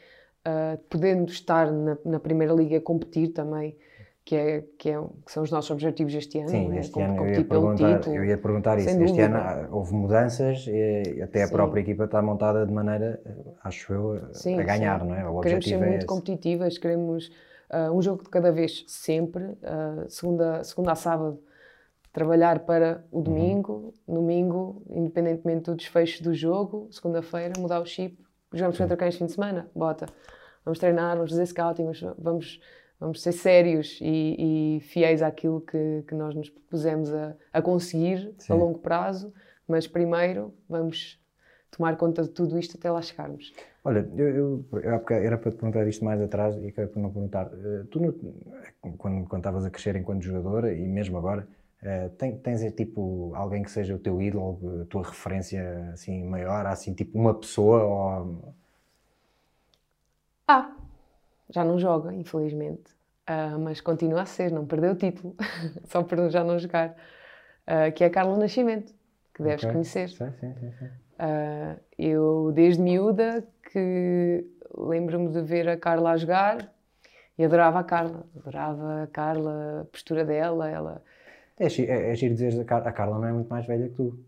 uh, 0.47 0.79
podendo 0.89 1.31
estar 1.31 1.71
na, 1.71 1.97
na 2.05 2.21
Primeira 2.21 2.53
Liga 2.53 2.79
a 2.79 2.81
competir 2.81 3.33
também, 3.33 3.77
que, 4.25 4.37
é, 4.37 4.65
que, 4.79 4.91
é, 4.91 5.01
que 5.27 5.33
são 5.33 5.43
os 5.43 5.51
nossos 5.51 5.71
objetivos 5.71 6.15
este 6.15 6.39
ano. 6.39 6.49
Sim, 6.51 6.73
é, 6.73 6.79
este 6.79 7.01
ano 7.01 7.27
eu 7.27 7.35
ia, 7.35 7.45
perguntar, 7.45 8.07
eu 8.07 8.25
ia 8.25 8.39
perguntar 8.39 8.79
isso. 8.79 8.89
Este 8.91 8.99
dúvida. 8.99 9.27
ano 9.27 9.37
ah, 9.37 9.69
houve 9.73 9.95
mudanças 9.95 10.67
e 10.69 11.21
até 11.23 11.43
a 11.43 11.47
sim. 11.47 11.53
própria 11.53 11.81
equipa 11.81 12.05
está 12.05 12.23
montada 12.23 12.65
de 12.65 12.73
maneira, 12.73 13.21
acho 13.65 13.93
eu, 13.93 14.21
sim, 14.33 14.59
a 14.59 14.63
ganhar, 14.63 15.01
sim. 15.01 15.09
não 15.09 15.15
é? 15.15 15.29
O 15.29 15.41
queremos 15.41 15.65
ser 15.65 15.75
é 15.75 15.79
muito 15.79 15.97
esse. 15.99 16.07
competitivas, 16.07 16.79
queremos 16.79 17.29
uh, 17.71 17.93
um 17.93 18.01
jogo 18.01 18.23
de 18.23 18.31
cada 18.31 18.53
vez, 18.53 18.85
sempre, 18.87 19.43
uh, 19.43 20.09
segunda, 20.09 20.63
segunda 20.63 20.93
a 20.93 20.95
sábado, 20.95 21.41
trabalhar 22.13 22.61
para 22.61 23.05
o 23.11 23.19
uhum. 23.19 23.23
domingo, 23.23 23.95
uhum. 24.07 24.15
domingo, 24.15 24.83
independentemente 24.91 25.71
do 25.71 25.75
desfecho 25.75 26.23
do 26.23 26.35
jogo, 26.35 26.89
segunda-feira, 26.91 27.55
mudar 27.59 27.81
o 27.81 27.87
chip, 27.87 28.17
jogamos 28.53 28.79
contra 28.79 28.97
quem 28.97 29.09
este 29.09 29.19
fim 29.19 29.27
de 29.27 29.33
semana, 29.33 29.69
bota. 29.75 30.07
Vamos 30.65 30.79
treinar, 30.79 31.17
vamos 31.17 31.31
fazer 31.31 31.47
scouting, 31.47 31.91
vamos 32.19 32.61
vamos 33.01 33.23
ser 33.23 33.33
sérios 33.33 33.99
e, 34.03 34.77
e 34.77 34.81
fiéis 34.81 35.23
àquilo 35.23 35.63
que, 35.63 36.05
que, 36.07 36.15
nós 36.15 36.35
nos 36.35 36.51
propusemos 36.51 37.13
a, 37.13 37.35
a 37.51 37.63
conseguir 37.63 38.35
Sim. 38.37 38.53
a 38.53 38.57
longo 38.57 38.79
prazo, 38.79 39.33
mas 39.67 39.87
primeiro 39.89 40.53
vamos 40.69 41.19
tomar 41.71 41.97
conta 41.97 42.23
de 42.23 42.29
tudo 42.29 42.59
isto 42.59 42.77
até 42.77 42.91
lá 42.91 43.01
chegarmos. 43.01 43.55
Olha, 43.83 44.07
eu, 44.15 44.29
eu, 44.29 44.65
era 45.11 45.39
para 45.39 45.51
te 45.51 45.57
perguntar 45.57 45.87
isto 45.89 46.05
mais 46.05 46.21
atrás 46.21 46.55
e 46.63 46.71
quero 46.71 46.91
não 46.97 47.11
perguntar. 47.11 47.47
Eh, 47.47 47.85
tu, 47.91 47.99
quando, 48.99 49.27
quando 49.27 49.41
estavas 49.41 49.65
a 49.65 49.71
crescer 49.71 49.97
enquanto 49.97 50.23
jogadora 50.23 50.75
e 50.75 50.87
mesmo 50.87 51.17
agora, 51.17 51.49
uh, 51.83 52.11
tens 52.43 52.63
tipo 52.75 53.33
alguém 53.35 53.63
que 53.63 53.71
seja 53.71 53.95
o 53.95 53.99
teu 53.99 54.21
ídolo, 54.21 54.83
a 54.83 54.85
tua 54.87 55.03
referência 55.03 55.91
assim 55.93 56.25
maior, 56.25 56.67
assim 56.67 56.95
tipo 56.95 57.19
uma 57.19 57.35
pessoa 57.35 57.83
ou... 57.85 58.55
Ah, 60.47 60.75
já 61.49 61.65
não 61.65 61.79
joga, 61.79 62.13
infelizmente. 62.13 62.93
Uh, 63.29 63.59
mas 63.59 63.81
continua 63.81 64.23
a 64.23 64.27
ser, 64.27 64.51
não 64.51 64.67
perdeu 64.67 64.93
o 64.93 64.97
título, 64.97 65.37
só 65.87 66.03
por 66.03 66.31
já 66.31 66.43
não 66.43 66.59
jogar. 66.59 66.97
Uh, 67.67 67.93
que 67.95 68.03
é 68.03 68.09
a 68.09 68.11
Carla 68.11 68.37
Nascimento, 68.37 68.93
que 69.33 69.43
deves 69.43 69.63
okay. 69.63 69.73
conhecer. 69.73 70.09
Sim, 70.09 70.33
sim, 70.41 70.55
sim. 70.55 70.87
Uh, 70.87 71.79
eu, 71.97 72.51
desde 72.53 72.83
miúda, 72.83 73.45
que 73.71 74.45
lembro-me 74.77 75.29
de 75.29 75.43
ver 75.43 75.69
a 75.69 75.77
Carla 75.77 76.13
a 76.13 76.17
jogar 76.17 76.73
e 77.39 77.45
adorava 77.45 77.79
a 77.79 77.85
Carla. 77.85 78.25
Adorava 78.37 79.03
a 79.05 79.07
Carla, 79.07 79.83
a 79.83 79.85
postura 79.85 80.25
dela. 80.25 80.69
Ela... 80.69 81.03
É, 81.61 81.67
é, 81.67 82.11
é 82.11 82.15
giro 82.15 82.35
dizer 82.35 82.67
a 82.69 82.93
Carla 82.93 83.19
não 83.19 83.29
é 83.29 83.33
muito 83.33 83.49
mais 83.49 83.67
velha 83.67 83.89
que 83.89 83.95
tu. 83.95 84.19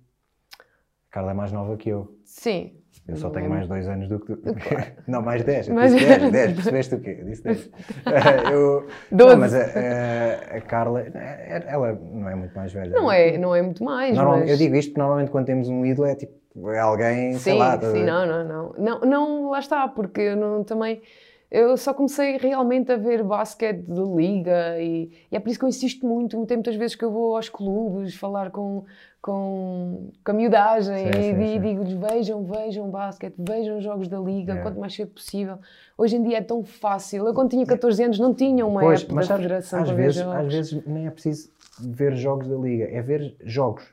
A 1.11 1.14
Carla 1.14 1.30
é 1.30 1.35
mais 1.35 1.51
nova 1.51 1.76
que 1.78 1.89
eu. 1.89 2.14
Sim, 2.24 2.72
eu 3.09 3.16
só 3.16 3.30
tenho 3.30 3.51
mais 3.51 3.66
dois 3.66 3.89
anos 3.89 4.09
do 4.09 4.20
que 4.20 4.37
tu. 4.37 4.55
Claro. 4.68 4.93
Não, 5.09 5.22
mais 5.22 5.43
dez. 5.43 5.66
Disse 5.66 6.07
dez, 6.07 6.30
dez. 6.30 6.53
Percebeste 6.53 6.95
o 6.95 7.01
quê? 7.01 7.16
Eu 7.20 7.24
disse 7.24 7.43
dez. 7.43 7.70
eu... 8.53 8.87
Não, 9.11 9.37
mas 9.37 9.55
a, 9.55 10.57
a, 10.57 10.61
Carla, 10.61 11.01
ela 11.01 11.93
não 11.93 12.28
é 12.28 12.35
muito 12.35 12.55
mais 12.55 12.72
velha. 12.72 12.91
Não 12.91 13.11
é, 13.11 13.39
não 13.39 13.55
é 13.55 13.62
muito 13.62 13.83
mais. 13.83 14.16
Mas... 14.16 14.51
Eu 14.51 14.57
digo 14.57 14.76
isto 14.76 14.91
porque 14.91 15.01
normalmente 15.01 15.30
quando 15.30 15.47
temos 15.47 15.68
um 15.68 15.85
ídolo 15.85 16.07
é 16.07 16.14
tipo, 16.14 16.70
é 16.70 16.78
alguém, 16.78 17.33
sim, 17.33 17.39
sei 17.39 17.55
lá. 17.55 17.80
Sim, 17.80 18.05
não, 18.05 18.26
não, 18.26 18.45
não, 18.45 18.74
não. 18.78 19.01
Não, 19.01 19.51
lá 19.51 19.59
está, 19.59 19.89
porque 19.89 20.20
eu 20.20 20.37
não, 20.37 20.62
também 20.62 21.03
eu 21.53 21.76
só 21.76 21.92
comecei 21.92 22.38
realmente 22.38 22.90
a 22.90 22.96
ver 22.96 23.22
basquete 23.22 23.82
de 23.82 24.00
liga 24.00 24.80
e, 24.80 25.11
e, 25.30 25.36
é 25.36 25.38
por 25.38 25.50
isso 25.50 25.59
que 25.59 25.66
eu 25.66 25.68
insisto 25.68 26.07
muito. 26.07 26.46
Tem 26.46 26.57
muitas 26.57 26.74
vezes 26.76 26.96
que 26.96 27.05
eu 27.05 27.11
vou 27.11 27.36
aos 27.36 27.50
clubes 27.50 28.14
falar 28.14 28.50
com, 28.50 28.84
com, 29.20 30.11
com 30.24 30.30
a 30.30 30.34
miudagem 30.34 31.12
sim, 31.12 31.18
e, 31.20 31.57
e 31.57 31.59
digo-lhes 31.59 31.92
vejam, 31.92 32.42
vejam 32.42 32.88
basquete, 32.88 33.34
vejam 33.36 33.76
os 33.76 33.84
jogos 33.84 34.09
da 34.09 34.18
liga, 34.18 34.55
é. 34.55 34.62
quanto 34.62 34.80
mais 34.80 34.94
cedo 34.94 35.11
possível. 35.11 35.59
Hoje 35.98 36.16
em 36.16 36.22
dia 36.22 36.38
é 36.38 36.42
tão 36.42 36.64
fácil. 36.64 37.26
Eu 37.26 37.34
quando 37.34 37.50
tinha 37.50 37.66
14 37.66 38.03
anos 38.03 38.18
não 38.18 38.32
tinha 38.32 38.64
uma 38.64 38.80
pois, 38.80 39.03
app 39.03 39.12
mas 39.12 39.28
da 39.28 39.36
federação 39.36 39.82
às 39.82 39.88
para 39.88 39.96
vezes, 39.96 40.16
ver 40.16 40.24
jogos. 40.24 40.46
Às 40.46 40.55
vezes 40.55 40.86
nem 40.86 41.07
é 41.07 41.11
preciso 41.11 41.50
ver 41.78 42.16
jogos 42.16 42.48
da 42.48 42.57
liga, 42.57 42.84
é 42.84 43.03
ver 43.03 43.36
jogos. 43.44 43.84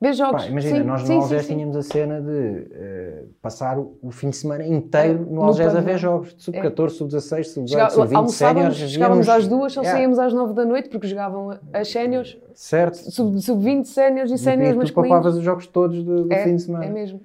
Ver 0.00 0.12
jogos. 0.12 0.44
Pá, 0.44 0.48
imagina, 0.48 0.78
sim, 0.78 0.84
nós 0.84 1.02
sim, 1.02 1.14
no 1.16 1.22
Algés 1.22 1.46
tínhamos 1.48 1.76
a 1.76 1.82
cena 1.82 2.20
de 2.20 2.30
uh, 2.30 3.28
passar 3.42 3.76
o, 3.76 3.98
o, 4.00 4.12
fim 4.12 4.30
de 4.30 4.36
semana 4.36 4.64
inteiro 4.64 5.26
no, 5.26 5.36
no 5.36 5.42
Algés 5.42 5.74
a 5.74 5.80
ver 5.80 5.98
jogos, 5.98 6.36
de 6.36 6.42
sub-14, 6.44 6.84
é. 6.84 6.88
sub-16, 6.88 7.44
sub-18, 7.44 7.90
sub-20, 7.90 8.28
séniores. 8.28 8.76
Chegávamos 8.76 9.28
às 9.28 9.48
duas, 9.48 9.72
só 9.72 9.80
yeah. 9.80 9.98
saíamos 9.98 10.20
às 10.20 10.32
nove 10.32 10.54
da 10.54 10.64
noite, 10.64 10.88
porque 10.88 11.08
jogavam 11.08 11.58
as 11.72 11.90
séniores, 11.90 12.38
sub-20 12.54 13.40
sub 13.40 13.84
séniores 13.86 14.30
e 14.30 14.38
séniores 14.38 14.76
masculinos. 14.76 14.90
Tu 14.90 14.94
papavas 14.94 15.36
os 15.36 15.42
jogos 15.42 15.66
todos 15.66 16.00
do, 16.04 16.24
do 16.26 16.32
é, 16.32 16.44
fim 16.44 16.54
de 16.54 16.62
semana. 16.62 16.84
É 16.84 16.90
mesmo. 16.90 17.20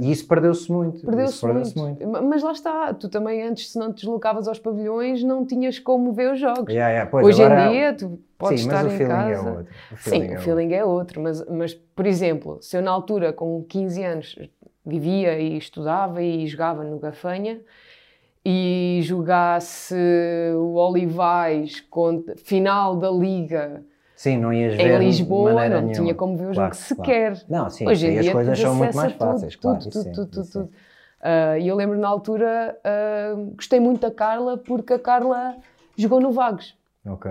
E 0.00 0.12
isso 0.12 0.26
perdeu-se 0.28 0.70
muito. 0.70 1.04
Perdeu-se 1.04 1.44
muito. 1.44 1.76
muito. 1.76 2.08
Mas 2.08 2.40
lá 2.44 2.52
está, 2.52 2.94
tu 2.94 3.08
também 3.08 3.42
antes, 3.42 3.72
se 3.72 3.78
não 3.80 3.92
te 3.92 4.02
deslocavas 4.02 4.46
aos 4.46 4.60
pavilhões, 4.60 5.24
não 5.24 5.44
tinhas 5.44 5.80
como 5.80 6.12
ver 6.12 6.32
os 6.32 6.38
jogos. 6.38 6.72
Yeah, 6.72 6.90
yeah. 6.90 7.10
Pois, 7.10 7.26
Hoje 7.26 7.42
agora, 7.42 7.66
em 7.66 7.72
dia, 7.72 7.92
tu 7.94 8.16
podes 8.42 8.60
sim, 8.60 8.66
estar 8.66 8.82
mas 8.84 8.92
o 8.92 8.94
em 8.94 8.98
feeling 8.98 9.12
casa. 9.12 9.48
É 9.48 9.52
outro. 9.52 9.74
O 9.90 9.96
feeling 9.96 10.26
sim, 10.26 10.32
é 10.34 10.38
o 10.38 10.40
feeling 10.42 10.72
é 10.74 10.84
outro, 10.84 11.20
mas, 11.22 11.46
mas, 11.48 11.74
por 11.74 12.06
exemplo, 12.06 12.58
se 12.60 12.76
eu 12.76 12.82
na 12.82 12.90
altura, 12.90 13.32
com 13.32 13.64
15 13.64 14.02
anos, 14.02 14.36
vivia 14.84 15.38
e 15.38 15.56
estudava 15.56 16.22
e 16.22 16.46
jogava 16.46 16.84
no 16.84 16.98
Gafanha 16.98 17.60
e 18.44 19.00
jogasse 19.02 19.94
o 20.56 20.74
Olivais 20.74 21.80
contra 21.80 22.36
final 22.36 22.96
da 22.96 23.10
Liga 23.10 23.84
Sim, 24.16 24.38
não 24.38 24.52
ias 24.52 24.74
em 24.74 24.76
ver 24.76 24.98
Lisboa, 25.00 25.68
não 25.68 25.82
nenhuma. 25.82 25.92
tinha 25.92 26.14
como 26.14 26.36
ver 26.36 26.48
o 26.48 26.54
claro, 26.54 26.74
jogo 26.74 26.76
sequer. 26.76 27.32
Claro. 27.32 27.46
Não, 27.48 27.70
sim, 27.70 27.88
Hoje 27.88 28.06
em 28.06 28.18
as 28.18 28.22
dia, 28.22 28.32
coisas 28.32 28.58
são 28.60 28.74
muito 28.74 28.96
mais 28.96 29.12
tudo, 29.12 29.18
fáceis, 29.18 29.56
claro. 29.56 29.78
Tudo, 29.80 29.92
tudo, 29.92 30.12
tudo, 30.12 30.30
tudo, 30.30 30.50
tudo. 30.50 30.64
Uh, 31.22 31.58
e 31.60 31.68
eu 31.68 31.74
lembro 31.76 31.98
na 31.98 32.08
altura, 32.08 32.78
uh, 32.84 33.54
gostei 33.56 33.80
muito 33.80 34.00
da 34.00 34.10
Carla 34.12 34.58
porque 34.58 34.92
a 34.92 34.98
Carla 34.98 35.56
jogou 35.96 36.20
no 36.20 36.30
Vagos. 36.32 36.76
Ok. 37.04 37.30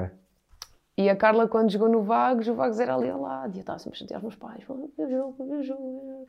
E 1.02 1.10
a 1.10 1.16
Carla, 1.16 1.48
quando 1.48 1.72
jogou 1.72 1.90
no 1.90 2.02
Vagos, 2.02 2.48
o 2.48 2.54
Vagos 2.54 2.80
era 2.80 2.96
ali 2.96 3.10
ao 3.10 3.22
lado. 3.22 3.54
E 3.56 3.58
eu 3.58 3.62
estava 3.62 3.80
sempre 3.80 3.98
a 3.98 4.00
chatear 4.00 4.20
os 4.20 4.24
meus 4.24 4.36
pais. 4.36 4.64
Eu 4.98 5.10
jogo, 5.10 5.54
eu 5.54 5.64
jogo, 5.64 6.26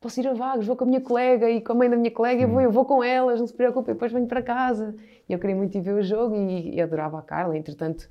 posso 0.00 0.20
ir 0.20 0.28
a 0.28 0.34
Vagos, 0.34 0.66
vou 0.66 0.76
com 0.76 0.84
a 0.84 0.86
minha 0.86 1.00
colega 1.00 1.48
e 1.50 1.60
com 1.60 1.72
a 1.72 1.74
mãe 1.74 1.90
da 1.90 1.96
minha 1.96 2.10
colega, 2.10 2.42
eu, 2.42 2.48
vou, 2.48 2.60
eu 2.60 2.70
vou 2.70 2.84
com 2.84 3.02
elas, 3.02 3.40
não 3.40 3.46
se 3.46 3.54
preocupem, 3.54 3.94
depois 3.94 4.12
venho 4.12 4.26
para 4.26 4.42
casa. 4.42 4.94
E 5.28 5.32
eu 5.32 5.38
queria 5.38 5.56
muito 5.56 5.76
ir 5.76 5.80
ver 5.80 5.94
o 5.94 6.02
jogo 6.02 6.34
e, 6.34 6.74
e 6.74 6.80
adorava 6.80 7.18
a 7.18 7.22
Carla. 7.22 7.56
Entretanto, 7.56 8.08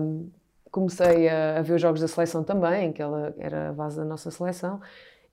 um, 0.00 0.30
comecei 0.70 1.28
a, 1.28 1.58
a, 1.58 1.62
ver 1.62 1.74
os 1.74 1.80
jogos 1.80 2.00
da 2.00 2.08
seleção 2.08 2.44
também, 2.44 2.92
que 2.92 3.00
ela 3.00 3.34
era 3.38 3.70
a 3.70 3.72
base 3.72 3.96
da 3.96 4.04
nossa 4.04 4.30
seleção. 4.30 4.80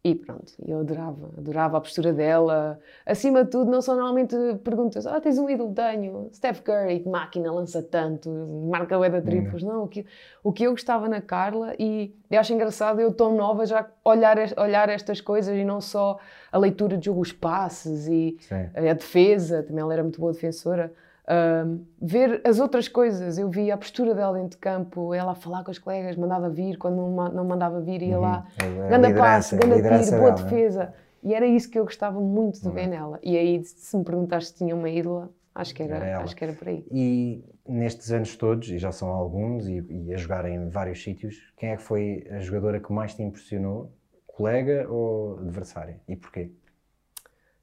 E 0.06 0.14
pronto, 0.14 0.52
eu 0.68 0.82
adorava, 0.82 1.30
adorava 1.38 1.78
a 1.78 1.82
postura 1.82 2.12
dela. 2.12 2.78
Acima 3.06 3.46
de 3.46 3.52
tudo, 3.52 3.72
não 3.72 3.82
são 3.82 3.96
normalmente 3.96 4.36
perguntas: 4.62 5.08
Ah, 5.08 5.22
tens 5.22 5.38
um 5.38 5.50
ídolo? 5.50 5.74
Tenho. 5.74 6.30
Steph 6.34 6.60
Curry, 6.60 7.00
que 7.00 7.08
máquina, 7.08 7.50
lança 7.50 7.82
tanto, 7.82 8.30
marca 8.70 9.00
o 9.00 9.10
da 9.10 9.22
triplos. 9.22 9.64
Não, 9.64 9.84
o 9.84 9.88
que, 9.88 10.06
o 10.44 10.52
que 10.52 10.64
eu 10.64 10.72
gostava 10.72 11.08
na 11.08 11.22
Carla, 11.22 11.74
e 11.80 12.14
eu 12.30 12.38
acho 12.38 12.54
engraçado 12.54 13.00
eu, 13.00 13.14
tão 13.14 13.34
nova, 13.34 13.66
já 13.66 13.90
olhar, 14.04 14.38
olhar 14.58 14.90
estas 14.90 15.22
coisas 15.22 15.56
e 15.56 15.64
não 15.64 15.80
só 15.80 16.20
a 16.52 16.58
leitura 16.58 16.98
de 16.98 17.06
jogo, 17.06 17.22
os 17.22 17.32
passes 17.32 18.06
e 18.08 18.36
Sim. 18.42 18.70
a 18.76 18.94
defesa. 18.94 19.64
Também 19.64 19.82
ela 19.82 19.94
era 19.94 20.04
muito 20.04 20.20
boa 20.20 20.34
defensora. 20.34 20.92
Um, 21.26 21.86
ver 22.02 22.42
as 22.46 22.60
outras 22.60 22.88
coisas, 22.90 23.38
eu 23.38 23.50
via 23.50 23.76
a 23.76 23.78
postura 23.78 24.14
dela 24.14 24.34
dentro 24.34 24.52
de 24.52 24.58
campo, 24.58 25.14
ela 25.14 25.32
a 25.32 25.36
falar 25.36 25.64
com 25.64 25.72
os 25.72 25.80
colegas, 25.80 26.18
mandava 26.18 26.50
vir, 26.50 26.78
quando 26.78 26.98
não, 26.98 27.30
não 27.30 27.46
mandava 27.46 27.80
vir, 27.80 28.02
ia 28.02 28.18
uhum. 28.18 28.22
lá, 28.22 28.46
é, 28.58 28.66
é 28.66 28.88
grande 28.90 29.14
passe, 29.14 29.56
grande 29.56 29.82
tiro, 30.06 30.18
boa 30.18 30.32
né? 30.32 30.44
defesa. 30.44 30.94
E 31.24 31.34
era 31.34 31.46
isso 31.48 31.70
que 31.72 31.80
eu 31.80 31.86
gostava 31.86 32.20
muito 32.20 32.62
de 32.62 32.68
Uhum. 32.68 32.74
ver 32.74 32.88
nela. 32.88 33.20
E 33.24 33.38
aí, 33.38 33.64
se 33.64 33.96
me 33.98 34.04
perguntaste 34.04 34.50
se 34.52 34.58
tinha 34.58 34.76
uma 34.76 34.90
ídola, 34.90 35.30
acho 35.56 35.74
que 35.74 35.82
Era 35.84 35.96
era, 36.06 36.20
acho 36.22 36.36
que 36.36 36.44
era 36.44 36.54
por 36.54 36.68
aí. 36.68 36.86
E 36.92 37.44
nestes 37.66 38.12
anos 38.12 38.36
todos, 38.36 38.70
e 38.70 38.78
já 38.78 38.92
são 38.92 39.08
alguns, 39.10 39.66
e, 39.68 39.80
e 39.90 40.14
a 40.14 40.18
jogar 40.18 40.46
em 40.46 40.68
vários 40.68 41.02
sítios, 41.02 41.54
quem 41.56 41.70
é 41.70 41.78
que 41.78 41.84
foi 41.84 42.28
a 42.30 42.40
jogadora 42.40 42.80
que 42.82 42.92
mais 42.92 43.16
te 43.16 43.24
impressionou? 43.24 43.94
Colega 44.28 44.88
ou 44.90 45.38
adversária? 45.40 46.02
E 46.08 46.16
porquê? 46.18 46.52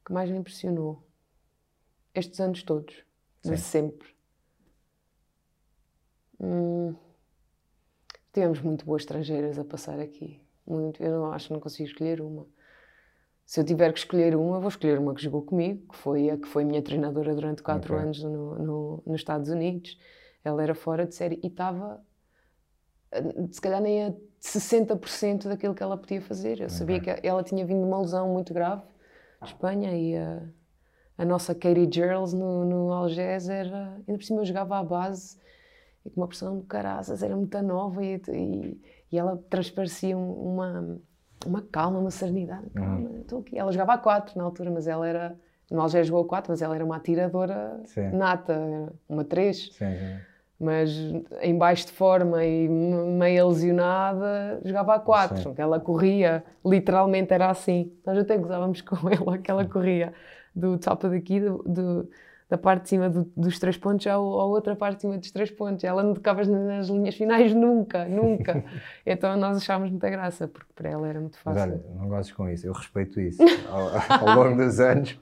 Que 0.05 0.13
mais 0.13 0.31
me 0.31 0.39
impressionou 0.39 1.03
estes 2.15 2.41
anos 2.41 2.63
todos, 2.63 3.05
de 3.43 3.57
Sim. 3.57 3.57
sempre. 3.57 4.09
Hum, 6.41 6.97
tivemos 8.33 8.61
muito 8.61 8.85
boas 8.85 9.03
estrangeiras 9.03 9.59
a 9.59 9.65
passar 9.65 9.99
aqui. 10.01 10.41
Muito, 10.67 11.03
eu 11.03 11.11
não 11.11 11.33
acho 11.33 11.49
que 11.49 11.53
não 11.53 11.61
consigo 11.61 11.89
escolher 11.89 12.21
uma. 12.21 12.47
Se 13.45 13.61
eu 13.61 13.65
tiver 13.65 13.93
que 13.93 13.99
escolher 13.99 14.37
uma, 14.37 14.61
vou 14.61 14.69
escolher 14.69 14.99
uma 14.99 15.15
que 15.15 15.23
jogou 15.23 15.43
comigo, 15.43 15.89
que 15.93 15.97
foi 15.97 16.31
a 16.31 16.37
que 16.39 16.47
foi 16.47 16.65
minha 16.65 16.83
treinadora 16.83 17.35
durante 17.35 17.63
quatro 17.63 17.95
Ok. 17.95 18.05
anos 18.05 18.23
no, 18.23 18.59
no- 18.59 19.03
nos 19.07 19.21
Estados 19.21 19.49
Unidos. 19.51 19.99
Ela 20.45 20.63
era 20.63 20.75
fora 20.75 21.07
de 21.07 21.15
série 21.15 21.41
e 21.43 21.49
estava, 21.49 22.05
eh, 23.13 23.23
se 23.51 23.61
calhar, 23.61 23.81
nem 23.81 24.05
a 24.07 24.15
60% 24.39 25.49
daquilo 25.49 25.75
que 25.75 25.83
ela 25.83 25.97
podia 25.99 26.21
fazer. 26.21 26.61
Eu 26.61 26.71
sabia 26.71 27.01
que 27.01 27.11
ela 27.27 27.43
tinha 27.43 27.65
vindo 27.67 27.81
de 27.81 27.87
uma 27.87 28.01
lesão 28.01 28.29
muito 28.33 28.55
grave 28.55 28.83
de 29.43 29.49
Espanha 29.49 29.97
e 29.97 30.17
a, 30.17 30.43
a 31.21 31.25
nossa 31.27 31.55
Katie 31.55 31.87
Gerls 31.93 32.35
no, 32.35 32.65
no 32.65 32.93
Algés 32.93 33.49
era. 33.51 33.93
Ainda 34.09 34.19
por 34.19 34.23
cima 34.23 34.41
eu 34.41 34.45
jogava 34.47 34.79
à 34.79 34.83
base 34.83 35.39
e 36.05 36.09
com 36.09 36.23
uma 36.23 36.27
pressão 36.27 36.59
de 36.61 36.65
caraças, 36.67 37.23
era 37.23 37.37
muito 37.37 37.61
nova 37.61 38.03
e, 38.03 38.15
e, 38.29 38.81
e 39.13 39.19
ela 39.19 39.37
transparecia 39.51 40.17
um- 40.17 40.33
uma, 40.55 40.99
uma 41.45 41.61
calma, 41.61 41.99
uma 41.99 42.11
serenidade. 42.11 42.71
Calma, 42.71 43.11
eu 43.13 43.21
estou 43.21 43.41
aqui. 43.41 43.59
Ela 43.59 43.71
jogava 43.71 43.93
a 43.93 43.99
4 43.99 44.39
na 44.39 44.45
altura, 44.45 44.71
mas 44.71 44.87
ela 44.89 45.07
era. 45.07 45.37
No 45.71 45.83
Algés 45.83 46.07
jogou 46.07 46.25
a 46.25 46.27
4, 46.27 46.51
mas 46.51 46.63
ela 46.63 46.75
era 46.75 46.85
uma 46.85 46.97
atiradora 46.97 47.81
Sim. 47.85 48.11
nata, 48.13 48.91
uma 49.09 49.23
3 49.23 49.73
Sim, 49.75 49.95
sim. 49.95 50.17
mas 50.59 50.91
em 51.43 51.57
baixo 51.57 51.87
de 51.87 51.93
forma 51.93 52.43
e 52.45 52.67
meio 52.67 53.49
lesionada, 53.49 54.61
jogava 54.65 54.95
a 54.95 54.99
quatro. 55.01 55.55
Ela 55.57 55.79
corria, 55.79 56.43
literalmente 56.65 57.33
era 57.35 57.51
assim. 57.51 57.93
Nós 58.07 58.17
até 58.19 58.37
gozávamos 58.39 58.81
com 58.83 58.97
ela, 59.11 59.37
que 59.39 59.51
ela 59.51 59.65
corria 59.67 60.13
do 60.55 60.79
top 60.79 61.09
daqui, 61.09 61.41
do, 61.41 61.59
do- 61.65 62.11
da 62.49 62.59
parte 62.59 62.83
de 62.83 62.89
cima 62.89 63.09
do- 63.09 63.31
dos 63.37 63.59
três 63.61 63.77
pontos 63.77 64.07
à, 64.09 64.15
à 64.15 64.19
outra 64.19 64.75
parte 64.75 64.97
de 64.97 65.01
cima 65.03 65.19
dos 65.19 65.31
três 65.31 65.51
pontos. 65.51 65.85
Ela 65.85 66.03
não 66.03 66.15
tocava 66.15 66.45
nas 66.45 66.89
linhas 66.89 67.15
finais 67.15 67.55
nunca, 67.55 68.05
nunca. 68.07 68.65
então 69.07 69.37
nós 69.37 69.57
achávamos 69.59 69.91
muita 69.91 70.11
graça, 70.11 70.49
porque 70.49 70.73
para 70.75 70.89
ela 70.91 71.07
era 71.09 71.21
muito 71.21 71.39
Mas 71.45 71.57
fácil. 71.57 71.73
olha, 71.73 71.81
não 71.97 72.09
gostes 72.09 72.35
com 72.35 72.49
isso, 72.49 72.67
eu 72.67 72.73
respeito 72.73 73.21
isso. 73.21 73.41
Ao, 73.71 74.29
ao 74.29 74.35
longo 74.45 74.57
dos 74.57 74.81
anos, 74.81 75.17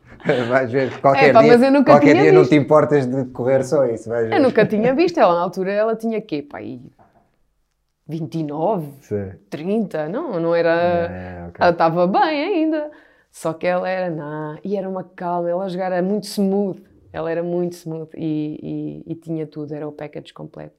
vais 0.49 0.73
ver 0.73 0.91
que 0.91 0.99
qualquer 1.01 1.33
dia, 1.35 1.43
mas 1.49 1.63
eu 1.63 1.71
nunca 1.71 1.93
qualquer 1.93 2.15
dia 2.15 2.33
não 2.33 2.43
visto. 2.43 2.51
te 2.51 2.57
importas 2.57 3.07
de 3.07 3.25
correr 3.27 3.63
só 3.65 3.85
isso, 3.87 4.09
vais 4.09 4.27
ver. 4.27 4.37
Eu 4.37 4.43
nunca 4.43 4.65
tinha 4.67 4.95
visto 4.95 5.19
ela 5.19 5.35
na 5.35 5.41
altura, 5.41 5.73
ela 5.73 5.95
tinha 5.97 6.21
quê? 6.21 6.43
Pá, 6.43 6.59
aí 6.59 6.81
29, 8.07 8.91
Sim. 9.03 9.33
30, 9.51 10.09
não, 10.09 10.41
não 10.41 10.55
era. 10.55 11.11
É, 11.11 11.47
ok. 11.49 11.61
Ela 11.61 11.71
estava 11.73 12.07
bem 12.07 12.21
ainda. 12.45 12.91
Só 13.39 13.53
que 13.53 13.69
ela 13.69 13.89
era, 13.89 14.11
não, 14.11 14.59
e 14.65 14.77
era 14.77 14.89
uma 14.89 15.05
calma, 15.05 15.49
ela 15.49 15.65
a 15.65 15.69
jogar 15.69 15.93
era 15.93 16.03
muito 16.03 16.25
smooth. 16.25 16.83
Ela 17.13 17.31
era 17.31 17.41
muito 17.41 17.75
smooth 17.75 18.11
e, 18.17 19.05
e, 19.07 19.13
e 19.13 19.15
tinha 19.15 19.47
tudo, 19.47 19.73
era 19.73 19.87
o 19.87 19.93
package 19.93 20.35
completo. 20.35 20.75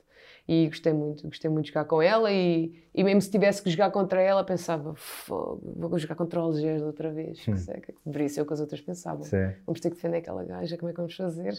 E 0.46 0.68
gostei 0.68 0.92
muito, 0.92 1.26
gostei 1.26 1.50
muito 1.50 1.68
de 1.68 1.72
jogar 1.72 1.86
com 1.86 2.02
ela 2.02 2.30
e, 2.30 2.74
e 2.94 3.02
mesmo 3.02 3.22
se 3.22 3.32
tivesse 3.32 3.64
que 3.64 3.70
jogar 3.70 3.92
contra 3.92 4.22
ela, 4.22 4.44
pensava, 4.44 4.94
"Fogo, 4.98 5.62
vou 5.74 5.98
jogar 5.98 6.16
contra 6.16 6.38
o 6.38 6.44
Algés 6.44 6.82
outra 6.82 7.10
vez. 7.10 7.40
Que 7.40 7.56
seca, 7.56 7.94
que 7.94 8.00
deveria 8.06 8.28
ser 8.28 8.42
o 8.42 8.46
que 8.46 8.52
as 8.52 8.60
outras 8.60 8.82
pensavam. 8.82 9.24
Sim. 9.24 9.54
Vamos 9.66 9.80
ter 9.80 9.90
que 9.90 9.96
defender 9.96 10.18
aquela 10.18 10.44
gaja, 10.44 10.78
como 10.78 10.90
é 10.90 10.94
que 10.94 11.00
vamos 11.00 11.16
fazer? 11.16 11.54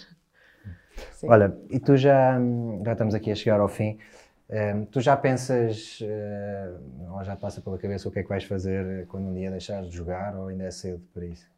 Sim. 1.12 1.30
Olha, 1.30 1.56
e 1.70 1.80
tu 1.80 1.96
já, 1.96 2.38
já 2.84 2.92
estamos 2.92 3.14
aqui 3.14 3.30
a 3.32 3.34
chegar 3.34 3.58
ao 3.58 3.68
fim. 3.68 3.96
Ehm, 4.50 4.84
tu 4.86 5.00
já 5.00 5.16
pensas, 5.16 5.98
eh, 6.02 6.70
ou 7.12 7.22
já 7.24 7.36
te 7.36 7.40
passa 7.40 7.60
pela 7.60 7.78
cabeça 7.78 8.08
o 8.08 8.12
que 8.12 8.18
é 8.18 8.22
que 8.22 8.28
vais 8.28 8.44
fazer 8.44 9.06
quando 9.06 9.28
um 9.28 9.34
dia 9.34 9.50
deixares 9.50 9.88
de 9.90 9.96
jogar, 9.96 10.36
ou 10.36 10.48
ainda 10.48 10.64
é 10.64 10.70
cedo 10.70 11.02
para 11.14 11.24
isso? 11.26 11.48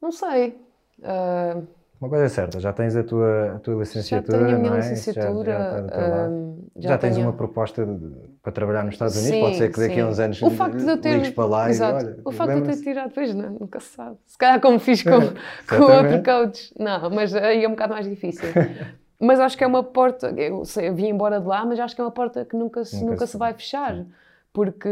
Não 0.00 0.12
sei. 0.12 0.58
Ah, 1.02 1.60
Uma 2.00 2.08
coisa 2.10 2.24
é 2.24 2.28
certa, 2.28 2.60
já 2.60 2.72
tens 2.72 2.94
a 2.96 3.02
tua, 3.02 3.54
a 3.56 3.58
tua 3.60 3.74
já 3.74 3.80
licenciatura, 3.80 4.38
tenho 4.42 4.56
a 4.56 4.58
minha 4.58 4.70
não 4.70 4.74
é? 4.74 4.80
Licenciatura. 4.80 5.52
Já, 5.52 5.70
já, 5.88 6.06
lado. 6.06 6.34
ah, 6.34 6.80
já, 6.80 6.98
tens 6.98 7.16
uma 7.16 7.32
proposta 7.32 7.86
de- 7.86 8.28
para 8.42 8.52
trabalhar 8.52 8.84
nos 8.84 8.94
Estados 8.94 9.16
Unidos? 9.16 9.30
Sim, 9.30 9.40
Pode 9.40 9.56
ser 9.56 9.72
que 9.72 9.80
daqui 9.80 10.00
a 10.00 10.04
sim. 10.04 10.10
uns 10.10 10.18
anos 10.18 10.42
o 10.42 10.50
facto 10.50 10.84
de 10.84 10.90
eu 10.90 10.98
ter, 11.00 11.34
para 11.34 11.46
lá 11.46 11.70
Exato. 11.70 12.04
e 12.04 12.08
olha, 12.08 12.18
o 12.24 12.32
facto 12.32 12.52
de 12.52 12.58
eu 12.58 12.62
ter 12.62 12.76
tirado, 12.82 13.10
pois 13.14 13.34
não, 13.34 13.50
nunca 13.50 13.80
se 13.80 13.86
sabe. 13.94 14.18
Se 14.26 14.36
calhar 14.36 14.60
como 14.60 14.78
fiz 14.78 15.02
com, 15.02 15.10
com 15.66 15.74
exatamente. 15.74 16.14
outro 16.14 16.22
coach. 16.22 16.74
Não, 16.78 17.10
mas 17.10 17.34
aí 17.34 17.64
é 17.64 17.68
um 17.68 17.70
bocado 17.72 17.94
mais 17.94 18.06
difícil. 18.08 18.48
mas 19.20 19.40
acho 19.40 19.56
que 19.56 19.64
é 19.64 19.66
uma 19.66 19.82
porta, 19.82 20.28
eu, 20.36 20.64
sei, 20.64 20.88
eu 20.88 20.94
vim 20.94 21.08
embora 21.08 21.40
de 21.40 21.46
lá, 21.46 21.64
mas 21.64 21.78
acho 21.80 21.94
que 21.94 22.00
é 22.00 22.04
uma 22.04 22.10
porta 22.10 22.44
que 22.44 22.56
nunca 22.56 22.84
se, 22.84 23.04
Nunca 23.04 23.12
nunca 23.12 23.26
se- 23.26 23.38
vai 23.38 23.54
fechar. 23.54 24.06
Porque 24.52 24.88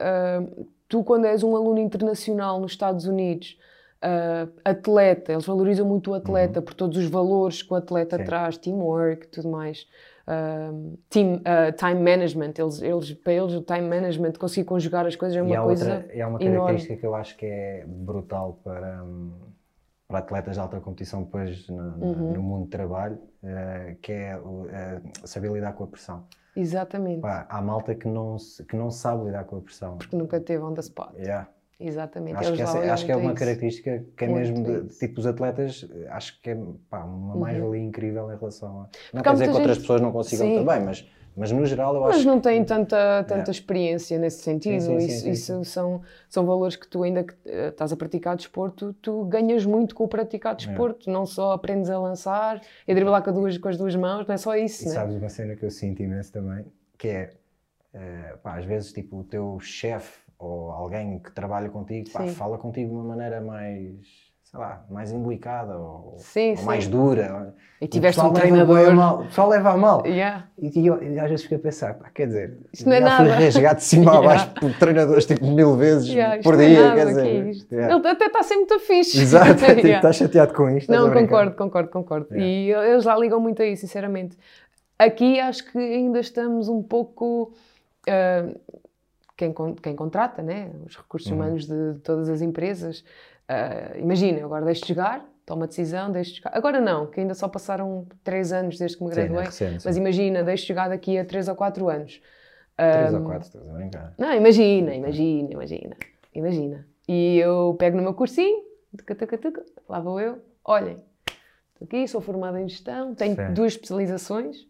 ah, 0.00 0.42
tu, 0.88 1.04
quando 1.04 1.26
és 1.26 1.42
um 1.42 1.54
aluno 1.56 1.78
internacional 1.78 2.60
nos 2.60 2.72
Estados 2.72 3.06
Unidos, 3.06 3.58
ah, 4.02 4.48
atleta, 4.64 5.32
eles 5.32 5.44
valorizam 5.46 5.86
muito 5.86 6.10
o 6.10 6.14
atleta 6.14 6.60
por 6.62 6.74
todos 6.74 6.96
os 6.98 7.06
valores 7.06 7.62
que 7.62 7.72
o 7.72 7.76
atleta 7.76 8.16
Uhum. 8.16 8.24
Sim. 8.24 8.24
traz, 8.26 8.58
teamwork, 8.58 9.28
tudo 9.28 9.48
mais. 9.50 9.86
Um, 10.26 10.96
team, 11.10 11.34
uh, 11.36 11.70
time 11.76 11.96
management, 12.00 12.54
eles, 12.56 12.80
eles, 12.80 13.12
para 13.12 13.34
eles 13.34 13.52
o 13.52 13.60
time 13.60 13.82
management, 13.82 14.32
conseguir 14.38 14.64
conjugar 14.64 15.04
as 15.04 15.14
coisas 15.14 15.36
é 15.36 15.42
E 15.42 15.46
uma 15.46 15.56
há 15.58 15.62
coisa 15.62 15.84
outra, 15.84 16.06
é 16.10 16.26
uma 16.26 16.40
enorme. 16.40 16.54
característica 16.62 16.96
que 16.96 17.04
eu 17.06 17.14
acho 17.14 17.36
que 17.36 17.44
é 17.44 17.84
brutal 17.86 18.58
para, 18.64 19.04
hum, 19.04 19.32
para 20.06 20.18
atletas 20.18 20.54
de 20.54 20.60
alta 20.60 20.80
competição 20.80 21.22
depois 21.22 21.66
no, 21.68 21.76
Uhum. 22.04 22.32
no 22.34 22.42
mundo 22.42 22.64
do 22.64 22.70
trabalho, 22.70 23.18
eh, 23.42 23.96
que 24.02 24.12
é 24.12 24.38
eh, 24.70 25.00
saber 25.24 25.50
lidar 25.50 25.72
com 25.72 25.84
a 25.84 25.86
pressão. 25.86 26.24
Exatamente, 26.56 27.20
Pá, 27.20 27.46
há 27.48 27.60
malta 27.60 27.94
que 27.94 28.06
não, 28.06 28.36
que 28.68 28.76
não 28.76 28.90
sabe 28.90 29.24
lidar 29.24 29.44
com 29.44 29.56
a 29.56 29.60
pressão. 29.60 29.96
porque 29.96 30.16
nunca 30.16 30.38
teve 30.40 30.62
on 30.62 30.74
the 30.74 30.80
spot. 30.80 31.12
Yeah. 31.16 31.48
Exatamente, 31.80 32.36
Acho, 32.36 32.50
eles 32.50 32.56
que 32.58 32.62
essa- 32.62 32.92
acho 32.92 33.04
que 33.04 33.10
é 33.12 33.16
uma 33.16 33.32
isso. 33.32 33.40
característica 33.40 34.04
que 34.16 34.24
é 34.24 34.28
Muito 34.28 34.40
mesmo 34.40 34.64
de, 34.64 34.82
de 34.88 34.98
tipo 34.98 35.18
os 35.18 35.26
atletas, 35.26 35.84
acho 36.10 36.40
que 36.40 36.50
é 36.50 36.58
pá, 36.88 37.02
uma 37.02 37.34
mais-valia 37.36 37.82
incrível 37.82 38.32
em 38.32 38.36
relação 38.38 38.68
a. 38.68 38.72
Não 38.72 38.80
Uhum. 38.82 38.88
Porque 39.10 39.22
quer 39.24 39.32
dizer 39.32 39.44
que 39.46 39.50
outras 39.50 39.76
gente- 39.76 39.80
pessoas 39.82 40.00
não 40.00 40.12
consigam 40.12 40.46
Sim. 40.46 40.54
também, 40.64 40.84
mas, 40.84 41.10
mas 41.36 41.50
no 41.50 41.64
geral 41.66 41.94
eu 41.96 42.04
Mas 42.04 42.16
acho 42.16 42.26
não 42.26 42.40
têm 42.40 42.64
tanta, 42.64 43.24
tanta 43.24 43.50
experiência 43.50 44.18
nesse 44.18 44.42
sentido. 44.42 44.80
Sim, 44.82 45.00
sim, 45.00 45.20
sim, 45.20 45.30
isso 45.30 45.64
São, 45.64 46.02
são 46.28 46.46
valores 46.46 46.76
que 46.76 46.86
tu 46.86 47.02
ainda 47.02 47.24
que 47.24 47.34
eh, 47.44 47.68
estás 47.68 47.92
a 47.92 47.96
praticar 47.96 48.36
desporto, 48.36 48.92
tu 49.02 49.24
ganhas 49.24 49.64
muito 49.66 49.94
com 49.94 50.04
o 50.04 50.08
praticar 50.08 50.54
desporto. 50.54 51.10
Não 51.10 51.26
só 51.26 51.52
aprendes 51.52 51.90
a 51.90 51.98
lançar 51.98 52.60
e 52.86 52.92
a 52.92 52.94
driblar 52.94 53.22
com, 53.22 53.32
duas, 53.32 53.58
com 53.58 53.68
as 53.68 53.76
duas 53.76 53.94
mãos, 53.96 54.26
não 54.26 54.34
é 54.34 54.38
só 54.38 54.56
isso, 54.56 54.84
E 54.84 54.88
né? 54.88 54.94
sabes 54.94 55.16
uma 55.16 55.28
cena 55.28 55.56
que 55.56 55.64
eu 55.64 55.70
sinto 55.70 56.02
imenso 56.02 56.32
também, 56.32 56.64
que 56.98 57.08
é, 57.08 57.34
eh, 57.92 58.36
pá, 58.42 58.58
às 58.58 58.64
vezes, 58.64 58.92
tipo, 58.92 59.18
o 59.18 59.24
teu 59.24 59.58
chefe 59.60 60.22
ou 60.38 60.70
alguém 60.70 61.18
que 61.18 61.30
trabalha 61.32 61.68
contigo, 61.70 62.10
pá, 62.10 62.26
fala 62.26 62.58
contigo 62.58 62.90
de 62.90 62.94
uma 62.94 63.04
maneira 63.04 63.40
mais, 63.40 64.23
sei 64.54 64.60
lá, 64.60 64.84
mais 64.88 65.10
indelicada 65.10 65.76
ou, 65.76 66.14
Sim, 66.18 66.50
ou 66.52 66.56
sim. 66.58 66.64
mais 66.64 66.86
dura. 66.86 67.52
E 67.80 67.88
tiveste 67.88 68.20
um 68.20 68.32
pessoal 68.32 68.50
leva 68.52 68.62
a 68.62 68.66
treinador. 68.76 68.94
mal, 68.94 69.20
O 69.20 69.24
pessoal 69.26 69.48
leva 69.48 69.70
a 69.72 69.76
mal. 69.76 70.06
Yeah. 70.06 70.46
E, 70.56 70.78
e 70.80 70.86
eu, 70.86 71.02
e 71.02 71.18
às 71.18 71.28
vezes 71.28 71.42
fico 71.42 71.56
a 71.56 71.58
pensar, 71.58 71.94
pá, 71.94 72.08
quer 72.14 72.28
dizer, 72.28 72.56
Isto 72.72 72.88
não 72.88 72.94
é 72.96 73.00
já 73.02 73.16
fui 73.16 73.26
nada. 73.28 73.44
rasgado 73.44 73.76
de 73.78 73.82
cima 73.84 74.10
a 74.12 74.14
Yeah. 74.14 74.28
baixo 74.28 74.54
por 74.60 74.78
treinadores 74.78 75.26
tipo 75.26 75.44
mil 75.44 75.76
vezes 75.76 76.08
Yeah, 76.08 76.40
por 76.40 76.54
é 76.54 76.66
dia, 76.68 76.82
nada 76.82 76.94
quer 76.94 77.06
dizer. 77.06 77.66
yeah. 77.72 77.96
Ele 77.96 78.08
até 78.08 78.26
está 78.26 78.38
a 78.38 78.42
ser 78.44 78.54
muito 78.56 78.78
fixe. 78.78 79.20
Exato, 79.20 79.54
tipo, 79.74 79.86
estás 79.88 80.16
chateado 80.16 80.54
com 80.54 80.70
isto? 80.70 80.90
Não, 80.90 81.08
a 81.08 81.12
concordo, 81.12 81.56
concordo, 81.56 81.90
concordo. 81.90 82.36
E 82.36 82.70
eles 82.70 83.04
lá 83.04 83.18
ligam 83.18 83.40
muito 83.40 83.60
a 83.60 83.66
isso, 83.66 83.80
sinceramente. 83.80 84.38
Aqui 84.96 85.40
acho 85.40 85.64
que 85.72 85.76
ainda 85.78 86.20
estamos 86.20 86.68
um 86.68 86.80
pouco. 86.80 87.52
ah, 88.08 88.46
quem, 89.36 89.52
quem 89.82 89.96
contrata, 89.96 90.42
né? 90.42 90.70
os 90.86 90.96
recursos 90.96 91.28
Uhum. 91.28 91.36
humanos 91.38 91.66
de, 91.66 91.94
de 91.94 91.98
todas 91.98 92.28
as 92.28 92.40
empresas, 92.40 93.04
ah, 93.48 93.96
imagina, 93.96 94.38
eu 94.38 94.46
agora 94.46 94.64
deixo 94.64 94.82
de 94.82 94.88
jogar, 94.88 95.24
tomo 95.46 95.64
a 95.64 95.66
decisão, 95.66 96.10
deixo 96.10 96.30
de 96.32 96.36
jogar. 96.38 96.56
Agora 96.56 96.80
não, 96.80 97.06
que 97.06 97.20
ainda 97.20 97.34
só 97.34 97.48
passaram 97.48 98.06
três 98.22 98.52
anos 98.52 98.78
desde 98.78 98.96
que 98.96 99.04
me 99.04 99.12
Sim, 99.12 99.20
é 99.20 99.24
graduei. 99.24 99.46
recente, 99.46 99.84
mas 99.84 99.96
imagina, 99.96 100.42
deixo 100.42 100.62
de 100.64 100.68
jogar 100.68 100.88
daqui 100.88 101.18
a 101.18 101.24
três 101.24 101.48
ou 101.48 101.54
quatro 101.54 101.88
anos. 101.88 102.20
Três 102.76 103.14
Ah, 103.14 103.18
ou 103.18 103.24
quatro, 103.24 103.46
estás 103.46 103.68
a 103.68 103.72
brincar. 103.72 104.14
não, 104.18 104.32
imagina, 104.34 104.94
imagina, 104.94 105.52
imagina, 105.52 105.96
imagina. 106.34 106.86
E 107.06 107.36
eu 107.38 107.76
pego 107.78 107.96
no 107.96 108.02
meu 108.02 108.14
cursinho, 108.14 108.62
tuca, 108.96 109.14
tuca, 109.14 109.38
tuca, 109.38 109.64
lá 109.88 110.00
vou 110.00 110.18
eu, 110.20 110.42
olhem, 110.64 110.98
estou 111.72 111.84
aqui, 111.86 112.08
sou 112.08 112.20
formada 112.20 112.60
em 112.60 112.68
gestão, 112.68 113.14
tenho 113.14 113.36
Sim. 113.36 113.52
duas 113.54 113.72
especializações. 113.74 114.66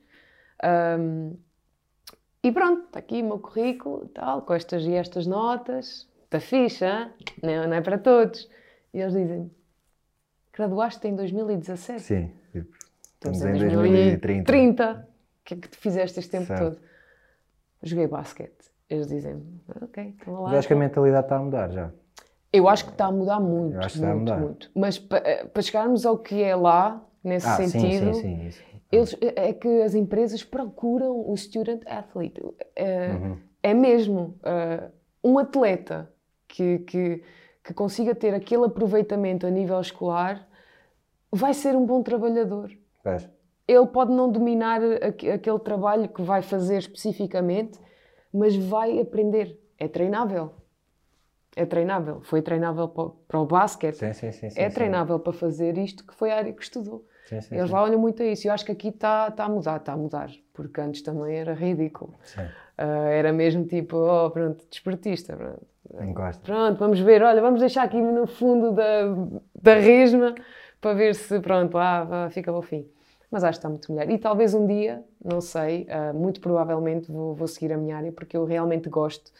ahm, 0.62 1.32
e 2.42 2.52
pronto, 2.52 2.84
está 2.86 2.98
aqui 2.98 3.22
o 3.22 3.24
meu 3.24 3.38
currículo, 3.38 4.06
tal, 4.08 4.42
com 4.42 4.52
estas 4.52 4.82
e 4.84 4.92
estas 4.92 5.26
notas, 5.26 6.06
está 6.24 6.38
fixe, 6.40 6.84
hã? 6.84 7.10
não, 7.42 7.66
não 7.68 7.74
é 7.74 7.80
para 7.80 7.96
todos. 7.96 8.50
E 8.94 9.00
eles 9.00 9.12
dizem, 9.12 9.50
graduaste 10.52 11.06
em 11.08 11.16
2017? 11.16 12.00
Sim, 12.00 12.30
tipo, 12.52 12.72
Estamos 13.14 13.38
estamos 13.38 13.62
em 13.62 13.68
2030. 13.74 14.44
30. 14.44 15.08
O 15.40 15.44
que 15.44 15.54
é 15.54 15.56
que 15.56 15.68
tu 15.68 15.76
fizeste 15.76 16.20
este 16.20 16.30
tempo 16.30 16.46
Certo. 16.46 16.76
todo? 16.76 16.80
Joguei 17.82 18.06
basquete. 18.06 18.70
Eles 18.88 19.08
dizem, 19.08 19.42
ok, 19.82 20.04
então 20.04 20.34
lá. 20.34 20.50
Mas 20.50 20.58
acho 20.60 20.68
que 20.68 20.74
a 20.74 20.76
mentalidade 20.76 21.26
está 21.26 21.36
a 21.36 21.42
mudar 21.42 21.70
já. 21.70 21.90
Eu 22.52 22.68
acho 22.68 22.84
que 22.84 22.92
está 22.92 23.06
a 23.06 23.12
mudar 23.12 23.40
muito, 23.40 23.74
Eu 23.74 23.80
acho 23.82 23.98
que 23.98 24.04
muito, 24.06 24.12
está 24.12 24.12
a 24.12 24.36
mudar. 24.36 24.38
muito. 24.38 24.70
Mas 24.76 24.98
pa- 24.98 25.16
eh, 25.24 25.44
para 25.44 25.60
chegarmos 25.62 26.06
ao 26.06 26.18
que 26.18 26.40
é 26.40 26.54
lá, 26.54 27.04
nesse 27.22 27.48
Ah, 27.48 27.56
sim, 27.56 27.68
sentido, 27.68 28.14
sim, 28.14 28.50
sim. 28.50 28.50
Isso. 28.50 28.62
Eles, 28.92 29.16
é 29.34 29.52
que 29.52 29.82
as 29.82 29.94
empresas 29.96 30.44
procuram 30.44 31.28
o 31.28 31.36
student 31.36 31.82
athlete. 31.84 32.40
É, 32.76 33.10
Uhum. 33.10 33.38
é 33.60 33.74
mesmo 33.74 34.38
ah, 34.44 34.88
um 35.24 35.36
atleta 35.38 36.08
que, 36.46 36.78
que, 36.80 37.24
que 37.64 37.72
consiga 37.72 38.14
ter 38.14 38.34
aquele 38.34 38.66
aproveitamento 38.66 39.46
a 39.46 39.50
nível 39.50 39.80
escolar 39.80 40.46
vai 41.32 41.54
ser 41.54 41.74
um 41.74 41.86
bom 41.86 42.02
trabalhador. 42.02 42.70
Pois. 43.02 43.28
Ele 43.66 43.86
pode 43.86 44.12
não 44.12 44.30
dominar 44.30 44.80
aque- 45.02 45.30
aquele 45.30 45.58
trabalho 45.58 46.08
que 46.08 46.20
vai 46.22 46.42
fazer 46.42 46.76
especificamente, 46.78 47.80
mas 48.32 48.54
vai 48.54 49.00
aprender. 49.00 49.58
É 49.78 49.88
treinável. 49.88 50.52
É 51.56 51.64
treinável. 51.64 52.20
Foi 52.22 52.42
treinável 52.42 52.86
para, 52.88 53.40
o- 53.40 53.46
basquete. 53.46 53.94
Sim, 53.94 54.12
sim, 54.12 54.32
sim. 54.50 54.60
é 54.60 54.68
treinável 54.68 55.18
para 55.18 55.32
fazer 55.32 55.78
isto 55.78 56.06
que 56.06 56.14
foi 56.14 56.30
a 56.30 56.36
área 56.36 56.52
que 56.52 56.62
estudou. 56.62 57.06
Sim, 57.26 57.40
sim, 57.40 57.56
Eles 57.56 57.70
lá 57.70 57.82
olham 57.82 57.98
muito 57.98 58.22
a 58.22 58.26
isso. 58.26 58.46
E 58.46 58.48
eu 58.48 58.52
acho 58.52 58.66
que 58.66 58.72
aqui 58.72 58.88
está 58.88 59.30
tá 59.30 59.44
a 59.44 59.48
mudar, 59.48 59.76
está 59.78 59.92
a 59.94 59.96
mudar. 59.96 60.30
Porque 60.52 60.78
antes 60.80 61.00
também 61.00 61.34
era 61.36 61.54
ridículo. 61.54 62.14
Sim. 62.22 62.42
Ah, 62.76 63.08
era 63.10 63.32
mesmo 63.32 63.64
tipo, 63.64 63.96
oh, 63.96 64.30
pronto, 64.30 64.64
desportista. 64.70 65.36
Pronto. 65.36 65.66
Encosta. 66.02 66.42
Pronto, 66.42 66.78
vamos 66.78 66.98
ver, 67.00 67.22
olha, 67.22 67.40
vamos 67.40 67.60
deixar 67.60 67.84
aqui 67.84 68.00
no 68.00 68.26
fundo 68.26 68.72
da, 68.72 69.02
da 69.62 69.74
resma 69.74 70.34
para 70.80 70.94
ver 70.94 71.14
se, 71.14 71.38
pronto, 71.40 71.74
lá 71.76 72.04
vá, 72.04 72.30
fica 72.30 72.50
ao 72.50 72.62
fim. 72.62 72.86
Mas 73.30 73.42
acho 73.44 73.52
que 73.52 73.58
está 73.58 73.68
muito 73.68 73.92
melhor. 73.92 74.10
E 74.10 74.18
talvez 74.18 74.54
um 74.54 74.66
dia, 74.66 75.02
não 75.24 75.40
sei, 75.40 75.86
ah, 75.90 76.12
muito 76.12 76.40
provavelmente 76.40 77.10
vou, 77.10 77.34
vou 77.34 77.46
seguir 77.48 77.72
a 77.72 77.76
minha 77.76 77.96
área, 77.96 78.12
porque 78.12 78.36
eu 78.36 78.44
realmente 78.44 78.88
gosto 78.88 79.30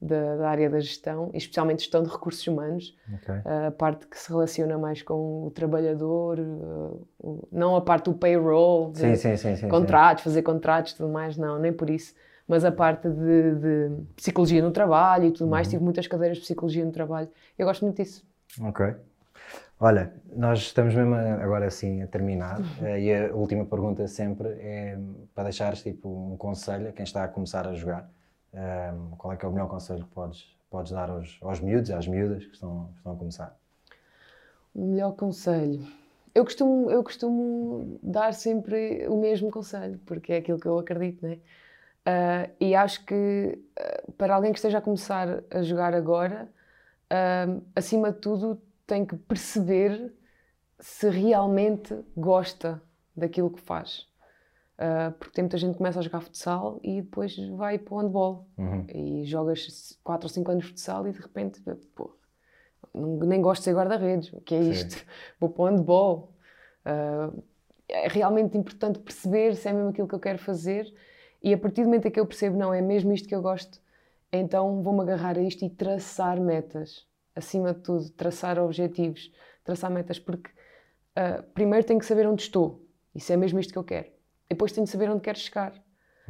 da, 0.00 0.36
da 0.36 0.48
área 0.50 0.70
da 0.70 0.78
gestão, 0.80 1.30
especialmente 1.34 1.80
gestão 1.80 2.02
de 2.02 2.08
recursos 2.08 2.46
humanos, 2.46 2.96
Ok. 3.14 3.34
a 3.66 3.70
parte 3.72 4.06
que 4.06 4.16
se 4.18 4.30
relaciona 4.30 4.78
mais 4.78 5.02
com 5.02 5.46
o 5.46 5.50
trabalhador, 5.50 6.38
uh, 6.38 7.06
o- 7.18 7.48
não 7.50 7.74
a 7.74 7.80
parte 7.80 8.04
do 8.04 8.14
payroll, 8.14 8.92
de 8.92 8.98
Sim, 9.00 9.14
sim. 9.16 9.36
sim, 9.36 9.56
sim. 9.56 9.68
contratos, 9.68 10.22
fazer 10.24 10.42
contratos 10.42 10.92
e 10.92 10.96
tudo 10.96 11.08
mais, 11.12 11.36
não, 11.36 11.58
nem 11.58 11.72
por 11.72 11.90
isso. 11.90 12.14
Mas 12.48 12.64
a 12.64 12.72
parte 12.72 13.08
de, 13.10 13.54
de 13.56 13.90
psicologia 14.16 14.62
no 14.62 14.70
trabalho 14.70 15.26
e 15.26 15.30
tudo 15.32 15.48
mais, 15.50 15.66
Uhum. 15.66 15.72
tive 15.72 15.84
muitas 15.84 16.06
cadeiras 16.06 16.38
de 16.38 16.44
psicologia 16.44 16.84
no 16.84 16.90
trabalho. 16.90 17.28
Eu 17.58 17.66
gosto 17.66 17.84
muito 17.84 18.02
disso. 18.02 18.24
Ok. 18.62 18.94
Olha, 19.80 20.12
nós 20.34 20.58
estamos 20.60 20.94
mesmo 20.94 21.14
agora 21.14 21.66
assim 21.66 22.02
a 22.02 22.06
terminar 22.06 22.60
eh, 22.82 23.00
e 23.00 23.14
a 23.14 23.34
última 23.34 23.64
pergunta 23.64 24.08
sempre 24.08 24.48
é 24.60 24.98
para 25.34 25.44
deixares 25.44 25.82
tipo 25.82 26.08
um 26.08 26.36
conselho 26.36 26.88
a 26.88 26.92
quem 26.92 27.04
está 27.04 27.22
a 27.22 27.28
começar 27.28 27.66
a 27.68 27.74
jogar. 27.74 28.10
Ehm, 28.52 29.10
qual 29.18 29.32
é 29.32 29.36
que 29.36 29.44
é 29.44 29.48
o 29.48 29.52
melhor 29.52 29.68
conselho 29.68 30.04
que 30.04 30.10
podes, 30.10 30.56
podes 30.70 30.90
dar 30.90 31.10
aos, 31.10 31.38
aos 31.42 31.60
miúdos, 31.60 31.90
às 31.90 32.08
miúdas 32.08 32.44
que 32.44 32.54
estão, 32.54 32.88
estão 32.96 33.12
a 33.12 33.16
começar? 33.16 33.56
O 34.74 34.84
melhor 34.86 35.12
conselho. 35.12 35.86
Eu 36.34 36.44
costumo, 36.44 36.90
eu 36.90 37.02
costumo 37.04 37.98
dar 38.02 38.32
sempre 38.34 39.06
o 39.08 39.16
mesmo 39.16 39.50
conselho, 39.50 39.98
porque 40.06 40.32
é 40.32 40.36
aquilo 40.38 40.58
que 40.58 40.66
eu 40.66 40.78
acredito, 40.78 41.24
né? 41.26 41.38
Ah, 42.08 42.48
e 42.58 42.74
acho 42.74 43.04
que 43.04 43.62
ah, 43.78 44.02
para 44.16 44.34
alguém 44.34 44.50
que 44.50 44.58
esteja 44.58 44.78
a 44.78 44.80
começar 44.80 45.44
a 45.50 45.62
jogar 45.62 45.92
agora, 45.92 46.50
ah, 47.10 47.46
acima 47.76 48.10
de 48.10 48.18
tudo, 48.18 48.62
tem 48.86 49.04
que 49.04 49.14
perceber 49.14 50.14
se 50.80 51.10
realmente 51.10 51.94
gosta 52.16 52.80
daquilo 53.14 53.50
que 53.50 53.60
faz. 53.60 54.08
Porque 55.18 55.34
tem 55.34 55.42
muita 55.42 55.58
gente 55.58 55.72
que 55.72 55.78
começa 55.78 55.98
a 55.98 56.02
jogar 56.02 56.20
futsal 56.20 56.78
e 56.84 57.02
depois 57.02 57.36
vai 57.56 57.78
para 57.78 57.94
o 57.94 57.98
handball. 57.98 58.46
Uhum. 58.56 58.86
E 58.88 59.24
jogas 59.24 59.98
4 60.04 60.26
ou 60.26 60.30
5 60.30 60.50
anos 60.52 60.64
de 60.64 60.70
futsal 60.70 61.08
e 61.08 61.10
de 61.10 61.20
repente, 61.20 61.60
pô, 61.96 62.16
nem 62.94 63.42
gosto 63.42 63.62
de 63.62 63.64
ser 63.64 63.74
guarda-redes. 63.74 64.32
O 64.32 64.40
que 64.40 64.54
é 64.54 64.62
Sim. 64.62 64.70
isto? 64.70 65.04
Vou 65.40 65.50
para 65.50 65.62
o 65.62 65.66
handball. 65.66 66.32
É 67.88 68.06
realmente 68.06 68.56
importante 68.56 69.00
perceber 69.00 69.56
se 69.56 69.68
é 69.68 69.72
mesmo 69.72 69.90
aquilo 69.90 70.06
que 70.06 70.14
eu 70.14 70.20
quero 70.20 70.38
fazer 70.38 70.94
e 71.42 71.52
a 71.54 71.58
partir 71.58 71.82
do 71.82 71.86
momento 71.86 72.06
em 72.06 72.10
que 72.10 72.20
eu 72.20 72.26
percebo, 72.26 72.56
não, 72.56 72.72
é 72.72 72.80
mesmo 72.80 73.12
isto 73.12 73.28
que 73.28 73.34
eu 73.34 73.42
gosto, 73.42 73.80
então 74.32 74.82
vou-me 74.82 75.02
agarrar 75.02 75.38
a 75.38 75.42
isto 75.42 75.64
e 75.64 75.70
traçar 75.70 76.40
metas. 76.40 77.06
Acima 77.34 77.72
de 77.72 77.80
tudo, 77.80 78.10
traçar 78.10 78.58
objetivos, 78.58 79.32
traçar 79.62 79.90
metas, 79.90 80.18
porque 80.18 80.50
ah, 81.14 81.44
primeiro 81.54 81.86
tenho 81.86 82.00
que 82.00 82.06
saber 82.06 82.26
onde 82.26 82.42
estou 82.42 82.84
se 83.20 83.32
é 83.32 83.36
mesmo 83.36 83.58
isto 83.58 83.72
que 83.72 83.78
eu 83.78 83.84
quero. 83.84 84.08
Depois 84.48 84.72
tenho 84.72 84.86
que 84.86 84.92
saber 84.92 85.10
onde 85.10 85.20
quero 85.20 85.38
chegar. 85.38 85.74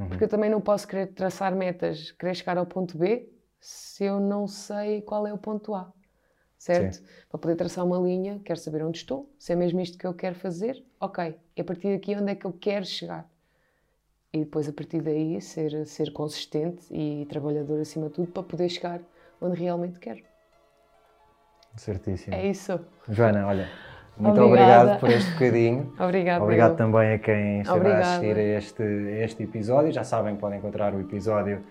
Porque 0.09 0.25
eu 0.25 0.29
também 0.29 0.49
não 0.49 0.61
posso 0.61 0.87
querer 0.87 1.09
traçar 1.09 1.55
metas, 1.57 2.13
querer 2.13 2.35
chegar 2.35 2.57
ao 2.57 2.65
ponto 2.65 2.97
B, 2.97 3.29
se 3.61 4.05
eu 4.05 4.21
não 4.21 4.47
sei 4.47 5.03
qual 5.03 5.27
é 5.27 5.33
o 5.33 5.39
ponto 5.39 5.75
A. 5.75 5.93
Certo? 6.57 7.03
Para 7.29 7.39
poder 7.39 7.57
traçar 7.57 7.85
uma 7.85 7.99
linha, 7.99 8.41
quero 8.45 8.59
saber 8.59 8.85
onde 8.85 8.99
estou, 8.99 9.33
se 9.39 9.53
é 9.53 9.57
mesmo 9.57 9.81
isto 9.81 9.99
que 9.99 10.07
eu 10.07 10.15
quero 10.15 10.37
fazer, 10.37 10.85
ok. 11.01 11.37
E 11.57 11.61
a 11.61 11.65
partir 11.65 11.93
daqui, 11.95 12.15
onde 12.15 12.31
é 12.31 12.35
que 12.37 12.45
eu 12.45 12.53
quero 12.53 12.85
chegar? 12.85 13.29
E 14.33 14.41
depois, 14.41 14.69
a 14.69 14.73
partir 14.73 15.01
daí, 15.01 15.41
ser, 15.41 15.87
ser 15.87 16.13
consistente 16.13 16.85
e 16.91 17.27
trabalhador 17.31 17.81
acima 17.81 18.09
de 18.09 18.13
tudo 18.15 18.31
para 18.31 18.43
poder 18.43 18.69
chegar 18.69 19.01
onde 19.41 19.59
realmente 19.59 19.99
quero. 19.99 20.21
Certíssimo. 21.77 22.35
É 22.35 22.47
isso. 22.47 22.79
Joana, 23.09 23.47
olha, 23.47 23.69
muito 24.19 24.41
Obrigada. 24.41 24.83
obrigado 24.93 25.01
por 25.01 25.11
este 25.11 25.31
bocadinho. 25.33 25.93
Obrigada. 26.01 26.43
Obrigado 26.45 26.71
eu. 26.73 26.77
também 26.77 27.13
a 27.15 27.19
quem 27.19 27.61
esteve 27.61 27.89
a 27.89 27.99
assistir 28.01 28.37
a 28.37 28.43
este, 28.43 28.83
a 28.83 29.25
este 29.25 29.43
episódio. 29.45 29.93
Já 29.93 30.05
sabem 30.05 30.35
que 30.35 30.41
podem 30.41 30.59
encontrar 30.59 30.93
o 30.95 31.01
episódio 31.01 31.63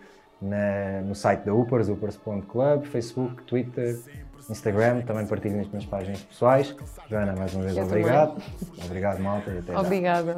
na- 0.42 1.02
no 1.02 1.14
site 1.14 1.42
da 1.44 1.54
Upers, 1.54 1.90
upers.club, 1.90 2.86
Facebook, 2.86 3.44
Twitter, 3.44 4.00
Instagram. 4.50 5.02
Também 5.02 5.26
partilhem 5.26 5.58
nas 5.58 5.68
minhas 5.68 5.86
páginas 5.86 6.22
pessoais. 6.22 6.76
Joana, 7.10 7.36
mais 7.38 7.54
uma 7.54 7.64
vez, 7.64 7.78
Eu 7.78 7.84
obrigado. 7.84 8.42
Obrigado, 8.84 9.20
malta, 9.20 9.52
e 9.52 9.60
até 9.60 9.74
já. 9.74 9.80
Obrigada. 9.80 10.38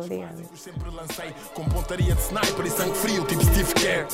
Sempre 0.56 0.90
lancei 0.90 1.34
com 1.54 1.66
pontaria 1.66 2.14
de 2.14 2.22
sniper 2.22 2.66
e 2.66 2.70
sangue 2.70 2.96
frio, 2.96 3.26
tipo 3.26 3.44
Steve 3.44 3.74
Kerr. 3.74 4.08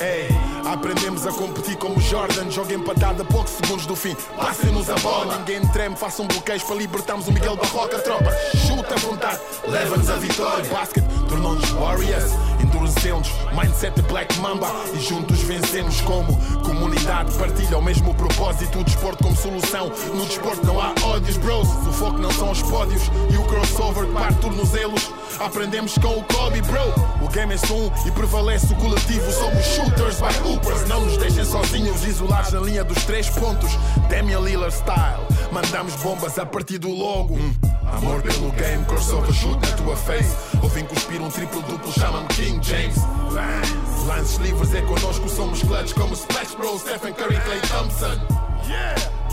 Aprendemos 0.72 1.26
a 1.26 1.32
competir 1.32 1.76
como 1.76 2.00
Jordan. 2.00 2.50
Joga 2.50 2.74
empatada 2.74 3.22
a 3.22 3.26
poucos 3.26 3.52
segundos 3.52 3.86
do 3.86 3.96
fim. 3.96 4.14
Passem-nos 4.36 4.88
a 4.90 4.94
bola, 4.96 5.38
ninguém 5.38 5.66
treme. 5.68 5.96
Façam 5.96 6.26
bloqueios 6.26 6.62
para 6.62 6.76
libertarmos 6.76 7.28
o 7.28 7.32
Miguel 7.32 7.56
Barroca. 7.56 7.98
Tropa, 7.98 8.30
chuta 8.66 8.94
à 8.94 8.98
vontade, 8.98 9.40
leva-nos 9.66 10.10
a 10.10 10.16
vitória. 10.16 10.64
Basket 10.70 11.04
tornou-nos 11.28 11.70
Warriors, 11.70 12.32
endurecemos. 12.62 13.28
Mindset 13.52 13.94
de 14.00 14.02
Black 14.08 14.38
Mamba 14.40 14.68
e 14.94 14.98
juntos 15.00 15.40
vencemos 15.42 16.00
como 16.02 16.36
comunidade. 16.62 17.32
Partilha 17.38 17.78
o 17.78 17.82
mesmo 17.82 18.14
propósito. 18.14 18.80
O 18.80 18.84
desporto 18.84 19.24
como 19.24 19.36
solução. 19.36 19.85
No 20.14 20.24
desporto 20.26 20.66
não 20.66 20.80
há 20.80 20.94
ódios, 21.04 21.36
bros. 21.38 21.68
O 21.68 21.92
foco 21.92 22.18
não 22.18 22.30
são 22.32 22.50
os 22.50 22.62
pódios 22.62 23.02
e 23.32 23.36
o 23.36 23.44
crossover 23.44 24.06
que 24.06 24.12
parte 24.12 24.40
tornozelos. 24.40 25.10
Aprendemos 25.38 25.94
com 25.98 26.18
o 26.18 26.24
Kobe, 26.24 26.62
bro. 26.62 27.24
O 27.24 27.28
game 27.28 27.54
é 27.54 27.72
um 27.72 28.08
e 28.08 28.10
prevalece 28.10 28.72
o 28.72 28.76
coletivo. 28.76 29.30
Somos 29.32 29.64
shooters 29.64 30.20
by 30.20 30.48
Hoopers. 30.48 30.88
Não 30.88 31.04
nos 31.04 31.16
deixem 31.16 31.44
sozinhos, 31.44 32.04
isolados 32.04 32.52
na 32.52 32.60
linha 32.60 32.84
dos 32.84 33.04
três 33.04 33.28
pontos. 33.28 33.70
Damian 34.08 34.40
Lillard 34.40 34.74
style. 34.74 35.26
Mandamos 35.52 35.94
bombas 35.96 36.38
a 36.38 36.46
partir 36.46 36.78
do 36.78 36.90
logo. 36.90 37.34
Hum. 37.34 37.54
Amor 37.92 38.20
pelo 38.22 38.50
game, 38.52 38.84
crossover 38.84 39.32
shoot 39.32 39.54
na 39.54 39.76
tua 39.76 39.96
face. 39.96 40.34
Ou 40.62 40.68
vim 40.68 40.84
cuspir 40.84 41.20
um 41.20 41.30
triplo 41.30 41.62
duplo, 41.62 41.92
chama-me 41.92 42.26
King 42.28 42.58
James. 42.62 42.96
Lance. 43.30 43.86
Lances 44.06 44.36
livres 44.38 44.74
é 44.74 44.82
connosco, 44.82 45.28
somos 45.28 45.62
clutch 45.62 45.92
como 45.94 46.14
Splash 46.14 46.54
Bros, 46.54 46.80
Stephen 46.80 47.12
Curry, 47.12 47.40
Clay 47.40 47.60
Thompson. 47.60 48.20
Yeah! 48.68 49.15